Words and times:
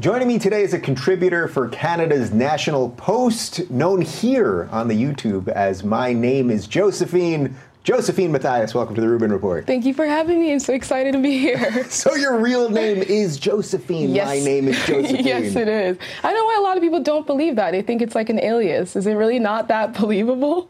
Joining 0.00 0.26
me 0.26 0.40
today 0.40 0.64
is 0.64 0.74
a 0.74 0.78
contributor 0.80 1.46
for 1.46 1.68
Canada's 1.68 2.32
National 2.32 2.90
Post, 2.90 3.70
known 3.70 4.00
here 4.00 4.68
on 4.72 4.88
the 4.88 4.94
YouTube 5.00 5.46
as 5.46 5.84
My 5.84 6.12
Name 6.12 6.50
is 6.50 6.66
Josephine. 6.66 7.54
Josephine 7.84 8.32
Mathias, 8.32 8.74
welcome 8.74 8.96
to 8.96 9.00
the 9.00 9.08
Rubin 9.08 9.32
Report. 9.32 9.68
Thank 9.68 9.84
you 9.84 9.94
for 9.94 10.04
having 10.04 10.40
me. 10.40 10.52
I'm 10.52 10.58
so 10.58 10.74
excited 10.74 11.12
to 11.12 11.20
be 11.20 11.38
here. 11.38 11.84
so 11.90 12.16
your 12.16 12.40
real 12.40 12.70
name 12.70 13.04
is 13.04 13.38
Josephine. 13.38 14.10
Yes. 14.12 14.26
My 14.26 14.40
name 14.40 14.66
is 14.66 14.76
Josephine. 14.84 15.24
yes, 15.24 15.54
it 15.54 15.68
is. 15.68 15.96
I 16.24 16.32
know 16.32 16.44
why 16.44 16.56
a 16.58 16.62
lot 16.62 16.76
of 16.76 16.82
people 16.82 17.00
don't 17.00 17.24
believe 17.24 17.54
that. 17.54 17.70
They 17.70 17.82
think 17.82 18.02
it's 18.02 18.16
like 18.16 18.28
an 18.30 18.40
alias. 18.40 18.96
Is 18.96 19.06
it 19.06 19.12
really 19.12 19.38
not 19.38 19.68
that 19.68 19.92
believable? 19.94 20.68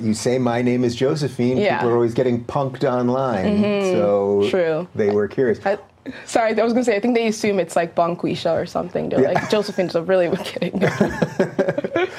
You 0.00 0.14
say 0.14 0.38
my 0.38 0.62
name 0.62 0.84
is 0.84 0.94
Josephine. 0.94 1.56
Yeah. 1.58 1.78
People 1.78 1.90
are 1.90 1.94
always 1.94 2.14
getting 2.14 2.44
punked 2.44 2.84
online. 2.84 3.44
Mm-hmm. 3.62 3.92
So 3.96 4.48
True. 4.50 4.88
they 4.94 5.10
were 5.10 5.28
curious. 5.28 5.64
I, 5.64 5.78
sorry, 6.24 6.58
I 6.58 6.64
was 6.64 6.72
gonna 6.72 6.84
say. 6.84 6.96
I 6.96 7.00
think 7.00 7.14
they 7.14 7.26
assume 7.26 7.58
it's 7.58 7.76
like 7.76 7.94
Bonquisha 7.94 8.52
or 8.54 8.66
something. 8.66 9.08
They're 9.08 9.22
Yeah. 9.22 9.32
like 9.32 9.50
Josephine's 9.50 9.94
a 9.94 10.02
really 10.02 10.34
kidding. 10.44 10.82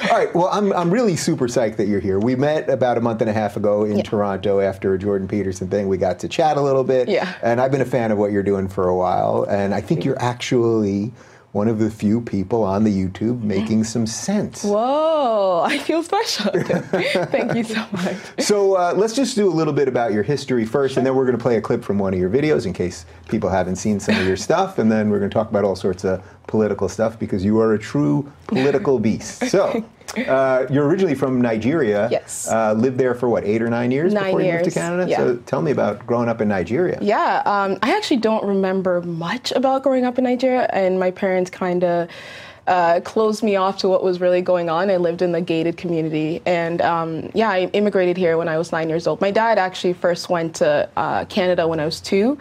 All 0.09 0.17
right. 0.17 0.33
Well, 0.33 0.49
I'm, 0.51 0.73
I'm 0.73 0.89
really 0.89 1.15
super 1.15 1.47
psyched 1.47 1.77
that 1.77 1.87
you're 1.87 1.99
here. 1.99 2.19
We 2.19 2.35
met 2.35 2.69
about 2.69 2.97
a 2.97 3.01
month 3.01 3.21
and 3.21 3.29
a 3.29 3.33
half 3.33 3.55
ago 3.57 3.83
in 3.83 3.97
Yeah. 3.97 4.03
Toronto 4.03 4.59
after 4.59 4.93
a 4.93 4.99
Jordan 4.99 5.27
Peterson 5.27 5.67
thing. 5.69 5.87
We 5.87 5.97
got 5.97 6.19
to 6.19 6.27
chat 6.27 6.57
a 6.57 6.61
little 6.61 6.83
bit. 6.83 7.07
Yeah. 7.07 7.31
And 7.43 7.61
I've 7.61 7.71
been 7.71 7.81
a 7.81 7.85
fan 7.85 8.11
of 8.11 8.17
what 8.17 8.31
you're 8.31 8.43
doing 8.43 8.67
for 8.67 8.87
a 8.87 8.95
while. 8.95 9.43
And 9.49 9.73
I 9.73 9.81
think 9.81 10.03
you're 10.05 10.19
actually 10.21 11.11
one 11.51 11.67
of 11.67 11.79
the 11.79 11.89
few 11.89 12.21
people 12.21 12.63
on 12.63 12.83
the 12.83 12.91
YouTube 12.91 13.41
making 13.41 13.83
some 13.83 14.05
sense. 14.05 14.63
Whoa, 14.63 15.63
I 15.65 15.79
feel 15.79 16.03
special. 16.03 16.51
Thank 16.53 17.55
you 17.55 17.63
so 17.63 17.85
much. 17.91 18.17
So 18.39 18.75
uh, 18.75 18.93
let's 18.95 19.13
just 19.13 19.35
do 19.35 19.47
a 19.47 19.53
little 19.53 19.73
bit 19.73 19.87
about 19.87 20.13
your 20.13 20.23
history 20.23 20.65
first, 20.65 20.97
and 20.97 21.05
then 21.05 21.15
we're 21.15 21.25
going 21.25 21.37
to 21.37 21.41
play 21.41 21.57
a 21.57 21.61
clip 21.61 21.83
from 21.83 21.97
one 21.97 22.13
of 22.13 22.19
your 22.19 22.29
videos 22.29 22.65
in 22.65 22.73
case 22.73 23.05
people 23.29 23.49
haven't 23.49 23.77
seen 23.77 23.99
some 23.99 24.15
of 24.15 24.27
your 24.27 24.37
stuff, 24.37 24.77
and 24.77 24.91
then 24.91 25.09
we're 25.09 25.19
going 25.19 25.29
to 25.29 25.33
talk 25.33 25.49
about 25.49 25.63
all 25.63 25.75
sorts 25.75 26.05
of 26.05 26.23
political 26.49 26.89
stuff 26.89 27.17
because 27.17 27.45
you 27.45 27.59
are 27.59 27.73
a 27.75 27.79
true 27.79 28.29
political 28.47 28.99
beast. 29.05 29.45
So 29.49 29.85
uh, 30.17 30.65
you're 30.69 30.87
originally 30.87 31.15
from 31.15 31.39
Nigeria. 31.39 32.09
Yes. 32.11 32.47
Uh, 32.49 32.73
lived 32.73 32.97
there 32.97 33.13
for 33.13 33.29
what, 33.29 33.45
eight 33.45 33.61
or 33.61 33.69
nine 33.69 33.91
years 33.91 34.13
Nine 34.13 34.25
before 34.25 34.41
you 34.41 34.51
moved 34.51 34.65
to 34.65 34.71
Canada? 34.71 35.09
yeah. 35.09 35.17
So 35.17 35.37
tell 35.45 35.61
me 35.61 35.71
about 35.71 36.05
growing 36.05 36.27
up 36.27 36.41
in 36.41 36.47
Nigeria. 36.47 36.97
Yeah, 37.01 37.43
um, 37.45 37.77
I 37.83 37.95
actually 37.95 38.17
don't 38.17 38.43
remember 38.43 39.01
much 39.01 39.51
about 39.51 39.83
growing 39.83 40.05
up 40.05 40.17
in 40.17 40.23
Nigeria, 40.23 40.67
and 40.73 40.99
my 40.99 41.11
parents 41.11 41.49
kind 41.51 41.83
of 41.83 42.09
uh, 42.69 43.01
closed 43.01 43.41
me 43.43 43.55
off 43.55 43.77
to 43.77 43.89
what 43.89 44.03
was 44.03 44.21
really 44.21 44.41
going 44.41 44.69
on. 44.69 44.91
I 44.91 44.97
lived 44.97 45.21
in 45.21 45.31
the 45.31 45.41
gated 45.41 45.75
community, 45.75 46.41
and 46.45 46.81
um, 46.81 47.29
yeah, 47.33 47.49
I 47.49 47.61
immigrated 47.73 48.15
here 48.15 48.37
when 48.37 48.47
I 48.47 48.57
was 48.57 48.71
nine 48.71 48.89
years 48.89 49.07
old. 49.07 49.19
My 49.21 49.31
dad 49.31 49.57
actually 49.57 49.93
first 49.93 50.29
went 50.29 50.55
to 50.57 50.87
uh, 50.95 51.25
Canada 51.25 51.67
when 51.67 51.79
I 51.79 51.85
was 51.85 51.99
two. 51.99 52.37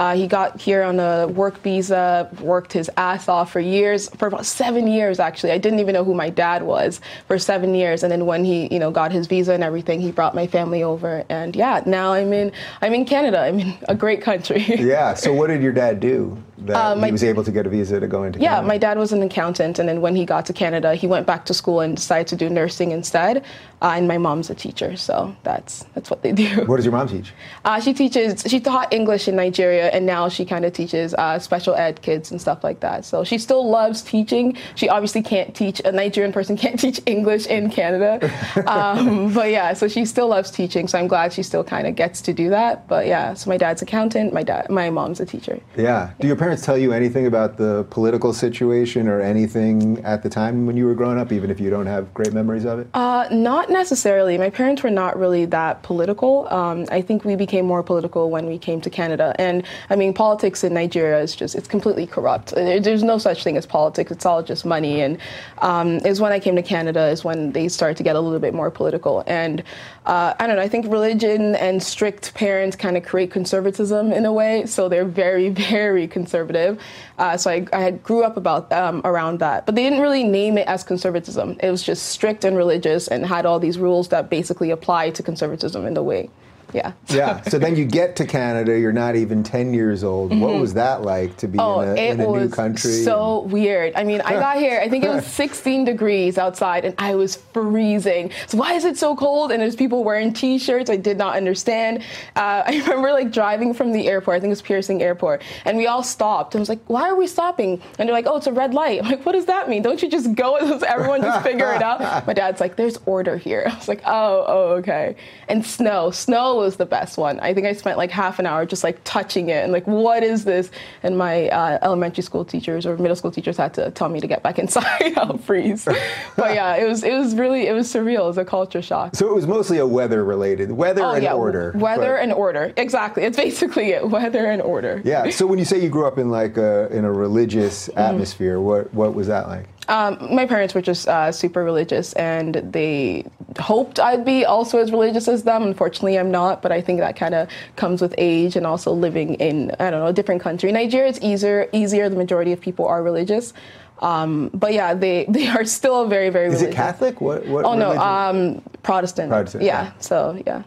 Uh, 0.00 0.14
he 0.16 0.26
got 0.26 0.58
here 0.58 0.82
on 0.82 0.98
a 0.98 1.26
work 1.28 1.58
visa, 1.58 2.26
worked 2.40 2.72
his 2.72 2.90
ass 2.96 3.28
off 3.28 3.52
for 3.52 3.60
years, 3.60 4.08
for 4.16 4.28
about 4.28 4.46
seven 4.46 4.86
years 4.86 5.20
actually. 5.20 5.52
I 5.52 5.58
didn't 5.58 5.78
even 5.78 5.92
know 5.92 6.04
who 6.04 6.14
my 6.14 6.30
dad 6.30 6.62
was 6.62 7.02
for 7.26 7.38
seven 7.38 7.74
years, 7.74 8.02
and 8.02 8.10
then 8.10 8.24
when 8.24 8.42
he, 8.42 8.66
you 8.72 8.78
know, 8.78 8.90
got 8.90 9.12
his 9.12 9.26
visa 9.26 9.52
and 9.52 9.62
everything, 9.62 10.00
he 10.00 10.10
brought 10.10 10.34
my 10.34 10.46
family 10.46 10.82
over, 10.82 11.22
and 11.28 11.54
yeah, 11.54 11.82
now 11.84 12.14
I'm 12.14 12.32
in, 12.32 12.50
I'm 12.80 12.94
in 12.94 13.04
Canada. 13.04 13.40
I'm 13.40 13.60
in 13.60 13.74
a 13.88 13.94
great 13.94 14.22
country. 14.22 14.64
Yeah. 14.80 15.12
So 15.12 15.34
what 15.34 15.48
did 15.48 15.60
your 15.62 15.72
dad 15.72 16.00
do 16.00 16.42
that 16.60 16.76
Uh, 16.76 16.94
my- 16.96 17.06
he 17.08 17.12
was 17.12 17.22
able 17.22 17.44
to 17.44 17.52
get 17.52 17.66
a 17.66 17.68
visa 17.68 18.00
to 18.00 18.06
go 18.08 18.22
into 18.24 18.38
Canada? 18.38 18.42
Yeah, 18.42 18.50
Canada? 18.56 18.68
my 18.68 18.78
dad 18.78 18.96
was 18.98 19.12
an 19.12 19.22
accountant, 19.22 19.78
and 19.78 19.86
then 19.86 20.00
when 20.00 20.16
he 20.16 20.24
got 20.24 20.46
to 20.46 20.54
Canada, 20.54 20.94
he 20.94 21.06
went 21.06 21.26
back 21.26 21.44
to 21.44 21.52
school 21.52 21.80
and 21.80 21.94
decided 21.96 22.26
to 22.28 22.36
do 22.36 22.48
nursing 22.48 22.90
instead. 22.92 23.44
Uh, 23.82 23.94
and 23.96 24.06
my 24.06 24.18
mom's 24.18 24.50
a 24.50 24.54
teacher, 24.54 24.94
so 24.94 25.34
that's 25.42 25.84
that's 25.94 26.10
what 26.10 26.22
they 26.22 26.32
do. 26.32 26.64
What 26.66 26.76
does 26.76 26.84
your 26.84 26.92
mom 26.92 27.08
teach? 27.08 27.32
Uh, 27.64 27.80
she 27.80 27.94
teaches. 27.94 28.42
She 28.46 28.60
taught 28.60 28.92
English 28.92 29.26
in 29.26 29.36
Nigeria, 29.36 29.88
and 29.88 30.04
now 30.04 30.28
she 30.28 30.44
kind 30.44 30.66
of 30.66 30.74
teaches 30.74 31.14
uh, 31.14 31.38
special 31.38 31.74
ed 31.74 32.02
kids 32.02 32.30
and 32.30 32.38
stuff 32.38 32.62
like 32.62 32.80
that. 32.80 33.06
So 33.06 33.24
she 33.24 33.38
still 33.38 33.68
loves 33.68 34.02
teaching. 34.02 34.56
She 34.74 34.88
obviously 34.88 35.22
can't 35.22 35.54
teach 35.54 35.80
a 35.84 35.92
Nigerian 35.92 36.32
person 36.32 36.56
can't 36.60 36.78
teach 36.78 37.00
English 37.06 37.46
in 37.46 37.70
Canada, 37.70 38.30
um, 38.66 39.32
but 39.32 39.50
yeah. 39.50 39.72
So 39.72 39.88
she 39.88 40.04
still 40.04 40.28
loves 40.28 40.50
teaching. 40.50 40.86
So 40.86 40.98
I'm 40.98 41.08
glad 41.08 41.32
she 41.32 41.42
still 41.42 41.64
kind 41.64 41.86
of 41.86 41.94
gets 41.96 42.20
to 42.22 42.34
do 42.34 42.50
that. 42.50 42.86
But 42.86 43.06
yeah, 43.06 43.32
so 43.32 43.48
my 43.48 43.56
dad's 43.56 43.80
accountant. 43.80 44.34
My 44.34 44.42
dad, 44.42 44.68
my 44.68 44.90
mom's 44.90 45.20
a 45.20 45.26
teacher. 45.26 45.58
Yeah. 45.76 46.10
Do 46.20 46.26
your 46.26 46.36
parents 46.36 46.66
tell 46.66 46.76
you 46.76 46.92
anything 46.92 47.26
about 47.26 47.56
the 47.56 47.86
political 47.88 48.34
situation 48.34 49.08
or 49.08 49.22
anything 49.22 50.04
at 50.04 50.22
the 50.22 50.28
time 50.28 50.66
when 50.66 50.76
you 50.76 50.84
were 50.84 50.94
growing 50.94 51.18
up, 51.18 51.32
even 51.32 51.50
if 51.50 51.58
you 51.58 51.70
don't 51.70 51.86
have 51.86 52.12
great 52.12 52.34
memories 52.34 52.66
of 52.66 52.80
it? 52.80 52.88
Uh, 52.92 53.26
not 53.30 53.69
necessarily. 53.70 54.36
My 54.36 54.50
parents 54.50 54.82
were 54.82 54.90
not 54.90 55.18
really 55.18 55.44
that 55.46 55.82
political. 55.82 56.48
Um, 56.52 56.86
I 56.90 57.00
think 57.00 57.24
we 57.24 57.36
became 57.36 57.64
more 57.64 57.82
political 57.82 58.30
when 58.30 58.46
we 58.46 58.58
came 58.58 58.80
to 58.82 58.90
Canada. 58.90 59.34
And 59.38 59.64
I 59.88 59.96
mean, 59.96 60.12
politics 60.12 60.64
in 60.64 60.74
Nigeria 60.74 61.20
is 61.20 61.34
just, 61.34 61.54
it's 61.54 61.68
completely 61.68 62.06
corrupt. 62.06 62.54
There's 62.54 63.02
no 63.02 63.18
such 63.18 63.44
thing 63.44 63.56
as 63.56 63.66
politics. 63.66 64.10
It's 64.10 64.26
all 64.26 64.42
just 64.42 64.64
money. 64.64 65.00
And 65.02 65.18
um, 65.58 65.96
is 65.98 66.20
when 66.20 66.32
I 66.32 66.40
came 66.40 66.56
to 66.56 66.62
Canada 66.62 67.06
is 67.08 67.24
when 67.24 67.52
they 67.52 67.68
started 67.68 67.96
to 67.98 68.02
get 68.02 68.16
a 68.16 68.20
little 68.20 68.40
bit 68.40 68.54
more 68.54 68.70
political. 68.70 69.22
And 69.26 69.62
uh, 70.06 70.34
I 70.38 70.46
don't 70.46 70.56
know, 70.56 70.62
I 70.62 70.68
think 70.68 70.86
religion 70.86 71.54
and 71.56 71.82
strict 71.82 72.34
parents 72.34 72.76
kind 72.76 72.96
of 72.96 73.04
create 73.04 73.30
conservatism 73.30 74.12
in 74.12 74.24
a 74.26 74.32
way. 74.32 74.66
So 74.66 74.88
they're 74.88 75.04
very, 75.04 75.48
very 75.70 76.08
conservative. 76.08 76.80
Uh, 77.20 77.36
so 77.36 77.50
I, 77.50 77.66
I 77.74 77.90
grew 77.90 78.24
up 78.24 78.38
about 78.38 78.72
um, 78.72 79.02
around 79.04 79.40
that. 79.40 79.66
But 79.66 79.74
they 79.74 79.82
didn't 79.82 80.00
really 80.00 80.24
name 80.24 80.56
it 80.56 80.66
as 80.66 80.82
conservatism. 80.82 81.58
It 81.60 81.70
was 81.70 81.82
just 81.82 82.06
strict 82.06 82.46
and 82.46 82.56
religious 82.56 83.08
and 83.08 83.26
had 83.26 83.44
all 83.44 83.60
these 83.60 83.78
rules 83.78 84.08
that 84.08 84.30
basically 84.30 84.70
apply 84.70 85.10
to 85.10 85.22
conservatism 85.22 85.86
in 85.86 85.92
the 85.92 86.02
way. 86.02 86.30
Yeah. 86.72 86.92
yeah. 87.08 87.40
So 87.42 87.58
then 87.58 87.76
you 87.76 87.84
get 87.84 88.16
to 88.16 88.26
Canada, 88.26 88.78
you're 88.78 88.92
not 88.92 89.16
even 89.16 89.42
10 89.42 89.74
years 89.74 90.04
old. 90.04 90.38
What 90.38 90.54
was 90.60 90.74
that 90.74 91.02
like 91.02 91.36
to 91.38 91.48
be 91.48 91.58
Oh, 91.58 91.80
in 91.80 91.88
a, 91.88 91.94
in 92.12 92.20
a 92.20 92.26
new 92.26 92.48
country? 92.48 93.02
so 93.02 93.40
weird. 93.42 93.94
I 93.96 94.04
mean, 94.04 94.20
I 94.20 94.34
got 94.34 94.58
here. 94.58 94.80
I 94.80 94.88
think 94.88 95.04
it 95.04 95.08
was 95.08 95.26
16 95.40 95.84
degrees 95.84 96.38
outside, 96.38 96.84
and 96.84 96.94
I 96.98 97.14
was 97.14 97.36
freezing. 97.52 98.30
So 98.46 98.58
why 98.58 98.74
is 98.74 98.84
it 98.84 98.96
so 98.98 99.16
cold? 99.16 99.52
And 99.52 99.60
there's 99.62 99.76
people 99.76 100.04
wearing 100.04 100.32
T-shirts. 100.32 100.90
I 100.90 100.96
did 100.96 101.18
not 101.18 101.36
understand. 101.36 102.02
Uh, 102.36 102.62
I 102.66 102.78
remember 102.82 103.12
like 103.12 103.32
driving 103.32 103.74
from 103.74 103.92
the 103.92 104.08
airport. 104.08 104.36
I 104.36 104.40
think 104.40 104.48
it 104.48 104.52
was 104.52 104.62
Pearson 104.62 105.00
Airport, 105.00 105.42
and 105.64 105.76
we 105.76 105.86
all 105.86 106.02
stopped. 106.02 106.54
And 106.54 106.60
I 106.60 106.62
was 106.62 106.68
like, 106.68 106.80
"Why 106.86 107.08
are 107.08 107.16
we 107.16 107.26
stopping?" 107.26 107.80
And 107.98 108.08
they're 108.08 108.14
like, 108.14 108.26
"Oh, 108.26 108.36
it's 108.36 108.46
a 108.46 108.52
red 108.52 108.74
light." 108.74 109.00
I'm 109.02 109.08
like, 109.10 109.24
"What 109.26 109.32
does 109.32 109.46
that 109.46 109.68
mean? 109.68 109.82
Don't 109.82 110.02
you 110.02 110.08
just 110.08 110.34
go?" 110.34 110.56
and 110.56 110.82
Everyone 110.84 111.20
just 111.22 111.42
figure 111.42 111.72
it 111.74 111.82
out. 111.82 112.00
My 112.26 112.32
dad's 112.32 112.60
like, 112.60 112.76
"There's 112.76 112.98
order 113.06 113.36
here." 113.36 113.64
I 113.70 113.74
was 113.74 113.88
like, 113.88 114.02
"Oh, 114.06 114.44
oh, 114.46 114.68
okay." 114.78 115.16
And 115.48 115.64
snow. 115.64 116.10
Snow 116.10 116.59
was 116.60 116.76
the 116.76 116.86
best 116.86 117.18
one. 117.18 117.40
I 117.40 117.52
think 117.54 117.66
I 117.66 117.72
spent 117.72 117.98
like 117.98 118.10
half 118.10 118.38
an 118.38 118.46
hour 118.46 118.64
just 118.66 118.84
like 118.84 119.00
touching 119.04 119.48
it 119.48 119.62
and 119.64 119.72
like, 119.72 119.86
what 119.86 120.22
is 120.22 120.44
this? 120.44 120.70
And 121.02 121.18
my 121.18 121.48
uh, 121.48 121.78
elementary 121.82 122.22
school 122.22 122.44
teachers 122.44 122.86
or 122.86 122.96
middle 122.96 123.16
school 123.16 123.30
teachers 123.30 123.56
had 123.56 123.74
to 123.74 123.90
tell 123.90 124.08
me 124.08 124.20
to 124.20 124.26
get 124.26 124.42
back 124.42 124.58
inside. 124.64 125.16
I'll 125.18 125.38
freeze. 125.38 125.86
But 126.36 126.54
yeah, 126.54 126.76
it 126.76 126.88
was 126.88 127.02
it 127.04 127.12
was 127.12 127.34
really 127.34 127.66
it 127.66 127.72
was 127.72 127.92
surreal. 127.92 128.24
It 128.24 128.28
was 128.28 128.38
a 128.38 128.44
culture 128.44 128.80
shock. 128.82 129.14
So 129.16 129.28
it 129.28 129.34
was 129.34 129.46
mostly 129.46 129.78
a 129.78 129.86
weather 129.86 130.24
related, 130.24 130.70
weather 130.72 131.02
Oh 131.02 131.10
and 131.12 131.22
yeah, 131.22 131.34
order. 131.34 131.72
weather 131.74 132.14
but- 132.14 132.22
and 132.22 132.32
order. 132.32 132.72
Exactly. 132.76 133.24
It's 133.24 133.36
basically 133.36 133.90
it. 133.90 134.08
Weather 134.08 134.46
and 134.46 134.62
order. 134.62 135.02
yeah. 135.04 135.28
So 135.30 135.46
when 135.46 135.58
you 135.58 135.64
say 135.64 135.78
you 135.82 135.88
grew 135.90 136.06
up 136.06 136.18
in 136.18 136.30
like 136.30 136.56
a, 136.56 136.88
in 136.96 137.04
a 137.04 137.12
religious 137.12 137.88
Mm-hmm. 137.88 137.98
atmosphere, 137.98 138.60
what 138.60 138.92
what 138.94 139.14
was 139.14 139.26
that 139.28 139.48
like? 139.48 139.66
Um, 139.90 140.34
my 140.34 140.46
parents 140.46 140.72
were 140.72 140.80
just 140.80 141.08
uh, 141.08 141.32
super 141.32 141.64
religious, 141.64 142.12
and 142.12 142.54
they 142.54 143.24
hoped 143.58 143.98
I'd 143.98 144.24
be 144.24 144.44
also 144.44 144.78
as 144.78 144.92
religious 144.92 145.26
as 145.26 145.42
them. 145.42 145.64
Unfortunately, 145.64 146.16
I'm 146.16 146.30
not, 146.30 146.62
but 146.62 146.70
I 146.70 146.80
think 146.80 147.00
that 147.00 147.16
kind 147.16 147.34
of 147.34 147.48
comes 147.74 148.00
with 148.00 148.14
age 148.16 148.54
and 148.54 148.64
also 148.66 148.92
living 148.92 149.34
in 149.34 149.72
I 149.80 149.90
don't 149.90 149.98
know 150.00 150.06
a 150.06 150.12
different 150.12 150.42
country. 150.42 150.70
Nigeria, 150.70 151.08
it's 151.08 151.18
easier. 151.20 151.68
Easier. 151.72 152.08
The 152.08 152.16
majority 152.16 152.52
of 152.52 152.60
people 152.60 152.86
are 152.86 153.02
religious, 153.02 153.52
um, 153.98 154.50
but 154.54 154.72
yeah, 154.72 154.94
they 154.94 155.24
they 155.28 155.48
are 155.48 155.64
still 155.64 156.06
very 156.06 156.30
very 156.30 156.46
Is 156.46 156.54
religious. 156.54 156.72
it 156.72 156.76
Catholic? 156.76 157.20
What 157.20 157.46
what 157.46 157.64
Oh 157.64 157.74
no, 157.74 157.98
um, 157.98 158.62
Protestant. 158.84 159.30
Protestant, 159.30 159.64
Yeah. 159.64 159.82
yeah. 159.86 159.92
So 159.98 160.40
yeah. 160.46 160.62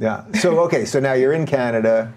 yeah. 0.00 0.24
So 0.32 0.58
okay, 0.66 0.84
so 0.84 0.98
now 0.98 1.12
you're 1.12 1.32
in 1.32 1.46
Canada, 1.46 2.12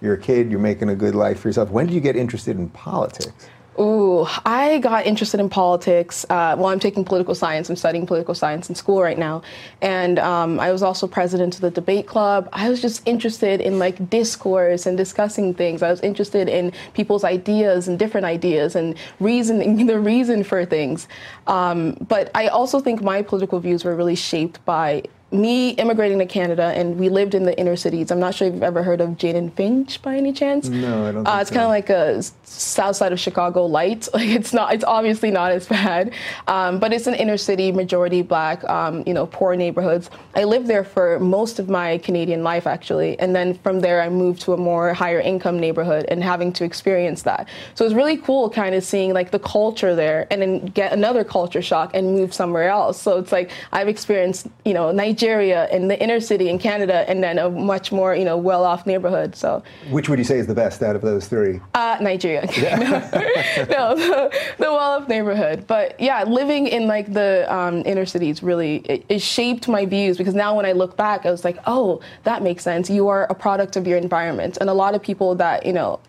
you're 0.00 0.14
a 0.14 0.20
kid, 0.20 0.52
you're 0.52 0.60
making 0.60 0.88
a 0.88 0.94
good 0.94 1.16
life 1.16 1.40
for 1.40 1.48
yourself. 1.48 1.70
When 1.70 1.86
did 1.86 1.94
you 1.94 2.00
get 2.00 2.14
interested 2.14 2.56
in 2.56 2.68
politics? 2.70 3.48
Ooh, 3.78 4.26
I 4.46 4.78
got 4.78 5.04
interested 5.04 5.38
in 5.38 5.50
politics. 5.50 6.24
Uh, 6.30 6.56
well, 6.58 6.68
I'm 6.68 6.80
taking 6.80 7.04
political 7.04 7.34
science. 7.34 7.68
I'm 7.68 7.76
studying 7.76 8.06
political 8.06 8.34
science 8.34 8.68
in 8.70 8.74
school 8.74 9.02
right 9.02 9.18
now, 9.18 9.42
and 9.82 10.18
um, 10.18 10.58
I 10.58 10.72
was 10.72 10.82
also 10.82 11.06
president 11.06 11.56
of 11.56 11.60
the 11.60 11.70
debate 11.70 12.06
club. 12.06 12.48
I 12.52 12.70
was 12.70 12.80
just 12.80 13.06
interested 13.06 13.60
in 13.60 13.78
like 13.78 14.08
discourse 14.08 14.86
and 14.86 14.96
discussing 14.96 15.52
things. 15.52 15.82
I 15.82 15.90
was 15.90 16.00
interested 16.00 16.48
in 16.48 16.72
people's 16.94 17.22
ideas 17.22 17.86
and 17.86 17.98
different 17.98 18.24
ideas 18.24 18.76
and 18.76 18.96
reasoning 19.20 19.86
the 19.86 20.00
reason 20.00 20.42
for 20.42 20.64
things. 20.64 21.06
Um, 21.46 21.98
but 22.08 22.30
I 22.34 22.48
also 22.48 22.80
think 22.80 23.02
my 23.02 23.20
political 23.20 23.60
views 23.60 23.84
were 23.84 23.94
really 23.94 24.16
shaped 24.16 24.64
by 24.64 25.04
me 25.32 25.70
immigrating 25.70 26.18
to 26.20 26.26
Canada, 26.26 26.72
and 26.76 26.98
we 26.98 27.08
lived 27.08 27.34
in 27.34 27.42
the 27.42 27.58
inner 27.58 27.74
cities. 27.74 28.12
I'm 28.12 28.20
not 28.20 28.34
sure 28.34 28.46
if 28.46 28.54
you've 28.54 28.62
ever 28.62 28.84
heard 28.84 29.00
of 29.00 29.18
Jane 29.18 29.34
and 29.34 29.52
Finch 29.52 30.00
by 30.00 30.16
any 30.16 30.32
chance. 30.32 30.68
No, 30.68 31.08
I 31.08 31.12
don't. 31.12 31.26
Uh, 31.26 31.38
it's 31.40 31.50
so. 31.50 31.56
kind 31.56 31.64
of 31.64 31.70
like 31.70 31.90
a 31.90 32.22
south 32.44 32.94
side 32.94 33.12
of 33.12 33.20
Chicago 33.20 33.66
light. 33.66 34.08
Like 34.16 34.28
it's 34.28 34.54
not. 34.54 34.72
It's 34.72 34.84
obviously 34.84 35.30
not 35.30 35.52
as 35.52 35.68
bad, 35.68 36.14
um, 36.46 36.78
but 36.78 36.90
it's 36.90 37.06
an 37.06 37.14
inner 37.14 37.36
city, 37.36 37.70
majority 37.70 38.22
black, 38.22 38.64
um, 38.64 39.02
you 39.06 39.12
know, 39.12 39.26
poor 39.26 39.54
neighborhoods. 39.56 40.08
I 40.34 40.44
lived 40.44 40.68
there 40.68 40.84
for 40.84 41.20
most 41.20 41.58
of 41.58 41.68
my 41.68 41.98
Canadian 41.98 42.42
life, 42.42 42.66
actually, 42.66 43.18
and 43.18 43.36
then 43.36 43.58
from 43.58 43.80
there 43.80 44.00
I 44.00 44.08
moved 44.08 44.40
to 44.42 44.54
a 44.54 44.56
more 44.56 44.94
higher 44.94 45.20
income 45.20 45.60
neighborhood 45.60 46.06
and 46.08 46.24
having 46.24 46.50
to 46.54 46.64
experience 46.64 47.22
that. 47.24 47.46
So 47.74 47.84
it's 47.84 47.92
really 47.94 48.16
cool, 48.16 48.48
kind 48.48 48.74
of 48.74 48.82
seeing 48.84 49.12
like 49.12 49.32
the 49.32 49.38
culture 49.38 49.94
there, 49.94 50.26
and 50.30 50.40
then 50.40 50.64
get 50.66 50.94
another 50.94 51.24
culture 51.24 51.60
shock 51.60 51.90
and 51.92 52.14
move 52.14 52.32
somewhere 52.32 52.70
else. 52.70 52.98
So 52.98 53.18
it's 53.18 53.32
like 53.32 53.50
I've 53.70 53.88
experienced, 53.88 54.46
you 54.64 54.72
know, 54.72 54.92
Nigeria 54.92 55.15
in 55.22 55.88
the 55.88 56.00
inner 56.02 56.20
city 56.20 56.48
in 56.48 56.58
Canada, 56.58 57.08
and 57.08 57.22
then 57.22 57.38
a 57.38 57.50
much 57.50 57.92
more, 57.92 58.14
you 58.14 58.24
know, 58.24 58.36
well-off 58.36 58.86
neighborhood. 58.86 59.34
So, 59.36 59.62
which 59.90 60.08
would 60.08 60.18
you 60.18 60.24
say 60.24 60.38
is 60.38 60.46
the 60.46 60.54
best 60.54 60.82
out 60.82 60.96
of 60.96 61.02
those 61.02 61.28
three? 61.28 61.60
Uh, 61.74 61.98
Nigeria. 62.00 62.42
no, 62.46 63.94
the, 63.94 64.32
the 64.58 64.70
well-off 64.70 65.08
neighborhood. 65.08 65.66
But 65.66 65.98
yeah, 66.00 66.24
living 66.24 66.66
in 66.66 66.86
like 66.86 67.12
the 67.12 67.46
um, 67.54 67.82
inner 67.86 68.06
cities 68.06 68.42
really 68.42 68.76
it, 68.86 69.04
it 69.08 69.22
shaped 69.22 69.68
my 69.68 69.86
views 69.86 70.16
because 70.16 70.34
now 70.34 70.56
when 70.56 70.66
I 70.66 70.72
look 70.72 70.96
back, 70.96 71.26
I 71.26 71.30
was 71.30 71.44
like, 71.44 71.58
oh, 71.66 72.00
that 72.24 72.42
makes 72.42 72.62
sense. 72.62 72.90
You 72.90 73.08
are 73.08 73.24
a 73.24 73.34
product 73.34 73.76
of 73.76 73.86
your 73.86 73.98
environment, 73.98 74.58
and 74.60 74.70
a 74.70 74.74
lot 74.74 74.94
of 74.94 75.02
people 75.02 75.34
that 75.36 75.66
you 75.66 75.72
know. 75.72 76.00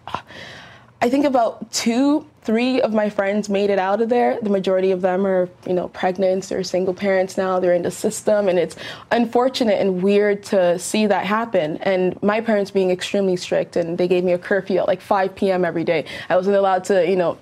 I 0.99 1.11
think 1.11 1.25
about 1.25 1.71
two, 1.71 2.25
three 2.47 2.79
of 2.79 2.93
my 2.93 3.09
friends 3.09 3.49
made 3.49 3.69
it 3.69 3.77
out 3.77 4.01
of 4.01 4.07
there. 4.07 4.39
The 4.41 4.49
majority 4.49 4.91
of 4.91 5.01
them 5.01 5.27
are, 5.27 5.49
you 5.67 5.73
know, 5.73 5.89
pregnant. 5.89 6.45
They're 6.45 6.63
single 6.63 6.93
parents 6.93 7.37
now. 7.37 7.59
They're 7.59 7.73
in 7.73 7.81
the 7.81 7.91
system, 7.91 8.47
and 8.47 8.57
it's 8.57 8.77
unfortunate 9.11 9.81
and 9.81 10.01
weird 10.01 10.43
to 10.43 10.79
see 10.79 11.07
that 11.07 11.25
happen. 11.25 11.75
And 11.79 12.17
my 12.23 12.39
parents 12.39 12.71
being 12.71 12.89
extremely 12.89 13.35
strict, 13.35 13.75
and 13.75 13.97
they 13.97 14.07
gave 14.07 14.23
me 14.23 14.31
a 14.31 14.37
curfew 14.37 14.77
at 14.77 14.87
like 14.87 15.01
5 15.01 15.35
p.m. 15.35 15.65
every 15.65 15.83
day. 15.83 16.05
I 16.29 16.37
wasn't 16.37 16.55
allowed 16.55 16.85
to, 16.85 17.05
you 17.05 17.17
know, 17.17 17.37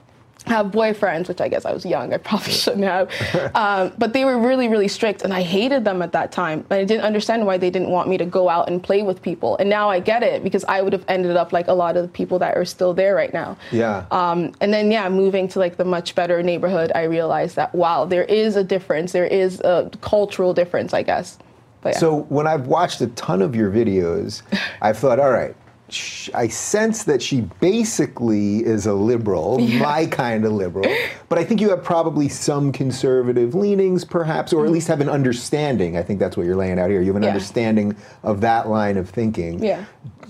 have 0.48 0.68
boyfriends, 0.68 1.28
which 1.28 1.42
I 1.42 1.48
guess 1.48 1.66
I 1.66 1.74
was 1.74 1.86
young. 1.86 2.14
I 2.14 2.18
probably 2.18 2.52
shouldn't 2.64 2.84
have. 2.84 3.12
Um, 3.56 3.94
but 3.98 4.14
they 4.14 4.26
were 4.26 4.38
really, 4.38 4.68
really 4.68 4.88
strict, 4.88 5.22
and 5.22 5.34
I 5.34 5.42
hated 5.42 5.86
them 5.86 6.02
at 6.02 6.12
that 6.12 6.32
time. 6.32 6.66
And 6.70 6.80
I 6.80 6.84
didn't 6.84 7.06
understand 7.06 7.46
why 7.46 7.58
they 7.58 7.70
didn't 7.70 7.90
want 7.90 8.10
me 8.10 8.18
to 8.18 8.26
go 8.26 8.50
out 8.50 8.68
and 8.68 8.84
play 8.84 9.02
with 9.02 9.22
people. 9.22 9.56
And 9.58 9.70
now 9.70 9.90
I 9.90 10.00
get 10.00 10.24
it 10.24 10.44
because 10.44 10.64
I 10.66 10.82
would 10.82 10.92
have 10.92 11.06
ended 11.08 11.38
up 11.38 11.54
like 11.54 11.68
a 11.68 11.74
lot 11.74 11.96
of 11.96 12.04
the 12.04 12.10
people 12.10 12.38
that 12.40 12.58
are 12.58 12.66
still 12.66 12.94
there 12.94 13.16
right 13.16 13.34
now. 13.34 13.58
Yeah. 13.72 14.06
Um, 14.12 14.54
and 14.62 14.74
then 14.74 14.92
yeah, 14.92 15.08
moving 15.10 15.48
to 15.50 15.60
like 15.60 15.78
the 15.78 15.86
much 15.86 16.16
better 16.16 16.44
neighborhood, 16.44 16.92
I 16.96 17.04
realized 17.04 17.56
that 17.56 17.74
wow, 17.74 18.06
there 18.06 18.26
is 18.26 18.56
a 18.56 18.64
difference. 18.64 19.14
There 19.14 19.26
is 19.26 19.62
a 19.62 19.90
cultural 20.02 20.54
difference, 20.54 20.94
I 20.94 21.04
guess. 21.04 21.38
Yeah. 21.86 21.92
So 21.92 22.24
when 22.24 22.48
I've 22.48 22.68
watched 22.68 23.00
a 23.02 23.08
ton 23.08 23.42
of 23.42 23.56
your 23.56 23.72
videos, 23.72 24.42
I've 24.82 24.98
thought, 24.98 25.20
all 25.20 25.32
right 25.32 25.56
I 26.34 26.48
sense 26.48 27.04
that 27.04 27.22
she 27.22 27.42
basically 27.60 28.66
is 28.66 28.88
a 28.88 28.94
liberal, 28.94 29.58
yeah. 29.62 29.80
my 29.80 30.06
kind 30.08 30.44
of 30.44 30.54
liberal, 30.54 30.92
but 31.30 31.38
I 31.38 31.44
think 31.44 31.62
you 31.62 31.70
have 31.70 31.84
probably 31.84 32.28
some 32.28 32.72
conservative 32.72 33.54
leanings, 33.54 34.04
perhaps, 34.04 34.52
or 34.52 34.62
at 34.62 34.66
mm-hmm. 34.66 34.74
least 34.74 34.88
have 34.88 35.00
an 35.00 35.10
understanding. 35.10 35.96
I 35.96 36.02
think 36.02 36.20
that's 36.20 36.36
what 36.36 36.48
you're 36.48 36.56
laying 36.56 36.80
out 36.80 36.90
here. 36.90 37.02
You 37.02 37.08
have 37.08 37.18
an 37.18 37.24
yeah. 37.24 37.30
understanding 37.30 37.96
of 38.24 38.42
that 38.42 38.68
line 38.68 38.98
of 38.98 39.10
thinking. 39.10 39.64
Yeah. 39.64 39.86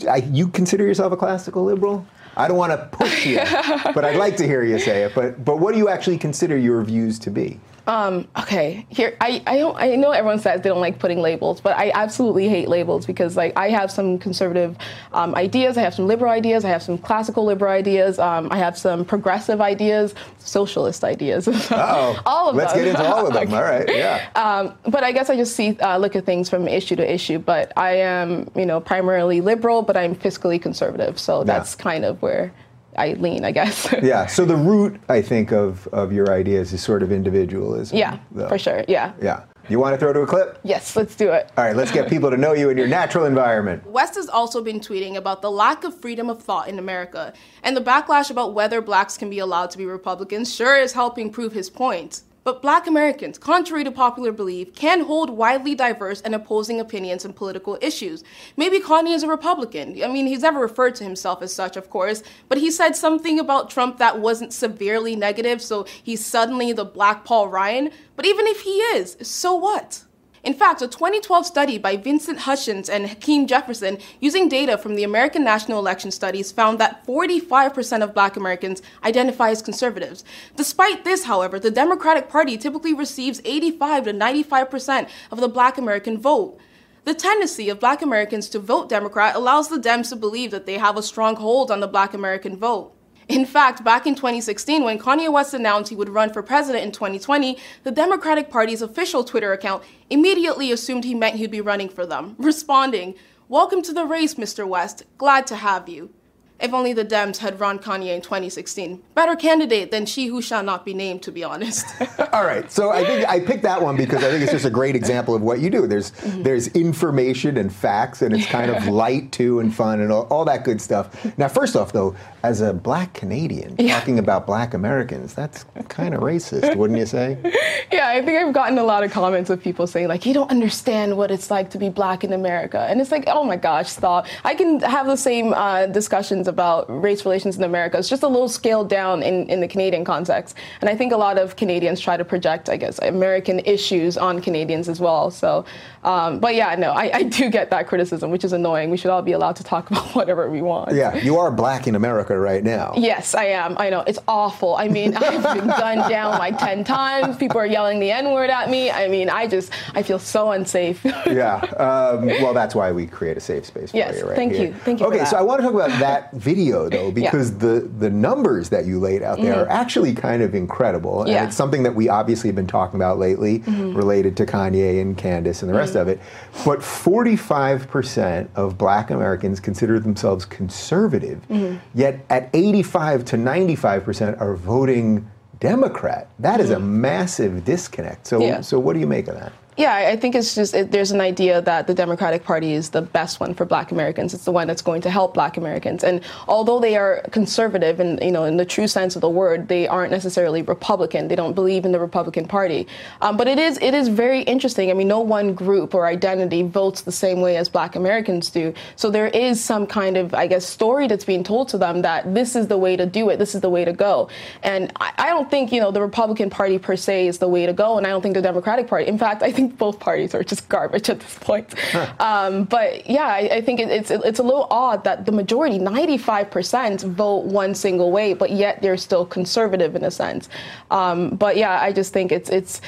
I, 0.10 0.18
you 0.18 0.50
consider 0.50 0.86
yourself 0.86 1.14
a 1.14 1.18
classical 1.18 1.64
liberal? 1.64 2.06
I 2.38 2.50
don't 2.50 2.58
want 2.58 2.72
to 2.74 2.90
push 2.98 3.26
you, 3.26 3.38
but 3.94 4.04
I'd 4.04 4.18
like 4.18 4.36
to 4.38 4.46
hear 4.46 4.64
you 4.64 4.78
say 4.78 5.04
it. 5.04 5.16
But, 5.16 5.46
but 5.46 5.60
what 5.60 5.72
do 5.72 5.78
you 5.78 5.88
actually 5.88 6.18
consider 6.18 6.58
your 6.58 6.84
views 6.84 7.18
to 7.20 7.32
be? 7.32 7.62
Um, 7.88 8.28
okay, 8.38 8.86
here 8.90 9.16
I, 9.22 9.44
I 9.46 9.58
don't 9.58 9.78
I 9.78 9.96
know 9.96 10.12
everyone 10.12 10.40
says 10.40 10.62
they 10.62 10.70
don't 10.70 10.82
like 10.82 10.98
putting 11.00 11.22
labels, 11.22 11.62
but 11.62 11.78
I 11.78 11.92
absolutely 11.94 12.50
hate 12.50 12.68
labels 12.68 13.06
because 13.06 13.38
like 13.38 13.54
I 13.56 13.70
have 13.70 13.92
some 13.92 14.18
conservative 14.18 14.76
um, 15.14 15.36
ideas, 15.36 15.78
I 15.78 15.82
have 15.82 15.94
some 15.94 16.08
liberal 16.08 16.32
ideas, 16.32 16.66
I 16.66 16.70
have 16.70 16.82
some 16.82 16.98
classical 16.98 17.46
liberal 17.46 17.72
ideas, 17.72 18.18
um, 18.18 18.52
I 18.52 18.58
have 18.58 18.78
some 18.78 19.06
progressive 19.06 19.62
ideas, 19.62 20.16
socialist 20.40 21.04
ideas. 21.04 21.48
oh 21.72 22.22
all 22.26 22.50
of 22.50 22.56
Let's 22.56 22.74
them. 22.74 22.84
Let's 22.84 22.96
get 22.96 23.02
into 23.02 23.16
all 23.16 23.28
of 23.28 23.34
them. 23.34 23.54
all 23.54 23.62
right, 23.62 23.88
yeah. 23.88 24.30
Um, 24.36 24.74
but 24.92 25.04
I 25.04 25.12
guess 25.12 25.30
I 25.30 25.36
just 25.36 25.56
see 25.56 25.78
uh, 25.80 25.98
look 25.98 26.16
at 26.16 26.26
things 26.26 26.50
from 26.50 26.68
issue 26.68 26.96
to 26.96 27.14
issue. 27.14 27.38
But 27.40 27.72
I 27.78 27.98
am 27.98 28.50
you 28.56 28.66
know 28.66 28.80
primarily 28.80 29.42
liberal, 29.42 29.84
but 29.84 29.96
I'm 29.96 30.16
fiscally 30.16 30.62
conservative, 30.62 31.20
so 31.20 31.44
that's 31.44 31.76
kind 31.76 32.04
of 32.04 32.22
where 32.22 32.52
I 32.98 33.14
lean, 33.14 33.46
I 33.46 33.52
guess. 33.52 33.94
yeah. 34.02 34.26
So 34.26 34.46
the 34.46 34.56
root, 34.56 35.00
I 35.10 35.22
think, 35.22 35.52
of 35.52 35.88
of 35.88 36.12
your 36.12 36.32
ideas 36.32 36.74
is 36.74 36.82
sort 36.82 37.04
of 37.04 37.12
individualism. 37.12 37.98
Yeah, 37.98 38.20
though. 38.32 38.48
for 38.48 38.58
sure. 38.58 38.84
Yeah. 38.88 39.14
Yeah. 39.22 39.44
You 39.68 39.80
want 39.80 39.96
to 39.96 39.98
throw 39.98 40.14
to 40.14 40.22
a 40.22 40.28
clip? 40.28 40.60
Yes, 40.64 40.96
let's 40.96 41.16
do 41.16 41.32
it. 41.32 41.52
All 41.58 41.64
right, 41.64 41.76
let's 41.76 41.92
get 41.92 42.08
people 42.08 42.30
to 42.30 42.38
know 42.38 42.54
you 42.54 42.70
in 42.70 42.78
your 42.78 42.88
natural 42.88 43.26
environment. 43.26 43.84
West 43.88 44.14
has 44.14 44.30
also 44.30 44.64
been 44.64 44.80
tweeting 44.80 45.16
about 45.16 45.42
the 45.42 45.50
lack 45.50 45.84
of 45.84 46.00
freedom 46.00 46.30
of 46.30 46.44
thought 46.44 46.68
in 46.70 46.78
America, 46.78 47.34
and 47.64 47.76
the 47.76 47.82
backlash 47.82 48.30
about 48.30 48.54
whether 48.54 48.80
blacks 48.80 49.18
can 49.18 49.28
be 49.28 49.40
allowed 49.40 49.72
to 49.72 49.80
be 49.80 49.86
Republicans 49.86 50.54
sure 50.54 50.78
is 50.78 50.94
helping 50.94 51.32
prove 51.32 51.54
his 51.54 51.72
point. 51.72 52.22
But 52.46 52.62
black 52.62 52.86
Americans, 52.86 53.40
contrary 53.40 53.84
to 53.86 53.92
popular 53.92 54.32
belief, 54.32 54.76
can 54.76 55.02
hold 55.02 55.32
widely 55.32 55.74
diverse 55.74 56.22
and 56.22 56.36
opposing 56.36 56.80
opinions 56.80 57.26
on 57.26 57.34
political 57.34 57.76
issues. 57.82 58.24
Maybe 58.56 58.80
Kanye 58.80 59.16
is 59.16 59.24
a 59.24 59.28
Republican. 59.28 60.00
I 60.04 60.08
mean, 60.10 60.28
he's 60.28 60.44
never 60.44 60.60
referred 60.60 60.94
to 60.98 61.04
himself 61.04 61.42
as 61.42 61.52
such, 61.52 61.76
of 61.76 61.90
course, 61.90 62.22
but 62.48 62.60
he 62.60 62.70
said 62.70 62.96
something 62.96 63.40
about 63.40 63.72
Trump 63.72 63.98
that 63.98 64.20
wasn't 64.20 64.54
severely 64.54 65.16
negative, 65.16 65.60
so 65.60 65.88
he's 66.04 66.24
suddenly 66.24 66.72
the 66.72 66.86
black 66.86 67.26
Paul 67.26 67.48
Ryan. 67.48 67.90
But 68.16 68.28
even 68.28 68.46
if 68.46 68.62
he 68.62 68.78
is, 68.78 69.18
so 69.24 69.56
what? 69.56 70.04
In 70.46 70.54
fact, 70.54 70.84
a 70.84 70.88
2012 70.88 71.44
study 71.44 71.80
by 71.80 71.98
Vincent 71.98 72.42
Hutchings 72.42 72.88
and 72.88 73.08
Hakeem 73.08 73.48
Jefferson 73.48 73.98
using 74.20 74.48
data 74.48 74.78
from 74.78 74.94
the 74.94 75.04
American 75.04 75.44
National 75.44 75.80
Election 75.80 76.12
Studies 76.12 76.52
found 76.52 76.78
that 76.78 77.04
45% 77.08 78.04
of 78.04 78.14
black 78.14 78.38
Americans 78.38 78.84
identify 79.04 79.50
as 79.50 79.64
conservatives. 79.64 80.24
Despite 80.56 81.04
this, 81.04 81.24
however, 81.24 81.60
the 81.60 81.72
Democratic 81.72 82.30
Party 82.30 82.60
typically 82.60 82.94
receives 82.94 83.42
85 83.44 84.04
to 84.04 84.14
95% 84.14 85.10
of 85.32 85.40
the 85.40 85.50
black 85.50 85.80
American 85.80 86.20
vote. 86.20 86.60
The 87.06 87.16
tendency 87.16 87.68
of 87.70 87.80
black 87.80 88.04
Americans 88.04 88.48
to 88.50 88.60
vote 88.60 88.88
Democrat 88.88 89.36
allows 89.36 89.70
the 89.70 89.80
Dems 89.80 90.10
to 90.10 90.16
believe 90.16 90.52
that 90.52 90.68
they 90.68 90.78
have 90.78 90.96
a 90.96 91.02
strong 91.02 91.38
hold 91.38 91.72
on 91.72 91.80
the 91.80 91.88
black 91.88 92.14
American 92.14 92.56
vote. 92.56 92.96
In 93.28 93.46
fact, 93.46 93.84
back 93.84 94.06
in 94.06 94.14
2016, 94.14 94.84
when 94.84 95.00
Kanye 95.00 95.32
West 95.32 95.56
announced 95.56 95.90
he 95.90 95.96
would 95.96 96.10
run 96.10 96.32
for 96.32 96.44
president 96.44 96.86
in 96.86 96.92
2020, 96.92 97.58
the 97.84 97.92
Democratic 97.92 98.52
Party's 98.52 98.84
official 98.84 99.24
Twitter 99.24 99.52
account 99.52 99.84
immediately 100.12 100.72
assumed 100.72 101.04
he 101.04 101.16
meant 101.16 101.38
he'd 101.38 101.50
be 101.50 101.62
running 101.62 101.90
for 101.90 102.06
them, 102.06 102.36
responding, 102.38 103.16
Welcome 103.50 103.82
to 103.84 103.94
the 103.94 104.06
race, 104.06 104.36
Mr. 104.36 104.68
West. 104.68 105.04
Glad 105.18 105.48
to 105.48 105.56
have 105.56 105.90
you. 105.90 106.12
If 106.60 106.74
only 106.74 106.94
the 106.94 107.04
Dems 107.04 107.38
had 107.38 107.60
run 107.60 107.80
Kanye 107.80 108.16
in 108.16 108.22
2016. 108.22 109.02
Better 109.14 109.36
candidate 109.36 109.92
than 109.92 110.06
she 110.06 110.28
who 110.28 110.42
shall 110.42 110.64
not 110.64 110.86
be 110.86 110.94
named, 110.94 111.22
to 111.24 111.32
be 111.32 111.44
honest. 111.44 111.86
all 112.34 112.46
right, 112.46 112.72
so 112.72 112.92
I 112.92 113.04
think 113.04 113.28
I 113.28 113.42
picked 113.42 113.64
that 113.64 113.82
one 113.82 113.98
because 113.98 114.24
I 114.24 114.30
think 114.30 114.42
it's 114.42 114.54
just 114.54 114.66
a 114.66 114.70
great 114.70 114.96
example 114.96 115.36
of 115.36 115.42
what 115.42 115.60
you 115.60 115.70
do. 115.70 115.86
There's 115.86 116.12
mm-hmm. 116.12 116.44
there's 116.44 116.68
information 116.70 117.58
and 117.58 117.74
facts, 117.74 118.22
and 118.22 118.34
it's 118.34 118.46
kind 118.46 118.72
of 118.72 118.88
light 119.06 119.32
too 119.34 119.60
and 119.60 119.74
fun 119.74 120.00
and 120.00 120.12
all, 120.12 120.24
all 120.32 120.46
that 120.46 120.64
good 120.64 120.80
stuff. 120.80 121.38
Now, 121.38 121.50
first 121.50 121.76
off, 121.76 121.92
though, 121.92 122.16
as 122.44 122.62
a 122.62 122.74
black 122.74 123.14
Canadian 123.14 123.76
yeah. 123.78 124.00
talking 124.00 124.18
about 124.18 124.48
black 124.48 124.74
Americans, 124.74 125.34
that's 125.34 125.66
kind 125.90 126.14
of 126.14 126.22
racist, 126.22 126.76
wouldn't 126.76 127.00
you 127.00 127.06
say? 127.06 127.38
Yeah, 127.92 128.10
I 128.10 128.22
think 128.26 128.38
I've 128.38 128.54
gotten 128.54 128.78
a 128.78 128.84
lot 128.84 129.04
of 129.04 129.12
comments 129.12 129.50
of 129.50 129.62
people 129.62 129.86
saying 129.86 130.08
like, 130.08 130.26
"You 130.26 130.34
don't 130.34 130.50
understand 130.50 131.16
what 131.16 131.30
it's 131.30 131.52
like 131.52 131.70
to 131.70 131.78
be 131.78 131.90
black 131.90 132.24
in 132.24 132.34
America," 132.34 132.80
and 132.90 133.00
it's 133.00 133.12
like, 133.12 133.26
"Oh 133.28 133.44
my 133.44 133.58
gosh, 133.58 133.90
stop!" 133.90 134.26
I 134.44 134.56
can 134.56 134.80
have 134.82 135.06
the 135.06 135.16
same 135.16 135.54
uh, 135.54 135.86
discussions 135.86 136.45
about 136.48 136.86
race 137.02 137.26
relations 137.26 137.58
in 137.58 137.64
America. 137.64 137.98
It's 137.98 138.10
just 138.10 138.24
a 138.24 138.28
little 138.28 138.50
scaled 138.50 138.90
down 138.90 139.24
in, 139.24 139.50
in 139.50 139.62
the 139.62 139.68
Canadian 139.68 140.06
context, 140.06 140.56
and 140.82 140.90
I 140.90 140.96
think 140.96 141.12
a 141.12 141.18
lot 141.18 141.38
of 141.38 141.56
Canadians 141.56 142.00
try 142.00 142.18
to 142.18 142.26
project, 142.26 142.70
I 142.70 142.78
guess, 142.78 143.00
American 143.00 143.60
issues 143.60 144.18
on 144.18 144.42
Canadians 144.42 144.90
as 144.90 145.00
well. 145.00 145.32
So, 145.32 145.66
um, 146.04 146.40
but 146.40 146.56
yeah, 146.56 146.76
no, 146.76 146.92
I, 146.92 147.12
I 147.14 147.24
do 147.24 147.50
get 147.50 147.70
that 147.72 147.88
criticism, 147.88 148.32
which 148.32 148.44
is 148.44 148.54
annoying. 148.54 148.90
We 148.90 148.98
should 148.98 149.12
all 149.12 149.22
be 149.22 149.32
allowed 149.32 149.56
to 149.58 149.64
talk 149.64 149.90
about 149.92 150.16
whatever 150.16 150.50
we 150.50 150.62
want. 150.62 150.94
Yeah, 150.94 151.16
you 151.16 151.38
are 151.38 151.52
black 151.52 151.88
in 151.88 151.96
America 151.96 152.38
right 152.38 152.64
now. 152.64 152.94
Yes, 152.96 153.36
I 153.36 153.46
am. 153.46 153.76
I 153.78 153.90
know. 153.90 154.02
It's 154.02 154.20
awful. 154.28 154.76
I 154.76 154.88
mean, 154.88 155.16
I've 155.18 155.56
been 155.56 155.68
gunned 155.68 156.10
down 156.10 156.38
like 156.38 156.58
10 156.58 156.84
times. 156.84 157.38
People 157.38 157.60
are 157.60 157.66
yelling 157.66 158.00
the 158.00 158.12
N 158.12 158.32
word 158.32 158.50
at 158.50 158.70
me. 158.70 158.92
I 158.92 159.08
mean, 159.08 159.30
I 159.30 159.48
just, 159.48 159.72
I 159.94 160.04
feel 160.04 160.20
so 160.20 160.52
unsafe. 160.52 161.04
yeah. 161.06 161.62
Um, 161.86 162.28
well, 162.28 162.54
that's 162.54 162.74
why 162.74 162.92
we 162.92 163.06
create 163.06 163.38
a 163.38 163.40
safe 163.40 163.66
space 163.66 163.92
for 163.92 163.98
yes, 163.98 164.18
you 164.18 164.28
right 164.28 164.36
thank 164.36 164.54
here. 164.54 164.68
you. 164.68 164.74
Thank 164.74 165.00
you. 165.00 165.06
Okay, 165.08 165.24
so 165.26 165.38
I 165.38 165.42
want 165.42 165.60
to 165.60 165.64
talk 165.64 165.74
about 165.74 165.90
that 166.00 166.35
video, 166.36 166.90
though, 166.90 167.12
because 167.12 167.52
yeah. 167.52 167.58
the, 167.58 167.80
the 168.00 168.10
numbers 168.10 168.70
that 168.70 168.86
you 168.86 169.00
laid 169.00 169.24
out 169.24 169.38
there 169.38 169.54
mm-hmm. 169.54 169.64
are 169.64 169.70
actually 169.70 170.14
kind 170.14 170.42
of 170.42 170.54
incredible. 170.54 171.24
And 171.24 171.48
it's 171.48 171.56
something 171.56 171.84
that 171.84 171.96
we 171.96 172.10
obviously 172.10 172.48
have 172.50 172.56
been 172.56 172.68
talking 172.68 172.98
about 172.98 173.18
lately 173.20 173.60
mm-hmm. 173.60 173.96
related 173.96 174.38
to 174.38 174.46
Kanye 174.46 175.02
and 175.02 175.18
Candace 175.18 175.62
and 175.62 175.70
the 175.70 175.76
rest 175.76 175.94
mm-hmm. 175.94 176.02
of 176.02 176.08
it. 176.08 176.20
But 176.66 176.80
45% 176.80 178.50
of 178.56 178.78
black 178.78 179.10
Americans 179.10 179.60
consider 179.60 180.00
themselves 180.00 180.46
conservative, 180.46 181.48
mm-hmm. 181.50 181.78
yet 181.94 182.26
at 182.30 182.50
85 182.54 183.26
to 183.26 183.38
95% 183.38 184.40
are 184.40 184.56
voting 184.56 185.30
Democrat. 185.60 186.30
That 186.40 186.60
is 186.60 186.70
a 186.70 186.76
mm. 186.76 186.84
massive 186.84 187.64
disconnect. 187.64 188.28
So, 188.28 188.42
yeah. 188.42 188.62
so 188.62 188.80
what 188.80 188.94
do 188.94 189.00
you 189.00 189.08
make 189.08 189.28
of 189.28 189.36
that? 189.36 189.54
Yeah, 189.78 189.94
I 189.94 190.16
think 190.16 190.36
it's 190.36 190.56
just 190.56 190.74
it, 190.74 190.92
there's 190.92 191.12
an 191.12 191.20
idea 191.20 191.62
that 191.62 191.86
the 191.86 191.94
Democratic 191.94 192.46
Party 192.46 192.72
is 192.72 192.92
the 192.92 193.02
best 193.02 193.42
one 193.42 193.54
for 193.54 193.66
Black 193.66 193.92
Americans. 193.92 194.34
It's 194.34 194.46
the 194.46 194.54
one 194.54 194.68
that's 194.68 194.82
going 194.82 195.02
to 195.02 195.10
help 195.10 195.34
Black 195.34 195.58
Americans. 195.58 196.02
And 196.02 196.22
although 196.48 196.80
they 196.80 196.96
are 196.96 197.22
conservative, 197.32 198.00
and 198.00 198.18
you 198.22 198.32
know, 198.32 198.46
in 198.46 198.56
the 198.56 198.64
true 198.64 198.88
sense 198.88 199.16
of 199.16 199.22
the 199.22 199.30
word, 199.30 199.68
they 199.68 199.86
aren't 199.86 200.12
necessarily 200.12 200.62
Republican. 200.62 201.28
They 201.28 201.36
don't 201.36 201.56
believe 201.56 201.84
in 201.84 201.92
the 201.92 202.00
Republican 202.00 202.48
Party. 202.48 202.88
Um, 203.20 203.36
but 203.36 203.50
it 203.50 203.60
is 203.60 203.78
it 203.82 203.94
is 203.94 204.08
very 204.08 204.44
interesting. 204.44 204.92
I 204.92 204.94
mean, 204.94 205.10
no 205.10 205.20
one 205.20 205.54
group 205.54 205.94
or 205.94 206.06
identity 206.06 206.64
votes 206.64 207.02
the 207.02 207.12
same 207.12 207.42
way 207.42 207.58
as 207.58 207.68
Black 207.68 207.98
Americans 207.98 208.50
do. 208.50 208.74
So 208.96 209.10
there 209.12 209.28
is 209.28 209.62
some 209.62 209.88
kind 209.88 210.16
of, 210.16 210.34
I 210.34 210.48
guess, 210.48 210.66
story 210.66 211.08
that's 211.08 211.26
being 211.26 211.44
told 211.44 211.68
to 211.70 211.78
them 211.78 212.02
that 212.04 212.34
this 212.34 212.56
is 212.56 212.68
the 212.68 212.78
way 212.78 212.96
to 212.96 213.06
do 213.06 213.30
it. 213.30 213.40
This 213.40 213.54
is 213.54 213.60
the 213.60 213.70
way 213.70 213.84
to 213.84 213.92
go. 213.92 214.30
And 214.64 214.94
I, 215.02 215.12
I 215.18 215.30
don't 215.32 215.52
think 215.52 215.74
you 215.74 215.82
know 215.82 215.92
the 215.92 216.02
Republican 216.02 216.50
Party 216.50 216.80
per 216.80 216.96
se 216.96 217.28
is 217.28 217.40
the 217.40 217.50
way 217.50 217.66
to 217.66 217.74
go, 217.74 217.98
and 217.98 218.08
I 218.08 218.12
don't 218.12 218.22
think 218.22 218.36
the 218.36 218.42
Democratic 218.42 218.88
Party. 218.88 219.08
In 219.08 219.18
fact, 219.18 219.44
I 219.44 219.52
think 219.52 219.65
think 219.68 219.78
both 219.78 220.00
parties 220.00 220.34
are 220.36 220.44
just 220.44 220.68
garbage 220.70 221.10
at 221.10 221.20
this 221.20 221.38
point. 221.40 221.78
Huh. 221.78 222.14
Um, 222.20 222.64
but 222.66 223.10
yeah, 223.10 223.28
I, 223.28 223.50
I 223.54 223.62
think 223.62 223.80
it, 223.80 223.90
it's 223.90 224.12
it's 224.12 224.40
a 224.40 224.44
little 224.44 224.68
odd 224.70 225.04
that 225.04 225.26
the 225.26 225.32
majority, 225.32 225.80
95%, 225.80 227.04
vote 227.04 227.46
one 227.46 227.76
single 227.76 228.12
way, 228.12 228.34
but 228.34 228.52
yet 228.52 228.82
they're 228.82 228.98
still 228.98 229.26
conservative 229.26 229.96
in 229.96 230.04
a 230.04 230.12
sense. 230.12 230.50
Um, 230.92 231.36
but 231.36 231.58
yeah, 231.58 231.82
I 231.82 231.92
just 231.92 232.14
think 232.14 232.32
it's 232.32 232.50
it's. 232.50 232.82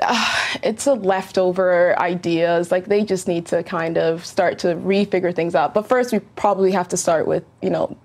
Uh, 0.00 0.34
it's 0.62 0.86
a 0.86 0.94
leftover 0.94 1.98
ideas. 1.98 2.70
Like 2.70 2.86
they 2.86 3.02
just 3.04 3.26
need 3.26 3.46
to 3.46 3.64
kind 3.64 3.98
of 3.98 4.24
start 4.24 4.60
to 4.60 4.76
refigure 4.76 5.34
things 5.34 5.56
out. 5.56 5.74
But 5.74 5.88
first, 5.88 6.12
we 6.12 6.20
probably 6.36 6.70
have 6.70 6.86
to 6.90 6.96
start 6.96 7.26
with 7.26 7.42
you 7.62 7.70
know 7.70 7.96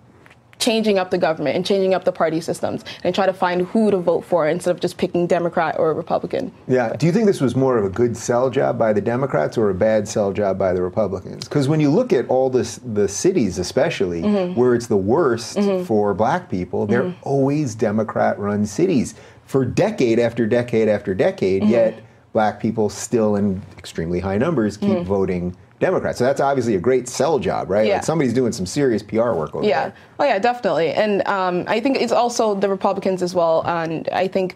changing 0.63 0.98
up 0.98 1.12
the 1.12 1.17
government 1.17 1.58
and 1.58 1.65
changing 1.65 1.93
up 1.93 2.05
the 2.05 2.12
party 2.12 2.39
systems 2.39 2.86
and 3.03 3.13
try 3.13 3.25
to 3.25 3.34
find 3.34 3.63
who 3.63 3.91
to 3.91 3.98
vote 3.98 4.24
for 4.24 4.48
instead 4.48 4.72
of 4.72 4.79
just 4.79 4.98
picking 4.98 5.27
Democrat 5.27 5.75
or 5.77 5.93
Republican. 5.93 6.53
Yeah. 6.67 6.96
Do 6.96 7.05
you 7.05 7.12
think 7.12 7.25
this 7.25 7.41
was 7.41 7.53
more 7.53 7.77
of 7.77 7.84
a 7.84 7.89
good 7.89 8.15
sell 8.15 8.50
job 8.50 8.79
by 8.79 8.93
the 8.93 9.01
Democrats 9.01 9.58
or 9.58 9.70
a 9.70 9.74
bad 9.74 10.08
sell 10.08 10.32
job 10.32 10.58
by 10.58 10.72
the 10.72 10.82
Republicans? 10.82 11.50
Because 11.50 11.67
when 11.67 11.82
you 11.82 11.89
look 11.89 12.13
at 12.13 12.27
all 12.29 12.50
this, 12.50 12.79
the 12.93 13.10
cities, 13.10 13.60
especially 13.60 14.22
mm-hmm. 14.22 14.58
where 14.58 14.74
it's 14.74 14.88
the 14.88 14.96
worst 14.98 15.58
mm-hmm. 15.58 15.84
for 15.84 16.13
black 16.13 16.50
people, 16.50 16.86
they're 16.86 17.03
mm-hmm. 17.03 17.27
always 17.27 17.75
Democrat 17.75 18.39
run 18.39 18.65
cities 18.65 19.15
for 19.46 19.65
decade 19.65 20.17
after 20.17 20.48
decade 20.48 20.88
after 20.88 21.13
decade, 21.13 21.63
mm-hmm. 21.63 21.72
yet 21.72 22.01
black 22.32 22.62
people 22.62 22.89
still 22.89 23.36
in 23.36 23.62
extremely 23.77 24.20
high 24.20 24.38
numbers 24.38 24.77
keep 24.77 24.89
mm-hmm. 24.89 25.03
voting 25.03 25.55
Democrats. 25.83 26.17
So 26.17 26.23
that's 26.23 26.41
obviously 26.41 26.75
a 26.75 26.79
great 26.79 27.07
sell 27.07 27.39
job, 27.39 27.69
right? 27.69 27.85
Yeah. 27.85 27.95
Like 27.95 28.03
somebody's 28.03 28.33
doing 28.33 28.51
some 28.51 28.65
serious 28.65 29.03
PR 29.03 29.33
work 29.33 29.53
over 29.53 29.61
there. 29.61 29.69
yeah. 29.69 29.83
there. 29.89 29.95
Oh 30.19 30.23
yeah, 30.25 30.39
definitely. 30.39 30.91
And 30.91 31.25
um, 31.27 31.65
I 31.67 31.79
think 31.79 31.97
it's 31.97 32.13
also 32.13 32.55
the 32.55 32.69
Republicans 32.69 33.21
as 33.21 33.35
well. 33.35 33.63
And 33.67 34.07
I 34.09 34.27
think 34.27 34.55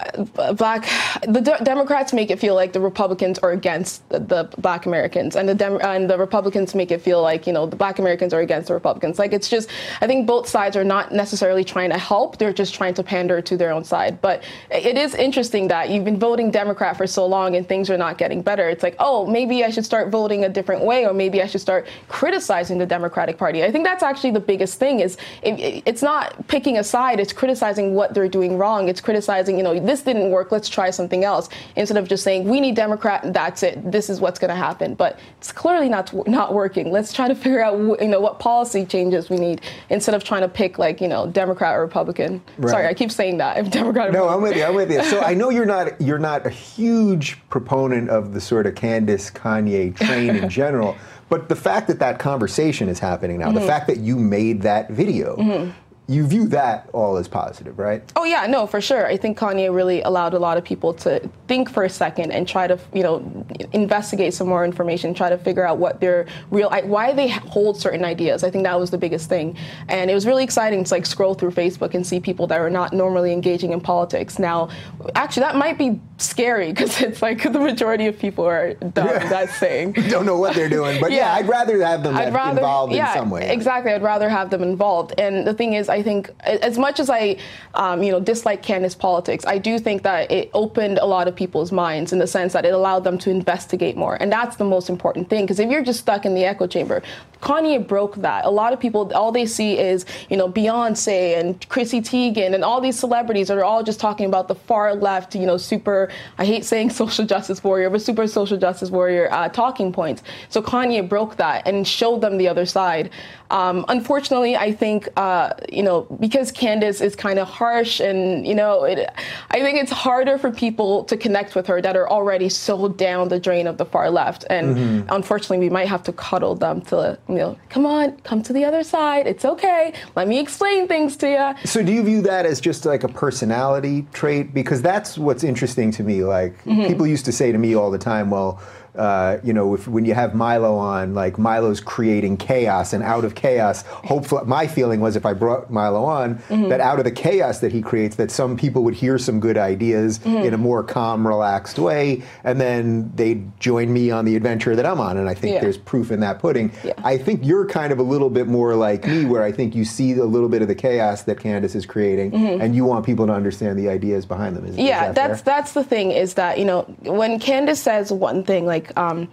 Uh, 0.00 0.52
black 0.52 0.88
the 1.26 1.40
de- 1.40 1.64
Democrats 1.64 2.12
make 2.12 2.30
it 2.30 2.38
feel 2.38 2.54
like 2.54 2.72
the 2.72 2.80
Republicans 2.80 3.38
are 3.40 3.52
against 3.52 4.08
the, 4.08 4.18
the 4.18 4.48
black 4.58 4.86
Americans 4.86 5.36
and 5.36 5.48
the 5.48 5.54
Dem- 5.54 5.80
and 5.82 6.08
the 6.08 6.16
Republicans 6.16 6.74
make 6.74 6.90
it 6.90 7.00
feel 7.00 7.20
like 7.22 7.46
you 7.46 7.52
know 7.52 7.66
the 7.66 7.76
black 7.76 7.98
Americans 7.98 8.32
are 8.32 8.40
against 8.40 8.68
the 8.68 8.74
Republicans. 8.74 9.18
Like 9.18 9.32
it's 9.32 9.48
just 9.48 9.68
I 10.00 10.06
think 10.06 10.26
both 10.26 10.48
sides 10.48 10.76
are 10.76 10.84
not 10.84 11.12
necessarily 11.12 11.64
trying 11.64 11.90
to 11.90 11.98
help 11.98 12.38
they're 12.38 12.52
just 12.52 12.74
trying 12.74 12.94
to 12.94 13.02
pander 13.02 13.42
to 13.42 13.56
their 13.56 13.72
own 13.72 13.84
side. 13.84 14.20
But 14.20 14.42
it 14.70 14.96
is 14.96 15.14
interesting 15.14 15.68
that 15.68 15.90
you've 15.90 16.04
been 16.04 16.18
voting 16.18 16.50
Democrat 16.50 16.96
for 16.96 17.06
so 17.06 17.26
long 17.26 17.56
and 17.56 17.66
things 17.66 17.90
are 17.90 17.98
not 17.98 18.16
getting 18.18 18.42
better. 18.42 18.68
It's 18.68 18.82
like 18.82 18.96
oh 18.98 19.26
maybe 19.26 19.64
I 19.64 19.70
should 19.70 19.84
start 19.84 20.10
voting 20.10 20.44
a 20.44 20.48
different 20.48 20.84
way 20.84 21.06
or 21.06 21.12
maybe 21.12 21.42
I 21.42 21.46
should 21.46 21.60
start 21.60 21.88
criticizing 22.08 22.78
the 22.78 22.86
Democratic 22.86 23.36
Party. 23.36 23.64
I 23.64 23.70
think 23.70 23.84
that's 23.84 24.02
actually 24.02 24.30
the 24.30 24.40
biggest 24.40 24.78
thing 24.78 25.00
is 25.00 25.16
it, 25.42 25.82
it's 25.84 26.02
not 26.02 26.46
picking 26.48 26.78
a 26.78 26.84
side 26.84 27.20
it's 27.20 27.32
criticizing 27.32 27.94
what 27.94 28.14
they're 28.14 28.28
doing 28.28 28.56
wrong. 28.56 28.88
It's 28.88 29.00
criticizing 29.00 29.56
you 29.56 29.62
know 29.62 29.72
this 29.90 30.02
didn't 30.02 30.30
work, 30.30 30.52
let's 30.52 30.68
try 30.68 30.90
something 30.90 31.24
else, 31.24 31.48
instead 31.74 31.96
of 31.96 32.08
just 32.08 32.22
saying, 32.22 32.48
we 32.48 32.60
need 32.60 32.76
Democrat 32.76 33.24
and 33.24 33.34
that's 33.34 33.62
it, 33.62 33.90
this 33.90 34.08
is 34.08 34.20
what's 34.20 34.38
going 34.38 34.50
to 34.50 34.54
happen. 34.54 34.94
But 34.94 35.18
it's 35.38 35.50
clearly 35.50 35.88
not, 35.88 36.12
not 36.28 36.54
working. 36.54 36.92
Let's 36.92 37.12
try 37.12 37.26
to 37.26 37.34
figure 37.34 37.62
out, 37.62 38.00
you 38.00 38.08
know, 38.08 38.20
what 38.20 38.38
policy 38.38 38.86
changes 38.86 39.28
we 39.28 39.36
need 39.36 39.62
instead 39.88 40.14
of 40.14 40.22
trying 40.22 40.42
to 40.42 40.48
pick 40.48 40.78
like, 40.78 41.00
you 41.00 41.08
know, 41.08 41.26
Democrat 41.26 41.76
or 41.76 41.80
Republican. 41.80 42.40
Right. 42.58 42.70
Sorry, 42.70 42.86
I 42.86 42.94
keep 42.94 43.10
saying 43.10 43.38
that. 43.38 43.50
If 43.60 43.70
Democrat 43.70 44.12
No, 44.12 44.28
I'm 44.28 44.40
with 44.40 44.56
you, 44.56 44.64
I'm 44.64 44.74
with 44.74 44.90
you. 44.90 45.02
So 45.04 45.20
I 45.20 45.34
know 45.34 45.50
you're 45.50 45.66
not, 45.66 46.00
you're 46.00 46.18
not 46.18 46.46
a 46.46 46.50
huge 46.50 47.36
proponent 47.50 48.08
of 48.08 48.32
the 48.32 48.40
sort 48.40 48.66
of 48.66 48.74
Candace 48.74 49.30
Kanye 49.30 49.94
train 49.94 50.36
in 50.36 50.48
general, 50.60 50.96
but 51.28 51.48
the 51.48 51.56
fact 51.56 51.88
that 51.88 51.98
that 51.98 52.18
conversation 52.18 52.88
is 52.88 52.98
happening 52.98 53.38
now, 53.38 53.46
mm-hmm. 53.46 53.56
the 53.56 53.66
fact 53.66 53.86
that 53.88 53.98
you 53.98 54.16
made 54.16 54.62
that 54.62 54.90
video, 54.90 55.36
mm-hmm 55.36 55.70
you 56.10 56.26
view 56.26 56.48
that 56.48 56.90
all 56.92 57.16
as 57.18 57.28
positive, 57.28 57.78
right? 57.78 58.02
Oh 58.16 58.24
yeah, 58.24 58.44
no, 58.48 58.66
for 58.66 58.80
sure. 58.80 59.06
I 59.06 59.16
think 59.16 59.38
Kanye 59.38 59.72
really 59.72 60.02
allowed 60.02 60.34
a 60.34 60.40
lot 60.40 60.58
of 60.58 60.64
people 60.64 60.92
to 60.94 61.20
think 61.46 61.70
for 61.70 61.84
a 61.84 61.88
second 61.88 62.32
and 62.32 62.48
try 62.48 62.66
to, 62.66 62.76
you 62.92 63.04
know, 63.04 63.39
investigate 63.72 64.34
some 64.34 64.48
more 64.48 64.64
information, 64.64 65.14
try 65.14 65.28
to 65.28 65.38
figure 65.38 65.66
out 65.66 65.78
what 65.78 66.00
their 66.00 66.26
real, 66.50 66.70
why 66.84 67.12
they 67.12 67.28
hold 67.28 67.80
certain 67.80 68.04
ideas. 68.04 68.44
I 68.44 68.50
think 68.50 68.64
that 68.64 68.78
was 68.78 68.90
the 68.90 68.98
biggest 68.98 69.28
thing, 69.28 69.56
and 69.88 70.10
it 70.10 70.14
was 70.14 70.26
really 70.26 70.44
exciting 70.44 70.84
to 70.84 70.94
like 70.94 71.06
scroll 71.06 71.34
through 71.34 71.52
Facebook 71.52 71.94
and 71.94 72.06
see 72.06 72.20
people 72.20 72.46
that 72.48 72.60
are 72.60 72.70
not 72.70 72.92
normally 72.92 73.32
engaging 73.32 73.72
in 73.72 73.80
politics. 73.80 74.38
Now, 74.38 74.68
actually, 75.14 75.42
that 75.42 75.56
might 75.56 75.78
be 75.78 76.00
scary 76.18 76.72
because 76.72 77.00
it's 77.00 77.22
like 77.22 77.42
the 77.42 77.58
majority 77.58 78.06
of 78.06 78.18
people 78.18 78.44
are 78.44 78.74
dumb. 78.74 79.08
Yeah. 79.08 79.28
That's 79.28 79.54
saying 79.56 79.92
don't 80.08 80.26
know 80.26 80.38
what 80.38 80.54
they're 80.54 80.68
doing, 80.68 81.00
but 81.00 81.10
yeah, 81.10 81.18
yeah 81.18 81.34
I'd 81.34 81.48
rather 81.48 81.82
have 81.84 82.02
them 82.02 82.14
rather, 82.14 82.58
involved 82.58 82.92
yeah, 82.92 83.12
in 83.12 83.18
some 83.18 83.30
way. 83.30 83.50
Exactly, 83.50 83.92
I'd 83.92 84.02
rather 84.02 84.28
have 84.28 84.50
them 84.50 84.62
involved. 84.62 85.14
And 85.18 85.46
the 85.46 85.54
thing 85.54 85.74
is, 85.74 85.88
I 85.88 86.02
think 86.02 86.30
as 86.40 86.78
much 86.78 87.00
as 87.00 87.10
I, 87.10 87.36
um, 87.74 88.02
you 88.02 88.12
know, 88.12 88.20
dislike 88.20 88.62
Candace 88.62 88.94
politics, 88.94 89.44
I 89.46 89.58
do 89.58 89.78
think 89.78 90.02
that 90.02 90.30
it 90.30 90.50
opened 90.54 90.98
a 90.98 91.06
lot 91.06 91.28
of 91.28 91.36
people's 91.36 91.72
minds 91.72 92.12
in 92.12 92.18
the 92.18 92.26
sense 92.26 92.52
that 92.52 92.64
it 92.64 92.74
allowed 92.74 93.04
them 93.04 93.18
to 93.18 93.30
investigate 93.40 93.96
more, 93.96 94.14
and 94.20 94.30
that's 94.30 94.56
the 94.56 94.64
most 94.64 94.88
important 94.88 95.28
thing. 95.30 95.44
Because 95.44 95.58
if 95.58 95.70
you're 95.70 95.86
just 95.92 96.00
stuck 96.00 96.24
in 96.24 96.34
the 96.34 96.44
echo 96.44 96.66
chamber, 96.66 97.02
Kanye 97.40 97.86
broke 97.86 98.16
that. 98.16 98.44
A 98.44 98.50
lot 98.50 98.72
of 98.72 98.80
people, 98.80 99.10
all 99.14 99.32
they 99.32 99.46
see 99.46 99.78
is, 99.78 100.04
you 100.28 100.36
know, 100.36 100.48
Beyonce 100.48 101.38
and 101.38 101.68
Chrissy 101.68 102.00
Teigen 102.00 102.54
and 102.54 102.62
all 102.62 102.80
these 102.80 102.98
celebrities 102.98 103.48
that 103.48 103.56
are 103.56 103.64
all 103.64 103.82
just 103.82 103.98
talking 103.98 104.26
about 104.26 104.48
the 104.48 104.54
far 104.54 104.94
left, 104.94 105.34
you 105.34 105.46
know, 105.46 105.56
super, 105.56 106.10
I 106.38 106.44
hate 106.44 106.64
saying 106.64 106.90
social 107.02 107.24
justice 107.24 107.64
warrior, 107.64 107.90
but 107.90 108.02
super 108.02 108.26
social 108.26 108.58
justice 108.58 108.90
warrior 108.90 109.32
uh, 109.32 109.48
talking 109.48 109.92
points. 109.92 110.22
So 110.48 110.60
Kanye 110.60 111.08
broke 111.08 111.36
that 111.36 111.66
and 111.66 111.86
showed 111.86 112.20
them 112.20 112.36
the 112.36 112.48
other 112.48 112.66
side. 112.66 113.10
Um, 113.50 113.84
unfortunately, 113.88 114.56
I 114.56 114.72
think, 114.72 115.08
uh, 115.16 115.54
you 115.68 115.82
know, 115.82 116.02
because 116.20 116.52
Candace 116.52 117.00
is 117.00 117.16
kind 117.16 117.38
of 117.38 117.48
harsh 117.48 117.98
and, 117.98 118.46
you 118.46 118.54
know, 118.54 118.84
it, 118.84 119.10
I 119.50 119.60
think 119.60 119.78
it's 119.78 119.90
harder 119.90 120.38
for 120.38 120.52
people 120.52 121.04
to 121.04 121.16
connect 121.16 121.56
with 121.56 121.66
her 121.66 121.82
that 121.82 121.96
are 121.96 122.08
already 122.08 122.48
so 122.48 122.88
down 122.88 123.28
the 123.30 123.40
drain 123.40 123.66
of 123.66 123.78
the 123.78 123.86
far 123.86 124.10
left. 124.10 124.44
And 124.50 124.76
mm-hmm. 124.76 125.08
unfortunately, 125.08 125.58
we 125.58 125.70
might 125.70 125.88
have 125.88 126.02
to 126.02 126.12
cuddle 126.12 126.54
them 126.54 126.82
to, 126.82 127.18
you 127.28 127.36
know, 127.36 127.58
come 127.70 127.86
on, 127.86 128.18
come 128.18 128.42
to 128.42 128.52
the 128.52 128.64
other 128.64 128.82
side. 128.82 129.26
It's 129.26 129.44
okay. 129.44 129.94
Let 130.14 130.28
me 130.28 130.38
explain 130.38 130.86
things 130.86 131.16
to 131.18 131.30
you. 131.30 131.66
So 131.66 131.82
do 131.82 131.92
you 131.92 132.02
view 132.02 132.20
that 132.22 132.44
as 132.44 132.60
just 132.60 132.84
like 132.84 133.04
a 133.04 133.08
personality 133.08 134.06
trait? 134.12 134.52
Because 134.52 134.82
that's 134.82 135.16
what's 135.16 135.42
interesting 135.44 135.90
to 135.92 136.02
me. 136.02 136.22
Like 136.24 136.62
mm-hmm. 136.64 136.86
people 136.86 137.06
used 137.06 137.24
to 137.24 137.32
say 137.32 137.52
to 137.52 137.58
me 137.58 137.74
all 137.74 137.90
the 137.90 137.98
time, 137.98 138.30
well, 138.30 138.60
uh, 138.96 139.38
you 139.44 139.52
know, 139.52 139.74
if, 139.74 139.86
when 139.86 140.04
you 140.04 140.14
have 140.14 140.34
Milo 140.34 140.76
on, 140.76 141.14
like 141.14 141.38
Milo's 141.38 141.80
creating 141.80 142.36
chaos, 142.36 142.92
and 142.92 143.02
out 143.02 143.24
of 143.24 143.34
chaos, 143.34 143.82
hopefully, 143.82 144.42
my 144.46 144.66
feeling 144.66 145.00
was 145.00 145.16
if 145.16 145.24
I 145.24 145.32
brought 145.32 145.70
Milo 145.70 146.04
on, 146.04 146.36
mm-hmm. 146.36 146.68
that 146.68 146.80
out 146.80 146.98
of 146.98 147.04
the 147.04 147.10
chaos 147.10 147.60
that 147.60 147.72
he 147.72 147.82
creates, 147.82 148.16
that 148.16 148.30
some 148.30 148.56
people 148.56 148.82
would 148.84 148.94
hear 148.94 149.18
some 149.18 149.40
good 149.40 149.56
ideas 149.56 150.18
mm-hmm. 150.18 150.44
in 150.44 150.54
a 150.54 150.58
more 150.58 150.82
calm, 150.82 151.26
relaxed 151.26 151.78
way, 151.78 152.22
and 152.44 152.60
then 152.60 153.12
they'd 153.14 153.58
join 153.60 153.92
me 153.92 154.10
on 154.10 154.24
the 154.24 154.36
adventure 154.36 154.74
that 154.74 154.86
I'm 154.86 155.00
on. 155.00 155.16
And 155.16 155.28
I 155.28 155.34
think 155.34 155.54
yeah. 155.54 155.60
there's 155.60 155.78
proof 155.78 156.10
in 156.10 156.20
that 156.20 156.38
pudding. 156.38 156.72
Yeah. 156.84 156.94
I 156.98 157.16
think 157.16 157.44
you're 157.44 157.66
kind 157.66 157.92
of 157.92 157.98
a 157.98 158.02
little 158.02 158.30
bit 158.30 158.46
more 158.46 158.74
like 158.74 159.06
me, 159.06 159.24
where 159.24 159.42
I 159.42 159.52
think 159.52 159.74
you 159.74 159.84
see 159.84 160.12
a 160.12 160.24
little 160.24 160.48
bit 160.48 160.62
of 160.62 160.68
the 160.68 160.74
chaos 160.74 161.22
that 161.24 161.38
Candace 161.40 161.74
is 161.74 161.86
creating, 161.86 162.32
mm-hmm. 162.32 162.60
and 162.60 162.74
you 162.74 162.84
want 162.84 163.06
people 163.06 163.26
to 163.26 163.32
understand 163.32 163.78
the 163.78 163.88
ideas 163.88 164.26
behind 164.26 164.56
them. 164.56 164.64
Is, 164.64 164.76
yeah, 164.76 165.10
is 165.10 165.14
that 165.14 165.28
that's 165.28 165.42
fair? 165.42 165.54
that's 165.54 165.72
the 165.72 165.84
thing 165.84 166.10
is 166.10 166.34
that 166.34 166.58
you 166.58 166.64
know 166.64 166.82
when 167.02 167.38
Candace 167.38 167.80
says 167.80 168.12
one 168.12 168.44
thing 168.44 168.66
like 168.66 168.89
like 168.90 168.98
um, 168.98 169.28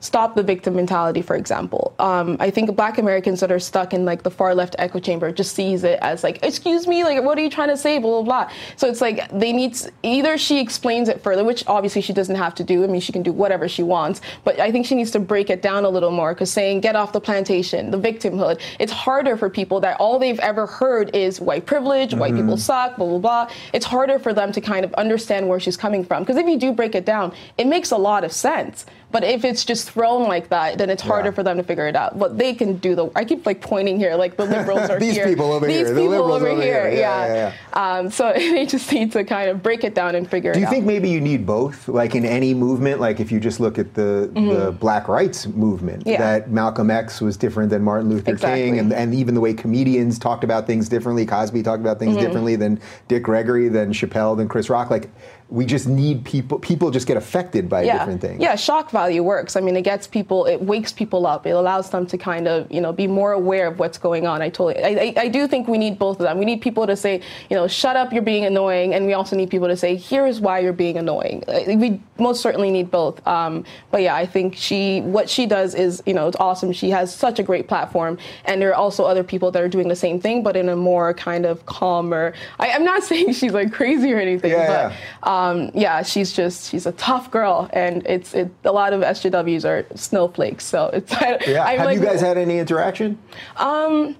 stop 0.00 0.34
the 0.34 0.42
victim 0.42 0.74
mentality, 0.74 1.22
for 1.22 1.36
example. 1.36 1.94
Um, 1.98 2.36
I 2.40 2.50
think 2.50 2.74
Black 2.74 2.98
Americans 2.98 3.40
that 3.40 3.52
are 3.52 3.58
stuck 3.58 3.92
in 3.92 4.04
like 4.04 4.22
the 4.22 4.30
far 4.30 4.54
left 4.54 4.74
echo 4.78 4.98
chamber 4.98 5.30
just 5.30 5.54
sees 5.54 5.84
it 5.84 5.98
as 6.00 6.24
like, 6.24 6.42
excuse 6.42 6.86
me, 6.86 7.04
like 7.04 7.22
what 7.22 7.38
are 7.38 7.42
you 7.42 7.50
trying 7.50 7.68
to 7.68 7.76
say, 7.76 7.98
blah 7.98 8.22
blah 8.22 8.22
blah. 8.22 8.52
So 8.76 8.88
it's 8.88 9.00
like 9.00 9.30
they 9.30 9.52
need 9.52 9.74
to, 9.74 9.92
either 10.02 10.38
she 10.38 10.58
explains 10.58 11.08
it 11.08 11.22
further, 11.22 11.44
which 11.44 11.64
obviously 11.66 12.00
she 12.00 12.12
doesn't 12.12 12.36
have 12.36 12.54
to 12.56 12.64
do. 12.64 12.82
I 12.82 12.86
mean, 12.86 13.00
she 13.00 13.12
can 13.12 13.22
do 13.22 13.32
whatever 13.32 13.68
she 13.68 13.82
wants, 13.82 14.20
but 14.44 14.58
I 14.58 14.72
think 14.72 14.86
she 14.86 14.94
needs 14.94 15.10
to 15.12 15.20
break 15.20 15.50
it 15.50 15.60
down 15.62 15.84
a 15.84 15.90
little 15.90 16.10
more 16.10 16.34
because 16.34 16.50
saying 16.50 16.80
get 16.80 16.96
off 16.96 17.12
the 17.12 17.20
plantation, 17.20 17.90
the 17.90 17.98
victimhood, 17.98 18.60
it's 18.78 18.92
harder 18.92 19.36
for 19.36 19.50
people 19.50 19.80
that 19.80 19.98
all 20.00 20.18
they've 20.18 20.40
ever 20.40 20.66
heard 20.66 21.14
is 21.14 21.40
white 21.40 21.66
privilege, 21.66 22.10
mm-hmm. 22.10 22.20
white 22.20 22.34
people 22.34 22.56
suck, 22.56 22.96
blah 22.96 23.06
blah 23.06 23.18
blah. 23.18 23.50
It's 23.74 23.84
harder 23.84 24.18
for 24.18 24.32
them 24.32 24.50
to 24.52 24.60
kind 24.60 24.84
of 24.84 24.94
understand 24.94 25.48
where 25.48 25.60
she's 25.60 25.76
coming 25.76 26.04
from 26.04 26.22
because 26.22 26.36
if 26.36 26.46
you 26.46 26.58
do 26.58 26.72
break 26.72 26.94
it 26.94 27.04
down, 27.04 27.34
it 27.58 27.66
makes 27.66 27.90
a 27.90 27.98
lot 27.98 28.24
of 28.24 28.32
sense 28.32 28.86
But 29.12 29.24
if 29.24 29.44
it's 29.44 29.64
just 29.64 29.90
thrown 29.90 30.28
like 30.28 30.48
that, 30.50 30.78
then 30.78 30.88
it's 30.88 31.02
harder 31.02 31.30
Yeah. 31.30 31.34
for 31.34 31.42
them 31.42 31.56
to 31.56 31.62
figure 31.64 31.88
it 31.88 31.96
out. 31.96 32.18
But 32.18 32.38
they 32.38 32.54
can 32.54 32.76
do 32.76 32.94
the. 32.94 33.10
I 33.16 33.24
keep 33.24 33.44
like 33.44 33.60
pointing 33.60 33.98
here, 33.98 34.14
like 34.14 34.36
the 34.36 34.44
liberals 34.44 34.88
are 34.90 35.00
These 35.00 35.16
here. 35.16 35.26
people 35.26 35.52
over 35.52 35.66
These 35.66 35.76
here, 35.76 35.84
These 35.86 35.94
people 35.94 36.10
liberals 36.10 36.42
over, 36.42 36.48
over 36.50 36.62
here. 36.62 36.88
here. 36.90 37.00
Yeah, 37.00 37.52
Yeah. 37.74 37.96
Um, 37.98 38.10
so 38.10 38.32
they 38.36 38.66
just 38.66 38.90
need 38.92 39.10
to 39.12 39.24
kind 39.24 39.50
of 39.50 39.62
break 39.62 39.82
it 39.82 39.94
down 39.94 40.14
and 40.14 40.28
figure 40.30 40.52
Do 40.52 40.60
you 40.60 40.66
out. 40.66 40.70
think 40.72 40.84
maybe 40.86 41.08
you 41.08 41.20
need 41.20 41.44
both? 41.44 41.88
Like 41.88 42.14
in 42.14 42.24
any 42.24 42.54
movement, 42.54 43.00
like 43.00 43.18
if 43.20 43.32
you 43.32 43.40
just 43.40 43.58
look 43.58 43.78
at 43.78 43.94
the, 43.94 44.30
the 44.34 44.72
Black 44.78 45.08
rights 45.08 45.46
movement, 45.46 46.00
Mm-hmm. 46.00 46.08
Yeah. 46.10 46.18
that 46.18 46.50
Malcolm 46.50 46.90
X 46.90 47.20
was 47.20 47.36
different 47.36 47.70
than 47.70 47.82
Martin 47.82 48.08
Luther 48.10 48.30
Exactly. 48.32 48.62
King, 48.62 48.78
and, 48.78 48.92
and 48.92 49.12
even 49.14 49.34
the 49.34 49.40
way 49.40 49.52
comedians 49.54 50.18
talked 50.18 50.44
about 50.44 50.66
things 50.66 50.88
differently, 50.88 51.26
Cosby 51.26 51.62
talked 51.62 51.80
about 51.80 51.96
Mm-hmm. 51.98 52.12
things 52.12 52.16
differently 52.24 52.54
than 52.56 52.80
Dick 53.08 53.22
Gregory, 53.24 53.68
than 53.68 53.92
Chappelle, 53.92 54.36
than 54.36 54.46
Chris 54.46 54.70
Rock. 54.70 54.88
Like 54.90 55.10
we 55.50 55.66
just 55.66 55.88
need 55.88 56.24
people. 56.24 56.60
People 56.60 56.90
just 56.90 57.08
get 57.08 57.16
affected 57.16 57.68
by 57.68 57.82
yeah. 57.82 57.98
different 57.98 58.20
things. 58.20 58.40
Yeah, 58.40 58.54
shock 58.54 58.90
value 58.90 59.22
works. 59.22 59.56
I 59.56 59.60
mean, 59.60 59.76
it 59.76 59.82
gets 59.82 60.06
people, 60.06 60.46
it 60.46 60.62
wakes 60.62 60.92
people 60.92 61.26
up. 61.26 61.44
It 61.44 61.50
allows 61.50 61.90
them 61.90 62.06
to 62.06 62.16
kind 62.16 62.46
of, 62.46 62.70
you 62.70 62.80
know, 62.80 62.92
be 62.92 63.08
more 63.08 63.32
aware 63.32 63.66
of 63.66 63.80
what's 63.80 63.98
going 63.98 64.26
on. 64.26 64.42
I 64.42 64.48
totally, 64.48 64.82
I, 64.82 64.88
I, 64.88 65.14
I 65.24 65.28
do 65.28 65.48
think 65.48 65.66
we 65.66 65.76
need 65.76 65.98
both 65.98 66.20
of 66.20 66.22
them. 66.22 66.38
We 66.38 66.44
need 66.44 66.60
people 66.60 66.86
to 66.86 66.96
say, 66.96 67.20
you 67.50 67.56
know, 67.56 67.66
shut 67.66 67.96
up, 67.96 68.12
you're 68.12 68.22
being 68.22 68.44
annoying, 68.44 68.94
and 68.94 69.06
we 69.06 69.12
also 69.12 69.34
need 69.34 69.50
people 69.50 69.66
to 69.66 69.76
say, 69.76 69.96
here's 69.96 70.40
why 70.40 70.60
you're 70.60 70.72
being 70.72 70.96
annoying. 70.96 71.42
Uh, 71.48 71.60
We 71.66 72.00
most 72.18 72.42
certainly 72.42 72.70
need 72.70 72.90
both. 72.90 73.26
Um, 73.26 73.64
but 73.90 74.02
yeah, 74.02 74.14
I 74.14 74.26
think 74.26 74.54
she, 74.54 75.00
what 75.00 75.28
she 75.28 75.46
does 75.46 75.74
is, 75.74 76.00
you 76.06 76.14
know, 76.14 76.28
it's 76.28 76.36
awesome. 76.38 76.72
She 76.72 76.90
has 76.90 77.12
such 77.12 77.40
a 77.40 77.42
great 77.42 77.66
platform, 77.66 78.18
and 78.44 78.62
there 78.62 78.70
are 78.70 78.74
also 78.74 79.04
other 79.04 79.24
people 79.24 79.50
that 79.50 79.60
are 79.60 79.68
doing 79.68 79.88
the 79.88 79.96
same 79.96 80.20
thing, 80.20 80.44
but 80.44 80.56
in 80.56 80.68
a 80.68 80.76
more 80.76 81.12
kind 81.12 81.44
of 81.44 81.66
calmer. 81.66 82.34
I, 82.60 82.70
I'm 82.70 82.84
not 82.84 83.02
saying 83.10 83.32
she's 83.32 83.52
like 83.52 83.72
crazy 83.72 84.12
or 84.12 84.20
anything, 84.20 84.52
Yeah, 84.52 84.94
but 85.22 85.28
um, 85.28 85.39
yeah, 85.74 86.02
she's 86.02 86.32
just 86.32 86.70
she's 86.70 86.86
a 86.86 86.92
tough 86.92 87.30
girl, 87.30 87.68
and 87.72 88.06
it's 88.06 88.34
it. 88.34 88.50
A 88.64 88.72
lot 88.72 88.92
of 88.92 89.00
SJWs 89.02 89.64
are 89.64 89.86
snowflakes, 89.96 90.64
so 90.64 90.86
it's. 90.92 91.12
I, 91.26 91.38
Yeah. 91.46 91.64
I'm 91.64 91.78
Have 91.78 91.86
like, 91.86 91.98
you 91.98 92.04
guys 92.04 92.20
had 92.20 92.36
any 92.38 92.58
interaction? 92.58 93.18
Um, 93.56 94.16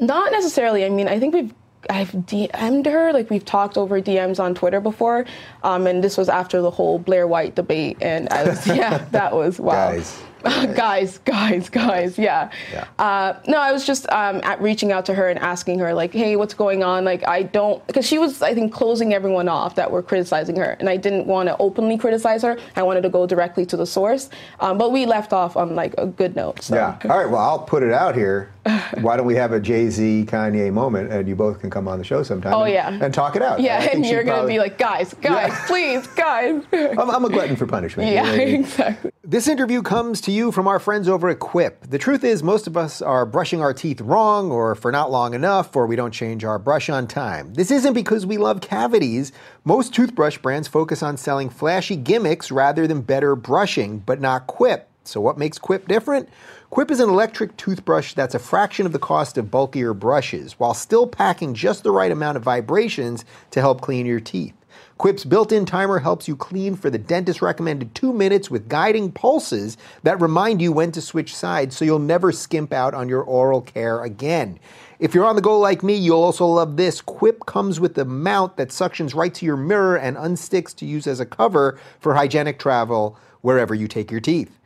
Not 0.00 0.32
necessarily. 0.32 0.84
I 0.84 0.88
mean, 0.88 1.08
I 1.08 1.18
think 1.18 1.34
we've. 1.34 1.54
I've 1.90 2.12
DM'd 2.12 2.86
her, 2.86 3.12
like 3.12 3.28
we've 3.28 3.44
talked 3.44 3.76
over 3.76 4.00
DMs 4.00 4.38
on 4.38 4.54
Twitter 4.54 4.80
before, 4.80 5.26
um, 5.64 5.88
and 5.88 6.02
this 6.02 6.16
was 6.16 6.28
after 6.28 6.62
the 6.62 6.70
whole 6.70 7.00
Blair 7.00 7.26
White 7.26 7.56
debate, 7.56 7.96
and 8.00 8.28
I 8.28 8.44
was, 8.44 8.64
yeah, 8.68 8.98
that 9.10 9.34
was 9.34 9.58
wow. 9.58 9.90
Guys. 9.90 10.22
guys, 10.74 11.18
guys, 11.18 11.68
guys, 11.68 12.18
yeah. 12.18 12.50
Yeah. 12.72 12.86
Uh, 12.98 13.40
no, 13.46 13.58
I 13.58 13.72
was 13.72 13.86
just 13.86 14.08
um, 14.10 14.40
at 14.42 14.60
reaching 14.60 14.92
out 14.92 15.06
to 15.06 15.14
her 15.14 15.28
and 15.28 15.38
asking 15.38 15.78
her, 15.78 15.94
like, 15.94 16.12
hey, 16.12 16.36
what's 16.36 16.54
going 16.54 16.82
on? 16.82 17.04
Like, 17.04 17.26
I 17.26 17.42
don't, 17.44 17.84
because 17.86 18.06
she 18.06 18.18
was, 18.18 18.42
I 18.42 18.54
think, 18.54 18.72
closing 18.72 19.14
everyone 19.14 19.48
off 19.48 19.74
that 19.76 19.90
were 19.90 20.02
criticizing 20.02 20.56
her, 20.56 20.76
and 20.80 20.88
I 20.88 20.96
didn't 20.96 21.26
want 21.26 21.48
to 21.48 21.56
openly 21.58 21.96
criticize 21.96 22.42
her. 22.42 22.58
I 22.76 22.82
wanted 22.82 23.02
to 23.02 23.08
go 23.08 23.26
directly 23.26 23.64
to 23.66 23.76
the 23.76 23.86
source, 23.86 24.30
um, 24.60 24.78
but 24.78 24.92
we 24.92 25.06
left 25.06 25.32
off 25.32 25.56
on 25.56 25.74
like 25.74 25.94
a 25.98 26.06
good 26.06 26.34
note. 26.34 26.62
So. 26.62 26.74
Yeah. 26.74 26.98
All 27.04 27.18
right. 27.18 27.30
Well, 27.30 27.40
I'll 27.40 27.60
put 27.60 27.82
it 27.82 27.92
out 27.92 28.14
here. 28.14 28.50
Why 29.00 29.16
don't 29.16 29.26
we 29.26 29.34
have 29.36 29.52
a 29.52 29.60
Jay 29.60 29.88
Z 29.90 30.26
Kanye 30.28 30.72
moment, 30.72 31.12
and 31.12 31.28
you 31.28 31.34
both 31.34 31.60
can 31.60 31.68
come 31.70 31.88
on 31.88 31.98
the 31.98 32.04
show 32.04 32.22
sometime? 32.22 32.54
Oh, 32.54 32.62
and, 32.64 32.72
yeah. 32.72 32.98
and 33.04 33.12
talk 33.12 33.34
it 33.36 33.42
out. 33.42 33.60
Yeah, 33.60 33.82
and 33.92 34.04
you're 34.06 34.22
gonna 34.22 34.38
probably- 34.38 34.54
be 34.54 34.58
like, 34.60 34.78
guys, 34.78 35.14
guys, 35.14 35.52
please, 35.66 36.06
guys. 36.08 36.62
I'm, 36.72 37.10
I'm 37.10 37.24
a 37.24 37.28
glutton 37.28 37.56
for 37.56 37.66
punishment. 37.66 38.10
yeah, 38.12 38.22
what 38.22 38.34
I 38.34 38.36
mean? 38.44 38.60
exactly. 38.60 39.11
This 39.32 39.48
interview 39.48 39.80
comes 39.80 40.20
to 40.20 40.30
you 40.30 40.52
from 40.52 40.68
our 40.68 40.78
friends 40.78 41.08
over 41.08 41.30
at 41.30 41.38
Quip. 41.38 41.86
The 41.88 41.96
truth 41.96 42.22
is, 42.22 42.42
most 42.42 42.66
of 42.66 42.76
us 42.76 43.00
are 43.00 43.24
brushing 43.24 43.62
our 43.62 43.72
teeth 43.72 44.02
wrong, 44.02 44.50
or 44.50 44.74
for 44.74 44.92
not 44.92 45.10
long 45.10 45.32
enough, 45.32 45.74
or 45.74 45.86
we 45.86 45.96
don't 45.96 46.12
change 46.12 46.44
our 46.44 46.58
brush 46.58 46.90
on 46.90 47.06
time. 47.06 47.54
This 47.54 47.70
isn't 47.70 47.94
because 47.94 48.26
we 48.26 48.36
love 48.36 48.60
cavities. 48.60 49.32
Most 49.64 49.94
toothbrush 49.94 50.36
brands 50.36 50.68
focus 50.68 51.02
on 51.02 51.16
selling 51.16 51.48
flashy 51.48 51.96
gimmicks 51.96 52.50
rather 52.50 52.86
than 52.86 53.00
better 53.00 53.34
brushing, 53.34 54.00
but 54.00 54.20
not 54.20 54.46
Quip. 54.48 54.90
So, 55.04 55.18
what 55.18 55.38
makes 55.38 55.56
Quip 55.56 55.88
different? 55.88 56.28
Quip 56.68 56.90
is 56.90 57.00
an 57.00 57.08
electric 57.08 57.56
toothbrush 57.56 58.12
that's 58.12 58.34
a 58.34 58.38
fraction 58.38 58.84
of 58.84 58.92
the 58.92 58.98
cost 58.98 59.38
of 59.38 59.50
bulkier 59.50 59.94
brushes, 59.94 60.60
while 60.60 60.74
still 60.74 61.06
packing 61.06 61.54
just 61.54 61.84
the 61.84 61.90
right 61.90 62.12
amount 62.12 62.36
of 62.36 62.42
vibrations 62.42 63.24
to 63.52 63.62
help 63.62 63.80
clean 63.80 64.04
your 64.04 64.20
teeth. 64.20 64.52
Quip's 65.02 65.24
built 65.24 65.50
in 65.50 65.66
timer 65.66 65.98
helps 65.98 66.28
you 66.28 66.36
clean 66.36 66.76
for 66.76 66.88
the 66.88 66.96
dentist 66.96 67.42
recommended 67.42 67.92
two 67.92 68.12
minutes 68.12 68.52
with 68.52 68.68
guiding 68.68 69.10
pulses 69.10 69.76
that 70.04 70.20
remind 70.20 70.62
you 70.62 70.70
when 70.70 70.92
to 70.92 71.00
switch 71.00 71.34
sides 71.34 71.76
so 71.76 71.84
you'll 71.84 71.98
never 71.98 72.30
skimp 72.30 72.72
out 72.72 72.94
on 72.94 73.08
your 73.08 73.22
oral 73.22 73.60
care 73.60 74.04
again. 74.04 74.60
If 75.00 75.12
you're 75.12 75.24
on 75.24 75.34
the 75.34 75.42
go 75.42 75.58
like 75.58 75.82
me, 75.82 75.96
you'll 75.96 76.22
also 76.22 76.46
love 76.46 76.76
this. 76.76 77.00
Quip 77.00 77.46
comes 77.46 77.80
with 77.80 77.98
a 77.98 78.04
mount 78.04 78.56
that 78.58 78.68
suctions 78.68 79.12
right 79.12 79.34
to 79.34 79.44
your 79.44 79.56
mirror 79.56 79.96
and 79.96 80.16
unsticks 80.16 80.72
to 80.76 80.86
use 80.86 81.08
as 81.08 81.18
a 81.18 81.26
cover 81.26 81.80
for 81.98 82.14
hygienic 82.14 82.60
travel 82.60 83.18
wherever 83.40 83.74
you 83.74 83.88
take 83.88 84.12
your 84.12 84.20
teeth. 84.20 84.56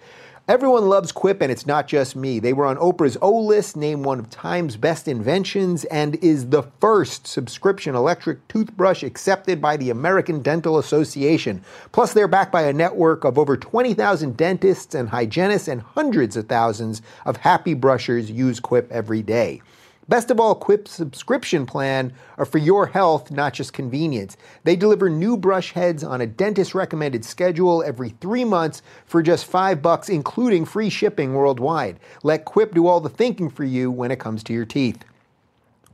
Everyone 0.49 0.88
loves 0.88 1.11
Quip, 1.11 1.43
and 1.43 1.50
it's 1.50 1.67
not 1.67 1.88
just 1.88 2.15
me. 2.15 2.38
They 2.38 2.53
were 2.53 2.67
on 2.67 2.76
Oprah's 2.76 3.19
O 3.21 3.37
list, 3.37 3.76
named 3.76 4.05
one 4.05 4.21
of 4.21 4.31
Time's 4.31 4.76
best 4.76 5.09
inventions, 5.09 5.85
and 5.87 6.15
is 6.23 6.50
the 6.50 6.62
first 6.81 7.26
subscription 7.26 7.97
electric 7.97 8.47
toothbrush 8.47 9.02
accepted 9.02 9.61
by 9.61 9.76
the 9.76 9.91
American 9.91 10.43
Dental 10.43 10.78
Association. 10.78 11.65
Plus, 11.91 12.13
they're 12.13 12.28
backed 12.28 12.52
by 12.52 12.63
a 12.63 12.73
network 12.73 13.25
of 13.25 13.41
over 13.41 13.56
20,000 13.56 14.37
dentists 14.37 14.95
and 14.95 15.09
hygienists, 15.09 15.67
and 15.67 15.80
hundreds 15.82 16.37
of 16.37 16.47
thousands 16.47 17.02
of 17.25 17.39
happy 17.39 17.75
brushers 17.75 18.30
use 18.30 18.61
Quip 18.61 18.89
every 18.93 19.23
day. 19.23 19.61
Best 20.08 20.30
of 20.30 20.38
all, 20.38 20.54
Quip's 20.54 20.92
subscription 20.92 21.66
plan 21.66 22.12
are 22.38 22.45
for 22.45 22.58
your 22.58 22.86
health, 22.86 23.32
not 23.32 23.54
just 23.54 23.73
convenience. 23.73 24.36
They 24.62 24.76
deliver 24.76 25.10
new 25.10 25.36
brush 25.36 25.73
heads 25.73 26.04
on 26.04 26.21
a 26.21 26.28
dentist 26.28 26.76
recommended 26.76 27.25
schedule 27.25 27.82
every 27.82 28.10
three 28.10 28.45
months 28.45 28.82
for 29.04 29.21
just 29.21 29.47
five 29.47 29.82
bucks, 29.82 30.08
including 30.08 30.64
free 30.64 30.90
shipping 30.90 31.34
worldwide. 31.34 31.99
Let 32.23 32.45
Quip 32.45 32.73
do 32.73 32.86
all 32.86 33.00
the 33.00 33.08
thinking 33.08 33.50
for 33.50 33.64
you 33.64 33.90
when 33.90 34.12
it 34.12 34.21
comes 34.21 34.45
to 34.45 34.52
your 34.52 34.64
teeth. 34.64 35.02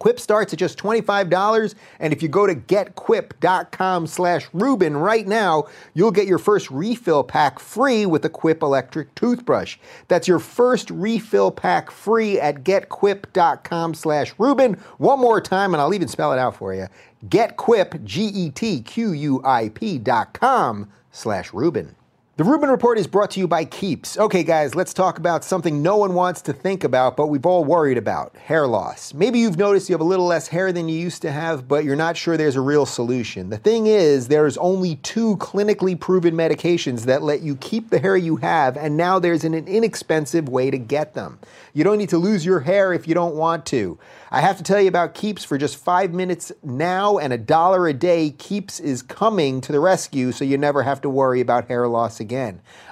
Quip 0.03 0.19
starts 0.19 0.53
at 0.53 0.59
just 0.59 0.79
$25, 0.79 1.77
and 2.01 2.13
if 2.13 2.25
you 2.25 2.29
go 2.29 2.45
to 2.45 2.57
getquip.com 2.57 4.09
slash 4.09 4.49
Rubin 4.53 4.97
right 4.97 5.29
now, 5.29 5.67
you'll 5.95 6.11
get 6.11 6.27
your 6.27 6.39
first 6.39 6.73
refill 6.73 7.23
pack 7.23 7.61
free 7.61 8.05
with 8.05 8.25
a 8.25 8.29
Quip 8.29 8.65
electric 8.65 9.15
toothbrush. 9.15 9.79
That's 10.09 10.27
your 10.27 10.41
first 10.41 10.91
refill 10.91 11.53
pack 11.53 11.93
free 11.93 12.41
at 12.41 12.65
getquip.com 12.65 13.95
slash 13.95 14.35
Rubin. 14.39 14.73
One 14.99 15.21
more 15.21 15.41
time, 15.41 15.73
and 15.73 15.81
I'll 15.81 15.95
even 15.95 16.09
spell 16.09 16.33
it 16.33 16.39
out 16.41 16.57
for 16.57 16.75
you. 16.75 16.89
Getquip, 17.29 18.03
G-E-T-Q-U-I-P 18.03 19.99
dot 19.99 20.35
com 20.35 20.91
slash 21.13 21.53
Rubin. 21.53 21.95
The 22.43 22.49
Rubin 22.49 22.71
Report 22.71 22.99
is 22.99 23.07
brought 23.07 23.31
to 23.31 23.39
you 23.39 23.47
by 23.47 23.65
Keeps. 23.65 24.19
Okay, 24.19 24.43
guys, 24.43 24.75
let's 24.75 24.93
talk 24.93 25.17
about 25.17 25.45
something 25.45 25.81
no 25.81 25.97
one 25.97 26.13
wants 26.13 26.43
to 26.43 26.53
think 26.53 26.83
about, 26.83 27.17
but 27.17 27.29
we've 27.29 27.47
all 27.47 27.65
worried 27.65 27.97
about 27.97 28.37
hair 28.37 28.67
loss. 28.67 29.15
Maybe 29.15 29.39
you've 29.39 29.59
noticed 29.59 29.89
you 29.89 29.93
have 29.93 30.01
a 30.01 30.05
little 30.05 30.27
less 30.27 30.49
hair 30.49 30.73
than 30.73 30.89
you 30.89 30.99
used 30.99 31.23
to 31.23 31.31
have, 31.31 31.69
but 31.69 31.85
you're 31.85 31.95
not 31.95 32.17
sure 32.17 32.37
there's 32.37 32.57
a 32.57 32.61
real 32.61 32.85
solution. 32.85 33.51
The 33.51 33.59
thing 33.59 33.87
is, 33.87 34.27
there's 34.27 34.57
only 34.57 34.97
two 34.97 35.37
clinically 35.37 35.97
proven 35.97 36.35
medications 36.35 37.03
that 37.03 37.23
let 37.23 37.43
you 37.43 37.55
keep 37.55 37.91
the 37.91 38.01
hair 38.01 38.17
you 38.17 38.35
have, 38.39 38.77
and 38.77 38.97
now 38.97 39.21
there's 39.21 39.45
an 39.45 39.55
inexpensive 39.55 40.49
way 40.49 40.69
to 40.69 40.79
get 40.79 41.15
them. 41.15 41.39
You 41.75 41.85
don't 41.85 41.99
need 41.99 42.09
to 42.09 42.19
lose 42.19 42.45
your 42.45 42.59
hair 42.59 42.93
if 42.93 43.07
you 43.07 43.15
don't 43.15 43.37
want 43.37 43.67
to. 43.67 44.01
I 44.33 44.41
have 44.41 44.57
to 44.57 44.65
tell 44.65 44.81
you 44.81 44.89
about 44.89 45.15
Keeps 45.15 45.45
for 45.45 45.59
just 45.59 45.77
five 45.77 46.13
minutes 46.13 46.51
now 46.65 47.19
and 47.19 47.33
a 47.33 47.39
dollar 47.39 47.87
a 47.87 47.95
day. 47.95 48.31
Keeps 48.31 48.81
is 48.81 49.01
coming 49.01 49.61
to 49.61 49.71
the 49.71 49.79
rescue 49.79 50.33
so 50.33 50.45
you 50.45 50.59
never 50.59 50.83
have 50.83 51.03
to 51.03 51.09
worry 51.09 51.41
about 51.41 51.69
hair 51.69 51.87
loss 51.87 52.19
again. 52.19 52.32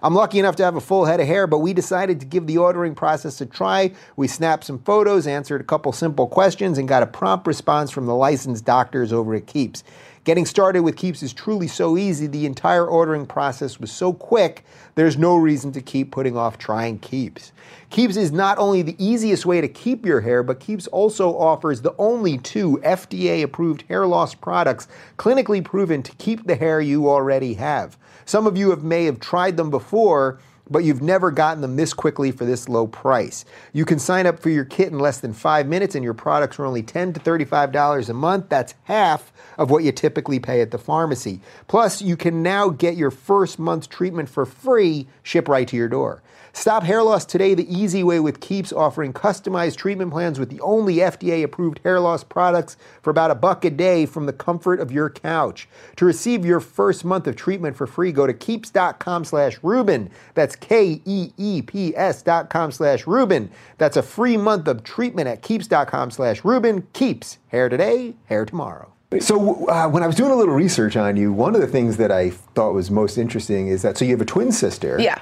I'm 0.03 0.15
lucky 0.15 0.39
enough 0.39 0.57
to 0.57 0.65
have 0.65 0.77
a 0.77 0.81
full 0.81 1.05
head 1.05 1.21
of 1.21 1.27
hair, 1.27 1.47
but 1.47 1.59
we 1.59 1.73
decided 1.73 2.21
to 2.21 2.27
give 2.27 2.47
the 2.47 2.59
ordering 2.59 2.95
process 2.95 3.41
a 3.41 3.47
try. 3.47 3.93
We 4.17 4.29
snapped 4.29 4.65
some 4.65 4.79
photos, 4.79 5.27
answered 5.27 5.61
a 5.61 5.65
couple 5.65 5.93
simple 5.93 6.27
questions, 6.27 6.79
and 6.79 6.89
got 6.89 7.03
a 7.03 7.07
prompt 7.07 7.47
response 7.47 7.91
from 7.91 8.07
the 8.07 8.15
licensed 8.15 8.65
doctors 8.65 9.13
over 9.13 9.35
at 9.35 9.47
Keeps. 9.47 9.85
Getting 10.25 10.45
started 10.45 10.83
with 10.83 10.97
Keeps 10.97 11.23
is 11.23 11.33
truly 11.33 11.67
so 11.67 11.97
easy. 11.97 12.27
The 12.27 12.45
entire 12.45 12.87
ordering 12.87 13.25
process 13.25 13.81
was 13.81 13.91
so 13.91 14.13
quick, 14.13 14.65
there's 14.95 15.17
no 15.17 15.35
reason 15.37 15.73
to 15.73 15.81
keep 15.81 16.11
putting 16.11 16.37
off 16.37 16.59
trying 16.59 16.99
Keeps. 16.99 17.53
Keeps 17.89 18.17
is 18.17 18.31
not 18.31 18.59
only 18.59 18.83
the 18.83 19.03
easiest 19.03 19.47
way 19.47 19.63
to 19.63 19.69
keep 19.69 20.05
your 20.05 20.21
hair, 20.21 20.43
but 20.43 20.61
Keeps 20.61 20.87
also 20.89 21.35
offers 21.37 21.81
the 21.81 21.95
only 21.97 22.37
two 22.37 22.79
FDA 22.85 23.43
approved 23.43 23.85
hair 23.89 24.07
loss 24.07 24.35
products 24.35 24.89
clinically 25.17 25.65
proven 25.65 26.03
to 26.03 26.13
keep 26.17 26.47
the 26.47 26.55
hair 26.55 26.83
you 26.83 27.09
already 27.09 27.55
have. 27.55 27.97
Some 28.25 28.47
of 28.47 28.57
you 28.57 28.71
have, 28.71 28.83
may 28.83 29.05
have 29.05 29.21
tried 29.21 29.57
them 29.57 29.71
before 29.71 30.39
but 30.71 30.85
you've 30.85 31.03
never 31.03 31.31
gotten 31.31 31.61
them 31.61 31.77
this 31.77 31.93
quickly 31.93 32.31
for 32.31 32.45
this 32.45 32.69
low 32.69 32.87
price. 32.87 33.45
You 33.73 33.85
can 33.85 33.99
sign 33.99 34.27
up 34.27 34.39
for 34.39 34.51
your 34.51 34.65
kit 34.65 34.93
in 34.93 34.99
less 34.99 35.19
than 35.19 35.33
five 35.33 35.67
minutes, 35.67 35.97
and 35.97 36.05
your 36.05 36.15
products 36.15 36.59
are 36.59 36.65
only 36.65 36.83
10 36.83 37.13
to 37.15 37.21
$35 37.21 38.09
a 38.09 38.15
month. 38.15 38.49
That's 38.49 38.75
half 38.85 39.33
of 39.59 39.71
what 39.71 39.83
you 39.83 39.91
typically 39.91 40.39
pay 40.39 40.61
at 40.61 40.71
the 40.71 40.79
pharmacy. 40.79 41.41
Plus, 41.67 42.01
you 42.01 42.17
can 42.17 42.43
now 42.43 42.69
get 42.69 42.97
your 42.97 43.11
first 43.11 43.59
month's 43.59 43.89
treatment 43.89 44.29
for 44.29 44.47
free, 44.47 45.09
ship 45.25 45.49
right 45.49 45.67
to 45.67 45.77
your 45.77 45.89
door. 45.89 46.23
Stop 46.53 46.83
hair 46.83 47.03
loss 47.03 47.25
today 47.25 47.55
the 47.55 47.73
easy 47.73 48.03
way 48.03 48.21
with 48.21 48.41
Keeps 48.41 48.73
offering 48.73 49.13
customized 49.13 49.77
treatment 49.77 50.11
plans 50.11 50.39
with 50.39 50.51
the 50.51 50.61
only 50.61 50.97
FDA 50.97 51.43
approved 51.43 51.81
hair 51.85 52.01
loss 52.01 52.25
products 52.25 52.77
for 53.03 53.11
about 53.11 53.31
a 53.31 53.35
buck 53.35 53.65
a 53.65 53.71
day 53.71 54.07
from 54.07 54.27
the 54.27 54.33
comfort 54.33 54.81
of 54.81 54.91
your 54.91 55.11
couch. 55.11 55.69
To 55.97 56.05
receive 56.05 56.45
your 56.45 56.61
first 56.61 57.05
month 57.05 57.27
of 57.27 57.37
treatment 57.37 57.77
for 57.77 57.87
free, 57.87 58.13
go 58.13 58.27
to 58.27 58.35
keeps.com 58.35 59.25
slash 59.25 59.59
Rubin. 59.63 60.11
That's 60.35 60.57
K 60.57 61.01
E 61.05 61.33
E 61.37 61.63
P 61.63 61.97
S 61.97 62.23
dot 62.23 62.51
com 62.51 62.73
slash 62.73 63.07
Rubin. 63.07 63.51
That's 63.79 63.97
a 63.97 64.03
free 64.03 64.37
month 64.37 64.69
of 64.69 64.83
treatment 64.83 65.29
at 65.29 65.43
keeps.com 65.43 66.11
slash 66.11 66.45
Rubin. 66.45 66.87
Keeps, 66.93 67.39
hair 67.49 67.69
today, 67.69 68.15
hair 68.27 68.45
tomorrow. 68.45 68.93
So 69.19 69.67
uh, 69.67 69.89
when 69.89 70.05
I 70.05 70.07
was 70.07 70.15
doing 70.15 70.31
a 70.31 70.37
little 70.37 70.55
research 70.55 70.97
on 70.97 71.17
you, 71.17 71.33
one 71.33 71.57
of 71.57 71.61
the 71.61 71.67
things 71.67 71.97
that 71.97 72.13
I 72.13 72.31
thought 72.31 72.75
was 72.75 72.93
most 72.93 73.19
interesting 73.19 73.67
is 73.67 73.83
that 73.83 73.99
so 73.99 74.05
you 74.05 74.13
have 74.13 74.21
a 74.21 74.25
twin 74.25 74.53
sister. 74.53 74.99
Yeah. 75.01 75.21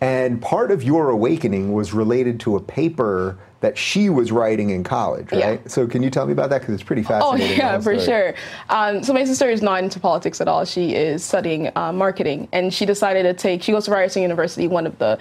And 0.00 0.40
part 0.40 0.70
of 0.70 0.82
your 0.82 1.10
awakening 1.10 1.72
was 1.72 1.92
related 1.92 2.38
to 2.40 2.56
a 2.56 2.60
paper 2.60 3.36
that 3.60 3.76
she 3.76 4.08
was 4.08 4.30
writing 4.30 4.70
in 4.70 4.84
college, 4.84 5.32
right? 5.32 5.60
Yeah. 5.60 5.68
So 5.68 5.88
can 5.88 6.02
you 6.04 6.10
tell 6.10 6.24
me 6.26 6.32
about 6.32 6.50
that? 6.50 6.60
Because 6.60 6.74
it's 6.74 6.84
pretty 6.84 7.02
Oh 7.02 7.08
fascinating. 7.08 7.48
the 7.48 7.56
yeah, 7.56 7.80
for 7.80 7.98
sure. 7.98 8.34
Um, 8.70 9.02
so 9.02 9.12
my 9.12 9.24
sister 9.24 9.50
is 9.50 9.62
not 9.62 9.82
into 9.82 9.98
politics 9.98 10.40
at 10.40 10.46
all. 10.46 10.64
She 10.64 10.94
is 10.94 11.24
studying 11.24 11.70
uh, 11.74 11.92
marketing, 11.92 12.46
and 12.52 12.72
she 12.72 12.86
decided 12.86 13.24
to 13.24 13.34
take. 13.34 13.62
She 13.64 13.72
goes 13.72 13.86
to 13.86 13.90
Ryerson 13.90 14.22
University, 14.22 14.68
one 14.68 14.86
of 14.86 14.96
the 14.98 15.18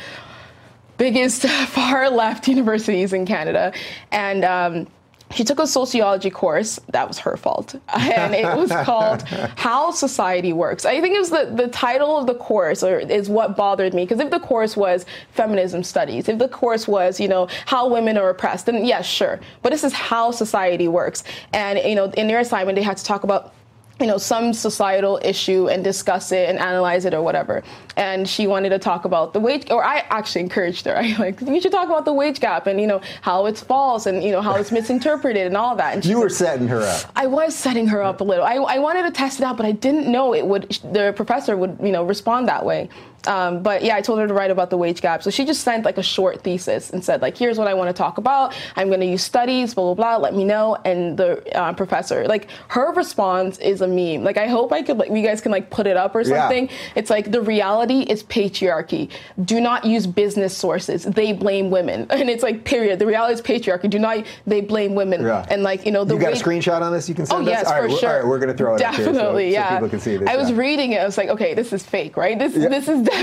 biggest 0.98 1.42
far 1.70 2.10
left 2.12 2.48
universities 2.58 3.14
in 3.14 3.26
Canada, 3.26 3.74
and. 4.12 4.46
Um, 4.46 4.88
she 5.32 5.44
took 5.44 5.60
a 5.60 5.68
sociology 5.68 6.30
course. 6.30 6.80
That 6.90 7.08
was 7.08 7.20
her 7.20 7.38
fault. 7.38 7.76
And 8.18 8.34
it 8.34 8.46
was 8.56 8.72
called 8.86 9.24
How 9.24 9.92
Society 9.92 10.54
Works. 10.54 10.86
I 10.86 11.02
think 11.02 11.16
it 11.16 11.20
was 11.20 11.30
the, 11.30 11.52
the 11.54 11.68
title 11.68 12.18
of 12.18 12.26
the 12.26 12.36
course 12.36 12.84
or 12.84 13.00
is 13.00 13.30
what 13.30 13.56
bothered 13.58 13.94
me. 13.94 14.06
Because 14.06 14.20
if 14.20 14.32
the 14.32 14.40
course 14.40 14.78
was 14.78 15.06
feminism 15.32 15.84
studies, 15.84 16.30
if 16.30 16.40
the 16.40 16.48
course 16.48 16.88
was, 16.88 17.20
you 17.20 17.28
know, 17.28 17.48
how 17.66 17.88
women 17.88 18.18
are 18.18 18.30
oppressed, 18.30 18.66
then 18.66 18.86
yes, 18.86 19.06
sure. 19.06 19.40
But 19.62 19.72
this 19.72 19.84
is 19.84 19.94
how 19.94 20.32
society 20.32 20.88
works. 20.88 21.24
And, 21.54 21.80
you 21.80 21.96
know, 21.96 22.06
in 22.12 22.28
their 22.28 22.40
assignment, 22.40 22.76
they 22.76 22.84
had 22.84 22.98
to 22.98 23.04
talk 23.04 23.24
about 23.24 23.54
you 24.00 24.06
know 24.08 24.18
some 24.18 24.54
societal 24.54 25.20
issue 25.24 25.70
and 25.70 25.84
discuss 25.84 26.32
it 26.32 26.50
and 26.50 26.60
analyze 26.60 27.06
it 27.06 27.14
or 27.14 27.22
whatever 27.22 27.64
and 27.96 28.28
she 28.30 28.46
wanted 28.48 28.70
to 28.70 28.78
talk 28.80 29.06
about 29.06 29.34
the 29.34 29.40
wage 29.40 29.70
or 29.72 29.84
i 29.84 30.00
actually 30.10 30.42
encouraged 30.42 30.86
her 30.86 30.96
i 31.04 31.16
like 31.18 31.40
you 31.42 31.60
should 31.62 31.72
talk 31.72 31.86
about 31.88 32.06
the 32.06 32.14
wage 32.14 32.40
gap 32.40 32.68
and 32.68 32.80
you 32.80 32.88
know 32.88 33.02
how 33.22 33.46
it's 33.46 33.62
false 33.62 34.06
and 34.06 34.24
you 34.24 34.32
know 34.32 34.42
how 34.42 34.56
it's 34.56 34.72
misinterpreted 34.72 35.48
and 35.48 35.58
all 35.58 35.76
that 35.76 35.96
and 35.96 36.06
You 36.06 36.20
were 36.20 36.30
said- 36.30 36.48
setting 36.48 36.68
her 36.70 36.82
up. 36.82 37.12
I 37.16 37.28
was 37.28 37.54
setting 37.56 37.88
her 37.88 38.02
up 38.02 38.22
a 38.22 38.24
little. 38.24 38.46
I, 38.46 38.56
I 38.56 38.80
wanted 38.80 39.04
to 39.04 39.12
test 39.12 39.40
it 39.40 39.44
out, 39.44 39.58
but 39.58 39.66
I 39.66 39.74
didn't 39.74 40.10
know 40.10 40.34
it 40.34 40.46
would. 40.48 40.70
The 40.94 41.12
professor 41.16 41.58
would, 41.58 41.78
you 41.84 41.92
know, 41.92 42.04
respond 42.04 42.48
that 42.48 42.64
way. 42.66 42.88
Um, 43.28 43.62
but 43.62 43.84
yeah, 43.84 43.96
I 43.96 44.02
told 44.02 44.20
her 44.20 44.28
to 44.28 44.34
write 44.34 44.52
about 44.52 44.70
the 44.70 44.78
wage 44.78 45.02
gap. 45.02 45.22
So 45.24 45.30
she 45.30 45.46
just 45.46 45.62
sent 45.64 45.86
like 45.86 45.98
a 45.98 46.04
short 46.04 46.42
thesis 46.44 46.90
and 46.92 47.04
said 47.04 47.22
like, 47.22 47.38
"Here's 47.38 47.58
what 47.58 47.68
I 47.68 47.74
want 47.74 47.90
to 47.90 47.94
talk 47.94 48.18
about. 48.18 48.54
I'm 48.76 48.88
going 48.88 49.02
to 49.02 49.06
use 49.06 49.24
studies, 49.24 49.74
blah 49.74 49.94
blah 49.94 49.94
blah. 49.94 50.18
Let 50.18 50.34
me 50.34 50.44
know." 50.44 50.78
And 50.86 51.18
the 51.18 51.44
uh, 51.58 51.74
professor, 51.74 52.26
like, 52.28 52.48
her 52.70 52.92
response 52.94 53.58
is 53.60 53.82
a 53.82 53.88
meme. 53.88 54.24
Like, 54.24 54.38
I 54.38 54.48
hope 54.48 54.72
I 54.72 54.82
could, 54.82 54.98
like, 54.98 55.12
you 55.12 55.22
guys 55.22 55.42
can 55.42 55.52
like 55.52 55.70
put 55.70 55.88
it 55.88 55.98
up 55.98 56.16
or 56.16 56.22
Yeah. 56.22 56.42
something. 56.42 56.70
It's 56.96 57.10
like 57.10 57.32
the 57.32 57.42
reality 57.42 58.02
is 58.02 58.24
patriarchy. 58.24 59.10
Do 59.44 59.60
not 59.62 59.86
use 59.86 60.08
business 60.08 60.56
sources. 60.56 61.04
They 61.04 61.34
blame 61.34 61.70
women, 61.70 62.08
and 62.10 62.30
it's 62.30 62.44
like 62.44 62.64
period. 62.64 63.00
The 63.00 63.06
reality 63.08 63.34
is 63.34 63.42
patriarchy. 63.42 63.90
Do 63.90 64.00
not. 64.00 64.26
They 64.46 64.62
blame 64.62 64.96
women. 64.96 65.22
Yeah. 65.24 65.46
And 65.50 65.64
like 65.64 65.86
you 65.86 65.92
know 65.92 66.04
the 66.04 66.16
You 66.16 66.20
got 66.22 66.34
a 66.34 66.36
screenshot 66.36 66.82
on 66.82 66.94
this? 66.94 67.08
You 67.10 67.16
can 67.16 67.26
send 67.26 67.40
Oh 67.40 67.44
us? 67.44 67.50
yes, 67.50 67.68
All 67.68 67.82
right, 67.82 67.92
for 67.92 67.98
sure. 67.98 68.10
All 68.10 68.16
right, 68.20 68.28
we're 68.28 68.40
going 68.40 68.50
to 68.52 68.58
throw 68.58 68.76
it 68.76 68.82
up 68.82 68.96
here 68.96 69.06
so- 69.06 69.12
Definitely, 69.12 69.50
so, 69.52 69.54
yeah. 69.54 69.74
people 69.76 69.90
can 69.90 70.00
see 70.00 70.18
this. 70.18 70.30
I 70.30 70.38
was 70.38 70.50
yeah. 70.52 70.58
reading 70.58 70.92
it. 70.94 71.02
I 71.02 71.06
was 71.06 71.18
like, 71.18 71.30
okay, 71.30 71.54
this 71.54 71.74
is 71.74 71.84
fake, 71.84 72.16
right? 72.18 72.38
This 72.40 72.56
Yeah. 72.56 72.70
this 72.70 72.88
is 72.88 73.02
definitely 73.02 73.17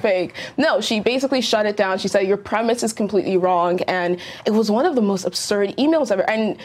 fake. 0.00 0.34
No, 0.56 0.80
she 0.80 1.00
basically 1.00 1.40
shut 1.40 1.66
it 1.66 1.76
down. 1.76 1.98
She 1.98 2.08
said 2.08 2.26
your 2.26 2.36
premise 2.36 2.82
is 2.82 2.92
completely 2.92 3.36
wrong, 3.36 3.80
and 3.82 4.18
it 4.46 4.52
was 4.52 4.70
one 4.70 4.86
of 4.86 4.94
the 4.94 5.02
most 5.02 5.24
absurd 5.24 5.70
emails 5.76 6.10
ever. 6.10 6.28
And 6.28 6.58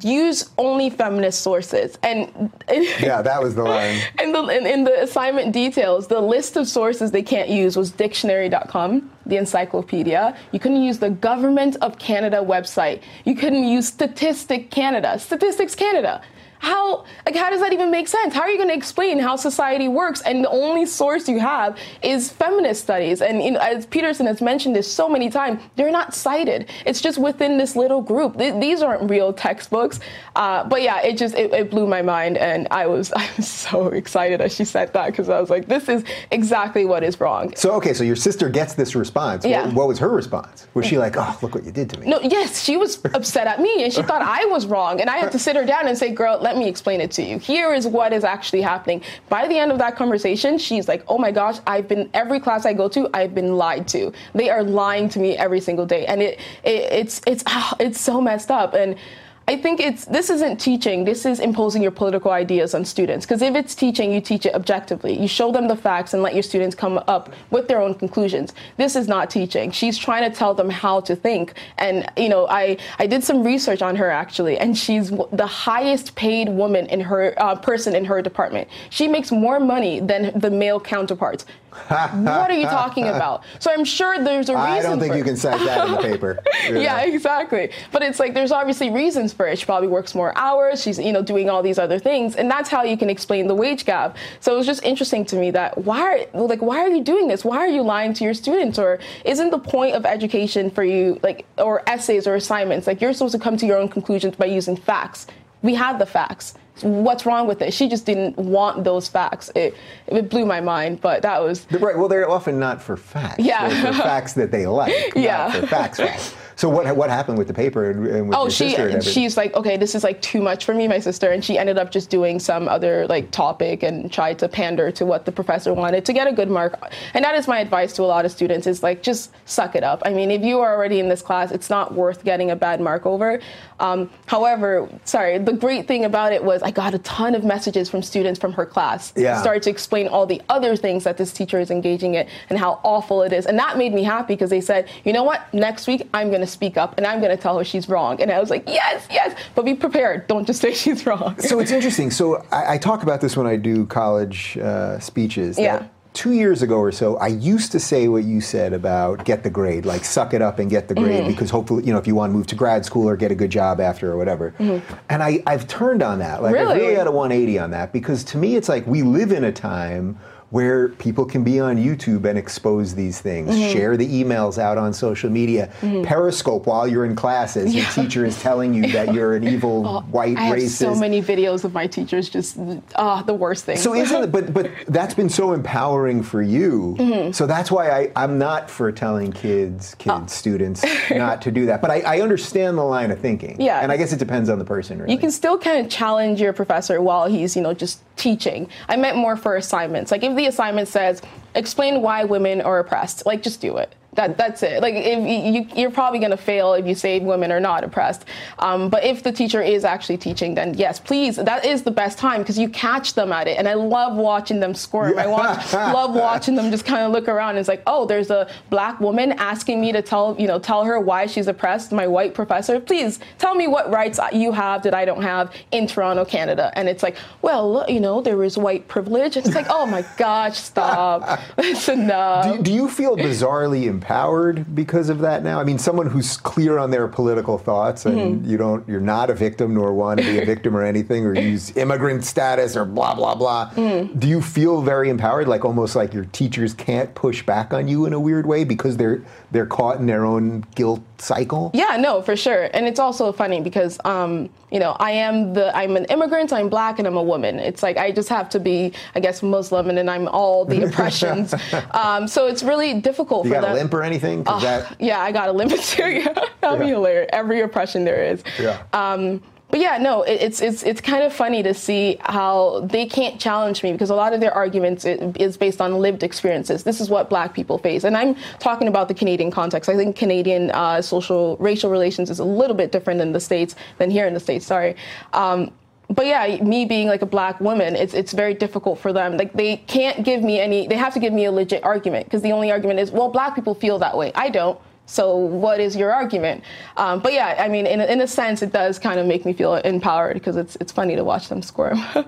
use 0.00 0.50
only 0.58 0.90
feminist 0.90 1.42
sources. 1.42 1.98
And 2.02 2.50
Yeah, 3.00 3.22
that 3.22 3.42
was 3.42 3.54
the 3.54 3.64
line. 3.64 4.00
And 4.18 4.34
the 4.34 4.42
in, 4.48 4.66
in 4.66 4.84
the 4.84 5.02
assignment 5.02 5.52
details, 5.52 6.08
the 6.08 6.20
list 6.20 6.56
of 6.56 6.66
sources 6.66 7.10
they 7.10 7.22
can't 7.22 7.48
use 7.48 7.76
was 7.76 7.90
dictionary.com, 7.90 9.10
the 9.26 9.36
encyclopedia. 9.36 10.36
You 10.52 10.58
couldn't 10.58 10.82
use 10.82 10.98
the 10.98 11.10
Government 11.10 11.76
of 11.80 11.98
Canada 11.98 12.38
website. 12.38 13.02
You 13.24 13.34
couldn't 13.34 13.64
use 13.64 13.86
Statistic 13.86 14.70
Canada, 14.70 15.18
Statistics 15.18 15.74
Canada. 15.74 16.22
How 16.64 17.04
like 17.26 17.36
how 17.36 17.50
does 17.50 17.60
that 17.60 17.72
even 17.72 17.90
make 17.90 18.08
sense? 18.08 18.34
How 18.34 18.42
are 18.42 18.50
you 18.50 18.56
going 18.56 18.70
to 18.70 18.74
explain 18.74 19.18
how 19.18 19.36
society 19.36 19.88
works 19.88 20.22
and 20.22 20.44
the 20.44 20.50
only 20.50 20.86
source 20.86 21.28
you 21.28 21.38
have 21.38 21.78
is 22.02 22.30
feminist 22.30 22.82
studies? 22.82 23.20
And 23.20 23.42
you 23.42 23.52
know, 23.52 23.60
as 23.60 23.86
Peterson 23.86 24.26
has 24.26 24.40
mentioned 24.40 24.74
this 24.74 24.90
so 24.90 25.08
many 25.08 25.28
times, 25.30 25.60
they're 25.76 25.90
not 25.90 26.14
cited. 26.14 26.70
It's 26.86 27.00
just 27.00 27.18
within 27.18 27.58
this 27.58 27.76
little 27.76 28.00
group. 28.00 28.38
Th- 28.38 28.54
these 28.60 28.82
aren't 28.82 29.10
real 29.10 29.32
textbooks. 29.32 30.00
Uh, 30.36 30.64
but 30.64 30.82
yeah, 30.82 31.02
it 31.02 31.18
just 31.18 31.34
it, 31.34 31.52
it 31.52 31.70
blew 31.70 31.86
my 31.86 32.02
mind, 32.02 32.38
and 32.38 32.66
I 32.70 32.86
was 32.86 33.12
I 33.16 33.28
was 33.36 33.46
so 33.46 33.88
excited 33.88 34.40
as 34.40 34.54
she 34.54 34.64
said 34.64 34.92
that 34.94 35.06
because 35.06 35.28
I 35.28 35.40
was 35.40 35.50
like, 35.50 35.68
this 35.68 35.88
is 35.88 36.04
exactly 36.30 36.84
what 36.84 37.04
is 37.04 37.20
wrong. 37.20 37.52
So, 37.56 37.72
okay, 37.72 37.92
so 37.92 38.04
your 38.04 38.16
sister 38.16 38.48
gets 38.48 38.74
this 38.74 38.94
response. 38.94 39.44
Yeah. 39.44 39.66
What, 39.66 39.74
what 39.74 39.88
was 39.88 39.98
her 39.98 40.08
response? 40.08 40.66
Was 40.74 40.86
she 40.86 40.98
like, 40.98 41.16
oh, 41.16 41.38
look 41.42 41.54
what 41.54 41.64
you 41.64 41.72
did 41.72 41.90
to 41.90 42.00
me? 42.00 42.06
No, 42.06 42.20
yes, 42.20 42.62
she 42.62 42.76
was 42.76 43.04
upset 43.04 43.46
at 43.46 43.60
me 43.60 43.84
and 43.84 43.92
she 43.92 44.02
thought 44.08 44.22
I 44.22 44.46
was 44.46 44.66
wrong. 44.66 45.00
And 45.00 45.10
I 45.10 45.18
had 45.18 45.32
to 45.32 45.38
sit 45.38 45.56
her 45.56 45.64
down 45.64 45.88
and 45.88 45.96
say, 45.96 46.10
girl, 46.10 46.38
let 46.40 46.53
me 46.56 46.68
explain 46.68 47.00
it 47.00 47.10
to 47.12 47.22
you. 47.22 47.38
Here 47.38 47.72
is 47.72 47.86
what 47.86 48.12
is 48.12 48.24
actually 48.24 48.62
happening. 48.62 49.02
By 49.28 49.48
the 49.48 49.58
end 49.58 49.72
of 49.72 49.78
that 49.78 49.96
conversation, 49.96 50.58
she's 50.58 50.88
like, 50.88 51.04
oh 51.08 51.18
my 51.18 51.30
gosh, 51.30 51.58
I've 51.66 51.88
been, 51.88 52.10
every 52.14 52.40
class 52.40 52.66
I 52.66 52.72
go 52.72 52.88
to, 52.88 53.08
I've 53.14 53.34
been 53.34 53.56
lied 53.56 53.88
to. 53.88 54.12
They 54.34 54.50
are 54.50 54.62
lying 54.62 55.08
to 55.10 55.18
me 55.18 55.36
every 55.36 55.60
single 55.60 55.86
day. 55.86 56.06
And 56.06 56.22
it, 56.22 56.38
it 56.64 56.92
it's, 56.92 57.20
it's, 57.26 57.42
ah, 57.46 57.76
it's 57.80 58.00
so 58.00 58.20
messed 58.20 58.50
up. 58.50 58.74
And 58.74 58.96
I 59.46 59.58
think 59.58 59.78
it's 59.78 60.06
this 60.06 60.30
isn't 60.30 60.56
teaching. 60.58 61.04
This 61.04 61.26
is 61.26 61.38
imposing 61.38 61.82
your 61.82 61.90
political 61.90 62.30
ideas 62.30 62.74
on 62.74 62.84
students. 62.84 63.26
Because 63.26 63.42
if 63.42 63.54
it's 63.54 63.74
teaching, 63.74 64.10
you 64.10 64.22
teach 64.22 64.46
it 64.46 64.54
objectively. 64.54 65.20
You 65.20 65.28
show 65.28 65.52
them 65.52 65.68
the 65.68 65.76
facts 65.76 66.14
and 66.14 66.22
let 66.22 66.32
your 66.32 66.42
students 66.42 66.74
come 66.74 66.98
up 67.06 67.30
with 67.50 67.68
their 67.68 67.80
own 67.80 67.94
conclusions. 67.94 68.54
This 68.78 68.96
is 68.96 69.06
not 69.06 69.28
teaching. 69.28 69.70
She's 69.70 69.98
trying 69.98 70.30
to 70.30 70.34
tell 70.34 70.54
them 70.54 70.70
how 70.70 71.00
to 71.00 71.14
think. 71.14 71.54
And 71.76 72.10
you 72.16 72.30
know, 72.30 72.46
I 72.48 72.78
I 72.98 73.06
did 73.06 73.22
some 73.22 73.44
research 73.44 73.82
on 73.82 73.96
her 73.96 74.10
actually, 74.10 74.56
and 74.56 74.76
she's 74.76 75.10
the 75.10 75.46
highest 75.46 76.14
paid 76.14 76.48
woman 76.48 76.86
in 76.86 77.00
her 77.00 77.34
uh, 77.36 77.54
person 77.56 77.94
in 77.94 78.06
her 78.06 78.22
department. 78.22 78.68
She 78.88 79.08
makes 79.08 79.30
more 79.30 79.60
money 79.60 80.00
than 80.00 80.38
the 80.38 80.50
male 80.50 80.80
counterparts. 80.80 81.44
what 81.88 82.50
are 82.50 82.54
you 82.54 82.66
talking 82.66 83.08
about? 83.08 83.42
So 83.58 83.70
I'm 83.72 83.84
sure 83.84 84.22
there's 84.22 84.48
a 84.48 84.54
reason. 84.54 84.68
I 84.68 84.82
don't 84.82 85.00
think 85.00 85.14
you 85.14 85.24
can 85.24 85.36
cite 85.36 85.58
that 85.60 85.86
in 85.86 85.92
the 85.92 85.98
paper. 85.98 86.42
Yeah, 86.64 86.96
know? 86.96 87.12
exactly. 87.12 87.70
But 87.92 88.02
it's 88.02 88.18
like 88.18 88.32
there's 88.32 88.52
obviously 88.52 88.90
reasons 88.90 89.32
for 89.32 89.46
it. 89.46 89.58
She 89.58 89.66
probably 89.66 89.88
works 89.88 90.14
more 90.14 90.36
hours. 90.36 90.82
She's 90.82 90.98
you 90.98 91.12
know 91.12 91.22
doing 91.22 91.50
all 91.50 91.62
these 91.62 91.78
other 91.78 91.98
things, 91.98 92.36
and 92.36 92.50
that's 92.50 92.70
how 92.70 92.84
you 92.84 92.96
can 92.96 93.10
explain 93.10 93.48
the 93.48 93.54
wage 93.54 93.84
gap. 93.84 94.16
So 94.40 94.54
it 94.54 94.56
was 94.56 94.66
just 94.66 94.82
interesting 94.82 95.24
to 95.26 95.36
me 95.36 95.50
that 95.50 95.76
why 95.78 96.26
are 96.34 96.46
like 96.46 96.62
why 96.62 96.78
are 96.78 96.88
you 96.88 97.02
doing 97.02 97.28
this? 97.28 97.44
Why 97.44 97.58
are 97.58 97.68
you 97.68 97.82
lying 97.82 98.14
to 98.14 98.24
your 98.24 98.34
students? 98.34 98.78
Or 98.78 98.98
isn't 99.24 99.50
the 99.50 99.58
point 99.58 99.94
of 99.94 100.06
education 100.06 100.70
for 100.70 100.84
you 100.84 101.20
like 101.22 101.44
or 101.58 101.82
essays 101.88 102.26
or 102.26 102.34
assignments 102.34 102.86
like 102.86 103.00
you're 103.00 103.12
supposed 103.12 103.34
to 103.34 103.40
come 103.40 103.56
to 103.58 103.66
your 103.66 103.78
own 103.78 103.88
conclusions 103.88 104.36
by 104.36 104.46
using 104.46 104.76
facts? 104.76 105.26
We 105.62 105.74
have 105.74 105.98
the 105.98 106.06
facts. 106.06 106.54
What's 106.82 107.24
wrong 107.24 107.46
with 107.46 107.62
it? 107.62 107.72
She 107.72 107.88
just 107.88 108.04
didn't 108.04 108.36
want 108.36 108.82
those 108.82 109.08
facts. 109.08 109.50
It 109.54 109.74
it 110.08 110.28
blew 110.28 110.44
my 110.44 110.60
mind, 110.60 111.00
but 111.00 111.22
that 111.22 111.40
was 111.40 111.66
Right. 111.70 111.96
Well, 111.96 112.08
they're 112.08 112.28
often 112.28 112.58
not 112.58 112.82
for 112.82 112.96
facts. 112.96 113.38
Yeah. 113.38 113.68
They're 113.68 113.92
for 113.92 113.98
facts 114.02 114.32
that 114.34 114.50
they 114.50 114.66
like. 114.66 114.92
Yeah. 115.16 115.48
Not 115.52 115.54
for 115.56 115.66
facts. 115.68 115.98
facts. 115.98 116.34
So 116.56 116.68
what 116.68 116.96
what 116.96 117.10
happened 117.10 117.38
with 117.38 117.48
the 117.48 117.54
paper 117.54 117.90
and, 117.90 118.06
and 118.06 118.28
with 118.28 118.36
Oh, 118.38 118.42
your 118.44 118.50
she 118.50 118.68
sister 118.68 118.82
and 118.82 118.90
everything? 118.96 119.12
she's 119.12 119.36
like, 119.36 119.54
okay, 119.54 119.76
this 119.76 119.94
is 119.94 120.04
like 120.04 120.20
too 120.22 120.40
much 120.40 120.64
for 120.64 120.74
me, 120.74 120.86
my 120.86 120.98
sister, 121.00 121.30
and 121.30 121.44
she 121.44 121.58
ended 121.58 121.78
up 121.78 121.90
just 121.90 122.10
doing 122.10 122.38
some 122.38 122.68
other 122.68 123.06
like 123.08 123.30
topic 123.30 123.82
and 123.82 124.12
tried 124.12 124.38
to 124.38 124.48
pander 124.48 124.90
to 124.92 125.04
what 125.04 125.24
the 125.24 125.32
professor 125.32 125.72
wanted 125.74 126.04
to 126.04 126.12
get 126.12 126.26
a 126.26 126.32
good 126.32 126.50
mark. 126.50 126.78
And 127.14 127.24
that 127.24 127.34
is 127.34 127.48
my 127.48 127.58
advice 127.60 127.92
to 127.94 128.02
a 128.02 128.04
lot 128.06 128.24
of 128.24 128.30
students: 128.30 128.66
is 128.66 128.82
like 128.82 129.02
just 129.02 129.32
suck 129.46 129.74
it 129.74 129.82
up. 129.82 130.02
I 130.06 130.10
mean, 130.10 130.30
if 130.30 130.42
you 130.42 130.60
are 130.60 130.74
already 130.74 131.00
in 131.00 131.08
this 131.08 131.22
class, 131.22 131.50
it's 131.50 131.70
not 131.70 131.94
worth 131.94 132.24
getting 132.24 132.50
a 132.50 132.56
bad 132.56 132.80
mark 132.80 133.04
over. 133.06 133.40
Um, 133.80 134.08
however, 134.26 134.88
sorry, 135.04 135.38
the 135.38 135.52
great 135.52 135.88
thing 135.88 136.04
about 136.04 136.32
it 136.32 136.42
was 136.44 136.62
I 136.62 136.70
got 136.70 136.94
a 136.94 136.98
ton 137.00 137.34
of 137.34 137.42
messages 137.44 137.90
from 137.90 138.02
students 138.02 138.38
from 138.38 138.52
her 138.52 138.64
class. 138.64 139.12
Yeah. 139.16 139.40
Started 139.40 139.64
to 139.64 139.70
explain 139.70 140.06
all 140.06 140.26
the 140.26 140.40
other 140.48 140.76
things 140.76 141.02
that 141.04 141.16
this 141.16 141.32
teacher 141.32 141.58
is 141.58 141.70
engaging 141.72 142.14
in 142.14 142.28
and 142.50 142.58
how 142.58 142.80
awful 142.84 143.22
it 143.22 143.32
is, 143.32 143.46
and 143.46 143.58
that 143.58 143.76
made 143.76 143.92
me 143.92 144.04
happy 144.04 144.34
because 144.34 144.50
they 144.50 144.60
said, 144.60 144.88
you 145.04 145.12
know 145.12 145.24
what, 145.24 145.52
next 145.52 145.88
week 145.88 146.08
I'm 146.14 146.28
going 146.28 146.40
to 146.40 146.43
speak 146.46 146.76
up 146.76 146.94
and 146.96 147.06
I'm 147.06 147.20
going 147.20 147.34
to 147.36 147.42
tell 147.42 147.58
her 147.58 147.64
she's 147.64 147.88
wrong. 147.88 148.20
And 148.20 148.30
I 148.30 148.40
was 148.40 148.50
like, 148.50 148.64
yes, 148.68 149.06
yes, 149.10 149.38
but 149.54 149.64
be 149.64 149.74
prepared. 149.74 150.26
Don't 150.26 150.46
just 150.46 150.60
say 150.64 150.74
she's 150.74 151.06
wrong. 151.06 151.38
So 151.40 151.58
it's 151.60 151.70
interesting. 151.70 152.10
So 152.10 152.44
I, 152.52 152.74
I 152.74 152.78
talk 152.78 153.02
about 153.02 153.20
this 153.20 153.36
when 153.36 153.46
I 153.46 153.56
do 153.56 153.86
college 153.86 154.56
uh, 154.58 154.98
speeches. 155.00 155.58
Yeah. 155.58 155.86
Two 156.12 156.30
years 156.32 156.62
ago 156.62 156.76
or 156.78 156.92
so, 156.92 157.16
I 157.16 157.26
used 157.26 157.72
to 157.72 157.80
say 157.80 158.06
what 158.06 158.22
you 158.22 158.40
said 158.40 158.72
about 158.72 159.24
get 159.24 159.42
the 159.42 159.50
grade, 159.50 159.84
like 159.84 160.04
suck 160.04 160.32
it 160.32 160.40
up 160.40 160.60
and 160.60 160.70
get 160.70 160.86
the 160.86 160.94
grade, 160.94 161.22
Mm-hmm. 161.22 161.28
because 161.30 161.50
hopefully, 161.50 161.82
you 161.84 161.92
know, 161.92 161.98
if 161.98 162.06
you 162.06 162.14
want 162.14 162.30
to 162.30 162.36
move 162.36 162.46
to 162.46 162.54
grad 162.54 162.84
school 162.84 163.08
or 163.08 163.16
get 163.16 163.32
a 163.32 163.34
good 163.34 163.50
job 163.50 163.80
after 163.80 164.12
or 164.12 164.16
whatever. 164.16 164.54
And 164.60 165.22
I, 165.24 165.42
I've 165.44 165.66
turned 165.66 166.04
on 166.04 166.20
that. 166.20 166.40
Like 166.40 166.54
I 166.54 166.58
Mm-hmm. 166.58 166.68
Really? 166.68 166.80
really 166.82 166.94
had 166.94 167.08
a 167.08 167.10
180 167.10 167.58
on 167.58 167.72
that 167.72 167.92
because 167.92 168.22
to 168.24 168.38
me, 168.38 168.54
it's 168.54 168.68
like 168.68 168.86
we 168.86 169.02
live 169.02 169.32
in 169.32 169.42
a 169.42 169.50
time 169.50 170.16
where 170.54 170.90
people 171.06 171.24
can 171.24 171.42
be 171.42 171.58
on 171.58 171.76
YouTube 171.76 172.24
and 172.26 172.38
expose 172.38 172.94
these 172.94 173.20
things, 173.20 173.50
Mm-hmm. 173.50 173.72
share 173.72 173.96
the 173.96 174.06
emails 174.06 174.56
out 174.56 174.78
on 174.78 174.92
social 174.92 175.28
media, 175.28 175.68
Periscope 176.04 176.66
while 176.66 176.86
you're 176.86 177.04
in 177.04 177.16
class 177.16 177.56
as 177.56 177.74
your 177.74 177.84
teacher 177.98 178.24
is 178.24 178.40
telling 178.40 178.72
you 178.72 178.86
that 178.92 179.12
you're 179.12 179.34
an 179.34 179.42
evil 179.48 180.02
white 180.10 180.36
Oh, 180.36 180.40
I 180.40 180.44
have 180.44 180.58
racist. 180.58 180.70
so 180.78 180.94
many 180.94 181.20
videos 181.20 181.64
of 181.64 181.72
my 181.74 181.86
teachers 181.88 182.28
just 182.28 182.56
ah 182.94 183.22
the 183.22 183.34
worst 183.34 183.64
things. 183.64 183.80
So 183.82 183.94
isn't 183.94 184.22
it? 184.24 184.30
But 184.36 184.54
but 184.54 184.70
that's 184.86 185.14
been 185.14 185.28
so 185.28 185.52
empowering 185.52 186.22
for 186.22 186.40
you. 186.40 186.94
Mm-hmm. 186.98 187.32
So 187.32 187.46
that's 187.46 187.70
why 187.70 187.90
I 187.90 188.12
I'm 188.14 188.38
not 188.38 188.70
for 188.70 188.92
telling 188.92 189.32
kids, 189.32 189.94
kids, 189.96 190.14
Oh. 190.14 190.26
students 190.26 190.84
not 191.10 191.42
to 191.42 191.50
do 191.50 191.66
that. 191.66 191.80
But 191.82 191.90
I, 191.90 191.98
I 192.14 192.20
understand 192.20 192.78
the 192.78 192.84
line 192.84 193.10
of 193.10 193.18
thinking. 193.18 193.60
Yeah. 193.60 193.80
And 193.82 193.90
I 193.90 193.96
guess 193.96 194.12
it 194.12 194.18
depends 194.20 194.48
on 194.48 194.58
the 194.60 194.64
person. 194.64 195.00
Really. 195.00 195.12
you 195.14 195.18
can 195.18 195.30
still 195.32 195.58
kind 195.58 195.78
of 195.84 195.90
challenge 195.90 196.40
your 196.40 196.52
professor 196.52 197.00
while 197.02 197.26
he's, 197.26 197.56
you 197.56 197.62
know, 197.62 197.74
just 197.74 198.00
teaching. 198.16 198.68
I 198.88 198.94
meant 198.96 199.16
more 199.16 199.36
for 199.36 199.56
assignments. 199.56 200.12
Like 200.12 200.22
if 200.22 200.36
the 200.36 200.43
assignment 200.46 200.88
says, 200.88 201.22
explain 201.54 202.02
why 202.02 202.24
women 202.24 202.60
are 202.60 202.78
oppressed, 202.78 203.26
like 203.26 203.42
just 203.42 203.60
do 203.60 203.76
it. 203.76 203.94
That, 204.14 204.36
that's 204.36 204.62
it. 204.62 204.80
Like 204.80 204.94
if 204.94 205.18
you, 205.18 205.66
you're 205.80 205.90
probably 205.90 206.18
going 206.18 206.30
to 206.30 206.36
fail 206.36 206.74
if 206.74 206.86
you 206.86 206.94
say 206.94 207.20
women 207.20 207.50
are 207.50 207.60
not 207.60 207.84
oppressed. 207.84 208.24
Um, 208.58 208.88
but 208.88 209.04
if 209.04 209.22
the 209.22 209.32
teacher 209.32 209.60
is 209.60 209.84
actually 209.84 210.18
teaching, 210.18 210.54
then 210.54 210.74
yes, 210.74 211.00
please. 211.00 211.36
That 211.36 211.64
is 211.64 211.82
the 211.82 211.90
best 211.90 212.18
time 212.18 212.42
because 212.42 212.58
you 212.58 212.68
catch 212.68 213.14
them 213.14 213.32
at 213.32 213.48
it, 213.48 213.58
and 213.58 213.68
I 213.68 213.74
love 213.74 214.16
watching 214.16 214.60
them 214.60 214.74
squirm. 214.74 215.18
I 215.18 215.26
watch, 215.26 215.72
love 215.72 216.14
watching 216.14 216.54
them 216.54 216.70
just 216.70 216.84
kind 216.84 217.02
of 217.02 217.12
look 217.12 217.28
around. 217.28 217.50
And 217.50 217.58
it's 217.58 217.68
like, 217.68 217.82
oh, 217.86 218.06
there's 218.06 218.30
a 218.30 218.48
black 218.70 219.00
woman 219.00 219.32
asking 219.32 219.80
me 219.80 219.92
to 219.92 220.02
tell 220.02 220.36
you 220.38 220.46
know 220.46 220.58
tell 220.58 220.84
her 220.84 221.00
why 221.00 221.26
she's 221.26 221.48
oppressed. 221.48 221.92
My 221.92 222.06
white 222.06 222.34
professor, 222.34 222.80
please 222.80 223.20
tell 223.38 223.54
me 223.54 223.66
what 223.66 223.90
rights 223.90 224.20
you 224.32 224.52
have 224.52 224.82
that 224.84 224.94
I 224.94 225.04
don't 225.04 225.22
have 225.22 225.52
in 225.72 225.86
Toronto, 225.86 226.24
Canada. 226.24 226.72
And 226.74 226.88
it's 226.88 227.02
like, 227.02 227.16
well, 227.42 227.84
you 227.88 228.00
know, 228.00 228.20
there 228.20 228.42
is 228.44 228.56
white 228.56 228.88
privilege. 228.88 229.36
And 229.36 229.46
It's 229.46 229.54
like, 229.54 229.66
oh 229.68 229.86
my 229.86 230.04
gosh, 230.16 230.58
stop. 230.58 231.40
It's 231.58 231.88
enough. 231.88 232.56
do, 232.56 232.62
do 232.62 232.72
you 232.72 232.88
feel 232.88 233.16
bizarrely 233.16 233.84
empowered 234.04 234.74
because 234.74 235.08
of 235.08 235.20
that 235.20 235.42
now? 235.42 235.58
I 235.58 235.64
mean, 235.64 235.78
someone 235.78 236.06
who's 236.06 236.36
clear 236.36 236.78
on 236.78 236.90
their 236.90 237.08
political 237.08 237.56
thoughts 237.58 238.04
and 238.06 238.14
Mm-hmm. 238.14 238.48
you 238.50 238.56
don't, 238.56 238.88
you're 238.88 239.00
not 239.00 239.28
a 239.28 239.34
victim 239.34 239.74
nor 239.74 239.92
want 239.92 240.20
to 240.20 240.26
be 240.26 240.38
a 240.38 240.44
victim 240.54 240.76
or 240.76 240.82
anything, 240.82 241.26
or 241.26 241.34
use 241.34 241.76
immigrant 241.76 242.24
status 242.24 242.76
or 242.76 242.84
blah 242.84 243.14
blah 243.14 243.34
blah. 243.34 243.70
Mm. 243.70 244.18
Do 244.18 244.28
you 244.28 244.40
feel 244.40 244.82
very 244.82 245.08
empowered, 245.10 245.48
like 245.48 245.64
almost 245.64 245.96
like 245.96 246.14
your 246.14 246.26
teachers 246.26 246.74
can't 246.74 247.14
push 247.14 247.42
back 247.44 247.72
on 247.74 247.88
you 247.88 248.06
in 248.06 248.12
a 248.12 248.20
weird 248.20 248.46
way 248.46 248.64
because 248.64 248.96
they're 248.96 249.22
they're 249.54 249.64
caught 249.64 249.98
in 250.00 250.06
their 250.06 250.24
own 250.26 250.64
guilt 250.74 251.00
cycle? 251.18 251.70
Yeah, 251.72 251.96
no, 251.96 252.20
for 252.20 252.34
sure. 252.34 252.68
And 252.74 252.86
it's 252.86 252.98
also 252.98 253.30
funny 253.32 253.60
because, 253.60 254.00
um, 254.04 254.50
you 254.72 254.80
know, 254.80 254.96
I 254.98 255.12
am 255.12 255.54
the, 255.54 255.74
I'm 255.76 255.96
an 255.96 256.06
immigrant, 256.06 256.52
I'm 256.52 256.68
black, 256.68 256.98
and 256.98 257.06
I'm 257.06 257.16
a 257.16 257.22
woman. 257.22 257.60
It's 257.60 257.80
like 257.80 257.96
I 257.96 258.10
just 258.10 258.28
have 258.30 258.48
to 258.50 258.58
be, 258.58 258.92
I 259.14 259.20
guess, 259.20 259.44
Muslim, 259.44 259.88
and 259.88 259.96
then 259.96 260.08
I'm 260.08 260.26
all 260.26 260.64
the 260.64 260.82
oppressions. 260.88 261.54
um, 261.92 262.26
so 262.26 262.48
it's 262.48 262.64
really 262.64 263.00
difficult 263.00 263.46
You 263.46 263.54
for 263.54 263.60
got 263.60 263.70
a 263.70 263.74
limp 263.74 263.94
or 263.94 264.02
anything? 264.02 264.42
'Cause 264.42 264.60
that, 264.62 264.96
Yeah, 265.00 265.20
I 265.20 265.30
got 265.30 265.48
a 265.48 265.52
limp 265.52 265.70
too. 265.80 266.02
Yeah, 266.10 266.32
that'd 266.60 266.80
be 266.80 266.86
Yeah. 266.86 266.94
hilarious. 266.94 267.30
Every 267.32 267.60
oppression 267.60 268.04
there 268.04 268.24
is. 268.24 268.42
Yeah. 268.60 268.82
Um, 268.92 269.40
but 269.74 269.80
yeah, 269.80 269.98
no, 269.98 270.22
it, 270.22 270.40
it's 270.40 270.62
it's 270.62 270.84
it's 270.84 271.00
kind 271.00 271.24
of 271.24 271.32
funny 271.32 271.60
to 271.64 271.74
see 271.74 272.16
how 272.20 272.86
they 272.88 273.06
can't 273.06 273.40
challenge 273.40 273.82
me 273.82 273.90
because 273.90 274.08
a 274.08 274.14
lot 274.14 274.32
of 274.32 274.38
their 274.38 274.54
arguments 274.54 275.04
is 275.04 275.56
based 275.56 275.80
on 275.80 275.98
lived 275.98 276.22
experiences. 276.22 276.84
This 276.84 277.00
is 277.00 277.10
what 277.10 277.28
Black 277.28 277.52
people 277.52 277.78
face, 277.78 278.04
and 278.04 278.16
I'm 278.16 278.36
talking 278.60 278.86
about 278.86 279.08
the 279.08 279.14
Canadian 279.14 279.50
context. 279.50 279.90
I 279.90 279.96
think 279.96 280.14
Canadian 280.14 280.70
uh, 280.70 281.02
social 281.02 281.56
racial 281.56 281.90
relations 281.90 282.30
is 282.30 282.38
a 282.38 282.44
little 282.44 282.76
bit 282.76 282.92
different 282.92 283.20
in 283.20 283.32
the 283.32 283.40
states 283.40 283.74
than 283.98 284.10
here 284.10 284.28
in 284.28 284.34
the 284.34 284.38
states. 284.38 284.64
Sorry. 284.64 284.94
Um, 285.32 285.72
but 286.08 286.26
yeah, 286.26 286.62
me 286.62 286.84
being 286.84 287.08
like 287.08 287.22
a 287.22 287.26
black 287.26 287.60
woman, 287.60 287.96
it's 287.96 288.14
it's 288.14 288.32
very 288.32 288.54
difficult 288.54 289.00
for 289.00 289.12
them. 289.12 289.36
Like 289.36 289.54
they 289.54 289.78
can't 289.78 290.24
give 290.24 290.44
me 290.44 290.60
any. 290.60 290.86
They 290.86 290.94
have 290.94 291.14
to 291.14 291.18
give 291.18 291.32
me 291.32 291.46
a 291.46 291.50
legit 291.50 291.82
argument 291.82 292.26
because 292.26 292.42
the 292.42 292.52
only 292.52 292.70
argument 292.70 293.00
is, 293.00 293.10
well, 293.10 293.28
black 293.28 293.56
people 293.56 293.74
feel 293.74 293.98
that 293.98 294.16
way. 294.16 294.30
I 294.36 294.50
don't. 294.50 294.78
So 295.06 295.36
what 295.36 295.80
is 295.80 295.96
your 295.96 296.12
argument? 296.12 296.64
Um, 296.96 297.20
but 297.20 297.32
yeah, 297.32 297.56
I 297.58 297.68
mean, 297.68 297.86
in, 297.86 298.00
in 298.00 298.20
a 298.20 298.26
sense, 298.26 298.62
it 298.62 298.72
does 298.72 298.98
kind 298.98 299.20
of 299.20 299.26
make 299.26 299.44
me 299.44 299.52
feel 299.52 299.74
empowered 299.74 300.34
because 300.34 300.56
it's 300.56 300.76
it's 300.80 300.92
funny 300.92 301.16
to 301.16 301.24
watch 301.24 301.48
them 301.48 301.62
squirm. 301.62 302.00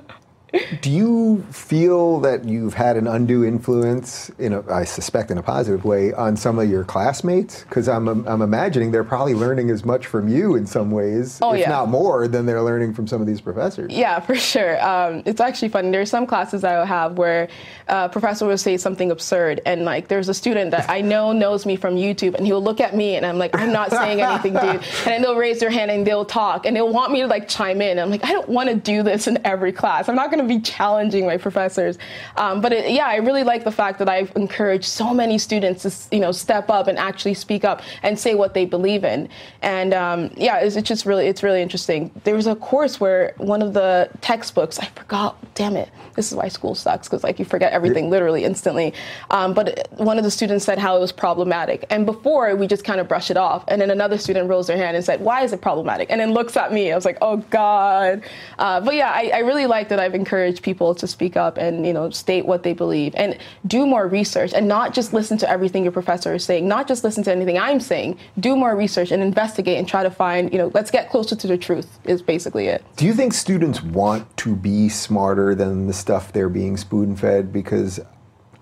Do 0.81 0.91
you 0.91 1.45
feel 1.51 2.21
that 2.21 2.45
you've 2.45 2.73
had 2.75 2.97
an 2.97 3.09
undue 3.09 3.45
influence, 3.45 4.31
in 4.39 4.53
a, 4.53 4.63
I 4.73 4.85
suspect 4.85 5.31
in 5.33 5.39
a 5.39 5.43
positive 5.43 5.85
way, 5.85 6.13
on 6.15 6.37
some 6.37 6.59
of 6.61 6.71
your 6.71 6.85
classmates? 6.85 7.65
Because 7.65 7.89
I'm, 7.89 8.07
I'm 8.09 8.41
imagining 8.43 8.93
they're 8.93 9.03
probably 9.05 9.35
learning 9.35 9.71
as 9.71 9.85
much 9.85 10.07
from 10.07 10.29
you 10.29 10.55
in 10.55 10.65
some 10.67 10.93
ways, 10.93 11.41
Oh, 11.43 11.53
if 11.53 11.61
yeah. 11.61 11.69
not 11.69 11.89
more, 11.89 12.29
than 12.29 12.47
they're 12.47 12.63
learning 12.63 12.95
from 12.95 13.09
some 13.09 13.21
of 13.21 13.27
these 13.27 13.41
professors. 13.41 13.93
Yeah, 13.93 14.21
for 14.21 14.37
sure. 14.37 14.81
Um, 14.87 15.25
it's 15.27 15.41
actually 15.41 15.69
funny. 15.71 15.91
There's 15.91 16.11
some 16.11 16.27
classes 16.29 16.63
I 16.63 16.79
will 16.79 16.87
have 16.87 17.19
where 17.19 17.49
a 17.89 18.09
professor 18.09 18.47
will 18.47 18.57
say 18.57 18.77
something 18.77 19.11
absurd, 19.11 19.61
and 19.67 19.85
like 19.85 20.07
there's 20.09 20.29
a 20.29 20.35
student 20.35 20.71
that 20.71 20.89
I 20.89 21.01
know 21.01 21.33
knows 21.33 21.67
me 21.67 21.75
from 21.75 21.97
YouTube, 21.97 22.35
and 22.35 22.47
he'll 22.47 22.63
look 22.63 22.81
at 22.81 22.95
me, 22.95 23.17
and 23.17 23.27
I'm 23.27 23.37
like, 23.39 23.59
I'm 23.59 23.73
not 23.73 23.91
saying 23.91 24.21
anything, 24.21 24.53
dude. 24.55 24.63
And 25.07 25.13
then 25.13 25.23
they'll 25.23 25.37
raise 25.37 25.59
their 25.61 25.71
hand 25.71 25.91
and 25.91 26.07
they'll 26.07 26.25
talk, 26.25 26.67
and 26.67 26.77
they'll 26.77 26.93
want 26.93 27.13
me 27.13 27.21
to 27.23 27.27
like 27.27 27.49
chime 27.49 27.81
in. 27.83 27.99
I'm 27.99 28.11
like, 28.11 28.25
I 28.25 28.33
don't 28.33 28.49
want 28.49 28.69
to 28.69 28.75
do 28.77 29.03
this 29.03 29.27
in 29.27 29.39
every 29.45 29.73
class. 29.73 30.09
I'm 30.09 30.15
not 30.17 30.31
going 30.37 30.49
to 30.49 30.55
be 30.55 30.61
challenging 30.61 31.27
my 31.27 31.37
professors. 31.37 31.99
Um, 32.37 32.61
but 32.61 32.73
it, 32.73 32.91
yeah, 32.91 33.07
I 33.07 33.17
really 33.17 33.43
like 33.43 33.65
the 33.65 33.73
fact 33.73 33.99
that 33.99 34.09
I've 34.09 34.35
encouraged 34.37 34.85
so 34.85 35.15
many 35.15 35.39
students 35.39 35.83
to 35.83 36.15
you 36.15 36.21
know 36.21 36.33
step 36.33 36.71
up 36.71 36.87
and 36.89 36.99
actually 36.99 37.35
speak 37.35 37.65
up 37.65 37.83
and 38.03 38.19
say 38.19 38.35
what 38.35 38.55
they 38.55 38.65
believe 38.65 39.05
in. 39.05 39.29
And 39.63 39.95
um, 39.95 40.31
yeah, 40.37 40.59
it's, 40.59 40.77
it's 40.77 40.89
just 40.89 41.07
really 41.07 41.27
it's 41.27 41.43
really 41.43 41.63
interesting. 41.63 42.11
There 42.25 42.35
was 42.35 42.47
a 42.47 42.55
course 42.57 43.01
where 43.01 43.35
one 43.39 43.63
of 43.63 43.73
the 43.73 44.11
textbooks 44.21 44.79
I 44.79 44.87
forgot. 44.87 45.37
Damn 45.55 45.77
it! 45.77 45.89
This 46.15 46.31
is 46.31 46.37
why 46.37 46.49
school 46.49 46.75
sucks 46.75 47.09
because 47.09 47.25
like 47.25 47.39
you 47.39 47.45
forget 47.45 47.73
everything 47.73 48.11
literally 48.11 48.45
instantly. 48.45 48.93
Um, 49.31 49.55
but 49.55 49.89
one 49.93 50.19
of 50.19 50.25
the 50.25 50.31
students 50.31 50.65
said 50.65 50.79
how 50.79 50.97
it 50.97 51.01
was 51.01 51.13
problematic, 51.13 51.87
and 51.91 52.05
before 52.05 52.55
we 52.57 52.67
just 52.67 52.85
kind 52.85 53.01
of 53.01 53.09
brush 53.09 53.31
it 53.31 53.37
off, 53.37 53.65
and 53.69 53.81
then 53.81 53.91
another 53.91 54.19
student 54.19 54.49
rose 54.49 54.67
their 54.67 54.77
hand 54.77 54.97
and 54.97 55.05
said, 55.05 55.21
"Why 55.21 55.43
is 55.43 55.53
it 55.53 55.61
problematic?" 55.61 56.11
And 56.11 56.21
then 56.21 56.33
looks 56.33 56.57
at 56.57 56.73
me. 56.73 56.93
I 56.93 56.95
was 56.95 57.05
like, 57.05 57.19
"Oh 57.23 57.39
God!" 57.51 58.23
Uh, 58.59 58.81
but 58.81 58.95
yeah, 58.95 59.11
I, 59.11 59.31
I 59.35 59.39
really 59.39 59.67
like 59.67 59.89
that 59.89 59.99
I've 59.99 60.15
encouraged 60.27 60.63
people 60.63 60.93
to 60.93 61.07
speak 61.07 61.37
up 61.37 61.57
and 61.57 61.87
you 61.87 61.93
know 61.93 62.11
state 62.11 62.45
what 62.47 62.65
they 62.65 62.73
believe 62.73 63.15
and 63.17 63.39
do 63.67 63.87
more 63.87 64.09
research 64.09 64.53
and 64.53 64.67
not 64.67 64.93
just 64.93 65.13
listen 65.13 65.39
to 65.39 65.49
everything 65.49 65.85
your 65.85 65.93
professor 65.93 66.35
is 66.35 66.45
saying, 66.45 66.67
not 66.67 66.89
just 66.89 67.05
listen 67.05 67.23
to 67.23 67.31
anything 67.31 67.57
I'm 67.57 67.79
saying. 67.79 68.19
Do 68.41 68.57
more 68.57 68.75
research 68.75 69.13
and 69.13 69.23
investigate 69.23 69.79
and 69.79 69.87
try 69.87 70.03
to 70.03 70.11
find 70.11 70.53
you 70.53 70.59
know 70.59 70.73
let's 70.75 70.91
get 70.91 71.11
closer 71.11 71.37
to 71.37 71.47
the 71.47 71.57
truth 71.57 71.99
is 72.05 72.23
basically 72.23 72.67
it. 72.67 72.85
Do 72.97 73.07
you 73.07 73.15
think 73.15 73.33
students 73.35 73.83
want 73.83 74.37
to 74.39 74.57
be 74.57 74.89
smarter 74.89 75.55
than 75.55 75.87
the 75.87 75.93
stuff 75.93 76.33
they're 76.33 76.49
being 76.49 76.77
spoon 76.77 77.15
fed? 77.15 77.53
Because 77.53 78.01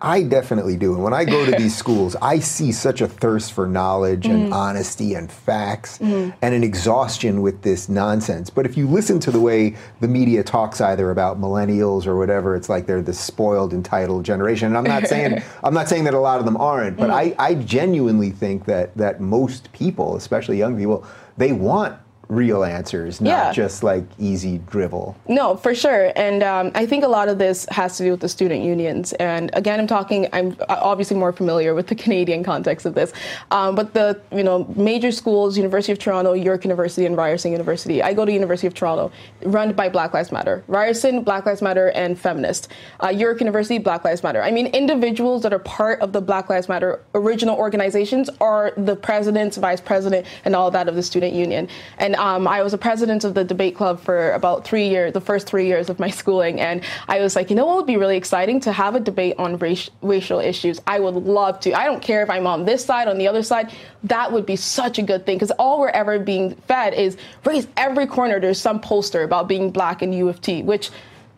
I 0.04 0.22
definitely 0.22 0.76
do. 0.76 0.94
And 0.94 1.02
when 1.02 1.14
I 1.14 1.24
go 1.24 1.44
to 1.44 1.52
these 1.52 1.76
schools, 1.84 2.14
I 2.20 2.38
see 2.38 2.72
such 2.72 3.00
a 3.00 3.08
thirst 3.08 3.52
for 3.52 3.66
knowledge 3.66 4.26
and 4.26 4.50
mm. 4.50 4.52
honesty 4.52 5.14
and 5.14 5.32
facts 5.32 5.98
mm. 5.98 6.34
and 6.42 6.54
an 6.54 6.62
exhaustion 6.62 7.40
with 7.40 7.62
this 7.62 7.88
nonsense. 7.88 8.50
But 8.50 8.66
if 8.66 8.76
you 8.76 8.86
listen 8.86 9.18
to 9.20 9.30
the 9.30 9.40
way 9.40 9.76
the 10.00 10.08
media 10.08 10.44
talks 10.44 10.80
either 10.80 11.10
about 11.10 11.40
millennials 11.40 12.06
or 12.06 12.16
whatever, 12.16 12.54
it's 12.54 12.68
like 12.68 12.86
they're 12.86 13.02
the 13.02 13.14
spoiled, 13.14 13.72
entitled 13.72 14.24
generation. 14.24 14.68
And 14.68 14.76
I'm 14.76 14.84
not 14.84 15.08
saying 15.08 15.42
I'm 15.64 15.74
not 15.74 15.88
saying 15.88 16.04
that 16.04 16.14
a 16.14 16.20
lot 16.20 16.38
of 16.38 16.44
them 16.44 16.56
aren't, 16.58 16.96
but 16.98 17.10
mm. 17.10 17.14
I, 17.14 17.34
I 17.38 17.54
genuinely 17.54 18.30
think 18.30 18.66
that 18.66 18.94
that 18.96 19.20
most 19.20 19.72
people, 19.72 20.16
especially 20.16 20.58
young 20.58 20.76
people, 20.76 21.06
they 21.36 21.52
want 21.52 21.98
real 22.28 22.64
answers, 22.64 23.20
not 23.20 23.28
Yeah. 23.30 23.52
just 23.52 23.82
like 23.82 24.04
easy 24.18 24.58
drivel. 24.70 25.16
No, 25.28 25.56
for 25.56 25.74
sure. 25.74 26.12
And 26.16 26.42
um, 26.42 26.70
I 26.74 26.86
think 26.86 27.04
a 27.04 27.08
lot 27.08 27.28
of 27.28 27.38
this 27.38 27.66
has 27.70 27.96
to 27.98 28.04
do 28.04 28.10
with 28.12 28.20
the 28.20 28.28
student 28.28 28.62
unions. 28.62 29.12
And 29.14 29.50
again, 29.54 29.78
I'm 29.80 29.86
talking, 29.86 30.28
I'm 30.32 30.56
obviously 30.68 31.16
more 31.16 31.32
familiar 31.32 31.74
with 31.74 31.86
the 31.88 31.94
Canadian 32.04 32.42
context 32.44 32.86
of 32.86 32.94
this. 32.94 33.12
Um, 33.50 33.74
but 33.74 33.94
the, 33.94 34.20
you 34.32 34.42
know, 34.42 34.66
major 34.76 35.12
schools, 35.12 35.56
University 35.56 35.92
of 35.92 35.98
Toronto, 35.98 36.32
York 36.32 36.64
University, 36.64 37.06
and 37.06 37.16
Ryerson 37.16 37.52
University. 37.52 38.02
I 38.02 38.14
go 38.14 38.24
to 38.24 38.32
University 38.32 38.66
of 38.66 38.74
Toronto, 38.74 39.12
run 39.42 39.72
by 39.72 39.88
Black 39.88 40.14
Lives 40.14 40.32
Matter. 40.32 40.64
Ryerson, 40.68 41.22
Black 41.22 41.46
Lives 41.46 41.62
Matter, 41.62 41.90
and 41.90 42.18
feminist. 42.18 42.68
Uh, 43.02 43.08
York 43.08 43.40
University, 43.40 43.78
Black 43.78 44.04
Lives 44.04 44.22
Matter. 44.22 44.42
I 44.42 44.50
mean, 44.50 44.66
individuals 44.68 45.42
that 45.42 45.52
are 45.52 45.58
part 45.58 46.00
of 46.00 46.12
the 46.12 46.20
Black 46.20 46.48
Lives 46.50 46.68
Matter 46.68 47.00
original 47.14 47.56
organizations 47.56 48.30
are 48.40 48.72
the 48.76 48.96
presidents, 48.96 49.56
vice 49.56 49.80
president, 49.80 50.26
and 50.44 50.54
all 50.56 50.70
that 50.70 50.88
of 50.88 50.94
the 50.94 51.02
student 51.02 51.32
union. 51.34 51.68
And 51.98 52.13
um, 52.14 52.48
I 52.48 52.62
was 52.62 52.72
a 52.72 52.78
president 52.78 53.24
of 53.24 53.34
the 53.34 53.44
debate 53.44 53.76
club 53.76 54.00
for 54.00 54.32
about 54.32 54.64
three 54.64 54.88
years, 54.88 55.12
the 55.12 55.20
first 55.20 55.46
three 55.46 55.66
years 55.66 55.90
of 55.90 55.98
my 55.98 56.10
schooling. 56.10 56.60
And 56.60 56.82
I 57.08 57.20
was 57.20 57.36
like, 57.36 57.50
you 57.50 57.56
know 57.56 57.66
what 57.66 57.76
would 57.76 57.86
be 57.86 57.96
really 57.96 58.16
exciting 58.16 58.60
to 58.60 58.72
have 58.72 58.94
a 58.94 59.00
debate 59.00 59.34
on 59.38 59.58
racial 59.58 60.40
issues. 60.40 60.80
I 60.86 61.00
would 61.00 61.14
love 61.14 61.60
to. 61.60 61.72
I 61.72 61.84
don't 61.84 62.02
care 62.02 62.22
if 62.22 62.30
I'm 62.30 62.46
on 62.46 62.64
this 62.64 62.84
side, 62.84 63.08
on 63.08 63.18
the 63.18 63.28
other 63.28 63.42
side. 63.42 63.72
That 64.04 64.32
would 64.32 64.46
be 64.46 64.56
such 64.56 64.98
a 64.98 65.02
good 65.02 65.26
thing 65.26 65.36
because 65.36 65.50
all 65.52 65.80
we're 65.80 65.88
ever 65.88 66.18
being 66.18 66.54
fed 66.54 66.94
is 66.94 67.16
race. 67.44 67.66
Every 67.76 68.06
corner, 68.06 68.40
there's 68.40 68.60
some 68.60 68.80
poster 68.80 69.22
about 69.22 69.48
being 69.48 69.70
black 69.70 70.02
in 70.02 70.12
U 70.12 70.28
of 70.28 70.40
T, 70.40 70.62
which 70.62 70.90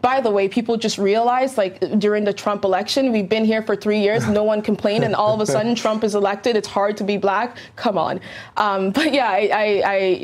by 0.06 0.20
the 0.20 0.30
way, 0.30 0.48
people 0.48 0.76
just 0.76 0.98
realized 0.98 1.58
like 1.58 1.80
during 1.98 2.22
the 2.22 2.32
Trump 2.32 2.62
election, 2.62 3.10
we've 3.10 3.28
been 3.28 3.44
here 3.44 3.60
for 3.60 3.74
three 3.74 3.98
years, 3.98 4.28
no 4.28 4.44
one 4.44 4.62
complained, 4.62 5.02
and 5.02 5.16
all 5.16 5.34
of 5.34 5.40
a 5.40 5.46
sudden 5.46 5.74
Trump 5.74 6.04
is 6.04 6.14
elected. 6.14 6.54
It's 6.54 6.68
hard 6.68 6.96
to 6.98 7.02
be 7.02 7.16
black. 7.16 7.56
Come 7.74 7.98
on. 7.98 8.20
Um, 8.56 8.92
but 8.92 9.12
yeah, 9.12 9.28
I, 9.28 9.50
I, 9.52 9.82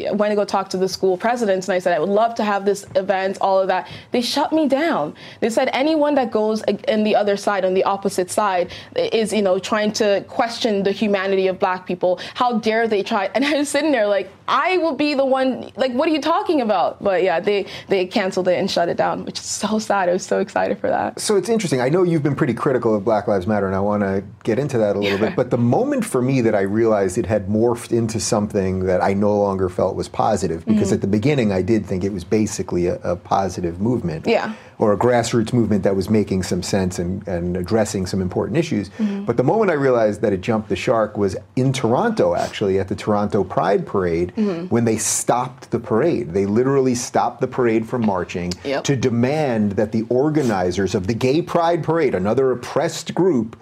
I, 0.09 0.12
went 0.12 0.31
to 0.31 0.37
go 0.37 0.45
talk 0.45 0.68
to 0.71 0.77
the 0.77 0.88
school 0.88 1.16
presidents 1.16 1.66
and 1.66 1.75
I 1.75 1.81
said, 1.81 1.97
I 1.97 1.99
would 1.99 2.11
love 2.11 2.37
to 2.37 2.45
have 2.45 2.64
this 2.64 2.87
event, 2.95 3.38
all 3.40 3.59
of 3.59 3.66
that. 3.66 3.88
They 4.12 4.23
shut 4.23 4.53
me 4.53 4.68
down. 4.68 5.16
They 5.40 5.51
said 5.51 5.68
anyone 5.73 6.14
that 6.14 6.31
goes 6.31 6.62
in 6.62 7.03
the 7.03 7.16
other 7.16 7.37
side, 7.37 7.64
on 7.64 7.75
the 7.75 7.83
opposite 7.83 8.31
side, 8.31 8.71
is, 8.95 9.33
you 9.33 9.42
know, 9.42 9.59
trying 9.59 9.90
to 9.95 10.25
question 10.29 10.85
the 10.85 10.92
humanity 10.92 11.49
of 11.49 11.59
black 11.59 11.88
people. 11.88 12.21
How 12.35 12.61
dare 12.61 12.87
they 12.87 13.03
try? 13.03 13.31
And 13.35 13.45
I 13.45 13.55
was 13.55 13.68
sitting 13.68 13.90
there 13.90 14.07
like, 14.07 14.31
I 14.53 14.77
will 14.77 14.95
be 14.95 15.15
the 15.15 15.25
one, 15.25 15.73
like, 15.77 15.93
what 15.93 16.07
are 16.11 16.12
you 16.12 16.21
talking 16.21 16.61
about? 16.61 17.03
But 17.03 17.23
yeah, 17.23 17.41
they, 17.41 17.65
they 17.88 18.05
canceled 18.05 18.49
it 18.49 18.59
and 18.59 18.71
shut 18.71 18.91
it 18.91 18.99
down, 18.99 19.25
which 19.25 19.38
is 19.38 19.47
so 19.47 19.79
sad. 19.79 20.11
I 20.11 20.12
was 20.12 20.27
so 20.27 20.41
excited 20.41 20.79
for 20.79 20.91
that. 20.91 21.19
So 21.19 21.37
it's 21.37 21.49
interesting. 21.49 21.81
I 21.81 21.88
know 21.88 22.03
you've 22.03 22.23
been 22.23 22.37
pretty 22.37 22.53
critical 22.53 22.95
of 22.95 23.03
Black 23.03 23.27
Lives 23.27 23.47
Matter, 23.47 23.67
and 23.67 23.75
I 23.75 23.81
want 23.81 24.03
to 24.03 24.23
get 24.45 24.59
into 24.59 24.77
that 24.77 24.95
a 24.95 24.99
little 24.99 25.19
bit. 25.19 25.33
But 25.43 25.51
the 25.51 25.59
moment 25.59 26.05
for 26.05 26.21
me 26.21 26.43
that 26.43 26.55
I 26.55 26.61
realized 26.61 27.17
it 27.17 27.25
had 27.25 27.49
morphed 27.49 27.91
into 27.91 28.21
something 28.21 28.81
that 28.81 29.03
I 29.03 29.15
no 29.15 29.35
longer 29.35 29.71
felt 29.71 29.97
was 29.97 30.09
positive, 30.09 30.67
because 30.67 30.88
mm-hmm. 30.88 30.95
at 30.95 31.01
the 31.01 31.07
beginning 31.07 31.53
I 31.53 31.62
did 31.62 31.87
think 31.87 32.05
it 32.05 32.12
was 32.12 32.23
basically 32.23 32.87
a, 32.87 32.97
a 32.97 33.17
positive 33.17 33.81
movement. 33.81 34.27
Yeah 34.27 34.55
or 34.83 34.92
a 34.92 34.99
grassroots 34.99 35.53
movement 35.53 35.85
that 35.85 35.95
was 35.95 36.11
making 36.11 36.42
some 36.42 36.61
sense 36.61 36.99
and, 36.99 37.27
and 37.29 37.57
addressing 37.57 38.05
some 38.05 38.21
important 38.21 38.59
issues. 38.59 38.88
Mm-hmm. 38.88 39.27
But 39.27 39.37
the 39.37 39.45
moment 39.45 39.71
I 39.71 39.75
realized 39.75 40.23
that 40.23 40.33
it 40.33 40.40
jumped 40.40 40.68
the 40.68 40.75
shark 40.75 41.16
was 41.16 41.37
in 41.55 41.73
Toronto, 41.73 42.35
actually, 42.35 42.81
at 42.81 42.88
the 42.88 42.97
Toronto 42.97 43.45
Pride 43.45 43.87
Parade, 43.87 44.33
mm-hmm. 44.37 44.66
when 44.75 44.85
they 44.85 44.97
stopped 44.97 45.71
the 45.71 45.79
parade. 45.79 46.31
They 46.31 46.47
literally 46.47 46.97
stopped 46.97 47.40
the 47.40 47.47
parade 47.47 47.88
from 47.88 48.05
marching 48.05 48.53
yep. 48.64 48.83
to 48.83 48.97
demand 48.97 49.73
that 49.73 49.92
the 49.92 50.03
organizers 50.09 50.97
of 50.97 51.07
the 51.07 51.14
Gay 51.14 51.42
Pride 51.42 51.85
Parade, 51.85 52.16
another 52.16 52.51
oppressed 52.51 53.14
group, 53.14 53.57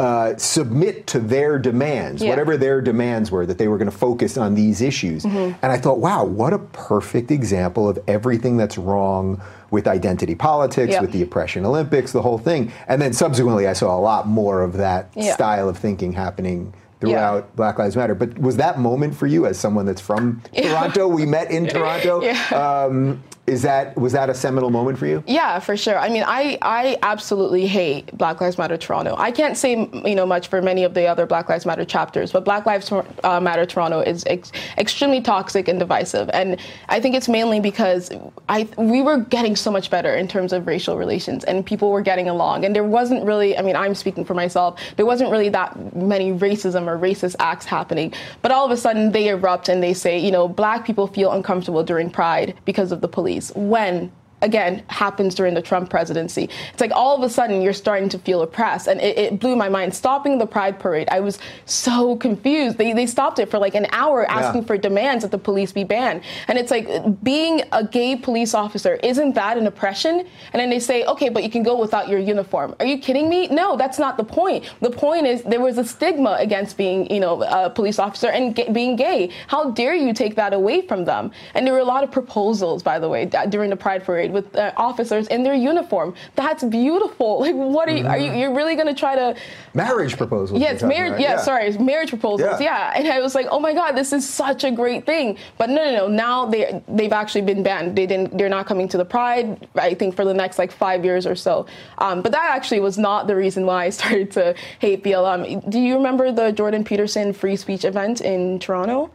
uh, 0.00 0.36
submit 0.36 1.06
to 1.06 1.20
their 1.20 1.60
demands, 1.60 2.24
yeah. 2.24 2.28
whatever 2.28 2.56
their 2.56 2.80
demands 2.80 3.30
were, 3.30 3.46
that 3.46 3.58
they 3.58 3.68
were 3.68 3.78
going 3.78 3.90
to 3.90 3.96
focus 3.96 4.36
on 4.36 4.56
these 4.56 4.82
issues. 4.82 5.22
Mm-hmm. 5.22 5.56
And 5.62 5.70
I 5.70 5.78
thought, 5.78 6.00
wow, 6.00 6.24
what 6.24 6.52
a 6.52 6.58
perfect 6.58 7.30
example 7.30 7.88
of 7.88 8.00
everything 8.08 8.56
that's 8.56 8.76
wrong 8.76 9.40
with 9.70 9.86
identity 9.86 10.34
politics, 10.34 10.92
yep. 10.92 11.02
with 11.02 11.12
the 11.12 11.22
oppression 11.22 11.64
Olympics, 11.64 12.12
the 12.12 12.22
whole 12.22 12.38
thing. 12.38 12.72
And 12.88 13.00
then 13.00 13.12
subsequently, 13.12 13.66
I 13.66 13.72
saw 13.72 13.96
a 13.96 14.00
lot 14.00 14.26
more 14.26 14.62
of 14.62 14.74
that 14.74 15.10
yeah. 15.14 15.34
style 15.34 15.68
of 15.68 15.76
thinking 15.76 16.12
happening 16.12 16.72
throughout 17.00 17.44
yeah. 17.44 17.56
Black 17.56 17.78
Lives 17.78 17.96
Matter. 17.96 18.14
But 18.14 18.38
was 18.38 18.56
that 18.56 18.78
moment 18.78 19.14
for 19.14 19.26
you 19.26 19.46
as 19.46 19.58
someone 19.58 19.86
that's 19.86 20.00
from 20.00 20.42
Toronto? 20.54 21.08
We 21.08 21.26
met 21.26 21.50
in 21.50 21.66
Toronto. 21.68 22.22
Um, 22.54 23.22
is 23.46 23.62
that 23.62 23.96
was 23.96 24.12
that 24.12 24.28
a 24.28 24.34
seminal 24.34 24.70
moment 24.70 24.98
for 24.98 25.06
you? 25.06 25.22
Yeah, 25.26 25.60
for 25.60 25.76
sure. 25.76 25.98
I 25.98 26.08
mean, 26.08 26.24
I 26.26 26.58
I 26.62 26.98
absolutely 27.02 27.66
hate 27.66 28.16
Black 28.18 28.40
Lives 28.40 28.58
Matter 28.58 28.76
Toronto. 28.76 29.14
I 29.16 29.30
can't 29.30 29.56
say 29.56 29.88
you 30.04 30.14
know 30.14 30.26
much 30.26 30.48
for 30.48 30.60
many 30.60 30.82
of 30.82 30.94
the 30.94 31.06
other 31.06 31.26
Black 31.26 31.48
Lives 31.48 31.64
Matter 31.64 31.84
chapters, 31.84 32.32
but 32.32 32.44
Black 32.44 32.66
Lives 32.66 32.90
uh, 32.90 33.40
Matter 33.40 33.64
Toronto 33.64 34.00
is 34.00 34.24
ex- 34.26 34.50
extremely 34.78 35.20
toxic 35.20 35.68
and 35.68 35.78
divisive, 35.78 36.28
and 36.32 36.60
I 36.88 37.00
think 37.00 37.14
it's 37.14 37.28
mainly 37.28 37.60
because 37.60 38.10
I 38.48 38.68
we 38.76 39.00
were 39.00 39.18
getting 39.18 39.54
so 39.54 39.70
much 39.70 39.90
better 39.90 40.16
in 40.16 40.26
terms 40.26 40.52
of 40.52 40.66
racial 40.66 40.96
relations, 40.96 41.44
and 41.44 41.64
people 41.64 41.92
were 41.92 42.02
getting 42.02 42.28
along, 42.28 42.64
and 42.64 42.74
there 42.74 42.84
wasn't 42.84 43.24
really. 43.24 43.56
I 43.56 43.62
mean, 43.62 43.76
I'm 43.76 43.94
speaking 43.94 44.24
for 44.24 44.34
myself. 44.34 44.80
There 44.96 45.06
wasn't 45.06 45.30
really 45.30 45.50
that 45.50 45.94
many 45.94 46.32
racism 46.32 46.88
or 46.88 46.98
racist 46.98 47.36
acts 47.38 47.64
happening, 47.64 48.12
but 48.42 48.50
all 48.50 48.64
of 48.64 48.72
a 48.72 48.76
sudden 48.76 49.12
they 49.12 49.28
erupt 49.28 49.68
and 49.68 49.82
they 49.82 49.94
say, 49.94 50.18
you 50.18 50.32
know, 50.32 50.48
Black 50.48 50.84
people 50.84 51.06
feel 51.06 51.30
uncomfortable 51.30 51.84
during 51.84 52.10
Pride 52.10 52.56
because 52.64 52.90
of 52.90 53.00
the 53.00 53.08
police 53.08 53.35
when 53.54 54.10
again 54.42 54.82
happens 54.88 55.34
during 55.34 55.54
the 55.54 55.62
Trump 55.62 55.90
presidency. 55.90 56.48
It's 56.72 56.80
like 56.80 56.92
all 56.92 57.16
of 57.16 57.22
a 57.22 57.30
sudden 57.30 57.62
you're 57.62 57.72
starting 57.72 58.08
to 58.10 58.18
feel 58.18 58.42
oppressed, 58.42 58.86
and 58.86 59.00
it, 59.00 59.18
it, 59.18 59.40
blew 59.40 59.56
my 59.56 59.68
mind. 59.68 59.94
Stopping 59.94 60.38
the 60.38 60.46
Pride 60.46 60.78
parade, 60.78 61.08
I 61.10 61.20
was 61.20 61.38
so 61.64 62.16
confused. 62.16 62.78
They 62.78 62.92
they 62.92 63.06
stopped 63.06 63.38
it 63.38 63.50
for 63.50 63.58
like 63.58 63.74
an 63.74 63.86
hour, 63.92 64.28
asking 64.30 64.62
yeah. 64.62 64.66
for 64.66 64.78
demands 64.78 65.22
that 65.22 65.30
the 65.30 65.38
police 65.38 65.72
be 65.72 65.84
banned, 65.84 66.22
and 66.48 66.58
it's 66.58 66.70
like 66.70 66.88
being 67.22 67.62
a 67.72 67.86
gay 67.86 68.16
police 68.16 68.54
officer 68.54 68.98
isn't 69.02 69.34
that 69.34 69.56
an 69.56 69.66
oppression? 69.66 70.26
And 70.52 70.60
then 70.60 70.70
they 70.70 70.80
say, 70.80 71.04
okay, 71.04 71.28
but 71.28 71.42
you 71.42 71.50
can 71.50 71.62
go 71.62 71.78
without 71.78 72.08
your 72.08 72.18
uniform. 72.18 72.74
Are 72.80 72.86
you 72.86 72.98
kidding 72.98 73.28
me? 73.28 73.48
No, 73.48 73.76
that's 73.76 73.98
not 73.98 74.16
the 74.16 74.24
point. 74.24 74.64
The 74.80 74.90
point 74.90 75.26
is 75.26 75.42
there 75.42 75.60
was 75.60 75.78
a 75.78 75.84
stigma 75.84 76.36
against 76.38 76.76
being 76.76 77.10
you 77.10 77.20
know 77.20 77.42
a 77.42 77.70
police 77.70 77.98
officer 77.98 78.28
and 78.28 78.54
being 78.72 78.96
gay. 78.96 79.30
How 79.46 79.70
dare 79.70 79.94
you 79.94 80.12
take 80.12 80.34
that 80.36 80.52
away 80.52 80.86
from 80.86 81.04
them? 81.04 81.30
And 81.54 81.66
there 81.66 81.72
were 81.72 81.80
a 81.80 81.84
lot 81.84 82.04
of 82.04 82.10
proposals, 82.10 82.82
by 82.82 82.98
the 82.98 83.08
way, 83.08 83.26
during 83.48 83.70
the 83.70 83.76
Pride 83.76 84.04
parade 84.04 84.25
with 84.30 84.54
uh, 84.56 84.72
officers 84.76 85.26
in 85.28 85.42
their 85.42 85.54
uniform. 85.54 86.14
That's 86.34 86.64
beautiful. 86.64 87.26
Like, 87.46 87.54
what 87.54 87.88
are 87.88 87.92
you? 87.92 87.98
You? 87.98 88.04
Mm-hmm. 88.04 88.38
You're 88.38 88.54
really 88.54 88.74
going 88.74 88.88
to 88.88 88.94
try 88.94 89.14
to 89.14 89.36
marriage 89.72 90.16
proposals? 90.16 90.60
Yeah, 90.60 90.72
it's 90.72 90.82
marriage. 90.82 91.12
Right? 91.12 91.20
Yeah, 91.20 91.34
yeah, 91.34 91.40
sorry, 91.40 91.66
it's 91.66 91.78
marriage 91.78 92.08
proposals. 92.08 92.60
Yeah. 92.60 92.92
yeah. 92.92 92.92
and 92.96 93.06
I 93.08 93.20
was 93.20 93.34
like, 93.34 93.46
oh 93.50 93.60
my 93.60 93.72
god, 93.72 93.92
this 93.92 94.12
is 94.12 94.28
such 94.28 94.64
a 94.64 94.70
great 94.70 95.06
thing. 95.06 95.36
But 95.58 95.70
no, 95.70 95.84
no, 95.84 95.92
no. 95.96 96.08
Now 96.08 96.46
they 96.46 96.82
they've 96.88 97.12
actually 97.12 97.42
been 97.42 97.62
banned. 97.62 97.96
They 97.96 98.06
didn't. 98.06 98.36
They're 98.36 98.48
not 98.48 98.66
coming 98.66 98.88
to 98.88 98.96
the 98.96 99.04
Pride. 99.04 99.68
I 99.76 99.94
think 99.94 100.16
for 100.16 100.24
the 100.24 100.34
next 100.34 100.58
like 100.58 100.72
five 100.72 101.04
years 101.04 101.26
or 101.26 101.36
so. 101.36 101.66
Um, 101.98 102.22
but 102.22 102.32
that 102.32 102.50
actually 102.50 102.80
was 102.80 102.98
not 102.98 103.26
the 103.26 103.36
reason 103.36 103.66
why 103.66 103.84
I 103.84 103.90
started 103.98 104.30
to 104.32 104.54
hate 104.78 105.04
BLM. 105.04 105.68
Do 105.70 105.78
you 105.78 105.94
remember 105.94 106.32
the 106.32 106.52
Jordan 106.52 106.84
Peterson 106.84 107.32
free 107.32 107.56
speech 107.56 107.84
event 107.84 108.20
in 108.20 108.58
Toronto? 108.58 109.10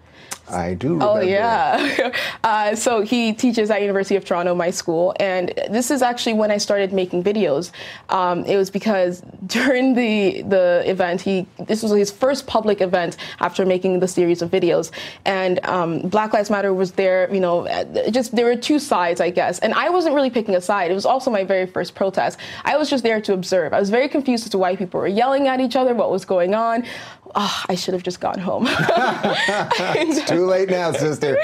I 0.52 0.74
do. 0.74 1.00
Oh, 1.02 1.16
remember. 1.16 1.20
Oh 1.20 1.22
yeah. 1.22 2.12
uh, 2.44 2.76
so 2.76 3.02
he 3.02 3.34
teaches 3.34 3.70
at 3.70 3.82
University 3.82 4.16
of 4.16 4.26
Toronto, 4.26 4.54
my 4.56 4.72
school, 4.72 5.14
and 5.20 5.54
this 5.70 5.92
is 5.92 6.02
actually 6.02 6.34
when 6.34 6.52
I 6.52 6.58
started 6.58 6.94
making 6.94 7.24
videos. 7.24 7.72
Um, 8.10 8.46
it 8.46 8.58
was 8.58 8.70
because 8.70 9.22
during 9.48 9.94
the 9.94 10.42
the 10.44 10.84
event, 10.86 11.22
he 11.22 11.48
this 11.60 11.84
was 11.84 11.92
his 11.92 12.12
first 12.12 12.48
public 12.48 12.82
event 12.82 13.18
after 13.40 13.66
making 13.66 14.00
the 14.00 14.08
series 14.08 14.42
of 14.42 14.50
videos, 14.50 14.92
and 15.26 15.64
um, 15.66 16.00
Black 16.10 16.34
Lives 16.34 16.50
Matter 16.50 16.74
was 16.74 16.92
there. 16.94 17.34
You 17.34 17.40
know, 17.40 17.68
just 18.12 18.36
there 18.36 18.46
were 18.46 18.56
two 18.56 18.80
sides, 18.80 19.22
I 19.22 19.30
guess, 19.30 19.60
and 19.60 19.74
I 19.74 19.90
wasn't 19.90 20.16
really 20.16 20.30
picking 20.30 20.56
a 20.56 20.62
side. 20.62 20.92
It 20.92 20.96
was 20.96 21.06
also 21.06 21.32
my 21.32 21.44
very 21.44 21.66
first 21.66 21.96
protest. 21.96 22.40
I 22.66 22.78
was 22.78 22.90
just 22.90 23.04
there 23.04 23.22
to 23.22 23.34
observe. 23.34 23.74
I 23.74 23.80
was 23.80 23.90
very 23.90 24.10
confused 24.10 24.46
as 24.46 24.52
to 24.52 24.58
why 24.58 24.76
people 24.76 25.00
were 25.00 25.08
yelling 25.08 25.48
at 25.48 25.60
each 25.60 25.76
other, 25.76 25.94
what 25.94 26.12
was 26.12 26.26
going 26.26 26.54
on 26.54 26.86
oh, 27.36 27.64
I 27.70 27.76
should 27.76 27.94
have 27.94 28.04
just 28.04 28.20
gone 28.20 28.40
home. 28.40 28.66
too 30.42 30.48
late 30.48 30.70
now, 30.70 30.92
sister. 30.92 31.38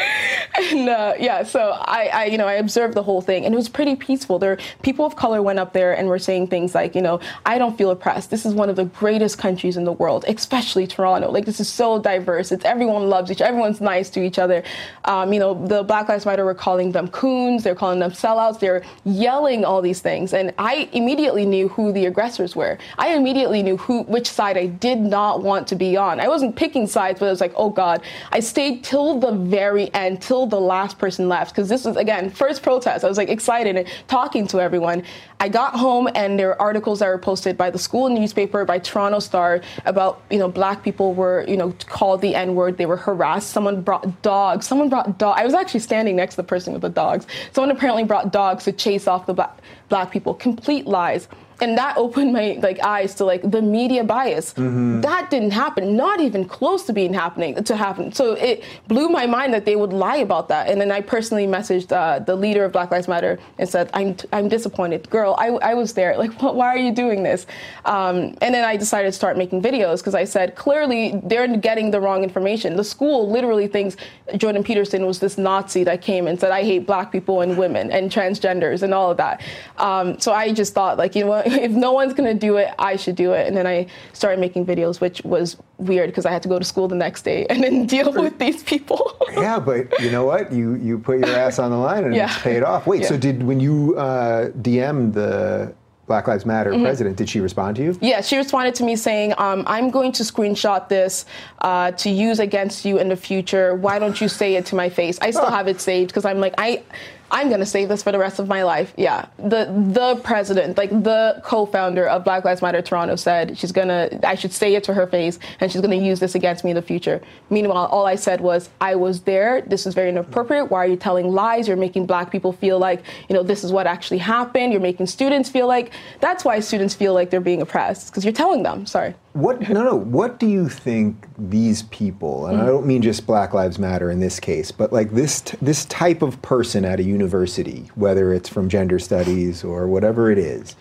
And 0.58 0.89
uh, 0.89 1.13
yeah, 1.20 1.43
so 1.43 1.78
I, 1.82 2.10
I, 2.13 2.26
you 2.26 2.38
know, 2.38 2.48
I 2.48 2.54
observed 2.54 2.96
the 2.96 3.04
whole 3.04 3.22
thing, 3.22 3.46
and 3.46 3.54
it 3.54 3.58
was 3.58 3.70
pretty 3.70 3.96
peaceful. 3.96 4.39
There, 4.39 4.58
people 4.82 5.06
of 5.06 5.15
color 5.15 5.41
went 5.41 5.60
up 5.60 5.74
there 5.74 5.96
and 5.96 6.08
were 6.08 6.17
saying 6.17 6.48
things 6.48 6.74
like, 6.74 6.96
you 6.96 7.02
know, 7.02 7.20
I 7.46 7.58
don't 7.58 7.78
feel 7.78 7.91
oppressed. 7.91 8.32
This 8.32 8.46
is 8.46 8.56
one 8.56 8.70
of 8.70 8.76
the 8.76 8.86
greatest 8.86 9.38
countries 9.38 9.78
in 9.78 9.84
the 9.84 9.91
world, 9.91 10.26
especially 10.28 10.88
Toronto. 10.88 11.30
Like 11.30 11.46
this 11.46 11.60
is 11.60 11.70
so 11.70 12.02
diverse. 12.02 12.52
It's 12.52 12.65
everyone 12.65 13.08
loves 13.08 13.30
each. 13.30 13.41
Everyone's 13.41 13.82
nice 13.82 14.10
to 14.12 14.24
each 14.24 14.39
other. 14.39 14.63
Um, 15.06 15.32
you 15.32 15.39
know, 15.39 15.54
the 15.67 15.84
Black 15.84 16.10
Lives 16.10 16.26
Matter 16.26 16.43
were 16.43 16.56
calling 16.56 16.91
them 16.91 17.08
coons. 17.10 17.63
They're 17.63 17.76
calling 17.76 18.00
them 18.00 18.12
sellouts. 18.12 18.60
They're 18.60 18.84
yelling 19.06 19.63
all 19.63 19.82
these 19.82 20.00
things, 20.00 20.34
and 20.34 20.54
I 20.58 20.89
immediately 20.91 21.46
knew 21.46 21.67
who 21.67 21.91
the 21.91 22.08
aggressors 22.08 22.56
were. 22.56 22.80
I 22.98 23.10
immediately 23.13 23.62
knew 23.62 23.78
who, 23.78 24.04
which 24.04 24.30
side 24.30 24.58
I 24.58 24.65
did 24.65 25.00
not 25.00 25.43
want 25.43 25.67
to 25.67 25.76
be 25.76 25.96
on. 25.96 26.20
I 26.20 26.28
wasn't 26.28 26.56
picking 26.56 26.88
sides, 26.88 27.20
but 27.20 27.28
I 27.28 27.30
was 27.30 27.41
like, 27.41 27.54
oh 27.56 27.70
God. 27.70 28.02
I 28.32 28.39
stayed 28.39 28.84
till 28.84 29.20
the 29.20 29.32
very 29.34 29.93
end, 29.93 30.22
till 30.22 30.47
the 30.48 30.60
last 30.60 30.98
person 30.98 31.30
left, 31.30 31.54
because 31.54 31.70
this 31.70 31.86
was, 31.86 31.96
again, 31.96 32.30
first 32.30 32.64
protest. 32.64 33.04
I 33.04 33.08
was 33.08 33.18
like 33.18 33.30
excited 33.30 33.76
and 33.76 33.88
talking 34.08 34.48
to 34.48 34.60
everyone. 34.60 35.04
I 35.40 35.50
got 35.50 35.76
home 35.76 36.10
and 36.16 36.40
there 36.40 36.48
were 36.48 36.62
articles 36.62 37.00
that 37.00 37.08
were 37.08 37.18
posted 37.18 37.58
by 37.58 37.70
the 37.70 37.78
school 37.78 38.10
newspaper, 38.10 38.66
by 38.66 38.80
Toronto 38.80 39.20
Star, 39.20 39.62
about, 39.86 40.22
you 40.30 40.40
know, 40.40 40.48
black 40.50 40.84
people 40.84 41.14
were, 41.14 41.46
you 41.48 41.58
know, 41.58 41.74
called 41.88 42.22
the 42.22 42.34
N 42.36 42.56
word. 42.56 42.78
They 42.78 42.86
were 42.86 42.98
harassed. 42.98 43.52
Someone 43.52 43.82
brought 43.82 44.22
dogs. 44.22 44.68
Someone 44.68 44.90
brought 44.90 45.18
dogs. 45.18 45.40
I 45.40 45.46
was 45.46 45.54
actually 45.54 45.82
standing 45.82 46.16
next 46.16 46.36
to 46.36 46.42
the 46.42 46.48
person 46.48 46.74
with 46.74 46.82
the 46.82 46.90
dogs. 46.90 47.28
Someone 47.52 47.76
apparently 47.76 48.04
brought 48.04 48.32
dogs 48.32 48.64
to 48.64 48.72
chase 48.72 49.08
off 49.08 49.26
the 49.26 49.34
black, 49.34 49.58
black 49.89 50.12
people. 50.12 50.34
Complete 50.34 50.86
lies. 50.86 51.28
And 51.60 51.78
that 51.78 51.97
opened 51.97 52.34
my 52.34 52.60
like 52.62 52.80
eyes 52.84 53.15
to 53.15 53.26
like 53.26 53.50
the 53.50 53.62
media 53.62 54.04
bias. 54.04 54.54
Mm-hmm. 54.54 55.02
that 55.02 55.30
didn't 55.30 55.52
happen 55.52 55.95
not 55.95 56.19
even 56.19 56.45
close 56.45 56.84
to 56.84 56.93
being 56.93 57.13
happening 57.13 57.63
to 57.63 57.76
happen. 57.76 58.12
So 58.12 58.34
it 58.34 58.63
blew 58.88 59.10
my 59.10 59.26
mind 59.26 59.54
that 59.54 59.65
they 59.65 59.76
would 59.76 59.93
lie 59.93 60.17
about 60.17 60.47
that. 60.50 60.69
And 60.69 60.80
then 60.80 60.91
i 60.91 61.02
personally 61.02 61.47
messaged 61.47 61.91
uh, 61.91 62.19
the 62.19 62.36
leader 62.36 62.63
of 62.65 62.71
black 62.71 62.91
lives 62.91 63.08
matter 63.08 63.39
and 63.58 63.67
said 63.67 63.89
i'm, 63.93 64.15
I'm 64.32 64.47
disappointed. 64.50 65.10
Girl 65.10 65.36
I, 65.38 65.47
I 65.47 65.73
was 65.73 65.93
there. 65.93 66.15
Like 66.28 66.41
why 66.41 66.67
are 66.67 66.78
you 66.78 66.93
doing 66.93 67.23
this? 67.23 67.45
Um, 67.86 68.36
and 68.41 68.54
then 68.54 68.63
i 68.63 68.76
decided 68.76 69.08
to 69.08 69.12
start 69.12 69.38
making 69.38 69.62
videos 69.62 70.00
because 70.00 70.15
i 70.15 70.23
said 70.23 70.56
clearly 70.56 71.19
they're 71.23 71.58
getting 71.58 71.91
the 71.91 72.02
wrong 72.02 72.23
information. 72.23 72.76
The 72.76 72.84
school 72.84 73.30
literally 73.30 73.67
thinks 73.67 73.95
jordan 74.36 74.63
peterson 74.63 75.06
was 75.06 75.19
this 75.19 75.38
nazi 75.38 75.84
that 75.86 76.02
came 76.02 76.28
and 76.28 76.39
said 76.39 76.52
i 76.52 76.63
hate 76.63 76.86
black 76.86 77.12
people 77.12 77.41
and 77.41 77.58
women 77.58 77.89
and 77.91 78.12
transgenders 78.12 78.84
and 78.84 78.93
all 78.93 79.10
of 79.12 79.17
that 79.17 79.41
um, 79.80 80.20
so 80.20 80.32
i 80.34 80.52
just 80.52 80.74
thought 80.74 80.98
like 80.98 81.16
you 81.16 81.24
know 81.24 81.30
what 81.30 81.48
if 81.68 81.72
no 81.72 81.92
one's 81.92 82.13
gonna 82.13 82.34
do 82.34 82.58
it, 82.58 82.70
I 82.80 82.96
should 82.96 83.16
do 83.16 83.34
it. 83.34 83.48
And 83.48 83.56
then 83.56 83.68
I 83.68 83.88
started 84.13 84.40
making 84.40 84.66
videos, 84.66 85.00
which 85.02 85.22
was 85.24 85.58
weird 85.78 86.10
because 86.10 86.26
I 86.26 86.32
had 86.32 86.42
to 86.44 86.50
go 86.50 86.58
to 86.60 86.66
school 86.66 86.88
the 86.88 86.96
next 86.96 87.22
day 87.24 87.46
and 87.50 87.63
then 87.63 87.86
deal 87.96 88.12
with 88.12 88.38
these 88.40 88.63
people. 88.63 89.16
yeah, 89.34 89.60
but 89.60 90.00
you 90.00 90.10
know 90.12 90.26
what? 90.26 90.52
You 90.52 90.76
you 90.76 90.98
put 91.00 91.20
your 91.20 91.36
ass 91.36 91.60
on 91.60 91.72
the 91.72 91.78
line 91.78 92.04
and 92.06 92.16
Yeah. 92.16 92.26
it's 92.26 92.42
paid 92.42 92.63
off. 92.63 92.88
Wait, 92.88 93.06
so 93.06 93.18
did 93.18 93.44
when 93.44 93.60
you 93.60 93.96
uh, 93.98 94.50
DM'd 94.62 95.13
the 95.13 95.74
Black 96.08 96.28
Lives 96.28 96.46
Matter 96.46 96.72
Mm-hmm. 96.72 96.84
president, 96.84 97.18
did 97.18 97.28
she 97.30 97.40
respond 97.42 97.76
to 97.76 97.84
you? 97.84 97.98
Yeah, 98.02 98.22
she 98.22 98.38
responded 98.38 98.74
to 98.76 98.84
me 98.86 98.96
saying, 98.96 99.34
um, 99.38 99.63
I'm 99.68 99.90
going 99.90 100.13
to 100.13 100.24
screenshot 100.24 100.88
this 100.88 101.26
uh, 101.60 101.92
to 101.92 102.10
use 102.10 102.40
against 102.40 102.86
you 102.86 102.98
in 102.98 103.10
the 103.10 103.18
future. 103.18 103.76
Why 103.76 104.00
don't 104.00 104.20
you 104.22 104.30
say 104.30 104.56
it 104.56 104.66
to 104.68 104.76
my 104.76 104.88
face? 104.90 105.20
I 105.22 105.32
still 105.32 105.52
have 105.52 105.68
it 105.68 105.82
saved 105.82 106.10
because 106.10 106.24
I'm 106.26 106.40
like, 106.40 106.54
I. 106.58 106.82
I'm 107.30 107.50
gonna 107.50 107.66
save 107.66 107.90
this 107.90 108.04
for 108.04 108.12
the 108.12 108.20
rest 108.20 108.40
of 108.40 108.48
my 108.48 108.63
life. 108.63 108.94
Yeah, 108.98 109.26
the 109.38 109.66
the 109.94 110.20
president, 110.24 110.78
like 110.78 110.90
the 110.90 111.42
co-founder 111.44 112.08
of 112.08 112.24
Black 112.24 112.46
Lives 112.46 112.62
Matter 112.62 112.82
Toronto, 112.82 113.16
said 113.16 113.58
she's 113.58 113.72
gonna. 113.72 114.10
I 114.24 114.36
should 114.36 114.54
say 114.54 114.76
it 114.76 114.84
to 114.86 114.93
her 114.93 115.08
face, 115.08 115.38
and 115.60 115.72
she's 115.72 115.82
gonna 115.82 115.95
use 115.95 116.20
this 116.20 116.36
against 116.36 116.64
me 116.64 116.72
in 116.72 116.76
the 116.76 116.82
future. 116.82 117.22
Meanwhile, 117.49 117.88
all 117.88 118.06
I 118.06 118.16
said 118.16 118.41
was, 118.41 118.70
I 118.80 118.95
was 118.95 119.22
there. 119.22 119.62
This 119.62 119.86
is 119.86 119.93
very 119.93 120.10
inappropriate. 120.10 120.72
Why 120.72 120.86
are 120.86 120.88
you 120.88 120.95
telling 120.95 121.32
lies? 121.34 121.68
You're 121.68 121.78
making 121.78 122.06
Black 122.06 122.32
people 122.32 122.54
feel 122.54 122.80
like 122.80 123.04
you 123.30 123.36
know 123.36 123.43
this 123.43 123.64
is 123.64 123.72
what 123.72 123.88
actually 123.88 124.20
happened. 124.20 124.72
You're 124.72 124.82
making 124.82 125.08
students 125.08 125.49
feel 125.49 125.68
like 125.68 125.91
that's 126.22 126.45
why 126.45 126.60
students 126.62 126.95
feel 126.95 127.14
like 127.14 127.30
they're 127.30 127.41
being 127.41 127.62
oppressed 127.62 128.08
because 128.08 128.24
you're 128.24 128.34
telling 128.34 128.64
them. 128.64 128.86
Sorry. 128.86 129.16
What 129.38 129.62
no 129.70 129.84
no? 129.84 129.96
What 129.96 130.40
do 130.40 130.48
you 130.48 130.68
think 130.70 131.28
these 131.38 131.84
people? 131.84 132.48
And 132.48 132.60
I 132.60 132.64
mm. 132.64 132.68
don't 132.68 132.86
mean 132.86 133.02
just 133.02 133.28
Black 133.28 133.54
Lives 133.54 133.80
Matter 133.80 134.12
in 134.12 134.20
this 134.20 134.40
case, 134.40 134.72
but 134.72 134.92
like 134.92 135.12
this 135.12 135.42
t- 135.42 135.58
this 135.62 135.86
type 135.86 136.22
of 136.22 136.42
person 136.42 136.86
at 136.86 137.00
a 137.00 137.04
university, 137.04 137.90
whether 137.96 138.34
it's 138.34 138.50
from 138.50 138.70
gender 138.70 139.00
studies 139.00 139.64
or 139.64 139.88
whatever 139.88 140.32
it 140.32 140.38
is, 140.38 140.76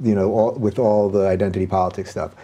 you 0.00 0.14
know, 0.14 0.32
all, 0.32 0.52
with 0.52 0.78
all 0.78 1.08
the 1.08 1.26
identity 1.26 1.66
politics 1.66 2.10
stuff. 2.10 2.34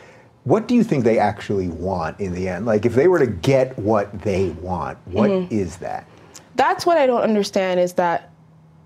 What 0.45 0.67
do 0.67 0.75
you 0.75 0.83
think 0.83 1.05
they 1.05 1.19
actually 1.19 1.69
want 1.69 2.19
in 2.19 2.33
the 2.33 2.49
end? 2.49 2.65
Like, 2.65 2.87
if 2.87 2.95
they 2.95 3.09
were 3.09 3.19
to 3.19 3.27
get 3.27 3.79
what 3.79 4.23
they 4.23 4.49
want, 4.63 4.97
what 5.07 5.31
mm. 5.31 5.53
is 5.53 5.77
that? 5.77 6.07
that's 6.61 6.85
what 6.85 6.99
I 6.99 7.07
don't 7.07 7.23
understand 7.23 7.81
is 7.81 7.95
that 7.95 8.31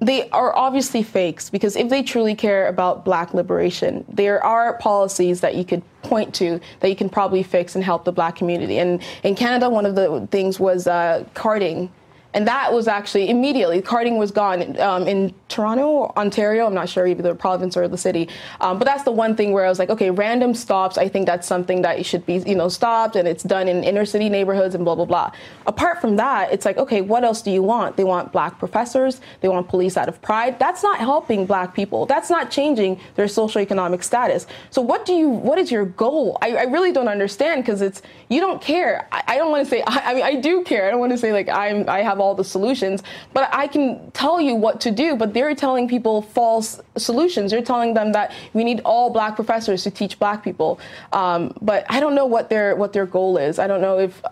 they 0.04 0.28
are 0.30 0.54
obviously 0.54 1.02
fakes 1.02 1.48
because 1.48 1.76
if 1.76 1.88
they 1.88 2.02
truly 2.02 2.34
care 2.34 2.68
about 2.68 3.04
black 3.04 3.32
liberation, 3.32 4.04
there 4.08 4.42
are 4.44 4.74
policies 4.78 5.40
that 5.40 5.54
you 5.54 5.64
could 5.64 5.82
point 6.02 6.34
to 6.34 6.60
that 6.80 6.88
you 6.88 6.96
can 6.96 7.08
probably 7.08 7.42
fix 7.42 7.74
and 7.74 7.82
help 7.82 8.04
the 8.04 8.12
black 8.12 8.36
community. 8.36 8.78
And 8.78 9.02
in 9.22 9.34
Canada, 9.34 9.70
one 9.70 9.86
of 9.86 9.94
the 9.94 10.28
things 10.30 10.60
was 10.60 10.86
uh, 10.86 11.24
carding. 11.34 11.90
And 12.34 12.46
that 12.48 12.72
was 12.72 12.88
actually 12.88 13.30
immediately, 13.30 13.80
carding 13.80 14.18
was 14.18 14.30
gone 14.32 14.78
um, 14.80 15.06
in 15.06 15.32
Toronto, 15.48 16.12
Ontario. 16.16 16.66
I'm 16.66 16.74
not 16.74 16.88
sure 16.88 17.06
either 17.06 17.22
the 17.22 17.34
province 17.34 17.76
or 17.76 17.86
the 17.86 17.96
city. 17.96 18.28
Um, 18.60 18.78
but 18.78 18.86
that's 18.86 19.04
the 19.04 19.12
one 19.12 19.36
thing 19.36 19.52
where 19.52 19.64
I 19.64 19.68
was 19.68 19.78
like, 19.78 19.88
okay, 19.88 20.10
random 20.10 20.52
stops, 20.52 20.98
I 20.98 21.08
think 21.08 21.26
that's 21.26 21.46
something 21.46 21.82
that 21.82 22.04
should 22.04 22.26
be, 22.26 22.38
you 22.38 22.56
know, 22.56 22.68
stopped 22.68 23.14
and 23.14 23.28
it's 23.28 23.44
done 23.44 23.68
in 23.68 23.84
inner 23.84 24.04
city 24.04 24.28
neighborhoods 24.28 24.74
and 24.74 24.84
blah, 24.84 24.96
blah, 24.96 25.04
blah. 25.04 25.30
Apart 25.66 26.00
from 26.00 26.16
that, 26.16 26.52
it's 26.52 26.64
like, 26.64 26.76
okay, 26.76 27.00
what 27.00 27.22
else 27.22 27.40
do 27.40 27.52
you 27.52 27.62
want? 27.62 27.96
They 27.96 28.04
want 28.04 28.32
black 28.32 28.58
professors. 28.58 29.20
They 29.40 29.48
want 29.48 29.68
police 29.68 29.96
out 29.96 30.08
of 30.08 30.20
pride. 30.20 30.58
That's 30.58 30.82
not 30.82 30.98
helping 30.98 31.46
black 31.46 31.72
people. 31.72 32.04
That's 32.04 32.30
not 32.30 32.50
changing 32.50 32.98
their 33.14 33.26
socioeconomic 33.26 34.02
status. 34.02 34.48
So 34.70 34.82
what 34.82 35.06
do 35.06 35.12
you, 35.12 35.28
what 35.28 35.58
is 35.58 35.70
your 35.70 35.84
goal? 35.84 36.38
I, 36.42 36.56
I 36.56 36.62
really 36.64 36.90
don't 36.90 37.08
understand 37.08 37.62
because 37.62 37.80
it's, 37.80 38.02
you 38.28 38.40
don't 38.40 38.60
care. 38.60 39.06
I, 39.12 39.22
I 39.28 39.36
don't 39.36 39.52
want 39.52 39.64
to 39.64 39.70
say, 39.70 39.84
I, 39.86 40.10
I 40.10 40.14
mean, 40.14 40.24
I 40.24 40.34
do 40.34 40.64
care. 40.64 40.88
I 40.88 40.90
don't 40.90 41.00
want 41.00 41.12
to 41.12 41.18
say 41.18 41.32
like 41.32 41.48
I'm, 41.48 41.88
I 41.88 42.02
have 42.02 42.18
all 42.18 42.23
the 42.32 42.44
solutions, 42.44 43.02
but 43.34 43.50
I 43.52 43.66
can 43.66 44.10
tell 44.12 44.40
you 44.40 44.54
what 44.54 44.80
to 44.82 44.90
do. 44.90 45.16
But 45.16 45.34
they're 45.34 45.54
telling 45.54 45.88
people 45.88 46.22
false 46.22 46.80
solutions. 46.96 47.50
They're 47.50 47.60
telling 47.60 47.92
them 47.92 48.12
that 48.12 48.32
we 48.54 48.64
need 48.64 48.80
all 48.86 49.10
black 49.10 49.34
professors 49.34 49.82
to 49.82 49.90
teach 49.90 50.18
black 50.18 50.42
people. 50.42 50.80
Um, 51.12 51.52
but 51.60 51.84
I 51.90 52.00
don't 52.00 52.14
know 52.14 52.26
what 52.26 52.48
their 52.48 52.76
what 52.76 52.92
their 52.92 53.04
goal 53.04 53.36
is. 53.36 53.58
I 53.58 53.66
don't 53.66 53.82
know 53.82 53.98
if 53.98 54.22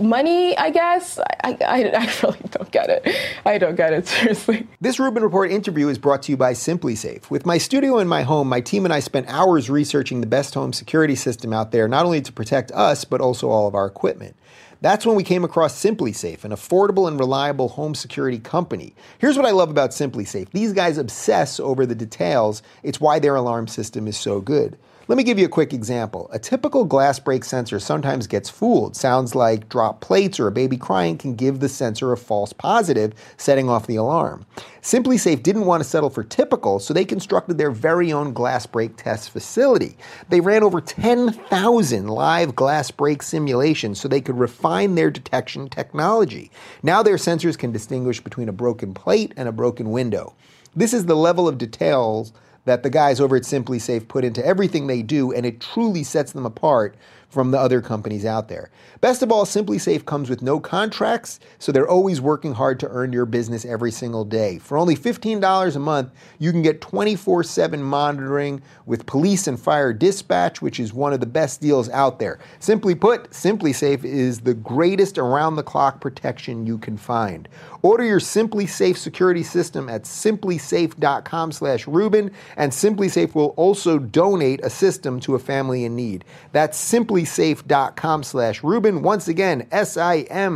money. 0.00 0.56
I 0.56 0.70
guess 0.70 1.18
I, 1.18 1.56
I, 1.60 1.84
I 1.94 2.14
really 2.22 2.38
don't 2.50 2.70
get 2.70 2.88
it. 2.88 3.16
I 3.44 3.58
don't 3.58 3.76
get 3.76 3.92
it 3.92 4.06
seriously. 4.14 4.66
This 4.80 4.98
Rubin 4.98 5.22
Report 5.22 5.50
interview 5.50 5.88
is 5.88 5.98
brought 5.98 6.22
to 6.24 6.32
you 6.32 6.36
by 6.36 6.52
SimpliSafe. 6.52 7.28
With 7.30 7.44
my 7.44 7.58
studio 7.58 7.98
in 7.98 8.08
my 8.08 8.22
home, 8.22 8.48
my 8.48 8.60
team 8.60 8.84
and 8.84 8.94
I 8.94 9.00
spent 9.00 9.28
hours 9.28 9.68
researching 9.68 10.20
the 10.20 10.26
best 10.26 10.54
home 10.54 10.72
security 10.72 11.14
system 11.14 11.52
out 11.52 11.72
there, 11.72 11.88
not 11.88 12.04
only 12.04 12.20
to 12.22 12.32
protect 12.32 12.70
us, 12.72 13.04
but 13.04 13.20
also 13.20 13.50
all 13.50 13.66
of 13.66 13.74
our 13.74 13.86
equipment. 13.86 14.36
That's 14.82 15.06
when 15.06 15.14
we 15.14 15.22
came 15.22 15.44
across 15.44 15.80
SimpliSafe, 15.80 16.42
an 16.42 16.50
affordable 16.50 17.06
and 17.06 17.16
reliable 17.18 17.68
home 17.68 17.94
security 17.94 18.40
company. 18.40 18.96
Here's 19.18 19.36
what 19.36 19.46
I 19.46 19.52
love 19.52 19.70
about 19.70 19.90
SimpliSafe 19.90 20.50
these 20.50 20.72
guys 20.72 20.98
obsess 20.98 21.60
over 21.60 21.86
the 21.86 21.94
details, 21.94 22.64
it's 22.82 23.00
why 23.00 23.20
their 23.20 23.36
alarm 23.36 23.68
system 23.68 24.08
is 24.08 24.16
so 24.16 24.40
good. 24.40 24.76
Let 25.12 25.18
me 25.18 25.24
give 25.24 25.38
you 25.38 25.44
a 25.44 25.50
quick 25.50 25.74
example. 25.74 26.30
A 26.32 26.38
typical 26.38 26.86
glass 26.86 27.18
break 27.18 27.44
sensor 27.44 27.78
sometimes 27.78 28.26
gets 28.26 28.48
fooled. 28.48 28.96
Sounds 28.96 29.34
like 29.34 29.68
drop 29.68 30.00
plates 30.00 30.40
or 30.40 30.46
a 30.46 30.50
baby 30.50 30.78
crying 30.78 31.18
can 31.18 31.34
give 31.34 31.60
the 31.60 31.68
sensor 31.68 32.12
a 32.12 32.16
false 32.16 32.54
positive, 32.54 33.12
setting 33.36 33.68
off 33.68 33.86
the 33.86 33.96
alarm. 33.96 34.46
SimpliSafe 34.80 35.42
didn't 35.42 35.66
want 35.66 35.82
to 35.82 35.88
settle 35.88 36.08
for 36.08 36.24
typical, 36.24 36.78
so 36.78 36.94
they 36.94 37.04
constructed 37.04 37.58
their 37.58 37.70
very 37.70 38.10
own 38.10 38.32
glass 38.32 38.64
break 38.64 38.96
test 38.96 39.28
facility. 39.28 39.98
They 40.30 40.40
ran 40.40 40.62
over 40.62 40.80
10,000 40.80 42.08
live 42.08 42.54
glass 42.56 42.90
break 42.90 43.22
simulations 43.22 44.00
so 44.00 44.08
they 44.08 44.22
could 44.22 44.38
refine 44.38 44.94
their 44.94 45.10
detection 45.10 45.68
technology. 45.68 46.50
Now 46.82 47.02
their 47.02 47.16
sensors 47.16 47.58
can 47.58 47.70
distinguish 47.70 48.18
between 48.20 48.48
a 48.48 48.52
broken 48.52 48.94
plate 48.94 49.34
and 49.36 49.46
a 49.46 49.52
broken 49.52 49.90
window. 49.90 50.32
This 50.74 50.94
is 50.94 51.04
the 51.04 51.16
level 51.16 51.46
of 51.46 51.58
details 51.58 52.32
that 52.64 52.82
the 52.82 52.90
guys 52.90 53.20
over 53.20 53.36
at 53.36 53.42
SimpliSafe 53.42 54.08
put 54.08 54.24
into 54.24 54.44
everything 54.44 54.86
they 54.86 55.02
do, 55.02 55.32
and 55.32 55.44
it 55.44 55.60
truly 55.60 56.04
sets 56.04 56.32
them 56.32 56.46
apart 56.46 56.96
from 57.32 57.50
the 57.50 57.58
other 57.58 57.80
companies 57.80 58.26
out 58.26 58.48
there. 58.48 58.70
Best 59.00 59.22
of 59.22 59.32
all, 59.32 59.46
SimpliSafe 59.46 60.04
comes 60.04 60.28
with 60.28 60.42
no 60.42 60.60
contracts, 60.60 61.40
so 61.58 61.72
they're 61.72 61.88
always 61.88 62.20
working 62.20 62.52
hard 62.52 62.78
to 62.80 62.88
earn 62.90 63.12
your 63.12 63.24
business 63.24 63.64
every 63.64 63.90
single 63.90 64.24
day. 64.24 64.58
For 64.58 64.76
only 64.76 64.94
$15 64.94 65.74
a 65.74 65.78
month, 65.78 66.12
you 66.38 66.52
can 66.52 66.60
get 66.60 66.82
24 66.82 67.42
7 67.42 67.82
monitoring 67.82 68.62
with 68.84 69.06
police 69.06 69.46
and 69.46 69.58
fire 69.58 69.92
dispatch, 69.92 70.60
which 70.60 70.78
is 70.78 70.92
one 70.92 71.14
of 71.14 71.20
the 71.20 71.26
best 71.26 71.60
deals 71.60 71.88
out 71.88 72.18
there. 72.18 72.38
Simply 72.58 72.94
put, 72.94 73.30
SimpliSafe 73.30 74.04
is 74.04 74.40
the 74.40 74.54
greatest 74.54 75.16
around 75.16 75.56
the 75.56 75.62
clock 75.62 76.00
protection 76.00 76.66
you 76.66 76.76
can 76.76 76.98
find. 76.98 77.48
Order 77.80 78.04
your 78.04 78.20
SimpliSafe 78.20 78.96
security 78.96 79.42
system 79.42 79.88
at 79.88 80.04
simplisafe.com 80.04 81.52
slash 81.52 81.86
Rubin, 81.86 82.30
and 82.56 82.70
SimpliSafe 82.70 83.34
will 83.34 83.54
also 83.56 83.98
donate 83.98 84.60
a 84.62 84.70
system 84.70 85.18
to 85.20 85.34
a 85.34 85.38
family 85.38 85.84
in 85.84 85.96
need. 85.96 86.24
That's 86.52 86.78
simplisafe.com 87.24 88.22
slash 88.22 88.62
Rubin. 88.62 89.02
Once 89.02 89.28
again, 89.28 89.66
S-I-M-P-L-I-S-A-F-E 89.70 90.46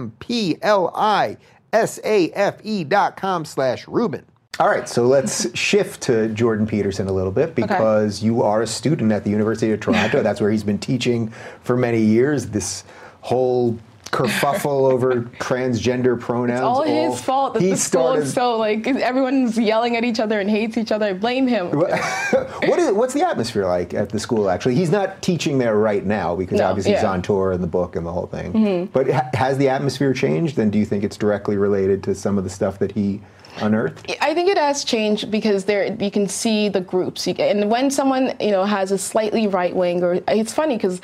E 2.64 2.84
dot 2.84 3.16
com 3.16 3.44
slash 3.44 3.88
Rubin. 3.88 4.24
All 4.58 4.68
right, 4.68 4.88
so 4.88 5.06
let's 5.06 5.54
shift 5.56 6.00
to 6.04 6.28
Jordan 6.30 6.66
Peterson 6.66 7.08
a 7.08 7.12
little 7.12 7.30
bit 7.32 7.54
because 7.54 8.22
you 8.22 8.42
are 8.42 8.62
a 8.62 8.66
student 8.66 9.12
at 9.12 9.22
the 9.22 9.28
University 9.30 9.70
of 9.72 9.80
Toronto. 9.80 10.22
That's 10.24 10.40
where 10.40 10.50
he's 10.50 10.64
been 10.64 10.78
teaching 10.78 11.28
for 11.60 11.76
many 11.76 12.00
years. 12.00 12.46
This 12.46 12.84
whole 13.20 13.78
kerfuffle 14.10 14.90
over 14.92 15.22
transgender 15.38 16.18
pronouns. 16.18 16.60
It's 16.60 16.64
All 16.66 16.82
his 16.82 17.20
fault 17.20 17.54
that 17.54 17.62
he 17.62 17.70
the 17.70 17.76
school 17.76 18.02
started- 18.02 18.22
is 18.24 18.32
so 18.32 18.56
like 18.58 18.86
everyone's 18.86 19.58
yelling 19.58 19.96
at 19.96 20.04
each 20.04 20.20
other 20.20 20.40
and 20.40 20.48
hates 20.48 20.76
each 20.76 20.92
other. 20.92 21.06
I 21.06 21.12
blame 21.12 21.46
him. 21.46 21.70
what 21.76 22.78
is, 22.78 22.92
what's 22.92 23.14
the 23.14 23.26
atmosphere 23.26 23.66
like 23.66 23.94
at 23.94 24.10
the 24.10 24.18
school? 24.20 24.48
Actually, 24.48 24.74
he's 24.76 24.90
not 24.90 25.22
teaching 25.22 25.58
there 25.58 25.76
right 25.76 26.04
now 26.04 26.34
because 26.36 26.58
No, 26.58 26.66
obviously 26.66 26.92
he's 26.94 27.04
on 27.04 27.22
tour 27.22 27.52
and 27.52 27.62
the 27.62 27.66
book 27.68 27.96
and 27.96 28.06
the 28.06 28.12
whole 28.12 28.26
thing. 28.26 28.52
Mm-hmm. 28.52 28.84
But 28.92 29.10
ha- 29.10 29.30
has 29.34 29.58
the 29.58 29.68
atmosphere 29.68 30.12
changed? 30.12 30.58
And 30.58 30.72
do 30.72 30.78
you 30.78 30.84
think 30.84 31.04
it's 31.04 31.16
directly 31.16 31.56
related 31.56 32.02
to 32.04 32.14
some 32.14 32.38
of 32.38 32.44
the 32.44 32.50
stuff 32.50 32.78
that 32.78 32.92
he 32.92 33.20
unearthed? 33.60 34.14
I 34.20 34.34
think 34.34 34.48
it 34.50 34.58
has 34.58 34.84
changed 34.84 35.30
because 35.30 35.64
there 35.64 35.92
you 36.00 36.10
can 36.10 36.28
see 36.28 36.68
the 36.68 36.80
groups, 36.80 37.26
you, 37.26 37.34
and 37.34 37.70
when 37.70 37.90
someone 37.90 38.34
you 38.40 38.50
know 38.50 38.64
has 38.64 38.92
a 38.92 38.98
slightly 38.98 39.46
right 39.46 39.74
wing, 39.74 40.02
or 40.02 40.20
it's 40.28 40.52
funny 40.52 40.76
because 40.76 41.00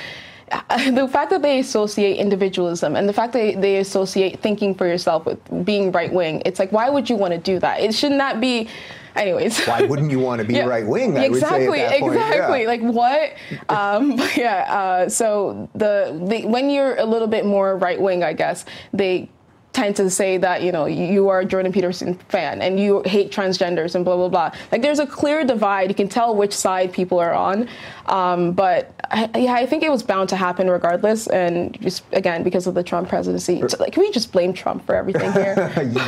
the 0.92 1.08
fact 1.08 1.30
that 1.30 1.42
they 1.42 1.60
associate 1.60 2.16
individualism 2.16 2.96
and 2.96 3.08
the 3.08 3.12
fact 3.12 3.32
that 3.32 3.60
they, 3.60 3.78
associate 3.82 4.40
thinking 4.40 4.74
for 4.74 4.86
yourself 4.86 5.24
with 5.26 5.64
being 5.64 5.90
right 5.92 6.12
wing, 6.12 6.42
it's 6.44 6.58
like 6.58 6.72
why 6.72 6.88
would 6.90 7.08
you 7.08 7.16
want 7.16 7.32
to 7.32 7.38
do 7.38 7.58
that? 7.58 7.80
It 7.80 7.94
should 7.94 8.12
not 8.12 8.40
be. 8.40 8.68
Anyways, 9.14 9.66
Why 9.66 9.82
wouldn't 9.82 10.10
you 10.10 10.18
want 10.18 10.40
to 10.40 10.46
be 10.46 10.54
Yeah, 10.56 10.64
right 10.64 10.86
wing? 10.86 11.18
I 11.18 11.24
exactly, 11.24 11.68
would 11.68 11.76
say 11.76 11.84
at 11.84 12.02
exactly. 12.02 12.62
yeah. 12.62 12.66
Like 12.66 12.80
what? 12.80 13.32
Um, 13.68 14.12
yeah. 14.36 14.66
Uh, 14.72 15.08
so 15.08 15.68
the, 15.74 16.18
the 16.26 16.46
when 16.46 16.70
you're 16.70 16.96
a 16.96 17.04
little 17.04 17.28
bit 17.28 17.44
more 17.44 17.76
right 17.76 18.00
wing, 18.00 18.24
I 18.24 18.32
guess 18.32 18.64
they 18.94 19.28
tend 19.72 19.96
to 19.96 20.10
say 20.10 20.36
that 20.36 20.62
you 20.62 20.72
know 20.72 20.86
you 20.86 21.28
are 21.28 21.40
a 21.40 21.44
Jordan 21.44 21.72
Peterson 21.72 22.14
fan 22.28 22.60
and 22.60 22.78
you 22.78 23.02
hate 23.06 23.30
transgenders 23.32 23.94
and 23.94 24.04
blah 24.04 24.16
blah 24.16 24.28
blah. 24.28 24.52
Like 24.70 24.82
there's 24.82 24.98
a 24.98 25.06
clear 25.06 25.44
divide. 25.44 25.88
You 25.88 25.94
can 25.94 26.08
tell 26.08 26.34
which 26.34 26.52
side 26.52 26.92
people 26.92 27.18
are 27.18 27.34
on. 27.34 27.68
Um, 28.06 28.52
but 28.52 28.94
I, 29.10 29.30
yeah, 29.36 29.54
I 29.54 29.66
think 29.66 29.82
it 29.82 29.90
was 29.90 30.02
bound 30.02 30.28
to 30.30 30.36
happen 30.36 30.68
regardless. 30.68 31.26
And 31.26 31.78
just 31.80 32.04
again 32.12 32.42
because 32.42 32.66
of 32.66 32.74
the 32.74 32.82
Trump 32.82 33.08
presidency, 33.08 33.62
so, 33.66 33.76
like, 33.78 33.92
can 33.92 34.02
we 34.02 34.10
just 34.10 34.32
blame 34.32 34.52
Trump 34.52 34.84
for 34.84 34.94
everything 34.94 35.32
here? 35.32 35.54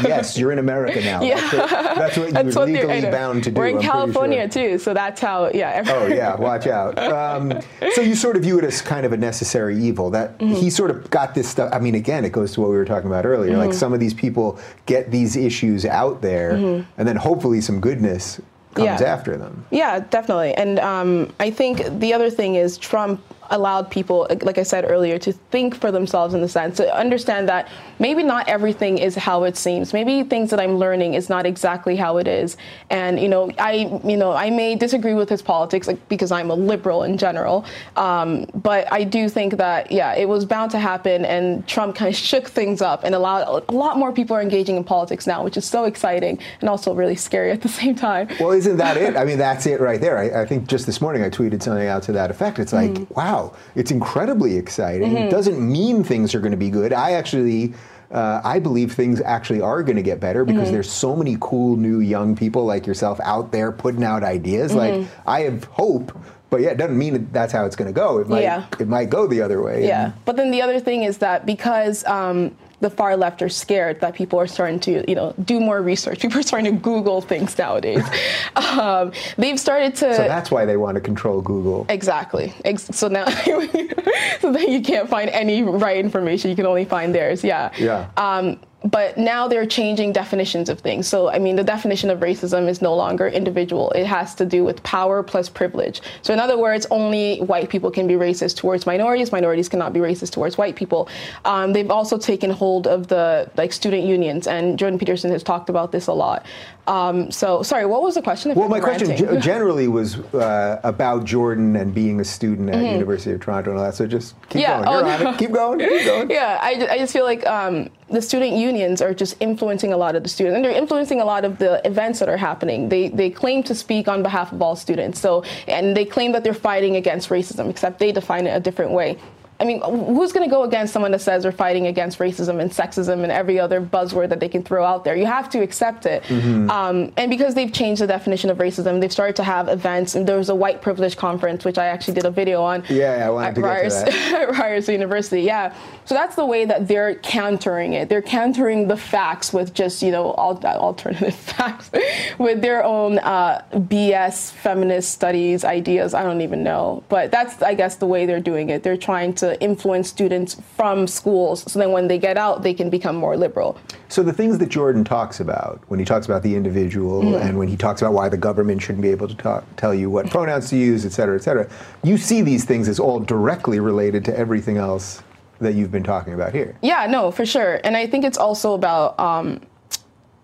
yes, 0.03 0.37
you're 0.39 0.53
in 0.53 0.59
America 0.59 1.01
now. 1.01 1.23
Yeah. 1.35 1.41
That's, 1.51 1.55
what, 1.55 1.71
that's 1.71 2.17
what 2.17 2.33
that's 2.33 2.55
you're 2.55 2.67
what 2.67 2.69
legally 2.69 3.11
bound 3.11 3.45
to 3.45 3.51
do. 3.51 3.59
We're 3.59 3.69
in 3.69 3.77
I'm 3.77 3.83
California 3.83 4.51
sure. 4.51 4.71
too, 4.71 4.79
so 4.79 4.93
that's 4.93 5.21
how. 5.21 5.51
Yeah. 5.55 5.85
oh 5.87 6.07
yeah, 6.07 6.35
watch 6.39 6.67
out. 6.67 6.99
Um, 6.99 7.61
so 7.95 8.03
you 8.03 8.15
sort 8.15 8.37
of 8.37 8.43
view 8.43 8.59
it 8.59 8.65
as 8.65 8.83
kind 8.83 9.07
of 9.07 9.13
a 9.13 9.17
necessary 9.17 9.79
evil. 9.79 10.11
That 10.11 10.39
mm-hmm. 10.39 10.55
he 10.55 10.71
sort 10.71 10.91
of 10.91 11.09
got 11.11 11.35
this 11.35 11.49
stuff. 11.49 11.71
I 11.73 11.79
mean, 11.79 11.95
again, 11.95 12.25
it 12.25 12.33
goes 12.33 12.53
to 12.53 12.61
what 12.61 12.71
we 12.71 12.77
were 12.77 12.85
talking 12.85 13.09
about 13.09 13.25
earlier. 13.25 13.54
Mm-hmm. 13.55 13.67
Like 13.67 13.75
some 13.75 13.93
of 13.93 14.01
these 14.01 14.15
people 14.15 14.59
get 14.87 15.11
these 15.11 15.37
issues 15.37 15.85
out 15.85 16.21
there, 16.23 16.53
mm-hmm. 16.53 16.91
and 16.99 17.09
then 17.09 17.17
hopefully 17.17 17.61
some 17.61 17.81
goodness 17.81 18.41
comes 18.75 19.01
yeah. 19.01 19.07
after 19.07 19.37
them. 19.37 19.65
Yeah, 19.71 20.01
definitely. 20.01 20.53
And 20.55 20.79
um, 20.81 21.33
I 21.41 21.51
think 21.51 21.83
the 22.01 22.13
other 22.13 22.31
thing 22.31 22.57
is 22.57 22.77
Trump 22.77 23.21
allowed 23.51 23.91
people, 23.91 24.27
like 24.43 24.59
I 24.59 24.63
said 24.63 24.85
earlier, 24.89 25.19
to 25.19 25.33
think 25.33 25.75
for 25.75 25.91
themselves 25.91 26.35
in 26.35 26.41
the 26.41 26.49
sense 26.49 26.77
to 26.77 26.95
understand 26.95 27.49
that 27.49 27.69
maybe 27.99 28.23
not 28.23 28.49
everything 28.49 28.99
is 28.99 29.15
how 29.15 29.45
it 29.45 29.57
seems. 29.57 29.93
Maybe 29.93 30.23
things 30.23 30.51
that 30.51 30.61
I'm 30.61 30.77
learning 30.77 31.15
is 31.15 31.29
not 31.29 31.47
exactly 31.47 31.97
how 31.97 32.19
it 32.19 32.27
is. 32.27 32.57
And 32.91 33.21
you 33.21 33.29
know, 33.29 33.51
I 33.59 34.01
you 34.05 34.17
know 34.17 34.33
I 34.33 34.51
may 34.51 34.77
disagree 34.77 35.15
with 35.15 35.29
his 35.29 35.43
politics 35.43 35.87
like, 35.87 36.09
because 36.09 36.33
I'm 36.33 36.51
a 36.51 36.55
liberal 36.55 37.03
in 37.03 37.19
general, 37.19 37.65
um, 37.97 38.47
but 38.55 38.91
I 38.93 39.05
do 39.05 39.29
think 39.29 39.57
that 39.57 39.91
yeah, 39.91 40.15
it 40.15 40.29
was 40.29 40.45
bound 40.45 40.71
to 40.73 40.79
happen. 40.79 41.25
And 41.25 41.67
Trump 41.67 41.97
kind 41.97 42.09
of 42.09 42.17
shook 42.31 42.49
things 42.49 42.83
up 42.83 43.05
and 43.05 43.15
allowed 43.15 43.65
a 43.69 43.73
lot 43.73 43.99
more 43.99 44.13
people 44.13 44.37
are 44.37 44.43
engaging 44.43 44.77
in 44.77 44.85
politics 44.85 45.27
now, 45.27 45.45
which 45.45 45.57
is 45.57 45.65
so 45.65 45.85
exciting 45.85 46.39
and 46.61 46.69
also 46.69 46.95
really 46.95 47.17
scary 47.17 47.51
at 47.51 47.63
the 47.63 47.69
same 47.81 47.95
time. 47.95 48.29
Well, 48.41 48.53
isn't 48.53 48.77
that 48.79 48.97
it? 48.97 49.17
I 49.17 49.25
mean, 49.25 49.39
that's 49.39 49.67
it 49.67 49.81
right 49.81 50.01
there. 50.01 50.19
I, 50.19 50.43
I 50.43 50.47
think 50.47 50.69
just 50.69 50.87
this 50.87 51.01
morning 51.01 51.23
I 51.23 51.31
tweeted 51.31 51.63
something 51.63 51.89
out 51.89 52.03
to 52.05 52.13
that 52.13 52.31
effect. 52.31 52.59
It's 52.59 52.73
like, 52.73 52.91
mm-hmm. 52.91 53.15
wow 53.15 53.34
wow, 53.35 53.57
it's 53.75 53.91
incredibly 53.91 54.57
exciting. 54.57 55.13
Mm-hmm. 55.13 55.29
It 55.29 55.31
doesn't 55.31 55.61
mean 55.61 56.05
things 56.05 56.35
are 56.35 56.41
going 56.41 56.53
to 56.53 56.57
be 56.57 56.71
good. 56.71 56.93
I 56.93 57.13
actually. 57.13 57.75
Uh, 58.11 58.41
I 58.45 58.61
believe 58.61 58.93
things 58.93 59.21
actually 59.23 59.61
are 59.61 59.83
going 59.83 59.97
to 59.97 60.03
get 60.03 60.21
better 60.21 60.45
because 60.45 60.65
mm-hmm. 60.65 60.73
there's 60.75 60.93
so 60.93 61.17
many 61.17 61.37
cool 61.41 61.77
new 61.77 61.99
young 61.99 62.37
people 62.37 62.65
like 62.65 62.87
yourself 62.87 63.19
out 63.25 63.51
there 63.51 63.73
putting 63.73 64.05
out 64.05 64.23
ideas. 64.23 64.73
Mm-hmm. 64.73 65.01
Like 65.01 65.11
I 65.27 65.41
have 65.41 65.65
hope, 65.65 66.17
but 66.49 66.61
yeah, 66.61 66.69
it 66.69 66.77
doesn't 66.77 66.97
mean 66.97 67.15
that 67.15 67.33
that's 67.33 67.53
how 67.53 67.65
it's 67.65 67.75
going 67.75 67.93
to 67.93 67.99
go. 67.99 68.19
It 68.19 68.29
might 68.29 68.43
yeah. 68.43 68.67
it 68.79 68.87
might 68.87 69.11
go 69.11 69.27
the 69.27 69.41
other 69.41 69.63
way. 69.63 69.89
Yeah, 69.89 70.13
but 70.27 70.37
then 70.37 70.53
the 70.53 70.63
other 70.63 70.79
thing 70.79 71.03
is 71.03 71.19
that 71.19 71.45
because 71.45 72.05
um, 72.05 72.57
the 72.81 72.91
far 72.91 73.17
left 73.17 73.43
are 73.43 73.49
scared 73.49 74.01
that 74.01 74.15
people 74.15 74.39
are 74.39 74.47
starting 74.47 74.81
to, 74.81 75.05
you 75.09 75.15
know, 75.15 75.35
do 75.45 75.61
more 75.61 75.83
research. 75.83 76.21
People 76.21 76.39
are 76.39 76.43
starting 76.43 76.73
to 76.73 76.81
Google 76.81 77.21
things 77.21 77.57
nowadays. 77.57 78.05
um, 78.57 79.13
they've 79.37 79.59
started 79.59 79.95
to. 79.97 80.15
So 80.15 80.25
that's 80.25 80.51
why 80.51 80.65
they 80.65 80.77
want 80.77 80.97
to 80.97 81.01
control 81.01 81.41
Google. 81.41 81.87
Exactly. 81.89 82.53
So 82.77 83.09
now, 83.09 83.27
so 84.41 84.53
then 84.53 84.71
you 84.71 84.81
can't 84.83 85.09
find 85.09 85.31
any 85.31 85.63
right 85.63 85.99
information. 85.99 86.51
You 86.51 86.57
can 86.57 86.67
only 86.67 86.85
find 86.85 87.15
theirs. 87.15 87.45
Yeah. 87.45 87.73
Yeah. 87.79 88.09
Um, 88.17 88.59
but 88.85 89.17
now 89.17 89.49
they're 89.49 89.67
changing 89.67 90.13
definitions 90.13 90.69
of 90.69 90.81
things. 90.81 91.09
So, 91.09 91.31
I 91.31 91.39
mean, 91.39 91.57
the 91.57 91.65
definition 91.65 92.11
of 92.11 92.21
racism 92.21 92.69
is 92.69 92.83
no 92.83 92.95
longer 92.95 93.27
individual. 93.27 93.91
It 93.93 94.05
has 94.05 94.35
to 94.37 94.45
do 94.45 94.63
with 94.63 94.83
power 94.83 95.23
plus 95.23 95.49
privilege. 95.49 96.03
So, 96.21 96.35
in 96.35 96.39
other 96.39 96.59
words, 96.59 96.87
only 96.91 97.39
white 97.39 97.71
people 97.71 97.91
can 97.91 98.07
be 98.07 98.15
racist 98.15 98.57
towards 98.57 98.85
minorities. 98.85 99.33
Minorities 99.33 99.71
cannot 99.71 99.95
be 99.95 100.01
racist 100.01 100.33
towards 100.33 100.59
white 100.59 100.77
people. 100.77 101.09
Um, 101.47 101.73
they've 101.73 101.91
also 101.91 102.19
taken 102.19 102.51
hold 102.51 102.87
of 102.87 103.09
the 103.09 103.51
like 103.57 103.73
student 103.73 104.05
unions, 104.05 104.47
and 104.47 104.79
Jordan 104.79 104.99
Peterson 104.99 105.31
has 105.31 105.43
talked 105.43 105.71
about 105.71 105.91
this 105.91 106.07
a 106.07 106.13
lot. 106.13 106.45
Um, 106.87 107.31
so, 107.31 107.63
sorry, 107.63 107.87
what 107.87 108.03
was 108.03 108.15
the 108.15 108.23
question? 108.23 108.55
Well, 108.55 108.69
my 108.69 108.81
question 108.81 109.17
g- 109.17 109.25
generally 109.39 109.89
was 109.89 110.19
uh, 110.35 110.81
about 110.85 111.25
Jordan 111.25 111.77
and 111.77 111.95
being 111.95 112.21
a 112.21 112.25
student 112.25 112.69
at 112.69 112.77
mm-hmm. 112.77 112.93
University 112.93 113.33
of 113.33 113.41
Toronto 113.41 113.71
and 113.71 113.79
all 113.79 113.87
that. 113.87 113.95
So 113.95 114.07
just 114.07 114.35
keep 114.51 114.63
yeah. 114.63 114.85
going. 114.85 115.05
Oh, 115.05 115.25
no. 115.25 115.37
Keep 115.37 115.53
going. 115.53 115.79
Keep 115.79 116.05
going. 116.05 116.31
yeah, 116.31 116.59
I, 116.61 116.87
I 116.91 116.99
just 116.99 117.13
feel 117.13 117.25
like 117.25 117.47
um, 117.47 117.89
the 118.11 118.21
student 118.21 118.53
unions 118.53 119.01
are 119.01 119.15
just 119.15 119.37
influencing 119.41 119.93
a 119.93 119.97
lot 119.97 120.15
of 120.15 120.23
the 120.23 120.29
students, 120.29 120.57
and 120.57 120.65
they're 120.65 120.73
influencing 120.73 121.21
a 121.21 121.25
lot 121.25 121.45
of 121.45 121.59
the 121.59 121.85
events 121.87 122.19
that 122.19 122.29
are 122.29 122.37
happening. 122.37 122.89
They 122.89 123.09
they 123.09 123.31
claim 123.31 123.63
to 123.65 123.75
speak 123.75 124.09
on 124.09 124.23
behalf 124.23 124.53
of 124.53 124.61
all 124.61 124.77
students. 124.77 125.21
So, 125.21 125.45
and 125.67 125.97
they 125.97 126.05
claim 126.05 126.33
that 126.33 126.45
they're 126.45 126.55
fighting 126.55 126.97
against 126.97 127.31
racism, 127.31 127.71
except 127.71 127.99
they 127.99 128.13
define 128.13 128.47
it 128.47 128.51
a 128.51 128.61
different 128.61 128.93
way. 128.93 129.19
I 129.65 129.67
mean, 129.67 129.81
who's 129.81 130.31
going 130.31 130.47
to 130.47 130.55
go 130.55 130.65
against 130.65 130.93
someone 130.93 131.11
that 131.13 131.23
says 131.23 131.43
they're 131.43 131.51
fighting 131.51 131.87
against 131.87 132.19
racism 132.19 132.61
and 132.61 132.71
sexism 132.71 133.23
and 133.23 133.33
every 133.33 133.59
other 133.59 133.81
buzzword 133.81 134.29
that 134.29 134.39
they 134.39 134.49
can 134.49 134.63
throw 134.63 134.85
out 134.85 135.05
there? 135.05 135.17
You 135.17 135.25
have 135.25 135.49
to 135.51 135.63
accept 135.63 136.05
it. 136.05 136.23
Mm-hmm. 136.25 136.69
Um, 136.69 137.13
and 137.17 137.31
because 137.31 137.55
they've 137.55 137.73
changed 137.73 138.03
the 138.03 138.07
definition 138.07 138.51
of 138.51 138.59
racism, 138.59 139.01
they've 139.01 139.11
started 139.11 139.37
to 139.37 139.43
have 139.43 139.69
events. 139.69 140.17
And 140.17 140.27
there 140.27 140.37
was 140.37 140.51
a 140.51 140.55
white 140.55 140.83
privilege 140.83 141.17
conference, 141.17 141.65
which 141.65 141.79
I 141.79 141.87
actually 141.87 142.13
did 142.13 142.27
a 142.27 142.31
video 142.31 142.63
on. 142.63 142.85
Yeah, 142.91 143.27
I 143.27 143.31
wanted 143.31 143.55
to 143.55 143.61
Ryerson, 143.63 144.05
get 144.05 144.13
to 144.13 144.19
that. 144.33 144.49
at 144.51 144.59
Ryerson 144.59 144.93
University. 144.93 145.41
Yeah. 145.41 145.75
So 146.05 146.15
that's 146.15 146.37
the 146.37 146.45
way 146.45 146.67
that 146.67 146.87
they're 146.87 147.15
countering 147.15 147.95
it. 147.95 148.11
They're 148.11 148.21
countering 148.21 148.89
the 148.89 148.99
facts 148.99 149.55
with 149.55 149.73
just, 149.73 150.03
you 150.03 150.11
know, 150.11 150.33
all 150.33 150.63
alternative 150.63 151.35
facts, 151.57 151.91
with 152.37 152.61
their 152.61 152.85
own 152.85 153.19
uh, 153.21 153.65
BS 153.73 154.53
feminist 154.53 155.11
studies 155.11 155.65
ideas. 155.65 156.13
I 156.13 156.23
don't 156.23 156.43
even 156.43 156.63
know. 156.63 157.03
But 157.09 157.31
that's, 157.31 157.63
I 157.63 157.73
guess, 157.73 157.97
the 157.97 158.07
way 158.07 158.27
they're 158.27 158.41
doing 158.41 158.69
it. 158.69 158.83
They're 158.83 158.99
trying 158.99 159.33
to 159.37 159.54
to 159.55 159.63
influence 159.63 160.09
students 160.09 160.61
from 160.77 161.07
schools 161.07 161.71
so 161.71 161.79
then 161.79 161.93
when 161.93 162.09
they 162.09 162.19
get 162.19 162.37
out, 162.37 162.63
they 162.63 162.75
can 162.75 162.91
become 162.91 163.17
more 163.17 163.37
liberal. 163.37 163.79
So 164.09 164.23
the 164.23 164.33
things 164.33 164.59
that 164.59 164.69
Jordan 164.69 165.05
talks 165.05 165.41
about, 165.41 165.83
when 165.89 165.99
he 165.99 166.05
talks 166.05 166.27
about 166.27 166.43
the 166.43 166.55
individual 166.55 167.23
mm. 167.23 167.41
and 167.41 167.59
when 167.59 167.69
he 167.69 167.77
talks 167.77 168.03
about 168.03 168.13
why 168.13 168.29
the 168.29 168.37
government 168.37 168.83
shouldn't 168.83 169.03
be 169.03 169.11
able 169.11 169.29
to 169.29 169.35
talk, 169.35 169.65
tell 169.77 169.95
you 169.95 170.11
what 170.11 170.31
pronouns 170.31 170.71
to 170.71 170.77
use, 170.77 171.05
et 171.05 171.13
cetera, 171.13 171.37
et 171.37 171.43
cetera, 171.43 171.69
you 172.03 172.17
see 172.17 172.43
these 172.43 172.65
things 172.65 172.89
as 172.89 172.99
all 172.99 173.21
directly 173.21 173.81
related 173.81 174.25
to 174.27 174.39
everything 174.39 174.77
else 174.77 175.23
that 175.61 175.75
you've 175.75 175.93
been 175.93 176.03
talking 176.03 176.35
about 176.35 176.53
here. 176.53 176.77
Yeah, 176.83 177.07
no, 177.07 177.31
for 177.31 177.47
sure. 177.47 177.81
And 177.85 177.97
I 177.97 178.07
think 178.07 178.25
it's 178.25 178.39
also 178.39 178.75
about. 178.75 179.19
Um, 179.19 179.61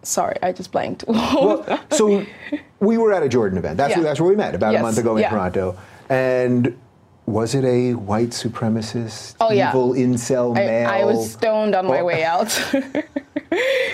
sorry, 0.03 0.37
I 0.43 0.53
just 0.53 0.73
blanked. 0.73 1.05
well, 1.09 1.81
so 1.91 2.25
we 2.79 2.97
were 2.97 3.13
at 3.13 3.23
a 3.23 3.29
Jordan 3.29 3.59
event. 3.59 3.77
That's, 3.77 3.91
yeah. 3.91 3.97
where, 3.99 4.05
that's 4.05 4.21
where 4.21 4.31
we 4.31 4.37
met 4.37 4.55
about 4.55 4.73
yes. 4.73 4.81
a 4.81 4.83
month 4.83 4.99
ago 4.99 5.17
in 5.17 5.23
yeah. 5.23 5.31
Toronto. 5.31 5.79
And 6.09 6.77
was 7.31 7.55
it 7.55 7.65
a 7.65 7.95
white 7.95 8.31
supremacist, 8.31 9.37
oh, 9.41 9.53
yeah. 9.53 9.71
evil 9.71 9.95
incel 9.95 10.57
I, 10.57 10.67
male? 10.67 10.89
I 10.89 11.05
was 11.05 11.33
stoned 11.33 11.75
on 11.75 11.87
my 11.87 12.03
way 12.03 12.25
out. 12.25 12.49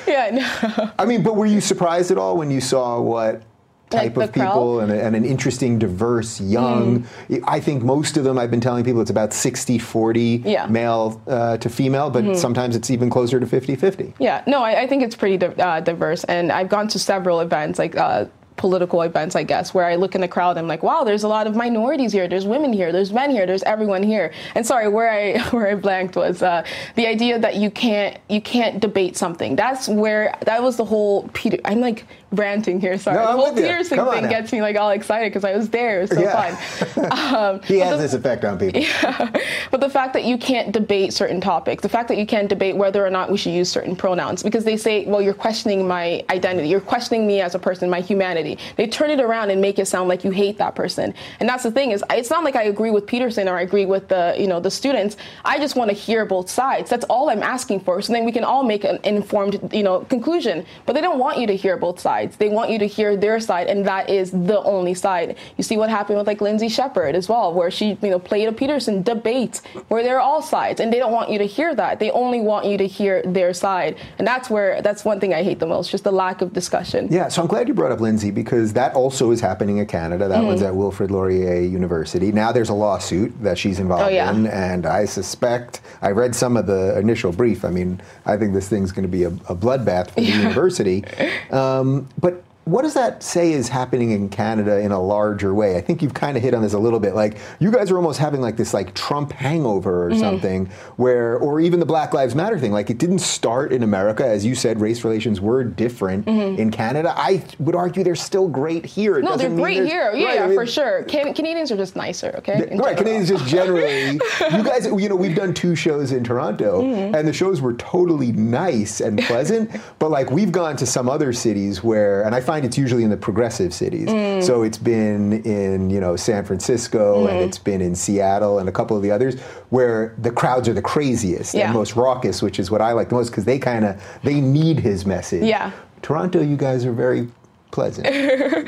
yeah, 0.07 0.31
no. 0.33 0.93
I 0.99 1.05
mean, 1.05 1.23
but 1.23 1.37
were 1.37 1.47
you 1.47 1.61
surprised 1.61 2.11
at 2.11 2.19
all 2.19 2.37
when 2.37 2.51
you 2.51 2.61
saw 2.61 3.01
what 3.01 3.43
type 3.91 4.17
like 4.17 4.29
of 4.29 4.35
people 4.35 4.81
and, 4.81 4.91
a, 4.91 5.05
and, 5.05 5.15
an 5.15 5.25
interesting, 5.25 5.79
diverse, 5.79 6.41
young. 6.41 7.05
Mm. 7.29 7.45
I 7.47 7.61
think 7.61 7.83
most 7.83 8.17
of 8.17 8.25
them, 8.25 8.39
I've 8.39 8.51
been 8.51 8.61
telling 8.61 8.85
people 8.85 9.01
it's 9.01 9.11
about 9.11 9.33
60 9.33 9.79
40 9.79 10.43
yeah. 10.45 10.67
male 10.67 11.21
uh, 11.27 11.57
to 11.59 11.69
female, 11.69 12.11
but 12.11 12.25
mm-hmm. 12.25 12.35
sometimes 12.35 12.75
it's 12.75 12.91
even 12.91 13.11
closer 13.11 13.39
to 13.39 13.47
50 13.47 13.77
50. 13.77 14.15
Yeah, 14.19 14.43
no, 14.47 14.63
I, 14.63 14.83
I 14.83 14.87
think 14.87 15.03
it's 15.03 15.15
pretty 15.15 15.37
di- 15.37 15.63
uh, 15.63 15.81
diverse. 15.81 16.25
And 16.25 16.51
I've 16.51 16.69
gone 16.69 16.89
to 16.89 16.99
several 16.99 17.41
events, 17.41 17.79
like 17.79 17.97
uh, 17.97 18.27
political 18.57 19.03
events, 19.03 19.37
I 19.37 19.43
guess, 19.43 19.75
where 19.75 19.85
I 19.85 19.97
look 19.97 20.15
in 20.15 20.21
the 20.21 20.29
crowd 20.29 20.57
I'm 20.57 20.67
like, 20.67 20.83
wow, 20.83 21.05
there's 21.05 21.23
a 21.23 21.29
lot 21.29 21.47
of 21.47 21.55
minorities 21.55 22.13
here, 22.13 22.29
there's 22.29 22.47
women 22.47 22.73
here, 22.73 22.93
there's 22.93 23.13
men 23.13 23.31
here, 23.31 23.47
there's 23.47 23.63
everyone 23.65 24.03
here. 24.03 24.33
And 24.55 24.67
sorry, 24.67 24.89
where 24.89 25.11
I 25.11 25.39
where 25.51 25.69
I 25.69 25.75
blanked 25.75 26.17
was 26.17 26.43
uh, 26.43 26.65
the 26.95 27.07
idea 27.07 27.39
that 27.39 27.57
you 27.57 27.71
can't 27.71 28.19
you 28.29 28.41
can't 28.41 28.81
debate 28.81 29.17
something. 29.17 29.57
That's 29.57 29.89
where 29.89 30.35
that 30.45 30.63
was 30.63 30.77
the 30.77 30.85
whole 30.85 31.29
Peter. 31.35 31.59
I'm 31.65 31.81
like 31.81 32.05
ranting 32.33 32.81
here. 32.81 32.99
Sorry, 32.99 33.17
no, 33.17 33.27
the 33.27 33.33
whole 33.33 33.55
Peterson 33.55 33.99
thing 33.99 34.23
now. 34.25 34.29
gets 34.29 34.53
me 34.53 34.61
like 34.61 34.77
all 34.77 34.91
excited 34.91 35.31
because 35.31 35.45
I 35.45 35.57
was 35.57 35.69
there. 35.71 35.99
It 35.99 36.01
was 36.03 36.11
so 36.11 36.21
yeah. 36.21 36.57
fun. 36.57 37.35
Um, 37.35 37.61
he 37.65 37.79
has 37.79 37.97
the, 37.97 38.03
this 38.03 38.15
effect 38.15 38.45
on 38.45 38.59
people. 38.59 38.83
Yeah. 38.87 39.31
But 39.71 39.81
the 39.81 39.91
fact 39.91 40.13
that 40.13 40.25
you 40.25 40.39
can't 40.39 40.73
debate 40.73 41.13
certain 41.13 41.41
topics, 41.41 41.83
the 41.83 41.89
fact 41.89 42.09
that 42.09 42.19
you 42.19 42.27
can't 42.27 42.49
debate 42.49 42.77
whether 42.77 43.05
or 43.05 43.11
not 43.11 43.31
we 43.31 43.37
should 43.37 43.53
use 43.53 43.71
certain 43.71 43.97
pronouns, 43.97 44.43
because 44.43 44.65
they 44.65 44.77
say, 44.77 45.05
well, 45.07 45.21
you're 45.21 45.35
questioning 45.35 45.87
my 45.87 46.25
identity, 46.31 46.69
you're 46.69 46.81
questioning 46.81 47.27
me 47.27 47.41
as 47.41 47.55
a 47.55 47.59
person, 47.59 47.91
my 47.91 48.01
humanity. 48.01 48.59
They 48.77 48.87
turn 48.87 49.11
it 49.11 49.21
around 49.21 49.51
and 49.51 49.61
make 49.61 49.79
it 49.79 49.87
sound 49.87 50.09
like 50.09 50.25
you 50.25 50.31
hate 50.31 50.59
that 50.59 50.75
person. 50.75 51.15
And 51.41 51.49
that's 51.49 51.63
the 51.63 51.71
thing 51.71 51.91
is, 51.91 52.05
it's 52.11 52.31
not 52.31 52.45
like 52.45 52.57
I 52.57 52.65
agree 52.65 52.91
with 52.91 53.07
Peterson 53.07 53.49
or 53.49 53.57
I 53.57 53.63
agree 53.63 53.87
with 53.87 54.09
the 54.09 54.35
you 54.39 54.47
know 54.47 54.61
the 54.61 54.71
students. 54.71 55.17
I 55.45 55.59
just 55.59 55.77
want 55.77 55.91
to 55.91 55.97
hear 55.97 56.25
both 56.25 56.49
sides. 56.49 56.91
That's 56.91 57.05
all 57.07 57.31
I'm 57.31 57.43
asking 57.43 57.81
for. 57.81 58.01
So 58.03 58.13
then 58.13 58.25
we 58.25 58.33
can 58.33 58.45
all 58.45 58.63
make 58.63 58.85
an 58.85 58.99
informed 59.05 59.73
you 59.73 59.83
know 59.83 60.01
conclusion. 60.01 60.65
But 60.87 60.95
they 60.95 61.01
don't 61.01 61.19
want 61.19 61.39
you 61.39 61.47
to 61.47 61.57
hear 61.57 61.77
both 61.77 62.01
sides 62.01 62.16
sides. 62.17 62.37
They 62.37 62.49
want 62.49 62.71
you 62.71 62.79
to 62.79 62.87
hear 62.87 63.17
their 63.17 63.39
side, 63.41 63.67
and 63.73 63.85
that 63.87 64.09
is 64.11 64.31
the 64.31 64.61
only 64.63 64.95
side. 64.95 65.37
You 65.57 65.65
see 65.65 65.77
what 65.77 65.89
happened 65.91 66.19
with 66.19 66.27
like 66.27 66.41
Lindsay 66.41 66.69
Shepherd 66.69 67.15
as 67.15 67.29
well, 67.29 67.53
where 67.53 67.71
she 67.71 67.87
you 68.03 68.11
know 68.13 68.19
played 68.19 68.49
a 68.49 68.53
Peterson 68.53 69.03
debate 69.03 69.61
where 69.89 70.03
they're 70.03 70.21
all 70.29 70.43
sides, 70.43 70.81
and 70.81 70.93
they 70.93 70.99
don't 70.99 71.13
want 71.13 71.29
you 71.31 71.39
to 71.39 71.47
hear 71.47 71.75
that. 71.75 71.99
They 71.99 72.11
only 72.11 72.41
want 72.41 72.67
you 72.67 72.77
to 72.79 72.87
hear 72.87 73.23
their 73.39 73.53
side, 73.53 73.97
and 74.19 74.27
that's 74.27 74.49
where 74.51 74.81
that's 74.83 75.05
one 75.05 75.19
thing 75.21 75.35
I 75.35 75.43
hate 75.43 75.59
the 75.59 75.67
most, 75.67 75.91
just 75.91 76.05
the 76.05 76.13
lack 76.13 76.41
of 76.43 76.53
discussion. 76.53 77.09
Yeah, 77.11 77.29
so 77.29 77.43
I'm 77.43 77.49
glad 77.49 77.69
you 77.69 77.75
brought 77.75 77.93
up 77.93 78.01
Lindsay 78.01 78.31
because 78.31 78.73
that 78.75 78.95
also 78.95 79.31
is 79.31 79.41
happening 79.41 79.77
in 79.79 79.87
Canada. 79.87 80.29
That 80.29 80.43
one's 80.45 80.57
Mm-hmm. 80.57 80.69
at 80.69 80.75
Wilfrid 80.77 81.11
Laurier 81.11 81.61
University. 81.61 82.33
Now 82.33 82.51
there's 82.51 82.71
a 82.71 82.75
lawsuit 82.87 83.31
that 83.43 83.59
she's 83.59 83.79
involved 83.79 84.05
Oh, 84.05 84.09
yeah. 84.09 84.33
in, 84.33 84.47
and 84.47 84.87
I 84.87 85.05
suspect 85.05 85.81
I 86.01 86.11
read 86.13 86.35
some 86.35 86.57
of 86.57 86.67
the 86.67 86.99
initial 86.99 87.31
brief. 87.33 87.63
I 87.65 87.71
mean, 87.71 88.01
I 88.25 88.39
think 88.39 88.55
this 88.55 88.69
thing's 88.69 88.91
going 88.91 89.03
to 89.03 89.09
be 89.19 89.25
a, 89.25 89.29
a 89.53 89.55
bloodbath 89.55 90.09
for 90.13 90.21
the 90.23 90.27
university. 90.43 91.05
Um, 91.51 92.06
but 92.21 92.45
what 92.67 92.83
does 92.83 92.95
that 92.95 93.23
say 93.23 93.53
is 93.53 93.69
happening 93.69 94.11
in 94.11 94.29
Canada 94.29 94.81
in 94.81 94.91
a 94.91 95.01
larger 95.01 95.55
way? 95.55 95.77
I 95.77 95.81
think 95.81 96.03
you've 96.03 96.15
kind 96.15 96.37
of 96.37 96.43
hit 96.43 96.53
on 96.53 96.63
this 96.63 96.73
a 96.73 96.79
little 96.81 96.99
bit. 96.99 97.15
Like 97.15 97.39
you 97.61 97.71
guys 97.71 97.93
are 97.93 97.97
almost 97.97 98.19
having 98.19 98.41
like 98.41 98.57
this 98.57 98.75
like 98.75 98.93
Trump 98.95 99.31
hangover 99.33 100.07
or 100.07 100.11
Mm-hmm. 100.11 100.21
something, 100.21 100.67
where 100.97 101.37
or 101.39 101.61
even 101.61 101.79
the 101.81 101.87
Black 101.87 102.13
Lives 102.13 102.35
Matter 102.35 102.59
thing. 102.59 102.73
Like 102.73 102.91
it 102.91 102.99
didn't 102.99 103.21
start 103.21 103.73
in 103.73 103.83
America, 103.85 104.27
as 104.27 104.45
you 104.45 104.55
said. 104.57 104.81
Race 104.81 105.05
relations 105.05 105.41
were 105.41 105.63
different 105.63 106.27
in 106.27 106.71
Canada. 106.73 107.15
I 107.17 107.45
would 107.61 107.77
argue 107.77 108.03
they're 108.03 108.15
still 108.17 108.49
great 108.49 108.85
here. 108.85 109.17
It 109.19 109.25
Mm-hmm. 109.25 109.31
No, 109.31 109.37
they're 109.37 109.51
great 109.57 109.85
here. 109.85 110.13
Yeah, 110.15 110.27
Right, 110.27 110.41
I 110.41 110.47
mean, 110.49 110.57
for 110.57 110.67
sure. 110.67 111.05
Can- 111.05 111.35
Canadians 111.35 111.71
are 111.71 111.77
just 111.77 111.95
nicer, 111.97 112.35
okay? 112.39 112.55
Right, 112.61 112.69
general. 112.71 112.95
Canadians 112.97 113.29
just 113.29 113.47
generally. 113.47 114.11
you 114.57 114.65
guys, 114.65 114.87
you 114.87 115.09
know, 115.09 115.17
we've 115.17 115.37
done 115.37 115.55
two 115.55 115.77
shows 115.77 116.11
in 116.13 116.25
Toronto, 116.25 116.83
Mm-hmm. 116.83 117.15
and 117.15 117.29
the 117.29 117.33
shows 117.33 117.61
were 117.61 117.75
totally 117.75 118.33
nice 118.33 119.01
and 119.01 119.21
pleasant. 119.23 119.71
but 120.01 120.11
like 120.11 120.31
we've 120.33 120.51
gone 120.53 120.77
to 120.79 120.87
some 120.87 121.09
other 121.09 121.33
cities 121.33 121.85
where, 121.85 122.23
and 122.25 122.35
I 122.35 122.41
find 122.41 122.56
it's 122.65 122.79
usually 122.79 123.03
in 123.05 123.11
the 123.11 123.17
progressive 123.17 123.73
cities. 123.75 124.09
Mm. 124.09 124.43
So 124.45 124.63
it's 124.63 124.79
been 124.79 125.43
in 125.45 125.91
you 125.91 126.01
know 126.01 126.17
San 126.17 126.45
Francisco, 126.45 127.27
and 127.27 127.37
Mm-hmm. 127.37 127.49
it's 127.49 127.59
been 127.59 127.81
in 127.81 127.95
Seattle, 127.95 128.59
and 128.59 128.69
a 128.69 128.73
couple 128.73 128.97
of 128.97 129.03
the 129.03 129.11
others 129.11 129.39
where 129.71 130.15
the 130.19 130.31
crowds 130.31 130.69
are 130.69 130.73
the 130.73 130.83
craziest 130.83 131.55
Yeah. 131.55 131.67
and 131.67 131.75
most 131.75 131.97
raucous, 131.97 132.43
which 132.43 132.59
is 132.59 132.71
what 132.71 132.81
I 132.81 132.93
like 132.93 133.09
the 133.09 133.15
most 133.17 133.31
because 133.31 133.45
they 133.45 133.59
kind 133.59 133.85
of 133.85 134.01
they 134.23 134.41
need 134.41 134.81
his 134.81 135.05
message. 135.07 135.43
Yeah. 135.45 135.71
Toronto, 136.03 136.41
you 136.41 136.57
guys 136.57 136.85
are 136.85 136.93
very 136.93 137.29
pleasant. 137.71 138.07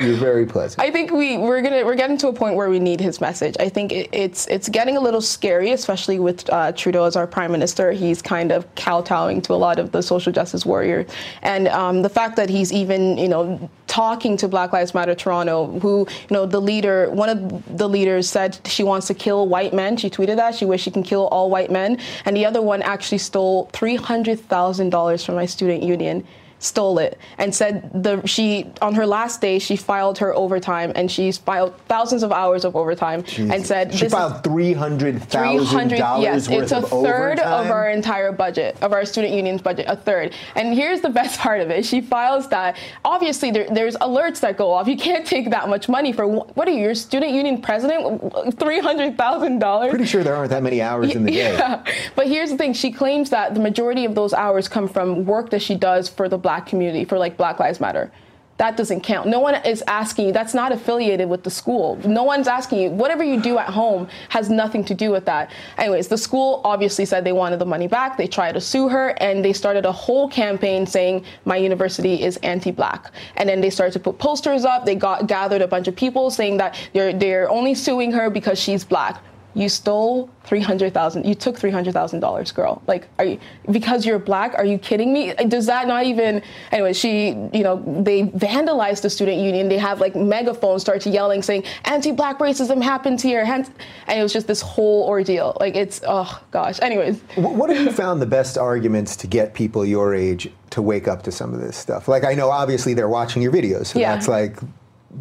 You're 0.01 0.17
very 0.17 0.45
pleasant. 0.45 0.81
I 0.87 0.91
think 0.91 1.11
we 1.11 1.37
we're 1.37 1.61
gonna 1.61 1.85
we're 1.85 1.95
getting 1.95 2.17
to 2.19 2.27
a 2.27 2.33
point 2.33 2.55
where 2.55 2.69
we 2.69 2.79
need 2.79 2.99
his 2.99 3.19
message. 3.19 3.55
I 3.59 3.69
think 3.69 3.91
it, 3.91 4.09
it's 4.11 4.47
it's 4.47 4.69
getting 4.69 4.97
a 4.97 4.99
little 4.99 5.21
scary, 5.21 5.71
especially 5.71 6.19
with 6.19 6.49
uh, 6.49 6.71
Trudeau 6.73 7.05
as 7.05 7.15
our 7.15 7.27
prime 7.27 7.51
minister. 7.51 7.91
He's 7.91 8.21
kind 8.21 8.51
of 8.51 8.73
kowtowing 8.75 9.41
to 9.43 9.53
a 9.53 9.55
lot 9.55 9.79
of 9.79 9.91
the 9.91 10.01
social 10.01 10.31
justice 10.31 10.65
warrior, 10.65 11.05
and 11.41 11.67
um, 11.69 12.01
the 12.01 12.09
fact 12.09 12.35
that 12.35 12.49
he's 12.49 12.71
even 12.71 13.17
you 13.17 13.27
know 13.27 13.69
talking 13.87 14.37
to 14.37 14.47
Black 14.47 14.71
Lives 14.73 14.93
Matter 14.93 15.15
Toronto, 15.15 15.79
who 15.79 16.07
you 16.09 16.33
know 16.33 16.45
the 16.45 16.61
leader, 16.61 17.09
one 17.09 17.29
of 17.29 17.77
the 17.77 17.89
leaders 17.89 18.29
said 18.29 18.59
she 18.65 18.83
wants 18.83 19.07
to 19.07 19.13
kill 19.13 19.47
white 19.47 19.73
men. 19.73 19.97
She 19.97 20.09
tweeted 20.09 20.35
that 20.35 20.55
she 20.55 20.65
wished 20.65 20.83
she 20.83 20.91
can 20.91 21.03
kill 21.03 21.27
all 21.27 21.49
white 21.49 21.71
men, 21.71 21.99
and 22.25 22.35
the 22.35 22.45
other 22.45 22.61
one 22.61 22.81
actually 22.81 23.17
stole 23.19 23.69
three 23.73 23.95
hundred 23.95 24.39
thousand 24.39 24.91
dollars 24.91 25.23
from 25.25 25.35
my 25.35 25.45
student 25.45 25.83
union 25.83 26.25
stole 26.59 26.99
it 26.99 27.17
and 27.37 27.53
said 27.55 27.89
the 28.03 28.25
she 28.25 28.69
on 28.81 28.93
her 28.93 29.05
last 29.05 29.41
day 29.41 29.59
she 29.59 29.75
filed 29.75 30.17
her 30.17 30.33
overtime 30.35 30.91
and 30.95 31.09
she's 31.11 31.37
filed 31.37 31.75
thousands 31.87 32.21
of 32.23 32.31
hours 32.31 32.65
of 32.65 32.75
overtime 32.75 33.23
and 33.37 33.65
said 33.65 33.91
she 33.93 33.99
this 33.99 34.07
is 34.07 34.13
filed 34.13 34.43
three 34.43 34.73
hundred 34.73 35.21
thousand 35.23 35.65
300 35.67 35.97
dollars 35.97 36.23
yes 36.23 36.49
worth 36.49 36.63
it's 36.63 36.71
a 36.71 36.77
of 36.77 36.89
third 36.89 37.39
overtime? 37.39 37.65
of 37.65 37.71
our 37.71 37.89
entire 37.89 38.31
budget 38.31 38.77
of 38.81 38.91
our 38.93 39.05
student 39.05 39.33
union's 39.33 39.61
budget 39.61 39.85
a 39.87 39.95
third. 39.95 40.33
And 40.55 40.73
here's 40.73 41.01
the 41.01 41.09
best 41.09 41.39
part 41.45 41.61
of 41.61 41.69
it. 41.69 41.85
She 41.85 42.01
files 42.01 42.49
that. 42.49 42.77
Obviously 43.05 43.51
there, 43.51 43.67
there's 43.69 43.95
alerts 43.97 44.39
that 44.41 44.57
go 44.57 44.71
off. 44.71 44.87
You 44.87 44.97
can't 44.97 45.25
take 45.25 45.49
that 45.51 45.69
much 45.69 45.87
money 45.89 46.11
for 46.11 46.27
what 46.27 46.67
are 46.67 46.71
you 46.71 46.79
your 46.79 46.95
student 46.95 47.33
union 47.33 47.61
president? 47.61 48.21
$300000 48.33 49.89
Pretty 49.89 50.05
sure 50.05 50.23
there 50.23 50.35
aren't 50.35 50.49
that 50.49 50.63
many 50.63 50.81
hours 50.81 51.13
in 51.15 51.25
the 51.25 51.31
day. 51.39 51.53
yeah. 51.53 51.83
But 52.15 52.27
here's 52.27 52.49
the 52.49 52.57
thing. 52.57 52.73
She 52.73 52.91
claims 52.91 53.29
that 53.29 53.53
the 53.53 53.59
majority 53.59 54.05
of 54.05 54.15
those 54.15 54.33
hours 54.33 54.67
come 54.67 54.87
from 54.87 55.25
work 55.25 55.49
that 55.51 55.61
she 55.61 55.75
does 55.75 56.09
for 56.09 56.27
the 56.29 56.37
black 56.37 56.48
community, 56.57 57.05
for 57.05 57.17
like 57.17 57.37
Black 57.37 57.59
Lives 57.59 57.79
Matter. 57.79 58.11
That 58.59 58.75
doesn't 58.75 59.01
count. 59.01 59.29
No 59.29 59.39
one 59.39 59.55
is 59.65 59.81
asking 59.87 60.27
you, 60.27 60.33
that's 60.33 60.53
not 60.53 60.73
affiliated 60.73 61.29
with 61.29 61.43
the 61.43 61.49
school. 61.49 61.97
No 62.05 62.23
one's 62.23 62.45
asking 62.45 62.79
you, 62.79 62.89
whatever 62.89 63.23
you 63.23 63.39
do 63.39 63.57
at 63.57 63.69
home 63.69 64.09
has 64.27 64.49
nothing 64.49 64.83
to 64.83 64.93
do 64.93 65.11
with 65.11 65.23
that. 65.27 65.51
Anyways, 65.77 66.09
the 66.09 66.17
school 66.17 66.59
obviously 66.65 67.05
said 67.05 67.23
they 67.23 67.31
wanted 67.31 67.59
the 67.59 67.65
money 67.65 67.87
back. 67.87 68.17
They 68.17 68.27
tried 68.27 68.51
to 68.55 68.61
sue 68.61 68.89
her 68.89 69.15
and 69.21 69.45
they 69.45 69.53
started 69.53 69.85
a 69.85 69.93
whole 69.93 70.27
campaign 70.27 70.85
saying 70.85 71.23
my 71.45 71.55
university 71.55 72.21
is 72.21 72.35
anti-black. 72.43 73.13
And 73.37 73.47
then 73.47 73.61
they 73.61 73.69
started 73.69 73.93
to 73.93 73.99
put 74.01 74.17
posters 74.19 74.65
up. 74.65 74.85
They 74.85 74.95
got 74.95 75.27
gathered 75.27 75.61
a 75.61 75.67
bunch 75.67 75.87
of 75.87 75.95
people 75.95 76.29
saying 76.29 76.57
that 76.57 76.77
they're 76.91 77.13
they're 77.13 77.49
only 77.49 77.73
suing 77.75 78.11
her 78.11 78.29
because 78.29 78.59
she's 78.59 78.83
black 78.83 79.23
you 79.59 79.67
stole 79.67 80.29
three 80.45 80.61
hundred 80.61 80.93
thousand. 80.93 81.25
You 81.25 81.35
took 81.35 81.57
three 81.57 81.69
hundred 81.69 81.93
thousand 81.93 82.21
dollars, 82.21 82.51
girl. 82.51 82.81
Like, 82.87 83.07
are 83.19 83.25
you 83.25 83.39
because 83.69 84.05
you're 84.05 84.17
black? 84.17 84.53
Are 84.55 84.63
you 84.63 84.77
kidding 84.77 85.11
me? 85.11 85.33
Does 85.47 85.65
that 85.65 85.87
not 85.87 86.05
even? 86.05 86.41
Anyway, 86.71 86.93
she, 86.93 87.29
you 87.53 87.63
know, 87.63 87.83
they 88.03 88.23
vandalized 88.23 89.01
the 89.01 89.09
student 89.09 89.37
union. 89.37 89.67
They 89.67 89.77
have 89.77 89.99
like 89.99 90.15
megaphones 90.15 90.81
start 90.81 91.01
to 91.01 91.09
yelling, 91.09 91.41
saying 91.41 91.65
anti-black 91.85 92.39
racism 92.39 92.81
happens 92.81 93.21
here, 93.21 93.43
Hence- 93.45 93.69
and 94.07 94.17
it 94.17 94.23
was 94.23 94.31
just 94.31 94.47
this 94.47 94.61
whole 94.61 95.05
ordeal. 95.07 95.57
Like, 95.59 95.75
it's 95.75 96.01
oh 96.07 96.41
gosh. 96.51 96.79
Anyways, 96.81 97.19
What 97.35 97.69
have 97.69 97.85
you 97.85 97.91
found 97.91 98.21
the 98.21 98.25
best 98.25 98.57
arguments 98.57 99.15
to 99.17 99.27
get 99.27 99.53
people 99.53 99.85
your 99.85 100.15
age 100.15 100.49
to 100.69 100.81
wake 100.81 101.07
up 101.07 101.21
to 101.23 101.31
some 101.31 101.53
of 101.53 101.59
this 101.59 101.75
stuff? 101.75 102.07
Like 102.07 102.23
I 102.23 102.33
know 102.33 102.49
obviously 102.49 102.93
they're 102.93 103.09
watching 103.09 103.41
your 103.41 103.51
videos, 103.51 103.87
so 103.87 103.99
Yeah. 103.99 104.13
that's 104.13 104.29
like 104.29 104.57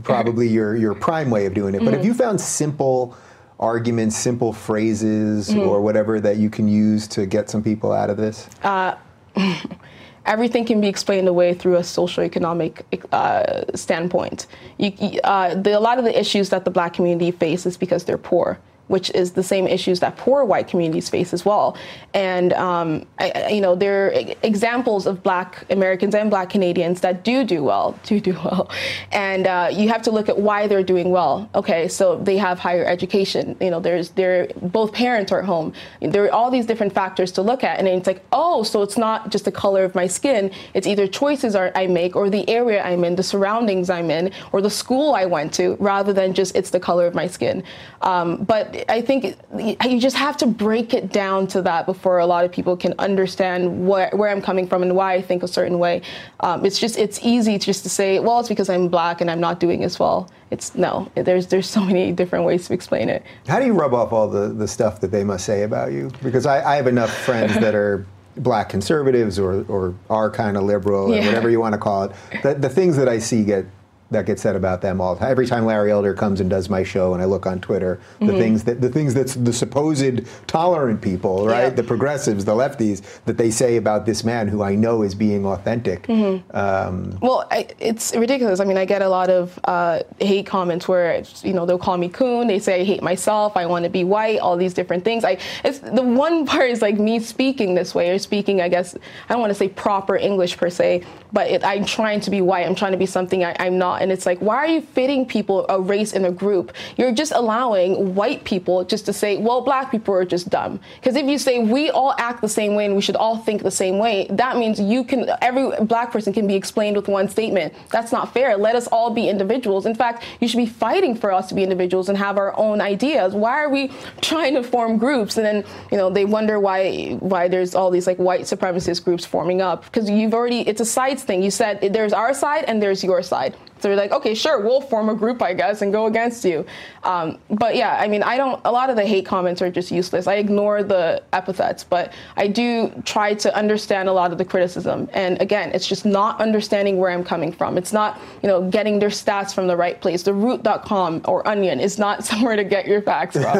probably 0.04 0.46
your 0.46 0.76
your 0.76 0.94
prime 0.94 1.30
way 1.30 1.46
of 1.46 1.54
doing 1.54 1.74
it. 1.74 1.78
But 1.78 1.92
have 1.92 2.02
mm-hmm. 2.02 2.08
you 2.08 2.14
found 2.14 2.40
simple 2.40 3.16
arguments, 3.58 4.16
simple 4.16 4.52
phrases, 4.52 5.54
or 5.54 5.80
whatever 5.80 6.20
that 6.20 6.36
you 6.36 6.50
can 6.50 6.68
use 6.68 7.08
to 7.08 7.26
get 7.26 7.50
some 7.50 7.62
people 7.62 7.92
out 7.92 8.10
of 8.10 8.16
this? 8.16 8.48
everything 10.26 10.64
can 10.64 10.80
be 10.80 10.86
explained 10.88 11.26
away 11.26 11.54
through 11.54 11.76
a 11.76 11.80
socioeconomic 11.80 12.82
uh, 13.12 13.64
standpoint. 13.76 14.46
You- 14.78 15.20
uh, 15.24 15.54
the, 15.54 15.76
a 15.76 15.80
lot 15.80 15.98
of 15.98 16.04
the 16.04 16.18
issues 16.18 16.50
that 16.50 16.64
the 16.64 16.70
black 16.70 16.92
community 16.94 17.30
faces 17.30 17.76
because 17.76 18.04
they're 18.04 18.18
poor. 18.18 18.58
Which 18.88 19.10
is 19.10 19.32
the 19.32 19.42
same 19.42 19.66
issues 19.66 20.00
that 20.00 20.16
poor 20.16 20.44
white 20.44 20.66
communities 20.66 21.08
face 21.08 21.32
as 21.32 21.44
well, 21.44 21.76
and 22.14 22.52
um, 22.54 23.06
I, 23.18 23.48
you 23.50 23.60
know 23.60 23.74
there 23.74 24.06
are 24.06 24.10
examples 24.42 25.06
of 25.06 25.22
Black 25.22 25.64
Americans 25.70 26.14
and 26.14 26.30
Black 26.30 26.48
Canadians 26.50 27.00
that 27.02 27.22
do 27.22 27.44
do 27.44 27.62
well, 27.62 27.98
do 28.04 28.18
do 28.18 28.32
well, 28.32 28.70
and 29.12 29.46
uh, 29.46 29.68
you 29.70 29.88
have 29.88 30.02
to 30.02 30.10
look 30.10 30.28
at 30.28 30.38
why 30.38 30.66
they're 30.66 30.82
doing 30.82 31.10
well. 31.10 31.50
Okay, 31.54 31.86
so 31.88 32.16
they 32.16 32.38
have 32.38 32.58
higher 32.58 32.84
education. 32.84 33.56
You 33.60 33.70
know, 33.70 33.80
there's 33.80 34.10
they're 34.10 34.48
both 34.62 34.92
parents 34.92 35.32
are 35.32 35.40
at 35.40 35.44
home. 35.44 35.72
There 36.00 36.24
are 36.24 36.32
all 36.32 36.50
these 36.50 36.66
different 36.66 36.94
factors 36.94 37.30
to 37.32 37.42
look 37.42 37.62
at, 37.62 37.78
and 37.78 37.86
it's 37.86 38.06
like, 38.06 38.22
oh, 38.32 38.62
so 38.62 38.82
it's 38.82 38.96
not 38.96 39.30
just 39.30 39.44
the 39.44 39.52
color 39.52 39.84
of 39.84 39.94
my 39.94 40.06
skin. 40.06 40.50
It's 40.72 40.86
either 40.86 41.06
choices 41.06 41.54
are, 41.54 41.70
I 41.74 41.86
make, 41.86 42.16
or 42.16 42.30
the 42.30 42.48
area 42.48 42.82
I'm 42.82 43.04
in, 43.04 43.16
the 43.16 43.22
surroundings 43.22 43.90
I'm 43.90 44.10
in, 44.10 44.32
or 44.52 44.62
the 44.62 44.70
school 44.70 45.14
I 45.14 45.26
went 45.26 45.52
to, 45.54 45.76
rather 45.78 46.12
than 46.12 46.32
just 46.32 46.56
it's 46.56 46.70
the 46.70 46.80
color 46.80 47.06
of 47.06 47.14
my 47.14 47.26
skin. 47.26 47.62
Um, 48.00 48.44
but 48.44 48.77
I 48.88 49.00
think 49.00 49.36
you 49.84 50.00
just 50.00 50.16
have 50.16 50.36
to 50.38 50.46
break 50.46 50.94
it 50.94 51.12
down 51.12 51.46
to 51.48 51.62
that 51.62 51.86
before 51.86 52.18
a 52.18 52.26
lot 52.26 52.44
of 52.44 52.52
people 52.52 52.76
can 52.76 52.94
understand 52.98 53.86
where, 53.86 54.10
where 54.12 54.30
I'm 54.30 54.42
coming 54.42 54.66
from 54.66 54.82
and 54.82 54.94
why 54.94 55.14
I 55.14 55.22
think 55.22 55.42
a 55.42 55.48
certain 55.48 55.78
way. 55.78 56.02
Um, 56.40 56.64
it's 56.64 56.78
just 56.78 56.98
it's 56.98 57.20
easy 57.22 57.58
just 57.58 57.82
to 57.84 57.88
say, 57.88 58.18
well, 58.18 58.40
it's 58.40 58.48
because 58.48 58.68
I'm 58.68 58.88
black 58.88 59.20
and 59.20 59.30
I'm 59.30 59.40
not 59.40 59.60
doing 59.60 59.84
as 59.84 59.98
well. 59.98 60.30
It's 60.50 60.74
no, 60.74 61.10
there's 61.14 61.46
there's 61.48 61.68
so 61.68 61.84
many 61.84 62.12
different 62.12 62.44
ways 62.44 62.66
to 62.68 62.74
explain 62.74 63.08
it. 63.08 63.22
How 63.46 63.60
do 63.60 63.66
you 63.66 63.74
rub 63.74 63.94
off 63.94 64.12
all 64.12 64.28
the, 64.28 64.48
the 64.48 64.68
stuff 64.68 65.00
that 65.00 65.10
they 65.10 65.24
must 65.24 65.44
say 65.44 65.62
about 65.62 65.92
you? 65.92 66.10
Because 66.22 66.46
I, 66.46 66.72
I 66.72 66.76
have 66.76 66.86
enough 66.86 67.14
friends 67.14 67.54
that 67.54 67.74
are 67.74 68.06
black 68.36 68.68
conservatives 68.68 69.38
or, 69.38 69.64
or 69.68 69.94
are 70.10 70.30
kind 70.30 70.56
of 70.56 70.62
liberal 70.62 71.12
or 71.12 71.18
whatever 71.18 71.50
you 71.50 71.60
want 71.60 71.72
to 71.74 71.78
call 71.78 72.04
it. 72.04 72.12
The, 72.42 72.54
the 72.54 72.68
things 72.68 72.96
that 72.96 73.08
I 73.08 73.18
see 73.18 73.44
get 73.44 73.66
that 74.10 74.24
gets 74.26 74.40
said 74.42 74.56
about 74.56 74.80
them 74.80 75.00
all. 75.00 75.18
Every 75.20 75.46
time 75.46 75.66
Larry 75.66 75.90
Elder 75.92 76.14
comes 76.14 76.40
and 76.40 76.48
does 76.48 76.70
my 76.70 76.82
show 76.82 77.12
and 77.12 77.22
I 77.22 77.26
look 77.26 77.46
on 77.46 77.60
Twitter, 77.60 78.00
the 78.20 78.26
Mm-hmm. 78.26 78.38
things 78.38 78.64
that 78.64 78.80
the 78.80 78.88
things 78.88 79.14
that's 79.14 79.34
the 79.34 79.52
supposed 79.52 80.22
tolerant 80.46 81.00
people, 81.02 81.46
right? 81.46 81.64
Yeah. 81.64 81.70
The 81.70 81.82
progressives, 81.82 82.44
the 82.44 82.52
lefties, 82.54 83.02
that 83.24 83.36
they 83.36 83.50
say 83.50 83.76
about 83.76 84.06
this 84.06 84.24
man 84.24 84.48
who 84.48 84.62
I 84.62 84.74
know 84.74 85.02
is 85.02 85.14
being 85.14 85.44
authentic. 85.44 86.06
Mm-hmm. 86.06 86.56
Um, 86.56 87.18
Well, 87.20 87.46
I, 87.50 87.68
it's 87.78 88.14
ridiculous. 88.14 88.60
I 88.60 88.64
mean, 88.64 88.78
I 88.78 88.84
get 88.84 89.02
a 89.02 89.08
lot 89.08 89.28
of 89.30 89.58
uh, 89.64 90.00
hate 90.20 90.46
comments 90.46 90.88
where 90.88 91.10
it's, 91.12 91.44
you 91.44 91.52
know 91.52 91.66
they'll 91.66 91.78
call 91.78 91.96
me 91.98 92.08
coon. 92.08 92.46
They 92.46 92.58
say 92.58 92.80
I 92.80 92.84
hate 92.84 93.02
myself. 93.02 93.56
I 93.56 93.66
want 93.66 93.84
to 93.84 93.90
be 93.90 94.04
white. 94.04 94.38
All 94.40 94.56
these 94.56 94.74
different 94.74 95.04
things. 95.04 95.24
I 95.24 95.38
it's 95.64 95.80
the 95.80 96.02
one 96.02 96.46
part 96.52 96.70
is 96.70 96.80
like 96.82 96.98
me 96.98 97.20
speaking 97.20 97.74
this 97.74 97.94
way 97.94 98.10
or 98.10 98.18
speaking. 98.18 98.60
I 98.60 98.68
guess 98.68 98.94
I 99.28 99.32
don't 99.32 99.40
want 99.40 99.50
to 99.50 99.54
say 99.58 99.68
proper 99.68 100.16
English 100.16 100.56
per 100.56 100.70
se, 100.70 101.04
but 101.32 101.48
it, 101.48 101.64
I'm 101.64 101.84
trying 101.84 102.20
to 102.20 102.30
be 102.30 102.40
white. 102.40 102.66
I'm 102.66 102.74
trying 102.74 102.92
to 102.92 102.98
be 102.98 103.06
something 103.06 103.44
I, 103.44 103.54
I'm 103.58 103.76
not. 103.78 103.97
And 104.00 104.12
it's 104.12 104.26
like, 104.26 104.38
why 104.38 104.56
are 104.56 104.66
you 104.66 104.80
fitting 104.80 105.26
people 105.26 105.66
a 105.68 105.80
race 105.80 106.12
in 106.12 106.24
a 106.24 106.30
group? 106.30 106.72
You're 106.96 107.12
just 107.12 107.32
allowing 107.32 108.14
white 108.14 108.44
people 108.44 108.84
just 108.84 109.06
to 109.06 109.12
say, 109.12 109.36
well, 109.36 109.60
black 109.60 109.90
people 109.90 110.14
are 110.14 110.24
just 110.24 110.48
dumb. 110.50 110.80
Because 110.96 111.16
if 111.16 111.26
you 111.26 111.38
say 111.38 111.58
we 111.60 111.90
all 111.90 112.14
act 112.18 112.40
the 112.40 112.48
same 112.48 112.74
way 112.74 112.86
and 112.86 112.94
we 112.94 113.02
should 113.02 113.16
all 113.16 113.38
think 113.38 113.62
the 113.62 113.70
same 113.70 113.98
way, 113.98 114.26
that 114.30 114.56
means 114.56 114.80
you 114.80 115.04
can 115.04 115.28
every 115.42 115.70
black 115.84 116.12
person 116.12 116.32
can 116.32 116.46
be 116.46 116.54
explained 116.54 116.96
with 116.96 117.08
one 117.08 117.28
statement. 117.28 117.74
That's 117.90 118.12
not 118.12 118.32
fair. 118.32 118.56
Let 118.56 118.74
us 118.74 118.86
all 118.88 119.10
be 119.10 119.28
individuals. 119.28 119.86
In 119.86 119.94
fact, 119.94 120.24
you 120.40 120.48
should 120.48 120.58
be 120.58 120.66
fighting 120.66 121.14
for 121.14 121.32
us 121.32 121.48
to 121.48 121.54
be 121.54 121.62
individuals 121.62 122.08
and 122.08 122.18
have 122.18 122.38
our 122.38 122.56
own 122.58 122.80
ideas. 122.80 123.34
Why 123.34 123.62
are 123.62 123.70
we 123.70 123.90
trying 124.20 124.54
to 124.54 124.62
form 124.62 124.98
groups 124.98 125.36
and 125.36 125.46
then 125.46 125.64
you 125.90 125.96
know 125.96 126.10
they 126.10 126.24
wonder 126.24 126.60
why 126.60 127.16
why 127.20 127.48
there's 127.48 127.74
all 127.74 127.90
these 127.90 128.06
like 128.06 128.18
white 128.18 128.42
supremacist 128.42 129.04
groups 129.04 129.24
forming 129.24 129.60
up 129.60 129.84
because 129.84 130.08
you've 130.08 130.34
already 130.34 130.60
it's 130.68 130.80
a 130.80 130.84
sides 130.84 131.22
thing. 131.22 131.42
You 131.42 131.50
said 131.50 131.80
there's 131.92 132.12
our 132.12 132.34
side 132.34 132.64
and 132.64 132.82
there's 132.82 133.02
your 133.02 133.22
side. 133.22 133.56
So 133.80 133.88
we're 133.88 133.96
like, 133.96 134.12
okay, 134.12 134.34
sure, 134.34 134.60
we'll 134.60 134.80
form 134.80 135.08
a 135.08 135.14
group, 135.14 135.42
I 135.42 135.54
guess, 135.54 135.82
and 135.82 135.92
go 135.92 136.06
against 136.06 136.44
you. 136.44 136.64
Um, 137.04 137.38
but 137.50 137.76
yeah, 137.76 137.96
I 137.98 138.08
mean, 138.08 138.22
I 138.22 138.36
don't. 138.36 138.60
A 138.64 138.72
lot 138.72 138.90
of 138.90 138.96
the 138.96 139.06
hate 139.06 139.26
comments 139.26 139.62
are 139.62 139.70
just 139.70 139.90
useless. 139.90 140.26
I 140.26 140.34
ignore 140.34 140.82
the 140.82 141.22
epithets, 141.32 141.84
but 141.84 142.12
I 142.36 142.48
do 142.48 142.90
try 143.04 143.34
to 143.34 143.54
understand 143.56 144.08
a 144.08 144.12
lot 144.12 144.32
of 144.32 144.38
the 144.38 144.44
criticism. 144.44 145.08
And 145.12 145.40
again, 145.40 145.70
it's 145.72 145.86
just 145.86 146.04
not 146.04 146.40
understanding 146.40 146.98
where 146.98 147.10
I'm 147.10 147.24
coming 147.24 147.52
from. 147.52 147.78
It's 147.78 147.92
not, 147.92 148.20
you 148.42 148.48
know, 148.48 148.68
getting 148.68 148.98
their 148.98 149.08
stats 149.08 149.54
from 149.54 149.66
the 149.66 149.76
right 149.76 150.00
place. 150.00 150.22
The 150.22 150.34
root.com 150.34 151.22
or 151.24 151.46
Onion 151.46 151.80
is 151.80 151.98
not 151.98 152.24
somewhere 152.28 152.56
to 152.56 152.64
get 152.64 152.86
your 152.86 153.02
facts 153.02 153.36
from. 153.36 153.58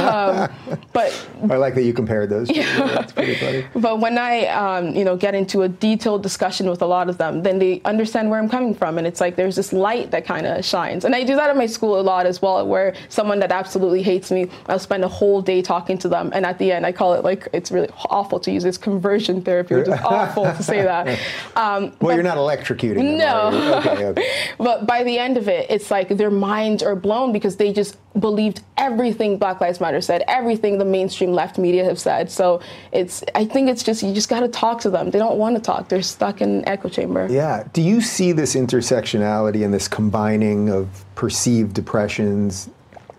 um, 0.00 0.50
but 0.92 1.28
I 1.50 1.56
like 1.56 1.74
that 1.74 1.82
you 1.82 1.92
compared 1.92 2.30
those. 2.30 2.48
Yeah. 2.62 2.86
That's 2.88 3.12
pretty 3.12 3.34
funny. 3.36 3.64
But 3.74 3.98
when 3.98 4.18
I, 4.18 4.46
um, 4.46 4.94
you 4.94 5.04
know, 5.04 5.16
get 5.16 5.34
into 5.34 5.62
a 5.62 5.68
detailed 5.68 6.22
discussion 6.22 6.68
with 6.68 6.82
a 6.82 6.86
lot 6.86 7.08
of 7.08 7.16
them, 7.18 7.42
then 7.42 7.58
they 7.58 7.80
understand 7.84 8.30
where 8.30 8.38
I'm 8.38 8.48
coming 8.48 8.74
from, 8.74 8.98
and 8.98 9.06
it's 9.06 9.20
like 9.20 9.31
there's 9.36 9.56
this 9.56 9.72
light 9.72 10.10
that 10.10 10.24
kind 10.24 10.46
of 10.46 10.64
shines. 10.64 11.04
And 11.04 11.14
I 11.14 11.24
do 11.24 11.34
that 11.36 11.50
at 11.50 11.56
my 11.56 11.66
school 11.66 11.98
a 11.98 12.02
lot 12.02 12.26
as 12.26 12.40
well, 12.42 12.66
where 12.66 12.94
someone 13.08 13.38
that 13.40 13.52
absolutely 13.52 14.02
hates 14.02 14.30
me, 14.30 14.48
I'll 14.66 14.78
spend 14.78 15.04
a 15.04 15.08
whole 15.08 15.42
day 15.42 15.62
talking 15.62 15.98
to 15.98 16.08
them, 16.08 16.30
and 16.34 16.46
at 16.46 16.58
the 16.58 16.72
end, 16.72 16.86
I 16.86 16.92
call 16.92 17.14
it 17.14 17.24
like 17.24 17.48
it's 17.52 17.70
really 17.70 17.88
awful 18.10 18.40
to 18.40 18.50
use 18.50 18.62
this 18.62 18.78
conversion 18.78 19.42
therapy, 19.42 19.74
which 19.76 19.88
is 19.88 20.00
awful 20.04 20.44
to 20.44 20.62
say 20.62 20.82
that. 20.82 21.08
Um, 21.56 21.84
well, 21.84 21.92
but, 22.00 22.14
you're 22.14 22.22
not 22.22 22.38
electrocuting 22.38 22.96
them. 22.96 23.18
No. 23.18 23.78
Okay, 23.78 24.06
okay. 24.06 24.50
but 24.58 24.86
by 24.86 25.02
the 25.02 25.18
end 25.18 25.36
of 25.36 25.48
it, 25.48 25.66
it's 25.70 25.90
like 25.90 26.08
their 26.08 26.30
minds 26.30 26.82
are 26.82 26.96
blown 26.96 27.32
because 27.32 27.56
they 27.56 27.72
just 27.72 27.96
believed 28.18 28.62
everything 28.76 29.38
Black 29.38 29.60
Lives 29.60 29.80
Matter 29.80 30.00
said, 30.00 30.22
everything 30.28 30.78
the 30.78 30.84
mainstream 30.84 31.32
left 31.32 31.58
media 31.58 31.84
have 31.84 31.98
said. 31.98 32.30
So 32.30 32.60
it's, 32.92 33.24
I 33.34 33.44
think 33.44 33.68
it's 33.68 33.82
just 33.82 34.02
you 34.02 34.12
just 34.12 34.28
got 34.28 34.40
to 34.40 34.48
talk 34.48 34.80
to 34.82 34.90
them. 34.90 35.10
They 35.10 35.18
don't 35.18 35.38
want 35.38 35.56
to 35.56 35.62
talk. 35.62 35.88
They're 35.88 36.02
stuck 36.02 36.40
in 36.40 36.50
an 36.50 36.68
echo 36.68 36.88
chamber. 36.88 37.26
Yeah. 37.30 37.64
Do 37.72 37.82
you 37.82 38.00
see 38.00 38.32
this 38.32 38.54
intersectionality 38.54 39.64
and 39.64 39.72
this 39.72 39.88
combining 39.88 40.68
of 40.68 41.04
perceived 41.14 41.74
depressions, 41.74 42.68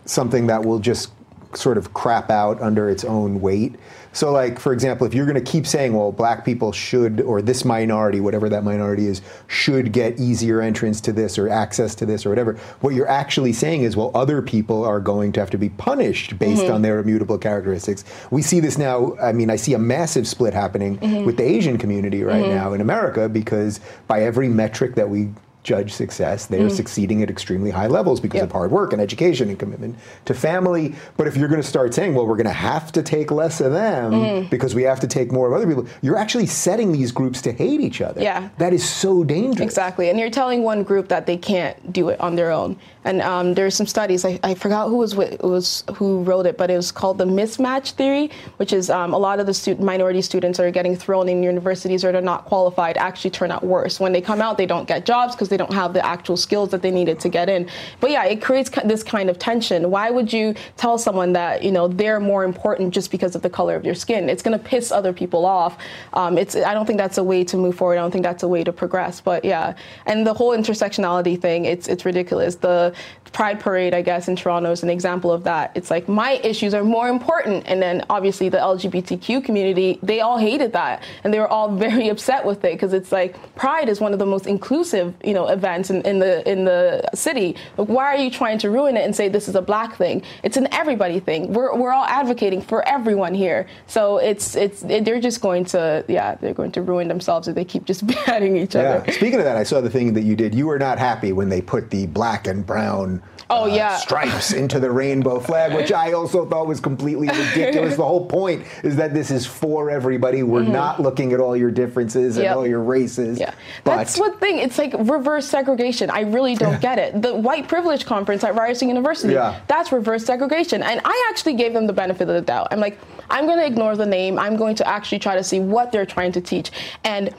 something 0.06 0.48
that 0.48 0.64
will 0.64 0.80
just 0.80 1.12
sort 1.54 1.78
of 1.78 1.94
crap 1.94 2.30
out 2.30 2.62
under 2.62 2.90
its 2.90 3.04
own 3.04 3.42
weight? 3.42 3.76
So, 4.14 4.32
like, 4.32 4.60
for 4.60 4.72
example, 4.72 5.06
if 5.08 5.14
you're 5.14 5.26
going 5.26 5.44
to 5.44 5.52
keep 5.52 5.68
saying, 5.68 5.94
well, 5.94 6.12
black 6.12 6.46
people 6.46 6.72
should, 6.72 7.22
or 7.22 7.42
this 7.42 7.66
minority, 7.66 8.20
whatever 8.20 8.48
that 8.50 8.64
minority 8.64 9.08
is, 9.08 9.22
should 9.48 9.92
get 9.92 10.20
easier 10.20 10.62
entrance 10.62 11.02
to 11.02 11.12
this 11.12 11.38
or 11.38 11.50
access 11.50 11.96
to 11.96 12.06
this 12.06 12.26
or 12.26 12.30
whatever, 12.30 12.54
what 12.82 12.94
you're 12.94 13.10
actually 13.10 13.54
saying 13.54 13.82
is, 13.82 13.98
well, 13.98 14.12
other 14.14 14.42
people 14.42 14.86
are 14.86 15.00
going 15.00 15.32
to 15.34 15.40
have 15.40 15.50
to 15.50 15.58
be 15.58 15.70
punished 15.70 16.38
based 16.38 16.64
mm-hmm. 16.64 16.74
on 16.74 16.82
their 16.84 17.00
immutable 17.00 17.38
characteristics. 17.38 18.04
We 18.30 18.42
see 18.44 18.60
this 18.60 18.78
now, 18.78 19.16
I 19.22 19.34
mean, 19.34 19.50
I 19.50 19.56
see 19.56 19.74
a 19.74 19.80
massive 19.80 20.28
split 20.28 20.54
happening 20.54 21.00
mm-hmm. 21.00 21.26
with 21.26 21.38
the 21.38 21.44
Asian 21.44 21.78
community 21.78 22.24
right 22.24 22.44
mm-hmm. 22.44 22.56
now 22.56 22.74
in 22.74 22.82
America 22.82 23.28
because 23.28 23.80
by 24.08 24.22
every 24.22 24.48
metric 24.48 24.96
that 24.96 25.10
we 25.10 25.30
judge 25.64 25.94
success. 25.94 26.46
They 26.46 26.60
are 26.60 26.68
mm. 26.68 26.72
succeeding 26.72 27.24
at 27.24 27.30
extremely 27.30 27.72
high 27.72 27.88
levels 27.88 28.20
because 28.20 28.40
yep. 28.40 28.46
of 28.46 28.52
hard 28.52 28.72
work 28.72 28.94
and 28.94 29.02
education 29.02 29.50
and 29.50 29.58
commitment 29.58 29.98
to 30.26 30.34
family. 30.34 30.96
But 31.18 31.28
if 31.28 31.38
you're 31.38 31.48
going 31.48 31.62
to 31.62 31.68
start 31.68 31.94
saying, 31.94 32.16
well, 32.16 32.28
we're 32.28 32.36
going 32.36 32.46
to 32.46 32.52
have 32.52 32.92
to 32.94 33.02
take 33.02 33.32
less 33.32 33.62
of 33.62 33.72
them 33.72 34.12
mm. 34.12 34.50
because 34.50 34.76
we 34.76 34.84
have 34.84 35.00
to 35.00 35.08
take 35.08 35.32
more 35.32 35.48
of 35.48 35.54
other 35.54 35.68
people, 35.68 35.88
you're 36.02 36.18
actually 36.18 36.46
setting 36.46 36.92
these 36.92 37.12
groups 37.12 37.42
to 37.44 37.52
hate 37.52 37.82
each 37.82 38.02
other. 38.02 38.22
Yeah. 38.22 38.50
That 38.58 38.74
is 38.74 38.88
so 38.88 39.24
dangerous. 39.24 39.62
Exactly. 39.62 40.10
And 40.10 40.20
you're 40.20 40.30
telling 40.30 40.64
one 40.64 40.84
group 40.84 41.08
that 41.08 41.26
they 41.26 41.38
can't 41.38 41.94
do 41.94 42.10
it 42.10 42.20
on 42.20 42.36
their 42.36 42.52
own. 42.52 42.78
And 43.06 43.22
um, 43.22 43.54
there's 43.54 43.76
some 43.76 43.88
studies. 43.88 44.24
I, 44.24 44.40
I 44.44 44.54
forgot 44.54 44.88
who 44.88 44.98
was 44.98 45.16
was 45.16 45.84
who 45.96 46.24
wrote 46.24 46.46
it, 46.46 46.58
but 46.58 46.72
it 46.72 46.78
was 46.78 46.92
called 46.92 47.18
the 47.18 47.26
mismatch 47.26 47.92
theory, 47.92 48.32
which 48.58 48.72
is 48.72 48.90
um, 48.90 49.14
a 49.14 49.18
lot 49.18 49.40
of 49.40 49.46
the 49.46 49.54
student, 49.54 49.86
minority 49.86 50.22
students 50.22 50.60
are 50.60 50.72
getting 50.72 50.96
thrown 50.96 51.28
in 51.28 51.44
universities 51.44 52.06
or 52.06 52.12
they're 52.12 52.22
not 52.22 52.46
qualified 52.46 52.98
actually 52.98 53.32
turn 53.32 53.52
out 53.52 53.64
worse. 53.64 54.00
When 54.00 54.14
they 54.14 54.22
come 54.22 54.42
out, 54.42 54.58
they 54.58 54.66
don't 54.66 54.88
get 54.88 55.06
jobs 55.06 55.36
because 55.36 55.50
they 55.54 55.58
don't 55.58 55.72
have 55.72 55.94
the 55.94 56.04
actual 56.04 56.36
skills 56.36 56.70
that 56.72 56.82
they 56.82 56.90
needed 56.90 57.20
to 57.20 57.30
get 57.30 57.48
in. 57.48 57.70
But 58.00 58.10
yeah, 58.10 58.26
it 58.26 58.42
creates 58.42 58.72
this 58.84 59.04
kind 59.04 59.30
of 59.30 59.38
tension. 59.38 59.92
Why 59.92 60.10
would 60.10 60.34
you 60.34 60.56
tell 60.78 60.98
someone 60.98 61.34
that 61.34 61.64
you 61.64 61.72
know 61.72 61.88
they're 61.88 62.20
more 62.20 62.44
important 62.44 62.92
just 62.92 63.12
because 63.12 63.36
of 63.36 63.44
the 63.44 63.52
color 63.52 63.76
of 63.76 63.86
your 63.86 63.94
skin? 63.94 64.30
It's 64.30 64.42
going 64.42 64.58
to 64.58 64.64
piss 64.64 64.92
other 64.92 65.14
people 65.14 65.46
off. 65.46 65.78
Um, 66.14 66.40
it's 66.40 66.56
I 66.56 66.74
don't 66.74 66.88
think 66.88 66.98
that's 66.98 67.20
a 67.20 67.24
way 67.24 67.44
to 67.44 67.56
move 67.56 67.76
forward. 67.76 68.00
I 68.00 68.02
don't 68.02 68.10
think 68.10 68.24
that's 68.24 68.42
a 68.42 68.48
way 68.48 68.64
to 68.64 68.74
progress. 68.74 69.22
But 69.22 69.46
yeah, 69.46 69.76
and 70.08 70.26
the 70.26 70.34
whole 70.34 70.58
intersectionality 70.58 71.40
thing, 71.40 71.66
it's 71.66 71.88
it's 71.88 72.04
ridiculous. 72.04 72.56
The 72.56 72.96
Pride 73.34 73.60
Parade, 73.60 73.96
I 73.96 74.04
guess, 74.04 74.28
in 74.28 74.36
Toronto 74.36 74.72
is 74.72 74.84
an 74.84 74.90
example 74.90 75.32
of 75.32 75.44
that. 75.44 75.72
It's 75.74 75.90
like 75.90 76.08
my 76.08 76.34
issues 76.44 76.76
are 76.76 76.84
more 76.84 77.10
important. 77.10 77.64
And 77.66 77.82
then 77.82 78.06
obviously 78.10 78.48
the 78.48 78.60
LGBTQ 78.60 79.44
community, 79.44 80.00
they 80.04 80.22
all 80.22 80.38
hated 80.38 80.72
that. 80.74 81.04
And 81.24 81.34
they 81.34 81.40
were 81.40 81.48
all 81.48 81.76
very 81.84 82.10
upset 82.10 82.46
with 82.46 82.64
it 82.64 82.74
because 82.74 82.94
it's 82.94 83.12
like 83.12 83.56
Pride 83.56 83.90
is 83.90 84.00
one 84.00 84.14
of 84.14 84.20
the 84.20 84.26
most 84.26 84.46
inclusive, 84.46 85.16
you 85.24 85.34
know, 85.34 85.43
events 85.50 85.90
in, 85.90 86.02
in 86.04 86.20
the 86.20 86.50
in 86.50 86.66
the 86.66 87.04
city. 87.14 87.56
Like, 87.78 87.88
why 87.88 88.06
are 88.06 88.18
you 88.18 88.32
trying 88.32 88.58
to 88.60 88.70
ruin 88.70 88.98
it 88.98 89.04
and 89.04 89.16
say 89.16 89.30
this 89.30 89.48
is 89.48 89.56
a 89.56 89.62
black 89.62 89.96
thing? 89.96 90.24
It's 90.44 90.58
an 90.58 90.68
everybody 90.74 91.20
thing. 91.20 91.54
We're, 91.54 91.76
we're 91.76 91.92
all 91.92 92.06
advocating 92.06 92.62
for 92.62 92.88
everyone 92.88 93.34
here. 93.34 93.68
So 93.88 94.18
it's 94.18 94.56
it's 94.56 94.84
it, 94.84 95.06
they're 95.06 95.22
just 95.22 95.42
going 95.42 95.66
to 95.66 96.04
yeah, 96.08 96.36
they're 96.36 96.54
going 96.54 96.72
to 96.74 96.82
ruin 96.82 97.08
themselves 97.08 97.48
if 97.48 97.56
they 97.56 97.66
keep 97.66 97.86
just 97.86 98.06
batting 98.26 98.58
each 98.58 98.76
yeah. 98.76 98.82
other. 98.82 99.12
Speaking 99.12 99.40
of 99.40 99.46
that, 99.46 99.58
I 99.58 99.64
saw 99.64 99.82
the 99.82 99.90
thing 99.90 100.14
that 100.14 100.24
you 100.24 100.36
did. 100.36 100.54
You 100.56 100.68
were 100.68 100.80
not 100.80 101.00
happy 101.00 101.34
when 101.34 101.50
they 101.50 101.62
put 101.62 101.90
the 101.90 102.08
black 102.08 102.48
and 102.48 102.66
brown 102.66 103.22
oh, 103.50 103.64
uh, 103.64 103.68
yeah. 103.68 103.98
stripes 103.98 104.54
into 104.54 104.80
the 104.80 104.90
rainbow 104.90 105.40
flag, 105.40 105.74
which 105.74 105.92
I 105.92 106.14
also 106.14 106.46
thought 106.46 106.68
was 106.68 106.80
completely 106.80 107.28
ridiculous. 107.48 107.96
the 107.96 108.06
whole 108.06 108.26
point 108.26 108.66
is 108.84 108.96
that 108.96 109.14
this 109.14 109.32
is 109.32 109.46
for 109.46 109.90
everybody. 109.90 110.44
We're 110.44 110.62
mm-hmm. 110.62 110.72
not 110.72 111.02
looking 111.02 111.34
at 111.34 111.40
all 111.40 111.56
your 111.56 111.72
differences 111.72 112.38
and 112.38 112.48
all 112.48 112.68
your 112.68 112.82
races. 112.82 113.40
Yeah, 113.40 113.54
but 113.84 113.98
that's 113.98 114.20
one 114.20 114.38
thing. 114.38 114.60
It's 114.60 114.78
like 114.78 114.94
reverse 114.98 115.48
segregation. 115.48 116.10
I 116.10 116.22
really 116.22 116.56
don't 116.56 116.82
get 116.82 117.00
it. 117.00 117.22
The 117.22 117.36
white 117.36 117.68
privilege 117.68 118.06
conference 118.06 118.44
at 118.44 118.56
Ryerson 118.56 118.88
University. 118.88 119.34
Yeah. 119.34 119.60
that's 119.68 119.92
reverse 119.92 120.26
segregation, 120.26 120.84
and 120.84 121.02
I 121.04 121.28
actually 121.30 121.54
gave 121.54 121.74
them 121.74 121.88
the 121.88 121.94
benefit 121.94 122.30
of 122.30 122.36
the 122.36 122.42
doubt. 122.42 122.68
I'm 122.72 122.80
like, 122.80 123.00
I'm 123.30 123.46
going 123.46 123.60
to 123.60 123.66
ignore 123.66 123.96
the 123.96 124.06
name. 124.06 124.38
I'm 124.40 124.58
going 124.58 124.76
to 124.76 124.88
actually 124.88 125.20
try 125.20 125.36
to 125.36 125.44
see 125.44 125.60
what 125.60 125.92
they're 125.92 126.06
trying 126.06 126.32
to 126.34 126.42
teach, 126.42 126.72
and 127.04 127.34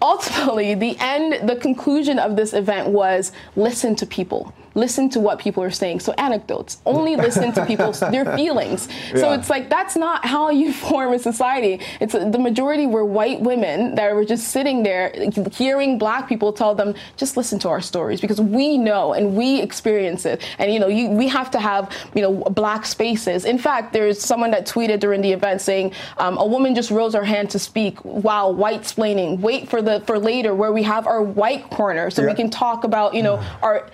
ultimately 0.00 0.74
the 0.74 0.96
end 1.00 1.48
the 1.48 1.56
conclusion 1.56 2.18
of 2.18 2.36
this 2.36 2.52
event 2.52 2.88
was 2.88 3.32
listen 3.56 3.96
to 3.96 4.06
people 4.06 4.54
listen 4.78 5.10
to 5.10 5.20
what 5.20 5.38
people 5.38 5.62
are 5.62 5.70
saying. 5.70 6.00
So 6.00 6.12
anecdotes, 6.12 6.78
only 6.86 7.16
listen 7.16 7.52
to 7.52 7.66
people's 7.66 8.00
their 8.14 8.24
feelings. 8.36 8.88
Yeah. 9.12 9.20
So 9.20 9.32
it's 9.32 9.50
like 9.50 9.68
that's 9.68 9.96
not 9.96 10.24
how 10.24 10.50
you 10.50 10.72
form 10.88 11.12
a 11.12 11.18
society. 11.18 11.80
It's 12.00 12.12
the 12.12 12.38
majority 12.38 12.86
were 12.86 13.04
white 13.04 13.40
women 13.40 13.94
that 13.96 14.14
were 14.14 14.24
just 14.24 14.48
sitting 14.48 14.82
there 14.82 15.12
hearing 15.52 15.98
black 15.98 16.28
people 16.28 16.52
tell 16.52 16.74
them 16.74 16.94
just 17.16 17.36
listen 17.36 17.58
to 17.60 17.68
our 17.68 17.80
stories 17.80 18.20
because 18.20 18.40
we 18.40 18.78
know 18.78 19.12
and 19.12 19.34
we 19.34 19.60
experience 19.60 20.24
it. 20.24 20.42
And 20.58 20.72
you 20.72 20.78
know, 20.78 20.88
you, 20.88 21.08
we 21.08 21.28
have 21.28 21.50
to 21.50 21.60
have 21.60 21.92
you 22.14 22.22
know 22.22 22.32
black 22.34 22.86
spaces. 22.86 23.44
In 23.44 23.58
fact, 23.58 23.92
there's 23.92 24.20
someone 24.20 24.50
that 24.52 24.66
tweeted 24.66 25.00
during 25.00 25.20
the 25.20 25.32
event 25.32 25.60
saying 25.60 25.92
um, 26.18 26.38
a 26.38 26.46
woman 26.46 26.74
just 26.74 26.90
rose 26.90 27.14
her 27.14 27.24
hand 27.24 27.50
to 27.50 27.58
speak 27.58 27.98
while 28.00 28.54
white 28.54 28.82
splaining. 28.82 29.40
Wait 29.40 29.68
for 29.68 29.82
the 29.82 30.00
for 30.06 30.18
later 30.18 30.54
where 30.54 30.72
we 30.72 30.82
have 30.82 31.06
our 31.06 31.22
white 31.22 31.68
corner 31.70 32.10
so 32.10 32.22
yeah. 32.22 32.28
we 32.28 32.34
can 32.34 32.50
talk 32.50 32.84
about 32.84 33.14
you 33.14 33.22
know 33.22 33.42
our 33.62 33.88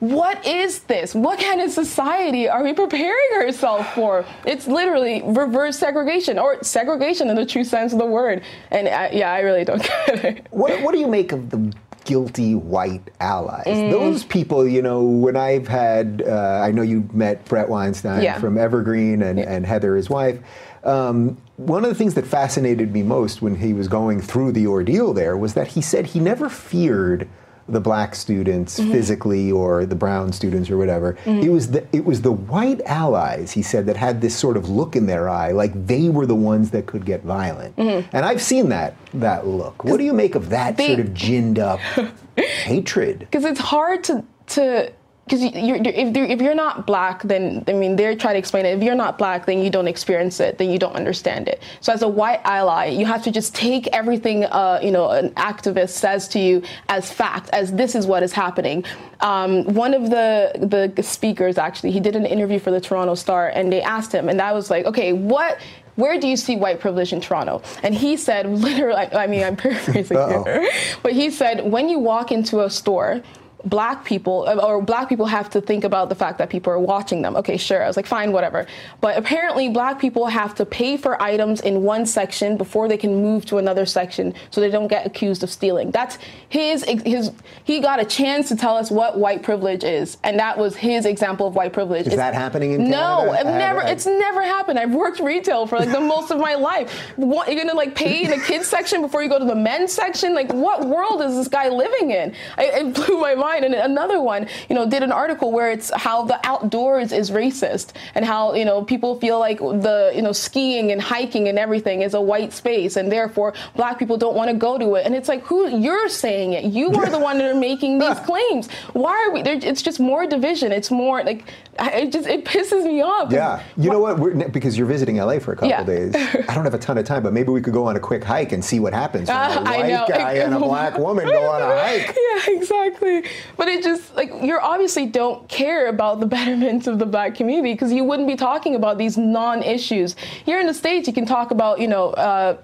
what 0.00 0.46
is 0.46 0.80
this? 0.80 1.14
What 1.14 1.38
kind 1.38 1.60
of 1.60 1.70
society 1.70 2.48
are 2.48 2.64
we 2.64 2.72
preparing 2.72 3.30
ourselves 3.34 3.86
for? 3.94 4.24
It's 4.46 4.66
literally 4.66 5.22
reverse 5.24 5.78
segregation 5.78 6.38
or 6.38 6.62
segregation 6.64 7.28
in 7.28 7.36
the 7.36 7.46
true 7.46 7.64
sense 7.64 7.92
of 7.92 7.98
the 7.98 8.06
word. 8.06 8.42
And 8.70 8.88
I, 8.88 9.10
yeah, 9.10 9.32
I 9.32 9.40
really 9.40 9.64
don't 9.64 9.82
get 10.06 10.24
it. 10.24 10.46
What, 10.50 10.82
what 10.82 10.92
do 10.92 10.98
you 10.98 11.06
make 11.06 11.32
of 11.32 11.50
the 11.50 11.72
guilty 12.04 12.54
white 12.54 13.10
allies? 13.20 13.66
Mm. 13.66 13.90
Those 13.90 14.24
people, 14.24 14.66
you 14.66 14.80
know, 14.80 15.02
when 15.02 15.36
I've 15.36 15.68
had, 15.68 16.22
uh, 16.26 16.60
I 16.64 16.72
know 16.72 16.82
you 16.82 17.08
met 17.12 17.44
Bret 17.44 17.68
Weinstein 17.68 18.22
yeah. 18.22 18.38
from 18.40 18.56
Evergreen 18.56 19.22
and, 19.22 19.38
yeah. 19.38 19.52
and 19.52 19.66
Heather, 19.66 19.96
his 19.96 20.08
wife. 20.08 20.38
Um, 20.82 21.36
one 21.58 21.84
of 21.84 21.90
the 21.90 21.94
things 21.94 22.14
that 22.14 22.26
fascinated 22.26 22.90
me 22.90 23.02
most 23.02 23.42
when 23.42 23.56
he 23.56 23.74
was 23.74 23.86
going 23.86 24.22
through 24.22 24.52
the 24.52 24.66
ordeal 24.66 25.12
there 25.12 25.36
was 25.36 25.52
that 25.52 25.68
he 25.68 25.82
said 25.82 26.06
he 26.06 26.20
never 26.20 26.48
feared 26.48 27.28
the 27.70 27.80
black 27.80 28.14
students 28.14 28.78
mm-hmm. 28.78 28.92
physically 28.92 29.50
or 29.52 29.86
the 29.86 29.94
brown 29.94 30.32
students 30.32 30.70
or 30.70 30.76
whatever. 30.76 31.14
Mm-hmm. 31.24 31.46
It 31.46 31.48
was 31.50 31.70
the 31.70 31.86
it 31.92 32.04
was 32.04 32.22
the 32.22 32.32
white 32.32 32.80
allies, 32.82 33.52
he 33.52 33.62
said, 33.62 33.86
that 33.86 33.96
had 33.96 34.20
this 34.20 34.36
sort 34.36 34.56
of 34.56 34.68
look 34.68 34.96
in 34.96 35.06
their 35.06 35.28
eye, 35.28 35.52
like 35.52 35.86
they 35.86 36.08
were 36.08 36.26
the 36.26 36.34
ones 36.34 36.70
that 36.70 36.86
could 36.86 37.04
get 37.04 37.22
violent. 37.22 37.76
Mm-hmm. 37.76 38.08
And 38.14 38.24
I've 38.24 38.42
seen 38.42 38.68
that 38.70 38.96
that 39.14 39.46
look. 39.46 39.84
What 39.84 39.98
do 39.98 40.04
you 40.04 40.12
make 40.12 40.34
of 40.34 40.50
that 40.50 40.76
they, 40.76 40.88
sort 40.88 41.00
of 41.00 41.14
ginned 41.14 41.58
up 41.58 41.80
hatred? 42.36 43.20
Because 43.20 43.44
it's 43.44 43.60
hard 43.60 44.04
to 44.04 44.24
to 44.48 44.92
because 45.30 45.54
you're, 45.54 45.76
if, 45.76 46.16
if 46.16 46.42
you're 46.42 46.56
not 46.56 46.86
black, 46.86 47.22
then 47.22 47.62
I 47.68 47.72
mean 47.72 47.94
they're 47.94 48.16
trying 48.16 48.34
to 48.34 48.38
explain 48.38 48.66
it. 48.66 48.76
If 48.76 48.82
you're 48.82 48.96
not 48.96 49.16
black, 49.16 49.46
then 49.46 49.62
you 49.62 49.70
don't 49.70 49.86
experience 49.86 50.40
it, 50.40 50.58
then 50.58 50.70
you 50.70 50.78
don't 50.78 50.96
understand 50.96 51.46
it. 51.46 51.62
So 51.80 51.92
as 51.92 52.02
a 52.02 52.08
white 52.08 52.40
ally, 52.42 52.86
you 52.86 53.06
have 53.06 53.22
to 53.22 53.30
just 53.30 53.54
take 53.54 53.86
everything 53.88 54.44
uh, 54.44 54.80
you 54.82 54.90
know 54.90 55.10
an 55.10 55.30
activist 55.30 55.90
says 55.90 56.26
to 56.28 56.40
you 56.40 56.62
as 56.88 57.12
fact, 57.12 57.48
as 57.50 57.72
this 57.72 57.94
is 57.94 58.06
what 58.08 58.24
is 58.24 58.32
happening. 58.32 58.84
Um, 59.20 59.64
one 59.74 59.94
of 59.94 60.10
the 60.10 60.90
the 60.96 61.02
speakers 61.02 61.58
actually, 61.58 61.92
he 61.92 62.00
did 62.00 62.16
an 62.16 62.26
interview 62.26 62.58
for 62.58 62.72
the 62.72 62.80
Toronto 62.80 63.14
Star, 63.14 63.50
and 63.50 63.72
they 63.72 63.82
asked 63.82 64.12
him, 64.12 64.28
and 64.28 64.40
that 64.40 64.52
was 64.52 64.68
like, 64.68 64.84
okay, 64.86 65.12
what 65.12 65.60
where 65.94 66.18
do 66.18 66.26
you 66.26 66.36
see 66.36 66.56
white 66.56 66.80
privilege 66.80 67.12
in 67.12 67.20
Toronto? 67.20 67.62
And 67.84 67.94
he 67.94 68.16
said, 68.16 68.48
literally, 68.66 68.96
I 69.12 69.28
mean, 69.28 69.44
I'm 69.44 69.56
paraphrasing 69.56 70.16
here, 70.16 70.70
but 71.02 71.12
he 71.12 71.30
said, 71.30 71.70
when 71.70 71.88
you 71.88 72.00
walk 72.00 72.32
into 72.32 72.62
a 72.64 72.70
store, 72.70 73.22
black 73.64 74.04
people 74.04 74.46
uh, 74.48 74.54
or 74.56 74.82
black 74.82 75.08
people 75.08 75.26
have 75.26 75.50
to 75.50 75.60
think 75.60 75.84
about 75.84 76.08
the 76.08 76.14
fact 76.14 76.38
that 76.38 76.50
people 76.50 76.72
are 76.72 76.78
watching 76.78 77.22
them. 77.22 77.36
Okay, 77.36 77.56
sure. 77.56 77.82
I 77.82 77.86
was 77.86 77.96
like, 77.96 78.06
fine, 78.06 78.32
whatever. 78.32 78.66
But 79.00 79.16
apparently, 79.16 79.68
black 79.68 80.00
people 80.00 80.26
have 80.26 80.54
to 80.56 80.66
pay 80.66 80.96
for 80.96 81.20
items 81.22 81.60
in 81.60 81.82
one 81.82 82.06
section 82.06 82.56
before 82.56 82.88
they 82.88 82.96
can 82.96 83.22
move 83.22 83.44
to 83.46 83.58
another 83.58 83.86
section, 83.86 84.34
so 84.50 84.60
they 84.60 84.70
don't 84.70 84.88
get 84.88 85.06
accused 85.06 85.42
of 85.42 85.50
stealing. 85.50 85.90
That's 85.90 86.18
his 86.48 86.84
his. 86.84 87.32
He 87.64 87.80
got 87.80 88.00
a 88.00 88.04
chance 88.04 88.48
to 88.48 88.56
tell 88.56 88.76
us 88.76 88.90
what 88.90 89.18
white 89.18 89.42
privilege 89.42 89.84
is, 89.84 90.16
and 90.24 90.38
that 90.38 90.56
was 90.56 90.76
his 90.76 91.06
example 91.06 91.46
of 91.46 91.54
white 91.54 91.72
privilege. 91.72 92.02
Is 92.02 92.08
it's, 92.08 92.16
that 92.16 92.34
happening 92.34 92.72
in 92.72 92.90
no, 92.90 93.26
Canada? 93.26 93.44
No, 93.44 93.58
never. 93.58 93.80
It's 93.82 94.06
never 94.06 94.42
happened. 94.42 94.78
I've 94.78 94.94
worked 94.94 95.20
retail 95.20 95.66
for 95.66 95.78
like 95.78 95.92
the 95.92 96.00
most 96.00 96.30
of 96.30 96.38
my 96.38 96.54
life. 96.54 96.92
What 97.16 97.48
you're 97.48 97.62
gonna 97.62 97.76
like 97.76 97.94
pay 97.94 98.24
in 98.24 98.30
the 98.30 98.44
kids 98.44 98.66
section 98.66 99.02
before 99.02 99.22
you 99.22 99.28
go 99.28 99.38
to 99.38 99.44
the 99.44 99.54
men's 99.54 99.92
section? 99.92 100.34
Like, 100.34 100.52
what 100.52 100.86
world 100.86 101.22
is 101.22 101.34
this 101.34 101.48
guy 101.48 101.68
living 101.68 102.10
in? 102.10 102.34
I, 102.56 102.64
it 102.64 102.94
blew 102.94 103.20
my 103.20 103.34
mind. 103.34 103.49
And 103.58 103.74
another 103.74 104.20
one, 104.20 104.48
you 104.68 104.74
know, 104.74 104.88
did 104.88 105.02
an 105.02 105.12
article 105.12 105.52
where 105.52 105.70
it's 105.70 105.90
how 105.94 106.24
the 106.24 106.38
outdoors 106.46 107.12
is 107.12 107.30
racist 107.30 107.92
and 108.14 108.24
how 108.24 108.54
you 108.54 108.64
know 108.64 108.82
people 108.84 109.18
feel 109.20 109.38
like 109.38 109.58
the 109.58 110.12
you 110.14 110.22
know 110.22 110.32
skiing 110.32 110.92
and 110.92 111.00
hiking 111.00 111.48
and 111.48 111.58
everything 111.58 112.02
is 112.02 112.14
a 112.14 112.20
white 112.20 112.52
space, 112.52 112.96
and 112.96 113.10
therefore 113.10 113.54
black 113.76 113.98
people 113.98 114.16
don't 114.16 114.34
want 114.36 114.50
to 114.50 114.56
go 114.56 114.78
to 114.78 114.94
it. 114.94 115.06
And 115.06 115.14
it's 115.14 115.28
like, 115.28 115.42
who 115.42 115.68
you're 115.68 116.08
saying 116.08 116.52
it? 116.54 116.64
You 116.64 116.92
are 116.94 117.06
the 117.08 117.18
one 117.18 117.38
that 117.38 117.50
are 117.50 117.58
making 117.58 117.98
these 117.98 118.18
claims. 118.26 118.68
Why 118.92 119.12
are 119.26 119.32
we? 119.32 119.40
It's 119.42 119.82
just 119.82 120.00
more 120.00 120.26
division. 120.26 120.72
It's 120.72 120.90
more 120.90 121.22
like 121.24 121.44
it 121.78 122.12
just 122.12 122.26
it 122.28 122.44
pisses 122.44 122.84
me 122.84 123.02
off. 123.02 123.32
Yeah, 123.32 123.62
you 123.76 123.90
know 123.90 124.00
what? 124.00 124.18
We're, 124.18 124.48
because 124.48 124.76
you're 124.76 124.86
visiting 124.86 125.16
LA 125.16 125.38
for 125.38 125.52
a 125.52 125.56
couple 125.56 125.68
Yeah. 125.70 125.82
days. 125.84 126.14
I 126.14 126.54
don't 126.54 126.64
have 126.64 126.74
a 126.74 126.78
ton 126.78 126.98
of 126.98 127.04
time, 127.04 127.22
but 127.22 127.32
maybe 127.32 127.50
we 127.50 127.60
could 127.60 127.72
go 127.72 127.86
on 127.86 127.96
a 127.96 128.00
quick 128.00 128.22
hike 128.24 128.52
and 128.52 128.64
see 128.64 128.80
what 128.80 128.92
happens 128.92 129.28
when 129.28 129.36
Uh, 129.40 129.40
a 129.40 129.68
I 129.68 129.78
white 129.78 129.88
know. 129.88 130.04
guy 130.08 130.32
and 130.34 130.54
a 130.54 130.58
black 130.58 130.98
woman 130.98 131.26
go 131.26 131.48
on 131.50 131.62
a 131.62 131.66
hike. 131.80 132.16
Yeah, 132.46 132.54
exactly. 132.56 133.24
But 133.56 133.68
it 133.68 133.82
just 133.82 134.14
like 134.14 134.30
you 134.42 134.58
obviously 134.58 135.06
don't 135.06 135.48
care 135.48 135.88
about 135.88 136.20
the 136.20 136.26
betterment 136.36 136.86
of 136.86 136.98
the 136.98 137.06
black 137.06 137.34
community 137.34 137.72
because 137.72 137.92
you 137.92 138.04
wouldn't 138.04 138.28
be 138.28 138.36
talking 138.36 138.74
about 138.74 138.98
these 138.98 139.16
non-issues. 139.16 140.16
Here 140.44 140.60
in 140.60 140.66
the 140.66 140.74
states, 140.74 141.06
you 141.06 141.14
can 141.14 141.26
talk 141.26 141.50
about 141.50 141.80
you 141.80 141.88
know. 141.88 142.10
Uh, 142.10 142.56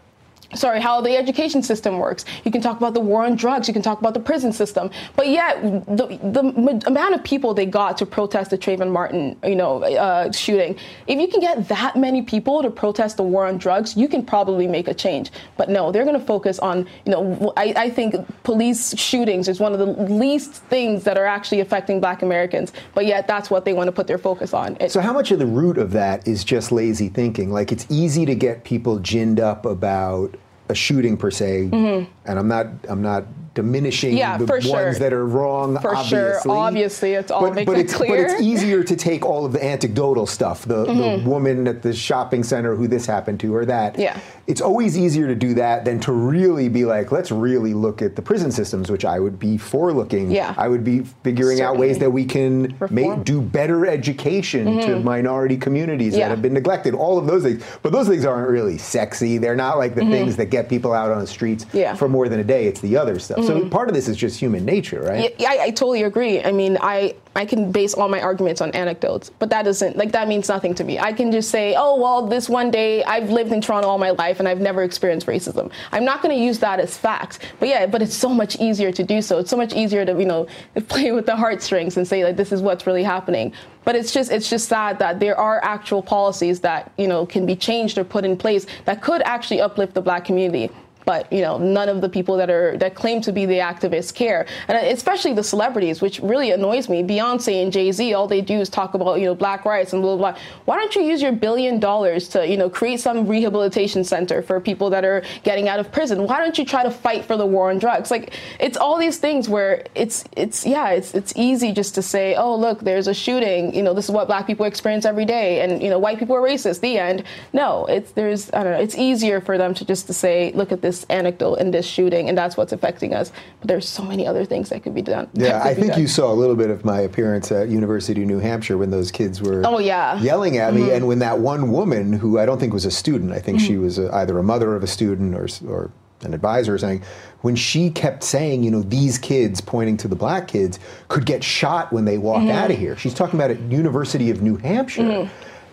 Sorry, 0.55 0.81
how 0.81 1.01
the 1.01 1.17
education 1.17 1.63
system 1.63 1.99
works. 1.99 2.25
You 2.45 2.51
can 2.51 2.61
talk 2.61 2.77
about 2.77 2.95
the 2.95 3.01
war 3.01 3.25
on 3.25 3.35
drugs. 3.37 3.67
You 3.69 3.75
can 3.75 3.83
talk 3.83 3.99
about 4.01 4.15
the 4.15 4.21
prison 4.21 4.53
system. 4.53 4.91
But 5.17 5.29
yet, 5.29 5.61
the, 5.63 6.07
the 6.23 6.83
amount 6.87 7.15
of 7.15 7.25
people 7.25 7.53
they 7.53 7.67
got 7.67 7.99
to 7.99 8.07
protest 8.07 8.51
the 8.51 8.59
Trayvon 8.59 8.91
Martin, 8.93 9.37
you 9.45 9.57
know, 9.57 9.83
uh, 9.83 10.31
shooting. 10.33 10.77
If 11.07 11.19
you 11.19 11.29
can 11.29 11.41
get 11.41 11.69
that 11.69 11.97
many 11.97 12.23
people 12.23 12.63
to 12.63 12.71
protest 12.71 13.17
the 13.17 13.23
war 13.25 13.47
on 13.47 13.59
drugs, 13.59 13.97
you 13.97 14.09
can 14.09 14.25
probably 14.25 14.67
make 14.69 14.87
a 14.89 14.95
change. 14.95 15.31
But 15.57 15.69
no, 15.69 15.91
they're 15.91 16.05
going 16.05 16.19
to 16.19 16.25
focus 16.25 16.59
on, 16.61 16.87
you 17.05 17.13
know, 17.13 17.53
I, 17.57 17.75
I 17.77 17.91
think 17.91 18.15
police 18.45 18.97
shootings 18.99 19.49
is 19.49 19.59
one 19.59 19.73
of 19.73 19.79
the 19.81 19.87
least 19.87 20.53
things 20.55 21.05
that 21.05 21.19
are 21.19 21.27
actually 21.27 21.61
affecting 21.61 22.01
Black 22.01 22.23
Americans. 22.23 22.73
But 22.95 23.07
yet, 23.07 23.27
that's 23.27 23.51
what 23.51 23.65
they 23.65 23.73
want 23.73 23.89
to 23.89 23.93
put 23.93 24.07
their 24.07 24.19
focus 24.19 24.55
on. 24.55 24.77
It- 24.81 24.93
So 24.93 25.01
how 25.01 25.13
much 25.13 25.31
of 25.33 25.39
the 25.39 25.47
root 25.47 25.77
of 25.77 25.91
that 25.93 26.27
is 26.27 26.45
just 26.45 26.71
lazy 26.71 27.09
thinking? 27.09 27.51
Like 27.53 27.73
it's 27.73 27.87
easy 27.91 28.25
to 28.27 28.35
get 28.35 28.65
people 28.65 28.99
ginned 29.01 29.41
up 29.41 29.67
about 29.67 30.36
a 30.69 30.75
shooting 30.75 31.17
per 31.17 31.31
se, 31.31 31.69
mm-hmm. 31.71 32.11
and 32.25 32.39
I'm 32.39 32.49
not 32.49 32.67
I'm 32.89 33.03
not 33.03 33.25
diminishing 33.57 34.11
Mm-hmm. 34.11 34.19
Yeah, 34.19 34.37
the 34.37 34.45
ones 34.47 34.65
sure. 34.67 34.95
that 34.95 35.13
are 35.13 35.27
wrong. 35.27 35.79
For 35.81 35.97
sure. 36.05 36.37
obviously. 36.37 36.51
Obviously, 36.53 37.13
it's 37.15 37.31
all 37.33 37.51
but, 37.51 37.67
but 37.67 37.77
it's, 37.79 37.93
But 37.99 38.07
clear. 38.07 38.27
it's 38.27 38.41
easier 38.41 38.85
to 38.85 38.95
take 38.95 39.25
all 39.25 39.45
of 39.45 39.53
the 39.53 39.65
anecdotal 39.65 40.27
stuff, 40.27 40.65
the, 40.65 40.87
Mm-hmm. 40.87 41.25
the 41.25 41.29
woman 41.31 41.67
at 41.67 41.83
the 41.83 41.93
shopping 41.93 42.45
center 42.45 42.77
who 42.77 42.87
this 42.87 43.07
happened 43.07 43.41
to 43.41 43.55
or 43.55 43.65
that. 43.65 43.99
Yeah. 43.99 44.21
It's 44.47 44.61
always 44.61 44.97
easier 44.97 45.27
to 45.27 45.35
do 45.35 45.55
that 45.55 45.85
than 45.85 45.99
to 46.01 46.13
really 46.13 46.69
be 46.69 46.85
like, 46.85 47.11
let's 47.11 47.33
really 47.33 47.75
look 47.75 48.01
at 48.03 48.15
the 48.15 48.23
prison 48.23 48.53
systems, 48.53 48.91
which 48.93 49.05
I 49.05 49.19
would 49.19 49.39
be 49.41 49.57
for 49.59 49.93
looking. 49.93 50.31
Yeah. 50.31 50.55
I 50.57 50.69
would 50.69 50.85
be 50.85 51.01
figuring 51.25 51.61
out 51.63 51.77
ways 51.79 51.99
that 51.99 52.11
we 52.11 52.25
can 52.25 52.77
make, 52.91 53.25
do 53.25 53.41
better 53.41 53.87
education 53.87 54.81
to 54.83 55.01
minority 55.01 55.57
communities 55.57 56.15
Yeah. 56.17 56.27
that 56.29 56.31
have 56.35 56.43
been 56.43 56.53
neglected. 56.55 56.95
All 56.95 57.19
of 57.19 57.27
those 57.27 57.43
things, 57.43 57.65
but 57.83 57.91
those 57.93 58.07
things 58.07 58.25
aren't 58.25 58.49
really 58.49 58.79
sexy. 58.79 59.39
They're 59.39 59.57
not 59.57 59.79
like 59.79 59.95
the 59.95 60.03
things 60.03 60.37
that 60.37 60.47
get 60.47 60.69
people 60.69 60.93
out 60.93 61.11
on 61.11 61.19
the 61.21 61.27
streets 61.27 61.47
Mm-hmm. 61.65 61.77
Yeah. 61.79 61.89
Mm-hmm. 61.91 61.97
for 61.99 62.09
more 62.09 62.29
than 62.29 62.39
a 62.41 62.45
day. 62.45 62.67
It's 62.67 62.81
the 62.81 62.97
other 62.97 63.19
stuff. 63.19 63.45
So 63.47 63.63
hmm. 63.63 63.69
part 63.69 63.89
of 63.89 63.95
this 63.95 64.09
is 64.09 64.17
just 64.17 64.39
human 64.39 64.65
nature, 64.65 65.03
right? 65.03 65.35
Yeah, 65.39 65.51
I, 65.51 65.65
I 65.65 65.71
totally 65.71 66.03
agree. 66.03 66.43
I 66.43 66.53
mean, 66.53 66.79
I 66.81 67.15
I 67.37 67.45
can 67.45 67.71
base 67.71 67.93
all 67.93 68.09
my 68.09 68.21
arguments 68.21 68.63
on 68.63 68.71
anecdotes, 68.71 69.31
but 69.39 69.51
that 69.51 69.65
doesn't 69.65 69.97
like 69.97 70.13
that 70.13 70.27
means 70.27 70.49
nothing 70.49 70.75
to 70.77 70.85
me. 70.85 70.99
I 70.99 71.13
can 71.13 71.31
just 71.31 71.51
say, 71.51 71.75
oh 71.77 72.01
well, 72.01 72.27
this 72.27 72.49
one 72.49 72.71
day 72.71 73.05
I've 73.05 73.31
lived 73.31 73.53
in 73.53 73.61
Toronto 73.61 73.89
all 73.89 73.99
my 73.99 74.11
life 74.11 74.39
and 74.39 74.49
I've 74.49 74.61
never 74.61 74.83
experienced 74.83 75.27
racism. 75.27 75.71
I'm 75.93 76.05
not 76.05 76.23
going 76.23 76.35
to 76.35 76.43
use 76.43 76.59
that 76.61 76.81
as 76.81 76.97
fact. 76.97 77.41
But 77.61 77.69
yeah, 77.69 77.87
but 77.87 78.01
it's 78.01 78.15
so 78.15 78.31
much 78.31 78.57
easier 78.57 78.91
to 78.91 79.03
do 79.03 79.21
so. 79.21 79.39
It's 79.39 79.51
so 79.51 79.57
much 79.57 79.75
easier 79.75 80.05
to 80.07 80.13
you 80.19 80.25
know 80.27 80.47
play 80.89 81.13
with 81.13 81.27
the 81.27 81.37
heartstrings 81.37 81.97
and 81.97 82.09
say 82.09 82.25
like 82.25 82.37
this 82.37 82.53
is 82.53 82.63
what's 82.63 82.87
really 82.87 83.05
happening. 83.05 83.53
But 83.85 83.95
it's 83.95 84.13
just 84.13 84.33
it's 84.33 84.49
just 84.49 84.69
sad 84.69 84.99
that 84.99 85.21
there 85.21 85.39
are 85.39 85.63
actual 85.63 86.03
policies 86.03 86.61
that 86.61 86.91
you 86.97 87.07
know 87.07 87.27
can 87.27 87.45
be 87.45 87.55
changed 87.55 87.99
or 87.99 88.05
put 88.05 88.25
in 88.25 88.37
place 88.37 88.67
that 88.87 89.03
could 89.03 89.23
actually 89.23 89.61
uplift 89.61 89.95
the 89.95 90.03
black 90.03 90.25
community 90.25 90.71
but 91.07 91.33
you 91.33 91.41
know 91.41 91.57
none 91.57 91.89
of 91.89 92.03
the 92.03 92.09
people 92.09 92.37
that 92.37 92.51
are 92.51 92.77
that 92.77 92.95
claim 92.95 93.23
to 93.23 93.33
be 93.33 93.47
the 93.47 93.59
activists 93.59 94.13
care. 94.15 94.47
And 94.69 94.77
especially 94.89 95.33
the 95.33 95.45
celebrities 95.45 96.03
which 96.03 96.21
really 96.21 96.51
annoys 96.51 96.89
me. 96.91 97.03
Beyonce 97.03 97.63
and 97.63 97.73
jay-z 97.73 98.13
all 98.13 98.27
they 98.27 98.43
do 98.43 98.61
is 98.61 98.69
talk 98.69 98.93
about 98.93 99.19
you 99.21 99.25
know 99.25 99.35
black 99.35 99.65
rights 99.65 99.95
and 99.95 100.03
blah 100.03 100.17
blah 100.17 100.33
blah. 100.33 100.41
Why 100.67 100.77
don't 100.77 100.95
you 100.95 101.03
use 101.03 101.23
your 101.23 101.33
billion 101.33 101.81
dollars 101.81 102.29
to 102.31 102.47
you 102.47 102.59
know 102.59 102.69
create 102.69 103.01
some 103.01 103.27
rehabilitation 103.27 104.05
center 104.05 104.43
for 104.43 104.61
people 104.61 104.91
that 104.91 105.05
are 105.05 105.23
getting 105.45 105.69
out 105.69 105.79
of 105.79 105.91
prison? 105.91 106.27
Why 106.27 106.39
don't 106.39 106.59
you 106.59 106.65
try 106.65 106.83
to 106.83 106.91
fight 106.91 107.25
for 107.25 107.37
the 107.37 107.47
war 107.47 107.71
on 107.71 107.79
drugs? 107.79 108.11
Like 108.11 108.35
it's 108.61 108.77
all 108.77 108.99
these 108.99 109.19
things 109.19 109.49
where 109.49 109.87
it's 109.95 110.25
it's 110.37 110.67
yeah 110.67 110.91
it's 110.91 111.15
it's 111.15 111.33
easy 111.37 111.73
just 111.73 111.95
to 111.95 112.03
say 112.03 112.35
oh 112.35 112.57
look 112.57 112.81
there's 112.81 113.07
a 113.07 113.15
shooting 113.15 113.73
you 113.75 113.83
know 113.83 113.95
this 113.95 114.07
is 114.07 114.11
what 114.11 114.27
black 114.27 114.47
people 114.47 114.67
experience 114.67 115.05
every 115.05 115.25
day 115.25 115.61
and 115.61 115.81
you 115.81 115.89
know 115.89 115.99
white 115.99 116.19
people 116.19 116.35
are 116.35 116.43
racist 116.43 116.81
the 116.81 116.99
end. 116.99 117.23
No 117.53 117.87
it's 117.87 118.11
there's 118.13 118.53
i 118.53 118.63
don't 118.65 118.73
know 118.73 118.81
it's 118.81 118.97
easier 118.97 119.41
for 119.41 119.57
them 119.57 119.73
to 119.75 119.85
just 119.85 120.07
to 120.09 120.13
say 120.13 120.53
look 120.55 120.73
at 120.73 120.83
this 120.83 120.96
anecdote 121.11 121.57
and 121.57 121.75
this 121.75 121.85
shooting 121.87 122.29
and 122.29 122.39
that's 122.39 122.57
what's 122.57 122.73
affecting 122.73 123.13
us 123.13 123.33
but 123.61 123.69
there's 123.69 123.89
so 123.89 124.03
many 124.03 124.27
other 124.27 124.45
things 124.45 124.69
that 124.71 124.83
could 124.83 124.95
be 124.95 125.03
done 125.03 125.29
Yeah, 125.35 125.63
I 125.63 125.75
think 125.75 125.89
done. 125.93 126.01
you 126.01 126.07
saw 126.07 126.33
a 126.33 126.35
little 126.35 126.57
bit 126.57 126.71
of 126.71 126.85
my 126.85 127.01
appearance 127.01 127.51
at 127.53 127.69
University 127.69 128.23
of 128.23 128.29
New 128.29 128.39
Hampshire 128.39 128.79
when 128.79 128.91
those 128.91 129.11
kids 129.11 129.43
were 129.43 129.63
Oh, 129.67 129.79
yeah. 129.79 130.15
Mm-hmm. 130.17 130.25
yelling 130.25 130.57
at 130.59 130.75
me, 130.75 130.91
and 130.93 131.07
when 131.07 131.19
that 131.21 131.39
one 131.39 131.73
woman 131.73 132.13
who 132.13 132.39
I 132.39 132.47
don't 132.47 132.59
think 132.59 132.73
was 132.73 132.85
a 132.85 132.91
student, 132.91 133.33
I 133.33 133.39
think 133.39 133.61
she 133.61 133.77
was 133.77 133.99
a, 133.99 134.15
either 134.15 134.39
a 134.39 134.43
mother 134.43 134.75
of 134.75 134.83
a 134.83 134.87
student 134.87 135.35
or 135.35 135.49
or 135.69 135.91
an 136.23 136.33
advisor 136.33 136.75
or 136.75 136.79
something, 136.79 137.03
when 137.43 137.55
she 137.55 137.91
kept 137.91 138.23
saying, 138.25 138.63
you 138.65 138.71
know, 138.71 138.81
these 138.83 139.19
kids, 139.19 139.61
pointing 139.61 139.97
to 139.99 140.09
the 140.09 140.17
black 140.17 140.49
kids, 140.49 140.79
could 141.09 141.27
get 141.27 141.45
shot 141.45 141.93
when 141.93 142.05
they 142.07 142.17
walked 142.17 142.41
Mm-hmm. 142.47 142.51
out 142.57 142.71
of 142.71 142.79
here. 142.79 142.97
She's 142.97 143.13
talking 143.15 143.39
about 143.39 143.51
at 143.51 143.61
University 143.61 144.31
of 144.31 144.41
New 144.41 144.57
Hampshire. 144.57 145.29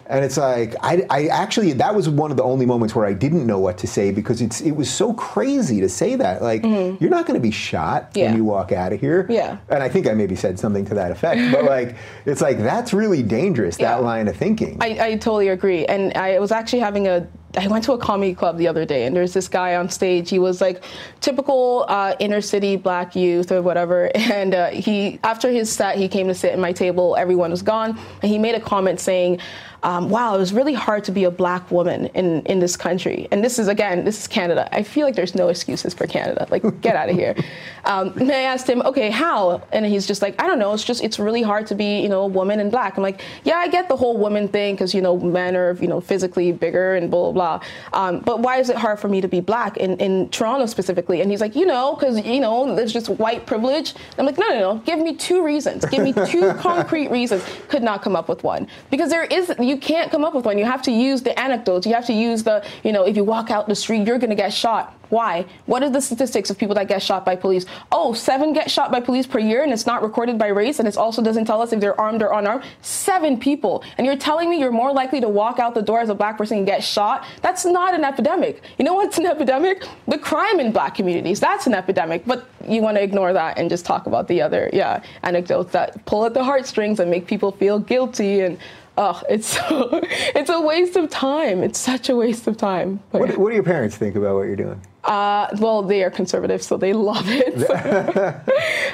And 0.08 0.24
it's 0.26 0.38
like 0.38 0.76
I, 0.82 1.06
I 1.10 1.28
actually 1.28 1.74
that 1.74 1.96
was 1.96 2.10
one 2.10 2.30
of 2.32 2.38
the 2.38 2.44
only 2.44 2.66
moments 2.66 2.94
where 2.96 3.06
I 3.06 3.14
didn't 3.14 3.46
know 3.48 3.60
what 3.60 3.78
to 3.80 3.88
say 3.88 4.12
because 4.12 4.42
it's 4.42 4.62
it 4.62 4.72
was 4.72 4.90
so 4.92 5.14
crazy 5.14 5.80
to 5.82 5.90
say 5.90 6.16
that 6.16 6.42
like 6.42 6.64
you're 6.64 7.10
not 7.10 7.26
going 7.26 7.36
to 7.36 7.40
be 7.42 7.52
shot 7.52 7.94
Mm-hmm. 8.14 8.20
Yeah. 8.20 8.26
when 8.28 8.38
you 8.38 8.44
walk 8.44 8.72
out 8.72 8.92
of 8.94 9.00
here 9.00 9.26
Yeah. 9.30 9.58
and 9.70 9.82
I 9.84 9.90
think 9.90 10.08
I 10.08 10.14
maybe 10.14 10.36
said 10.36 10.60
something 10.60 10.86
to 10.86 10.94
that 10.96 11.12
effect, 11.12 11.40
but 11.54 11.64
like, 11.66 11.96
it's 12.26 12.42
like 12.42 12.58
that's 12.58 12.94
really 12.94 13.24
dangerous. 13.24 13.80
Yeah. 13.80 13.96
That 13.96 14.04
line 14.04 14.28
of 14.28 14.36
thinking. 14.36 14.78
I, 14.82 14.98
I 15.00 15.12
totally 15.16 15.50
agree. 15.50 15.86
And 15.86 16.14
I 16.16 16.40
was 16.40 16.52
actually 16.52 16.80
having 16.80 17.08
a, 17.08 17.28
I 17.58 17.68
went 17.68 17.84
to 17.86 17.94
a 17.94 17.98
comedy 17.98 18.34
club 18.34 18.58
the 18.58 18.68
other 18.68 18.84
day, 18.84 19.06
and 19.06 19.16
there's 19.16 19.34
this 19.34 19.48
guy 19.48 19.76
on 19.76 19.88
stage. 19.90 20.30
He 20.30 20.40
was 20.40 20.60
like 20.60 20.84
typical 21.22 21.86
uh, 21.88 22.16
inner 22.20 22.42
city 22.42 22.76
black 22.78 23.16
youth 23.16 23.52
or 23.52 23.62
whatever. 23.62 24.10
And 24.34 24.56
uh, 24.56 24.70
he, 24.72 25.20
after 25.24 25.50
his 25.52 25.72
set, 25.72 25.98
he 25.98 26.08
came 26.08 26.28
to 26.28 26.34
sit 26.34 26.52
at 26.54 26.60
my 26.60 26.72
table. 26.74 27.16
Everyone 27.16 27.52
was 27.52 27.62
gone, 27.62 27.98
and 28.22 28.32
he 28.32 28.38
made 28.40 28.56
a 28.56 28.60
comment 28.60 29.00
saying, 29.00 29.40
um, 29.84 30.10
"Wow, 30.10 30.36
it 30.36 30.40
was 30.40 30.54
really 30.54 30.74
hard 30.74 31.04
to 31.06 31.12
be 31.12 31.26
a 31.26 31.32
black 31.32 31.70
woman 31.72 32.08
in 32.08 32.42
in 32.44 32.60
this 32.60 32.76
country." 32.76 33.28
And 33.32 33.44
this 33.44 33.60
is 33.60 33.68
again, 33.68 34.04
this 34.06 34.20
is 34.20 34.28
Canada. 34.28 34.68
I 34.72 34.84
feel 34.84 35.06
like 35.06 35.16
there's 35.16 35.36
no 35.36 35.50
excuses 35.50 35.94
for 35.94 36.08
Canada. 36.08 36.48
Like, 36.50 36.64
get 36.82 36.96
out 36.96 37.10
of 37.10 37.16
here. 37.16 37.36
Um, 37.86 38.14
and 38.18 38.32
I 38.32 38.44
asked 38.44 38.70
him, 38.70 38.82
"Okay, 38.82 39.10
how?" 39.10 39.62
And 39.74 39.86
he's 39.86 40.08
just 40.08 40.22
like, 40.22 40.42
"I 40.42 40.48
don't 40.48 40.58
know. 40.58 40.74
It's 40.74 40.86
just 40.86 41.04
it's 41.04 41.20
really 41.20 41.42
hard 41.42 41.68
to 41.68 41.76
be, 41.76 42.00
you 42.00 42.08
know, 42.08 42.22
a 42.22 42.28
woman 42.28 42.62
in 42.62 42.70
black." 42.70 42.96
I'm 42.96 43.04
like, 43.04 43.22
"Yeah, 43.44 43.58
I 43.58 43.68
get 43.68 43.90
the 43.90 43.98
whole 43.98 44.18
woman 44.18 44.48
thing 44.48 44.76
because 44.76 44.94
you 44.94 45.02
know 45.02 45.18
men 45.20 45.58
are 45.58 45.74
you 45.82 45.88
know 45.88 46.00
physically 46.00 46.54
bigger 46.54 46.96
and 46.96 47.12
blah 47.12 47.32
blah 47.32 47.60
blah. 47.60 47.68
Um, 47.92 48.20
but 48.20 48.40
why 48.40 48.60
is 48.60 48.70
it 48.70 48.78
hard 48.78 49.00
for 49.02 49.10
me 49.10 49.20
to 49.20 49.28
be 49.28 49.42
black 49.42 49.76
in 49.76 49.98
in 49.98 50.30
Toronto 50.30 50.66
specifically?" 50.66 51.20
And 51.20 51.30
he's 51.30 51.42
like, 51.42 51.58
"You 51.58 51.66
know, 51.66 51.96
because 51.96 52.26
you 52.26 52.40
know 52.40 52.74
there's 52.74 52.94
just 52.94 53.10
white 53.10 53.46
privilege." 53.46 53.96
I'm 54.18 54.26
like, 54.26 54.38
"No, 54.38 54.48
no, 54.48 54.60
no. 54.60 54.76
Give 54.86 55.00
me 55.00 55.16
two 55.16 55.44
reasons. 55.44 55.84
Give 55.84 56.02
me 56.02 56.14
two 56.14 56.54
concrete 56.60 57.12
reasons." 57.12 57.44
Could 57.68 57.84
not 57.84 58.02
come 58.02 58.16
up 58.16 58.30
with 58.30 58.46
one 58.46 58.68
because 58.90 59.10
there 59.10 59.26
is 59.26 59.54
you 59.60 59.73
can't 59.78 60.12
come 60.12 60.24
up 60.24 60.34
with 60.34 60.46
one. 60.46 60.58
You 60.58 60.66
have 60.66 60.82
to 60.84 60.92
use 60.92 61.22
the 61.22 61.38
anecdotes. 61.40 61.86
You 61.86 61.94
have 61.94 62.06
to 62.08 62.14
use 62.14 62.44
the 62.44 62.66
you 62.84 62.92
know 62.92 63.04
if 63.04 63.16
you 63.16 63.24
walk 63.24 63.52
out 63.52 63.68
the 63.68 63.76
street 63.76 64.08
you're 64.08 64.20
going 64.20 64.30
to 64.30 64.36
get 64.36 64.54
shot. 64.54 64.98
Why? 65.14 65.46
What 65.68 65.84
are 65.84 65.92
the 65.92 66.02
statistics 66.02 66.50
of 66.50 66.58
people 66.58 66.74
that 66.74 66.88
get 66.88 67.04
shot 67.04 67.24
by 67.24 67.36
police? 67.36 67.68
Oh, 67.92 68.14
seven 68.14 68.52
get 68.52 68.72
shot 68.72 68.92
by 68.92 69.00
police 69.00 69.28
per 69.28 69.38
year, 69.38 69.62
and 69.62 69.72
it's 69.72 69.86
not 69.86 70.02
recorded 70.02 70.40
by 70.40 70.48
race, 70.48 70.80
and 70.80 70.88
it 70.88 70.98
also 70.98 71.22
doesn't 71.22 71.46
tell 71.46 71.62
us 71.62 71.72
if 71.72 71.80
they're 71.80 72.00
armed 72.02 72.24
or 72.24 72.34
unarmed. 72.34 72.64
Seven 72.82 73.40
people, 73.40 73.84
and 74.00 74.08
you're 74.08 74.18
telling 74.18 74.50
me 74.50 74.60
you're 74.60 74.72
more 74.72 74.92
likely 74.92 75.22
to 75.22 75.30
walk 75.30 75.60
out 75.60 75.76
the 75.76 75.84
door 75.84 76.00
as 76.00 76.10
a 76.10 76.16
black 76.16 76.36
person 76.36 76.58
and 76.58 76.66
get 76.66 76.84
shot? 76.84 77.26
That's 77.44 77.64
not 77.64 77.94
an 77.94 78.04
epidemic. 78.04 78.64
You 78.80 78.86
know 78.86 78.96
what's 78.96 79.20
an 79.20 79.28
epidemic? 79.28 79.86
The 80.08 80.18
crime 80.18 80.60
in 80.60 80.72
black 80.72 80.96
communities. 80.96 81.40
That's 81.40 81.68
an 81.68 81.76
epidemic. 81.76 82.26
But 82.26 82.48
you 82.68 82.82
want 82.82 82.98
to 82.98 83.04
ignore 83.04 83.34
that 83.34 83.60
and 83.60 83.70
just 83.70 83.86
talk 83.86 84.08
about 84.08 84.28
the 84.28 84.42
other, 84.42 84.72
yeah, 84.74 85.04
anecdotes 85.22 85.74
that 85.74 86.04
pull 86.06 86.26
at 86.26 86.34
the 86.34 86.44
heartstrings 86.44 87.00
and 87.00 87.12
make 87.12 87.28
people 87.28 87.52
feel 87.52 87.78
guilty 87.78 88.42
and 88.42 88.58
oh, 88.98 89.22
it's 89.30 89.48
so, 89.48 89.90
it's 90.02 90.50
a 90.50 90.62
waste 90.62 90.96
of 90.96 91.10
time. 91.10 91.64
It's 91.64 91.80
such 91.80 92.10
a 92.10 92.16
waste 92.16 92.48
of 92.48 92.58
time. 92.58 93.00
But, 93.12 93.22
what, 93.22 93.38
what, 93.38 93.50
do 93.50 93.56
your 93.56 93.64
parents 93.64 93.98
think 93.98 94.16
about 94.16 94.36
what 94.36 94.44
you're 94.44 94.56
doing? 94.56 94.82
Uh, 95.04 95.48
well, 95.60 95.82
they 95.82 96.02
are 96.04 96.10
conservative, 96.10 96.64
so 96.64 96.78
they 96.78 96.94
love 96.94 97.26
it. 97.28 97.60
So. 97.60 98.42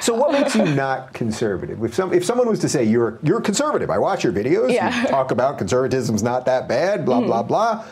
so, 0.00 0.14
what 0.14 0.32
makes 0.32 0.56
you 0.56 0.64
not 0.64 1.12
conservative? 1.12 1.82
If 1.84 1.94
some 1.94 2.12
if 2.12 2.24
someone 2.24 2.48
was 2.48 2.58
to 2.60 2.68
say 2.68 2.82
you're 2.82 3.20
you're 3.22 3.40
conservative, 3.40 3.90
I 3.90 3.98
watch 3.98 4.24
your 4.24 4.32
videos, 4.32 4.72
yeah. 4.72 5.02
you 5.02 5.08
talk 5.08 5.30
about 5.30 5.56
conservatism's 5.56 6.22
not 6.22 6.46
that 6.46 6.66
bad, 6.66 7.04
blah 7.04 7.18
mm-hmm. 7.18 7.26
blah 7.26 7.42
blah 7.44 7.86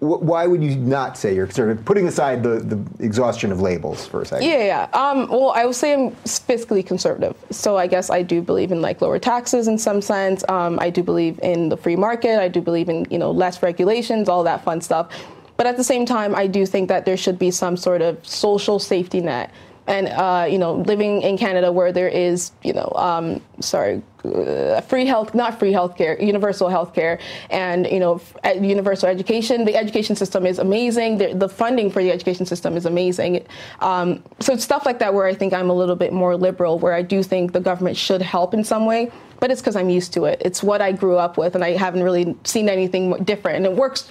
why 0.00 0.46
would 0.46 0.62
you 0.62 0.76
not 0.76 1.18
say 1.18 1.34
you're 1.34 1.46
conservative? 1.46 1.84
Putting 1.84 2.06
aside 2.06 2.44
the, 2.44 2.60
the 2.60 3.04
exhaustion 3.04 3.50
of 3.50 3.60
labels 3.60 4.06
for 4.06 4.22
a 4.22 4.26
second. 4.26 4.48
Yeah, 4.48 4.64
yeah. 4.64 4.88
Um, 4.92 5.28
well, 5.28 5.50
I 5.50 5.66
would 5.66 5.74
say 5.74 5.92
I'm 5.92 6.12
fiscally 6.24 6.86
conservative. 6.86 7.36
So 7.50 7.76
I 7.76 7.88
guess 7.88 8.08
I 8.08 8.22
do 8.22 8.40
believe 8.40 8.70
in 8.70 8.80
like 8.80 9.00
lower 9.00 9.18
taxes 9.18 9.66
in 9.66 9.76
some 9.76 10.00
sense. 10.00 10.44
Um, 10.48 10.78
I 10.80 10.90
do 10.90 11.02
believe 11.02 11.40
in 11.42 11.68
the 11.68 11.76
free 11.76 11.96
market. 11.96 12.38
I 12.38 12.46
do 12.46 12.60
believe 12.60 12.88
in 12.88 13.06
you 13.10 13.18
know 13.18 13.32
less 13.32 13.60
regulations, 13.60 14.28
all 14.28 14.44
that 14.44 14.62
fun 14.62 14.80
stuff. 14.80 15.12
But 15.56 15.66
at 15.66 15.76
the 15.76 15.84
same 15.84 16.06
time, 16.06 16.36
I 16.36 16.46
do 16.46 16.64
think 16.64 16.88
that 16.88 17.04
there 17.04 17.16
should 17.16 17.36
be 17.36 17.50
some 17.50 17.76
sort 17.76 18.00
of 18.00 18.24
social 18.24 18.78
safety 18.78 19.20
net 19.20 19.52
and 19.88 20.08
uh, 20.08 20.46
you 20.48 20.58
know 20.58 20.74
living 20.74 21.22
in 21.22 21.36
Canada 21.36 21.72
where 21.72 21.92
there 21.92 22.08
is 22.08 22.52
you 22.62 22.72
know 22.72 22.92
um, 22.94 23.40
sorry 23.60 24.02
uh, 24.24 24.80
free 24.82 25.06
health 25.06 25.34
not 25.34 25.58
free 25.58 25.72
health 25.72 25.96
care 25.96 26.20
universal 26.22 26.68
health 26.68 26.94
care 26.94 27.18
and 27.50 27.86
you 27.86 27.98
know 27.98 28.20
universal 28.60 29.08
education. 29.08 29.64
The 29.64 29.74
education 29.74 30.14
system 30.14 30.46
is 30.46 30.58
amazing. 30.58 31.18
The, 31.18 31.34
the 31.34 31.48
funding 31.48 31.90
for 31.90 32.02
the 32.02 32.12
education 32.12 32.46
system 32.46 32.76
is 32.76 32.86
amazing. 32.86 33.46
Um, 33.80 34.22
so 34.40 34.56
stuff 34.56 34.84
like 34.84 34.98
that 35.00 35.14
where 35.14 35.26
I 35.26 35.34
think 35.34 35.52
I'm 35.52 35.70
a 35.70 35.74
little 35.74 35.96
bit 35.96 36.12
more 36.12 36.36
liberal 36.36 36.78
where 36.78 36.92
I 36.92 37.02
do 37.02 37.22
think 37.22 37.52
the 37.52 37.60
government 37.60 37.96
should 37.96 38.22
help 38.22 38.54
in 38.54 38.62
some 38.62 38.86
way 38.86 39.10
but 39.40 39.52
it's 39.52 39.60
because 39.60 39.76
I'm 39.76 39.88
used 39.88 40.12
to 40.14 40.24
it. 40.24 40.42
It's 40.44 40.64
what 40.64 40.82
I 40.82 40.90
grew 40.90 41.16
up 41.16 41.38
with 41.38 41.54
and 41.54 41.62
I 41.64 41.76
haven't 41.76 42.02
really 42.02 42.36
seen 42.44 42.68
anything 42.68 43.12
different 43.24 43.58
and 43.58 43.66
it 43.66 43.72
works 43.72 44.10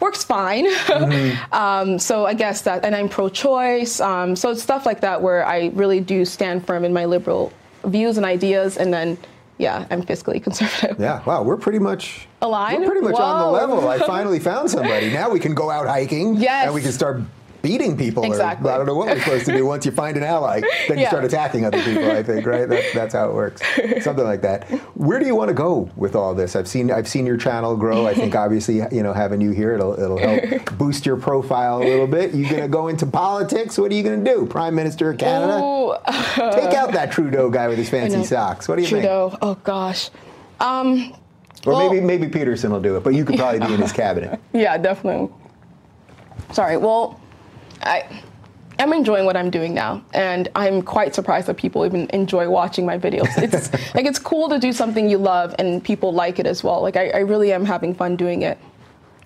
works 0.00 0.24
fine. 0.24 0.66
Mm-hmm. 0.90 1.54
um, 1.54 1.98
so 1.98 2.26
I 2.26 2.34
guess 2.34 2.62
that, 2.62 2.84
and 2.84 2.94
I'm 2.94 3.08
pro-choice. 3.08 4.00
Um, 4.00 4.36
so 4.36 4.50
it's 4.50 4.62
stuff 4.62 4.84
like 4.84 5.00
that 5.00 5.22
where 5.22 5.46
I 5.46 5.68
really 5.68 6.00
do 6.00 6.24
stand 6.24 6.66
firm 6.66 6.84
in 6.84 6.92
my 6.92 7.04
liberal 7.04 7.52
views 7.84 8.16
and 8.16 8.26
ideas, 8.26 8.76
and 8.76 8.92
then 8.92 9.16
yeah, 9.58 9.86
I'm 9.90 10.02
fiscally 10.02 10.42
conservative. 10.48 10.98
Yeah, 10.98 11.22
wow, 11.24 11.42
we're 11.42 11.56
pretty 11.56 11.78
much 11.78 12.26
aligned. 12.42 12.80
We're 12.80 12.90
pretty 12.90 13.06
much 13.06 13.14
Whoa. 13.14 13.24
on 13.24 13.40
the 13.40 13.50
level. 13.50 13.88
I 13.88 13.98
finally 14.06 14.40
found 14.40 14.70
somebody. 14.70 15.12
Now 15.12 15.30
we 15.30 15.38
can 15.38 15.54
go 15.54 15.70
out 15.70 15.86
hiking. 15.86 16.36
Yes. 16.36 16.66
And 16.66 16.74
we 16.74 16.82
can 16.82 16.92
start 16.92 17.22
beating 17.62 17.96
people. 17.96 18.24
Exactly. 18.24 18.68
Or, 18.70 18.74
I 18.74 18.76
don't 18.76 18.86
know 18.86 18.94
what 18.94 19.08
we're 19.08 19.20
supposed 19.20 19.46
to 19.46 19.52
do. 19.52 19.66
Once 19.66 19.84
you 19.86 19.92
find 19.92 20.16
an 20.16 20.22
ally, 20.22 20.60
then 20.88 20.98
you 20.98 21.06
start 21.06 21.24
attacking 21.24 21.64
other 21.64 21.82
people. 21.82 22.10
I 22.10 22.22
think, 22.22 22.46
right? 22.46 22.68
That, 22.68 22.84
that's 22.94 23.14
how 23.14 23.28
it 23.28 23.34
works. 23.34 23.62
Something 24.04 24.24
like 24.24 24.42
that. 24.42 24.68
Where 24.96 25.18
do 25.18 25.26
you 25.26 25.34
want 25.34 25.48
to 25.48 25.54
go 25.54 25.90
with 25.96 26.14
all 26.14 26.34
this? 26.34 26.56
I've 26.56 26.68
seen 26.68 26.90
I've 26.90 27.08
seen 27.08 27.26
your 27.26 27.36
channel 27.36 27.76
grow. 27.76 28.06
I 28.06 28.14
think 28.14 28.34
obviously 28.34 28.76
you 28.92 29.02
know 29.02 29.12
having 29.12 29.40
you 29.40 29.50
here 29.50 29.74
it'll 29.74 29.98
it'll 30.00 30.18
help 30.18 30.78
boost 30.78 31.06
your 31.06 31.16
profile 31.16 31.78
a 31.78 31.84
little 31.84 32.06
bit. 32.06 32.34
You're 32.34 32.50
gonna 32.50 32.68
go 32.68 32.88
into 32.88 33.06
politics? 33.06 33.78
What 33.78 33.90
are 33.90 33.94
you 33.94 34.02
gonna 34.02 34.24
do? 34.24 34.46
Prime 34.46 34.74
Minister 34.74 35.10
of 35.10 35.18
Canada? 35.18 35.58
Ooh, 35.58 35.90
uh, 35.90 36.52
Take 36.52 36.74
out 36.74 36.92
that 36.92 37.10
Trudeau 37.12 37.50
guy 37.50 37.68
with 37.68 37.78
his 37.78 37.88
fancy 37.90 38.24
socks. 38.24 38.68
What 38.68 38.76
do 38.76 38.82
you 38.82 38.88
Trudeau. 38.88 39.30
think? 39.30 39.40
Trudeau. 39.40 39.52
Oh 39.52 39.54
gosh. 39.64 40.10
Um, 40.60 41.14
or 41.66 41.74
well, 41.74 41.90
maybe 41.90 42.04
maybe 42.04 42.28
Peterson 42.28 42.70
will 42.72 42.80
do 42.80 42.96
it, 42.96 43.04
but 43.04 43.14
you 43.14 43.24
could 43.24 43.36
probably 43.38 43.60
be 43.66 43.74
in 43.74 43.80
his 43.80 43.92
cabinet. 44.04 44.40
Yeah, 44.52 44.78
definitely. 44.78 45.28
Sorry. 46.52 46.76
Well, 46.76 47.20
I 47.82 48.22
I'm 48.80 48.94
enjoying 48.94 49.26
what 49.26 49.36
I'm 49.36 49.50
doing 49.50 49.74
now, 49.74 50.02
and 50.14 50.48
I'm 50.54 50.80
quite 50.80 51.14
surprised 51.14 51.48
that 51.48 51.58
people 51.58 51.84
even 51.84 52.08
enjoy 52.10 52.48
watching 52.48 52.86
my 52.86 52.98
videos. 52.98 53.28
It's 53.36 53.72
like 53.94 54.06
it's 54.06 54.18
cool 54.18 54.48
to 54.48 54.58
do 54.58 54.72
something 54.72 55.08
you 55.08 55.18
love 55.18 55.54
and 55.58 55.84
people 55.84 56.14
like 56.14 56.38
it 56.38 56.46
as 56.46 56.64
well. 56.64 56.80
Like 56.80 56.96
I, 56.96 57.10
I 57.10 57.18
really 57.18 57.52
am 57.52 57.66
having 57.66 57.94
fun 57.94 58.16
doing 58.16 58.42
it. 58.42 58.58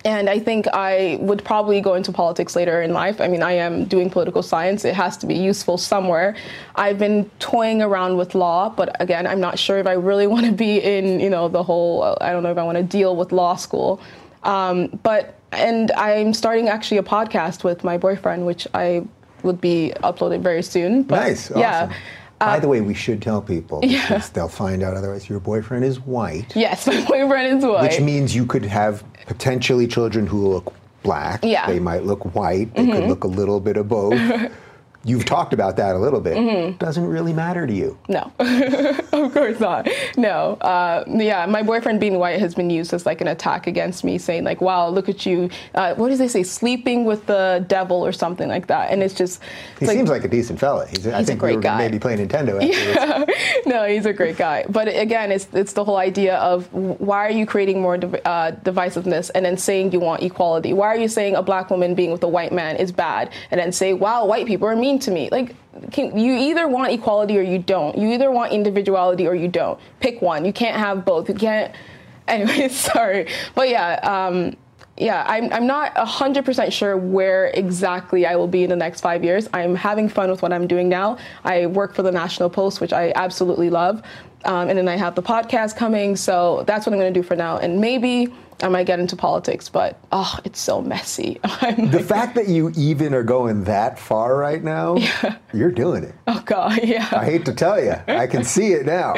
And 0.03 0.29
I 0.29 0.37
think 0.37 0.67
I 0.67 1.17
would 1.21 1.43
probably 1.43 1.81
go 1.81 1.95
into 1.95 2.11
politics 2.11 2.55
later 2.55 2.83
in 2.83 2.93
life. 2.93 3.19
I 3.19 3.27
mean, 3.27 3.41
I 3.41 3.53
am 3.53 3.85
doing 3.85 4.09
political 4.11 4.43
science. 4.43 4.85
It 4.85 4.93
has 4.93 5.17
to 5.17 5.25
be 5.25 5.33
useful 5.33 5.79
somewhere. 5.79 6.35
I've 6.75 6.99
been 6.99 7.27
toying 7.39 7.81
around 7.81 8.17
with 8.17 8.35
law, 8.35 8.69
but 8.69 9.01
again, 9.01 9.25
I'm 9.25 9.39
not 9.39 9.57
sure 9.57 9.79
if 9.79 9.87
I 9.87 9.93
really 9.93 10.27
want 10.33 10.45
to 10.45 10.51
be 10.51 10.77
in, 10.77 11.19
you 11.19 11.31
know, 11.31 11.47
the 11.47 11.63
whole, 11.63 12.17
I 12.21 12.33
don't 12.33 12.43
know 12.43 12.51
if 12.51 12.57
I 12.57 12.63
want 12.63 12.77
to 12.77 12.83
deal 12.83 13.15
with 13.15 13.31
law 13.31 13.55
school. 13.55 13.99
Um, 14.45 14.99
but, 15.03 15.35
and 15.51 15.91
I'm 15.91 16.33
starting 16.33 16.69
actually 16.69 16.97
a 16.97 17.03
podcast 17.03 17.63
with 17.63 17.83
my 17.83 17.97
boyfriend, 17.97 18.45
which 18.45 18.67
I 18.73 19.05
would 19.43 19.59
be 19.59 19.93
uploaded 20.03 20.41
very 20.41 20.63
soon. 20.63 21.03
But 21.03 21.15
nice. 21.15 21.51
Awesome. 21.51 21.59
Yeah. 21.59 21.93
By 22.39 22.57
uh, 22.57 22.59
the 22.59 22.67
way, 22.67 22.81
we 22.81 22.93
should 22.93 23.21
tell 23.21 23.41
people 23.41 23.79
because 23.79 24.09
yeah. 24.09 24.27
they'll 24.33 24.49
find 24.49 24.83
out 24.83 24.95
otherwise. 24.95 25.29
Your 25.29 25.39
boyfriend 25.39 25.85
is 25.85 25.99
white. 26.01 26.53
Yes, 26.55 26.85
my 26.87 27.05
boyfriend 27.05 27.59
is 27.59 27.65
white. 27.65 27.81
Which 27.83 28.01
means 28.01 28.35
you 28.35 28.45
could 28.45 28.65
have 28.65 29.03
potentially 29.25 29.87
children 29.87 30.27
who 30.27 30.47
look 30.47 30.73
black. 31.01 31.43
Yeah. 31.43 31.65
They 31.67 31.79
might 31.79 32.03
look 32.03 32.35
white. 32.35 32.73
They 32.75 32.83
mm-hmm. 32.83 32.91
could 32.91 33.03
look 33.05 33.23
a 33.23 33.27
little 33.27 33.59
bit 33.59 33.77
of 33.77 33.87
both. 33.87 34.19
You've 35.05 35.25
talked 35.25 35.53
about 35.53 35.77
that 35.77 35.95
a 35.95 35.99
little 35.99 36.19
bit. 36.19 36.35
Mm-hmm. 36.35 36.77
Doesn't 36.77 37.05
really 37.05 37.31
matter 37.31 37.67
to 37.67 37.71
you. 37.73 37.95
No, 38.09 38.31
of 38.39 39.33
course 39.33 39.59
not. 39.59 39.87
No. 40.17 40.55
Uh, 40.61 41.03
yeah, 41.07 41.45
my 41.45 41.61
boyfriend 41.61 41.99
being 41.99 42.17
white 42.17 42.39
has 42.39 42.55
been 42.55 42.71
used 42.71 42.91
as 42.91 43.05
like 43.05 43.21
an 43.21 43.27
attack 43.27 43.67
against 43.67 44.03
me, 44.03 44.17
saying 44.17 44.43
like, 44.45 44.61
"Wow, 44.61 44.89
look 44.89 45.07
at 45.07 45.23
you. 45.23 45.51
Uh, 45.75 45.93
what 45.93 46.09
do 46.09 46.17
they 46.17 46.27
say? 46.27 46.41
Sleeping 46.41 47.05
with 47.05 47.27
the 47.27 47.63
devil 47.67 48.03
or 48.03 48.11
something 48.11 48.49
like 48.49 48.65
that." 48.65 48.89
And 48.91 49.03
it's 49.03 49.13
just. 49.13 49.41
It's 49.73 49.81
he 49.81 49.85
like, 49.85 49.95
seems 49.95 50.09
like 50.09 50.23
a 50.23 50.27
decent 50.27 50.59
fella. 50.59 50.87
He's, 50.87 51.03
he's 51.03 51.13
I 51.13 51.23
think 51.23 51.37
a 51.37 51.39
great 51.39 51.57
we 51.57 51.61
guy. 51.61 51.77
Maybe 51.77 51.99
play 51.99 52.17
Nintendo. 52.17 52.55
Yeah. 52.65 53.25
no, 53.67 53.85
he's 53.85 54.05
a 54.07 54.13
great 54.13 54.37
guy. 54.37 54.65
But 54.67 54.87
again, 54.87 55.31
it's 55.31 55.47
it's 55.53 55.73
the 55.73 55.83
whole 55.83 55.97
idea 55.97 56.37
of 56.37 56.71
why 56.73 57.27
are 57.27 57.31
you 57.31 57.45
creating 57.45 57.79
more 57.79 57.97
div- 57.97 58.21
uh, 58.25 58.53
divisiveness 58.63 59.29
and 59.35 59.45
then 59.45 59.55
saying 59.57 59.91
you 59.91 59.99
want 59.99 60.23
equality? 60.23 60.73
Why 60.73 60.87
are 60.87 60.97
you 60.97 61.07
saying 61.07 61.35
a 61.35 61.43
black 61.43 61.69
woman 61.69 61.93
being 61.93 62.11
with 62.11 62.23
a 62.23 62.27
white 62.27 62.51
man 62.51 62.75
is 62.77 62.91
bad 62.91 63.29
and 63.51 63.59
then 63.59 63.71
say, 63.71 63.93
"Wow, 63.93 64.25
white 64.25 64.47
people 64.47 64.67
are 64.67 64.75
mean 64.75 64.94
to 64.99 65.11
me"? 65.11 65.29
Like 65.31 65.55
can, 65.91 66.17
you 66.17 66.33
either 66.33 66.67
want 66.67 66.91
equality 66.91 67.37
or 67.37 67.41
you 67.41 67.59
don't. 67.59 67.97
You 67.97 68.11
either 68.11 68.31
want 68.31 68.51
individuality 68.51 69.27
or 69.27 69.35
you 69.35 69.47
don't. 69.47 69.79
Pick 69.99 70.21
one. 70.21 70.45
You 70.45 70.53
can't 70.53 70.77
have 70.77 71.05
both. 71.05 71.29
You 71.29 71.35
can't. 71.35 71.73
Anyway, 72.27 72.69
sorry, 72.69 73.27
but 73.53 73.69
yeah, 73.69 73.99
um, 74.01 74.57
yeah. 74.97 75.23
I'm 75.27 75.53
I'm 75.53 75.67
not 75.67 75.95
hundred 75.95 76.43
percent 76.43 76.73
sure 76.73 76.97
where 76.97 77.51
exactly 77.53 78.25
I 78.25 78.35
will 78.35 78.47
be 78.47 78.63
in 78.63 78.71
the 78.71 78.75
next 78.75 79.01
five 79.01 79.23
years. 79.23 79.47
I'm 79.53 79.75
having 79.75 80.09
fun 80.09 80.31
with 80.31 80.41
what 80.41 80.51
I'm 80.51 80.65
doing 80.65 80.89
now. 80.89 81.19
I 81.43 81.67
work 81.67 81.93
for 81.93 82.01
the 82.01 82.11
National 82.11 82.49
Post, 82.49 82.81
which 82.81 82.93
I 82.93 83.13
absolutely 83.15 83.69
love, 83.69 84.01
um, 84.43 84.69
and 84.69 84.75
then 84.75 84.87
I 84.87 84.95
have 84.95 85.13
the 85.13 85.21
podcast 85.21 85.75
coming. 85.77 86.15
So 86.15 86.63
that's 86.65 86.87
what 86.87 86.93
I'm 86.93 86.99
going 86.99 87.13
to 87.13 87.19
do 87.19 87.21
for 87.21 87.35
now, 87.35 87.59
and 87.59 87.79
maybe 87.79 88.33
I 88.61 88.69
might 88.69 88.85
get 88.85 88.99
into 88.99 89.15
politics, 89.15 89.67
but 89.69 89.99
oh, 90.11 90.39
it's 90.45 90.59
so 90.59 90.81
messy. 90.81 91.39
the 91.43 92.03
fact 92.05 92.35
that 92.35 92.47
you 92.47 92.71
even 92.75 93.13
are 93.13 93.23
going 93.23 93.65
that 93.65 93.99
far 93.99 94.37
right 94.37 94.63
now, 94.63 94.95
yeah. 94.97 95.37
you're 95.53 95.71
doing 95.71 96.03
it. 96.03 96.15
Oh 96.27 96.41
God, 96.45 96.79
yeah. 96.83 97.07
I 97.11 97.25
hate 97.25 97.45
to 97.45 97.53
tell 97.53 97.81
you, 97.81 97.95
I 98.07 98.27
can 98.27 98.43
see 98.43 98.73
it 98.73 98.85
now. 98.85 99.13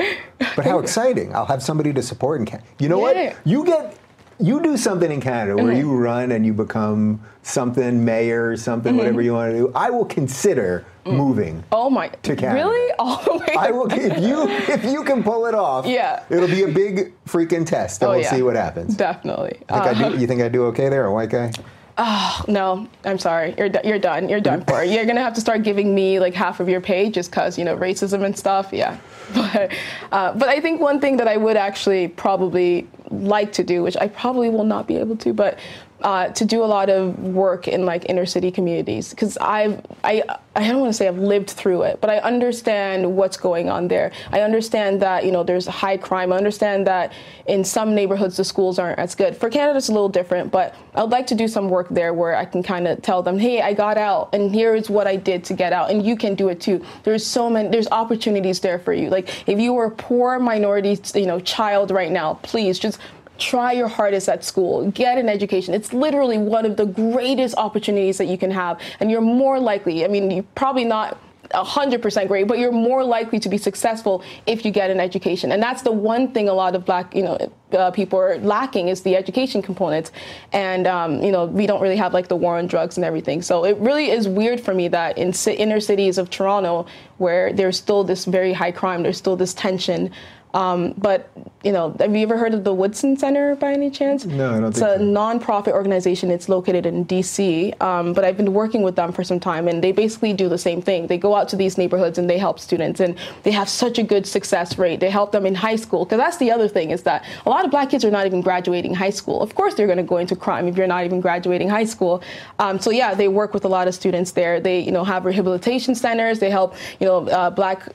But 0.56 0.66
how 0.66 0.80
exciting! 0.80 1.36
I'll 1.36 1.46
have 1.46 1.62
somebody 1.62 1.94
to 1.94 2.02
support 2.02 2.40
and 2.40 2.62
you 2.80 2.90
know 2.90 2.98
yeah. 3.12 3.30
what? 3.30 3.38
You 3.46 3.64
get 3.66 3.98
you 4.40 4.62
do 4.62 4.78
something 4.78 5.12
in 5.12 5.20
Canada 5.22 5.56
where 5.56 5.74
mm-hmm. 5.74 5.80
you 5.80 5.96
run 5.96 6.32
and 6.32 6.46
you 6.46 6.54
become 6.54 7.22
something 7.42 8.04
mayor, 8.04 8.56
something 8.56 8.92
mm-hmm. 8.92 9.00
whatever 9.00 9.22
you 9.22 9.34
want 9.34 9.52
to 9.52 9.58
do. 9.58 9.72
I 9.74 9.90
will 9.90 10.06
consider 10.06 10.86
mm. 11.06 11.16
moving. 11.16 11.64
Oh 11.72 11.90
my! 11.90 12.10
To 12.10 12.36
Canada. 12.36 12.66
Really? 12.66 12.92
All 13.00 13.22
the 13.24 13.38
way? 13.38 13.56
I 13.58 13.72
will 13.72 13.92
if 13.92 14.20
you 14.20 14.48
if 14.48 14.84
you 14.84 15.04
can 15.04 15.24
pull 15.24 15.46
it 15.48 15.56
off. 15.56 15.86
Yeah. 15.86 16.24
It'll 16.30 16.48
be 16.48 16.64
a 16.64 16.68
big 16.68 17.14
freaking 17.26 17.66
test, 17.66 18.02
and 18.02 18.10
oh, 18.10 18.12
we'll 18.14 18.22
yeah. 18.22 18.32
see 18.32 18.44
what 18.44 18.56
happens. 18.56 18.96
Definitely. 18.96 19.60
Uh, 19.70 19.76
I 19.76 19.94
do, 19.94 20.18
you 20.18 20.28
think 20.28 20.42
I 20.42 20.50
do 20.50 20.66
okay 20.66 20.90
there, 20.90 21.06
a 21.06 21.14
white 21.14 21.30
guy? 21.30 21.52
Oh 22.00 22.46
no, 22.48 22.88
I'm 23.06 23.18
sorry. 23.18 23.56
You're 23.58 23.72
you're 23.84 23.98
done. 23.98 24.30
You're 24.30 24.40
done 24.40 24.64
for. 24.66 24.84
You're 24.84 25.06
gonna 25.06 25.22
have 25.22 25.34
to 25.34 25.42
start 25.42 25.64
giving 25.64 25.96
me 25.96 26.20
like 26.20 26.36
half 26.36 26.60
of 26.60 26.70
your 26.70 26.80
pay 26.80 27.10
just 27.10 27.32
cause 27.32 27.58
you 27.58 27.66
know 27.66 27.76
racism 27.76 28.24
and 28.24 28.38
stuff. 28.38 28.70
Yeah, 28.72 28.98
but 29.34 29.72
uh, 30.12 30.34
but 30.34 30.48
I 30.48 30.62
think 30.62 30.80
one 30.80 31.00
thing 31.00 31.18
that 31.18 31.28
I 31.28 31.38
would 31.38 31.58
actually 31.58 32.08
probably 32.08 32.88
like 33.10 33.52
to 33.54 33.64
do, 33.64 33.82
which 33.82 33.98
I 33.98 34.10
probably 34.10 34.50
will 34.50 34.64
not 34.64 34.86
be 34.86 34.98
able 34.98 35.18
to, 35.18 35.34
but 35.34 35.58
uh, 36.02 36.28
to 36.30 36.46
do 36.46 36.64
a 36.64 36.66
lot 36.66 36.90
of 36.90 37.18
work 37.20 37.68
in 37.68 37.86
like 37.86 38.06
inner 38.08 38.26
city 38.26 38.52
communities 38.52 39.10
because 39.10 39.36
I've 39.38 39.82
I 40.04 40.24
I 40.56 40.68
don't 40.68 40.80
want 40.80 40.92
to 40.92 40.98
say 40.98 41.08
I've 41.08 41.18
lived 41.18 41.50
through 41.50 41.84
it, 41.84 42.00
but 42.02 42.10
I 42.10 42.18
understand 42.18 43.16
what's 43.16 43.38
going 43.38 43.70
on 43.70 43.88
there. 43.88 44.12
I 44.32 44.42
understand 44.42 45.02
that 45.02 45.26
you 45.26 45.32
know 45.32 45.44
there's 45.44 45.66
high 45.66 45.98
crime. 45.98 46.32
I 46.32 46.38
understand 46.38 46.86
that 46.86 47.14
in 47.48 47.64
some 47.64 47.96
neighborhoods 47.96 48.38
the 48.38 48.44
schools 48.44 48.78
aren't 48.78 49.00
as 49.00 49.16
good. 49.16 49.36
For 49.36 49.50
Canada, 49.50 49.78
it's 49.78 49.90
a 49.90 49.92
little 49.92 50.10
different, 50.10 50.52
but 50.52 50.76
I'd 50.94 51.10
like 51.10 51.26
to 51.28 51.36
do 51.36 51.48
some 51.48 51.68
work 51.68 51.88
there 51.90 52.14
where 52.14 52.36
I 52.36 52.46
can 52.46 52.62
kind 52.62 52.88
of 52.88 53.02
tell 53.02 53.24
them, 53.24 53.40
hey, 53.40 53.62
I 53.62 53.74
got 53.74 53.98
out, 53.98 54.30
and 54.34 54.54
here's 54.54 54.90
what 54.90 55.08
I 55.08 55.16
did 55.16 55.44
to 55.46 55.56
get 55.56 55.74
out, 55.74 55.90
and 55.90 56.06
you 56.06 56.16
can 56.16 56.36
do 56.36 56.50
it 56.50 56.62
too. 56.62 56.84
There's 57.04 57.26
so 57.26 57.50
many 57.50 57.70
there's 57.70 57.88
opportunities 57.90 58.60
there 58.60 58.78
for 58.78 58.94
you. 58.94 59.10
Like 59.10 59.48
if 59.50 59.60
you 59.60 59.74
were 59.74 59.86
a 59.86 59.92
poor 59.92 60.38
minority 60.38 61.00
you 61.16 61.26
know 61.26 61.40
child 61.40 61.90
right 61.90 62.12
now, 62.12 62.36
please 62.44 62.78
just 62.78 63.00
try 63.40 63.72
your 63.72 63.88
hardest 63.88 64.30
at 64.30 64.44
school, 64.44 64.90
get 64.92 65.18
an 65.18 65.30
education. 65.30 65.74
It's 65.74 65.94
literally 65.94 66.38
one 66.38 66.66
of 66.66 66.78
the 66.78 66.86
greatest 66.86 67.56
opportunities 67.58 68.18
that 68.18 68.26
you 68.26 68.38
can 68.38 68.52
have. 68.52 68.80
And 69.00 69.10
you're 69.10 69.22
more 69.22 69.60
likely, 69.60 70.06
I 70.06 70.08
mean, 70.08 70.32
you're 70.32 70.44
probably 70.56 70.86
not 70.86 71.18
100% 71.52 72.28
great, 72.28 72.48
but 72.48 72.60
you're 72.60 72.72
more 72.72 73.04
likely 73.04 73.40
to 73.40 73.50
be 73.50 73.58
successful 73.58 74.24
if 74.46 74.66
you 74.66 74.72
get 74.72 74.90
an 74.90 75.00
education. 75.00 75.52
And 75.52 75.62
that's 75.62 75.82
the 75.82 75.92
one 75.92 76.32
thing 76.34 76.50
a 76.50 76.54
lot 76.54 76.76
of 76.76 76.86
black, 76.86 77.16
you 77.16 77.24
know, 77.24 77.38
uh, 77.74 77.92
people 77.92 78.20
are 78.20 78.38
lacking 78.40 78.88
is 78.88 79.02
the 79.02 79.16
education 79.16 79.62
component. 79.62 80.12
And, 80.54 80.88
um, 80.88 81.22
you 81.22 81.32
know, 81.32 81.46
we 81.46 81.68
don't 81.68 81.82
really 81.82 81.98
have 81.98 82.14
like 82.14 82.28
the 82.28 82.36
war 82.36 82.58
on 82.58 82.68
drugs 82.68 82.98
and 82.98 83.06
everything. 83.06 83.42
So 83.42 83.66
it 83.66 83.78
really 83.78 84.10
is 84.10 84.28
weird 84.28 84.60
for 84.60 84.74
me 84.74 84.88
that 84.90 85.18
in 85.18 85.34
inner 85.56 85.80
cities 85.80 86.18
of 86.18 86.30
Toronto, 86.30 86.86
where 87.18 87.52
there's 87.54 87.78
still 87.78 88.04
this 88.04 88.26
very 88.26 88.54
high 88.54 88.72
crime, 88.72 89.04
there's 89.04 89.18
still 89.18 89.36
this 89.36 89.54
tension, 89.54 90.12
um, 90.54 90.94
but 90.98 91.30
you 91.64 91.72
know, 91.72 91.96
have 92.00 92.16
you 92.16 92.22
ever 92.22 92.38
heard 92.38 92.54
of 92.54 92.64
the 92.64 92.74
Woodson 92.74 93.18
Center 93.18 93.56
by 93.56 93.74
any 93.74 93.90
chance? 93.90 94.26
No, 94.26 94.52
I 94.52 94.60
don't 94.60 94.70
it's 94.70 94.78
a 94.78 94.98
so. 94.98 95.00
nonprofit 95.00 95.74
organization. 95.74 96.32
It's 96.32 96.48
located 96.48 96.86
in 96.86 97.04
D.C. 97.04 97.74
Um, 97.82 98.14
but 98.14 98.24
I've 98.24 98.38
been 98.38 98.54
working 98.54 98.84
with 98.84 98.96
them 98.96 99.12
for 99.12 99.24
some 99.24 99.40
time, 99.40 99.68
and 99.68 99.84
they 99.84 99.92
basically 99.92 100.34
do 100.34 100.48
the 100.48 100.58
same 100.58 100.82
thing. 100.82 101.08
They 101.08 101.18
go 101.18 101.36
out 101.36 101.50
to 101.50 101.56
these 101.56 101.78
neighborhoods 101.78 102.18
and 102.18 102.30
they 102.30 102.38
help 102.38 102.60
students, 102.60 103.00
and 103.00 103.18
they 103.44 103.52
have 103.52 103.68
such 103.68 103.98
a 103.98 104.04
good 104.04 104.26
success 104.26 104.78
rate. 104.78 105.00
They 105.00 105.10
help 105.10 105.32
them 105.32 105.46
in 105.46 105.56
high 105.56 105.76
school 105.76 106.06
because 106.06 106.20
that's 106.20 106.38
the 106.38 106.52
other 106.52 106.68
thing 106.68 106.92
is 106.92 107.04
that 107.04 107.26
a 107.46 107.50
lot 107.50 107.66
of 107.66 107.72
black 107.72 107.90
kids 107.90 108.06
are 108.06 108.12
not 108.12 108.26
even 108.26 108.42
graduating 108.42 108.94
high 108.94 109.10
school. 109.10 109.42
Of 109.42 109.56
course, 109.56 109.74
they're 109.74 109.88
going 109.88 109.98
to 109.98 110.04
go 110.04 110.18
into 110.18 110.36
crime 110.36 110.68
if 110.68 110.78
you're 110.78 110.88
not 110.88 111.04
even 111.06 111.22
graduating 111.22 111.70
high 111.70 111.86
school. 111.86 112.24
Um, 112.60 112.80
so 112.80 112.92
yeah, 112.92 113.14
they 113.14 113.28
work 113.28 113.54
with 113.54 113.66
a 113.66 113.70
lot 113.70 113.88
of 113.88 113.96
students 113.96 114.32
there. 114.32 114.60
They 114.60 114.80
you 114.80 114.92
know 114.92 115.04
have 115.04 115.26
rehabilitation 115.26 115.96
centers. 115.96 116.40
They 116.40 116.50
help 116.50 116.76
you 117.00 117.08
know 117.08 117.28
uh, 117.28 117.50
black 117.50 117.90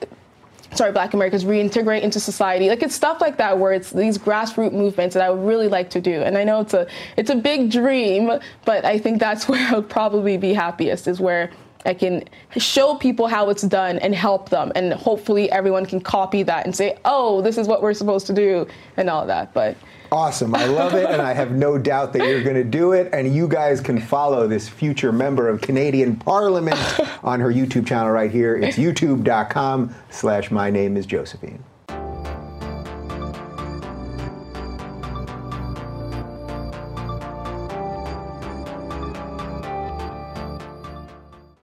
sorry, 0.75 0.93
black 0.93 1.15
Americans 1.15 1.45
reintegrate 1.45 2.03
into 2.03 2.21
society. 2.21 2.69
Like 2.69 2.83
it's 2.83 2.95
stuff 2.95 3.21
like 3.21 3.37
that 3.39 3.59
where 3.59 3.73
it's 3.73 3.91
these 3.91 4.19
grassroots 4.19 4.73
movements 4.73 5.15
that 5.15 5.23
I 5.23 5.31
would 5.31 5.47
really 5.47 5.69
like 5.69 5.91
to 5.91 6.01
do. 6.01 6.23
And 6.23 6.37
I 6.37 6.45
know 6.45 6.61
it's 6.61 6.75
a 6.75 6.87
it's 7.17 7.31
a 7.31 7.37
big 7.37 7.71
dream, 7.71 8.31
but 8.65 8.85
I 8.85 8.99
think 8.99 9.19
that's 9.21 9.49
where 9.49 9.67
I 9.69 9.75
would 9.75 9.89
probably 9.89 10.37
be 10.37 10.53
happiest 10.53 11.09
is 11.09 11.21
where 11.21 11.51
I 11.85 11.95
can 11.95 12.25
show 12.57 12.95
people 12.95 13.27
how 13.27 13.51
it's 13.51 13.63
done 13.63 13.99
and 13.99 14.15
help 14.15 14.51
them 14.51 14.71
and 14.77 14.93
hopefully 14.93 15.51
everyone 15.51 15.85
can 15.85 16.01
copy 16.01 16.45
that 16.45 16.65
and 16.65 16.75
say, 16.75 16.97
"Oh, 17.05 17.43
this 17.43 17.59
is 17.59 17.67
what 17.67 17.83
we're 17.83 17.95
supposed 17.95 18.27
to 18.29 18.33
do." 18.33 18.67
and 18.97 19.11
all 19.11 19.27
that. 19.27 19.53
But 19.53 19.77
Awesome. 20.13 20.55
I 20.55 20.67
love 20.67 20.93
it, 20.93 21.09
and 21.09 21.23
I 21.23 21.33
have 21.33 21.53
no 21.53 21.79
doubt 21.79 22.13
that 22.13 22.29
you're 22.29 22.43
going 22.43 22.57
to 22.57 22.65
do 22.65 22.93
it. 22.93 23.09
And 23.15 23.35
you 23.35 23.49
guys 23.49 23.81
can 23.81 23.99
follow 23.99 24.47
this 24.47 24.69
future 24.69 25.11
member 25.11 25.49
of 25.49 25.63
Canadian 25.63 26.17
Parliament 26.17 26.79
on 27.25 27.41
her 27.41 27.51
YouTube 27.51 27.87
channel 27.87 28.11
right 28.11 28.31
here. 28.31 28.55
It's 28.55 28.77
youtube.com 28.83 29.95
slash 30.11 30.51
my 30.51 30.69
name 30.69 30.99
is 30.99 31.07
Josephine. 31.07 31.65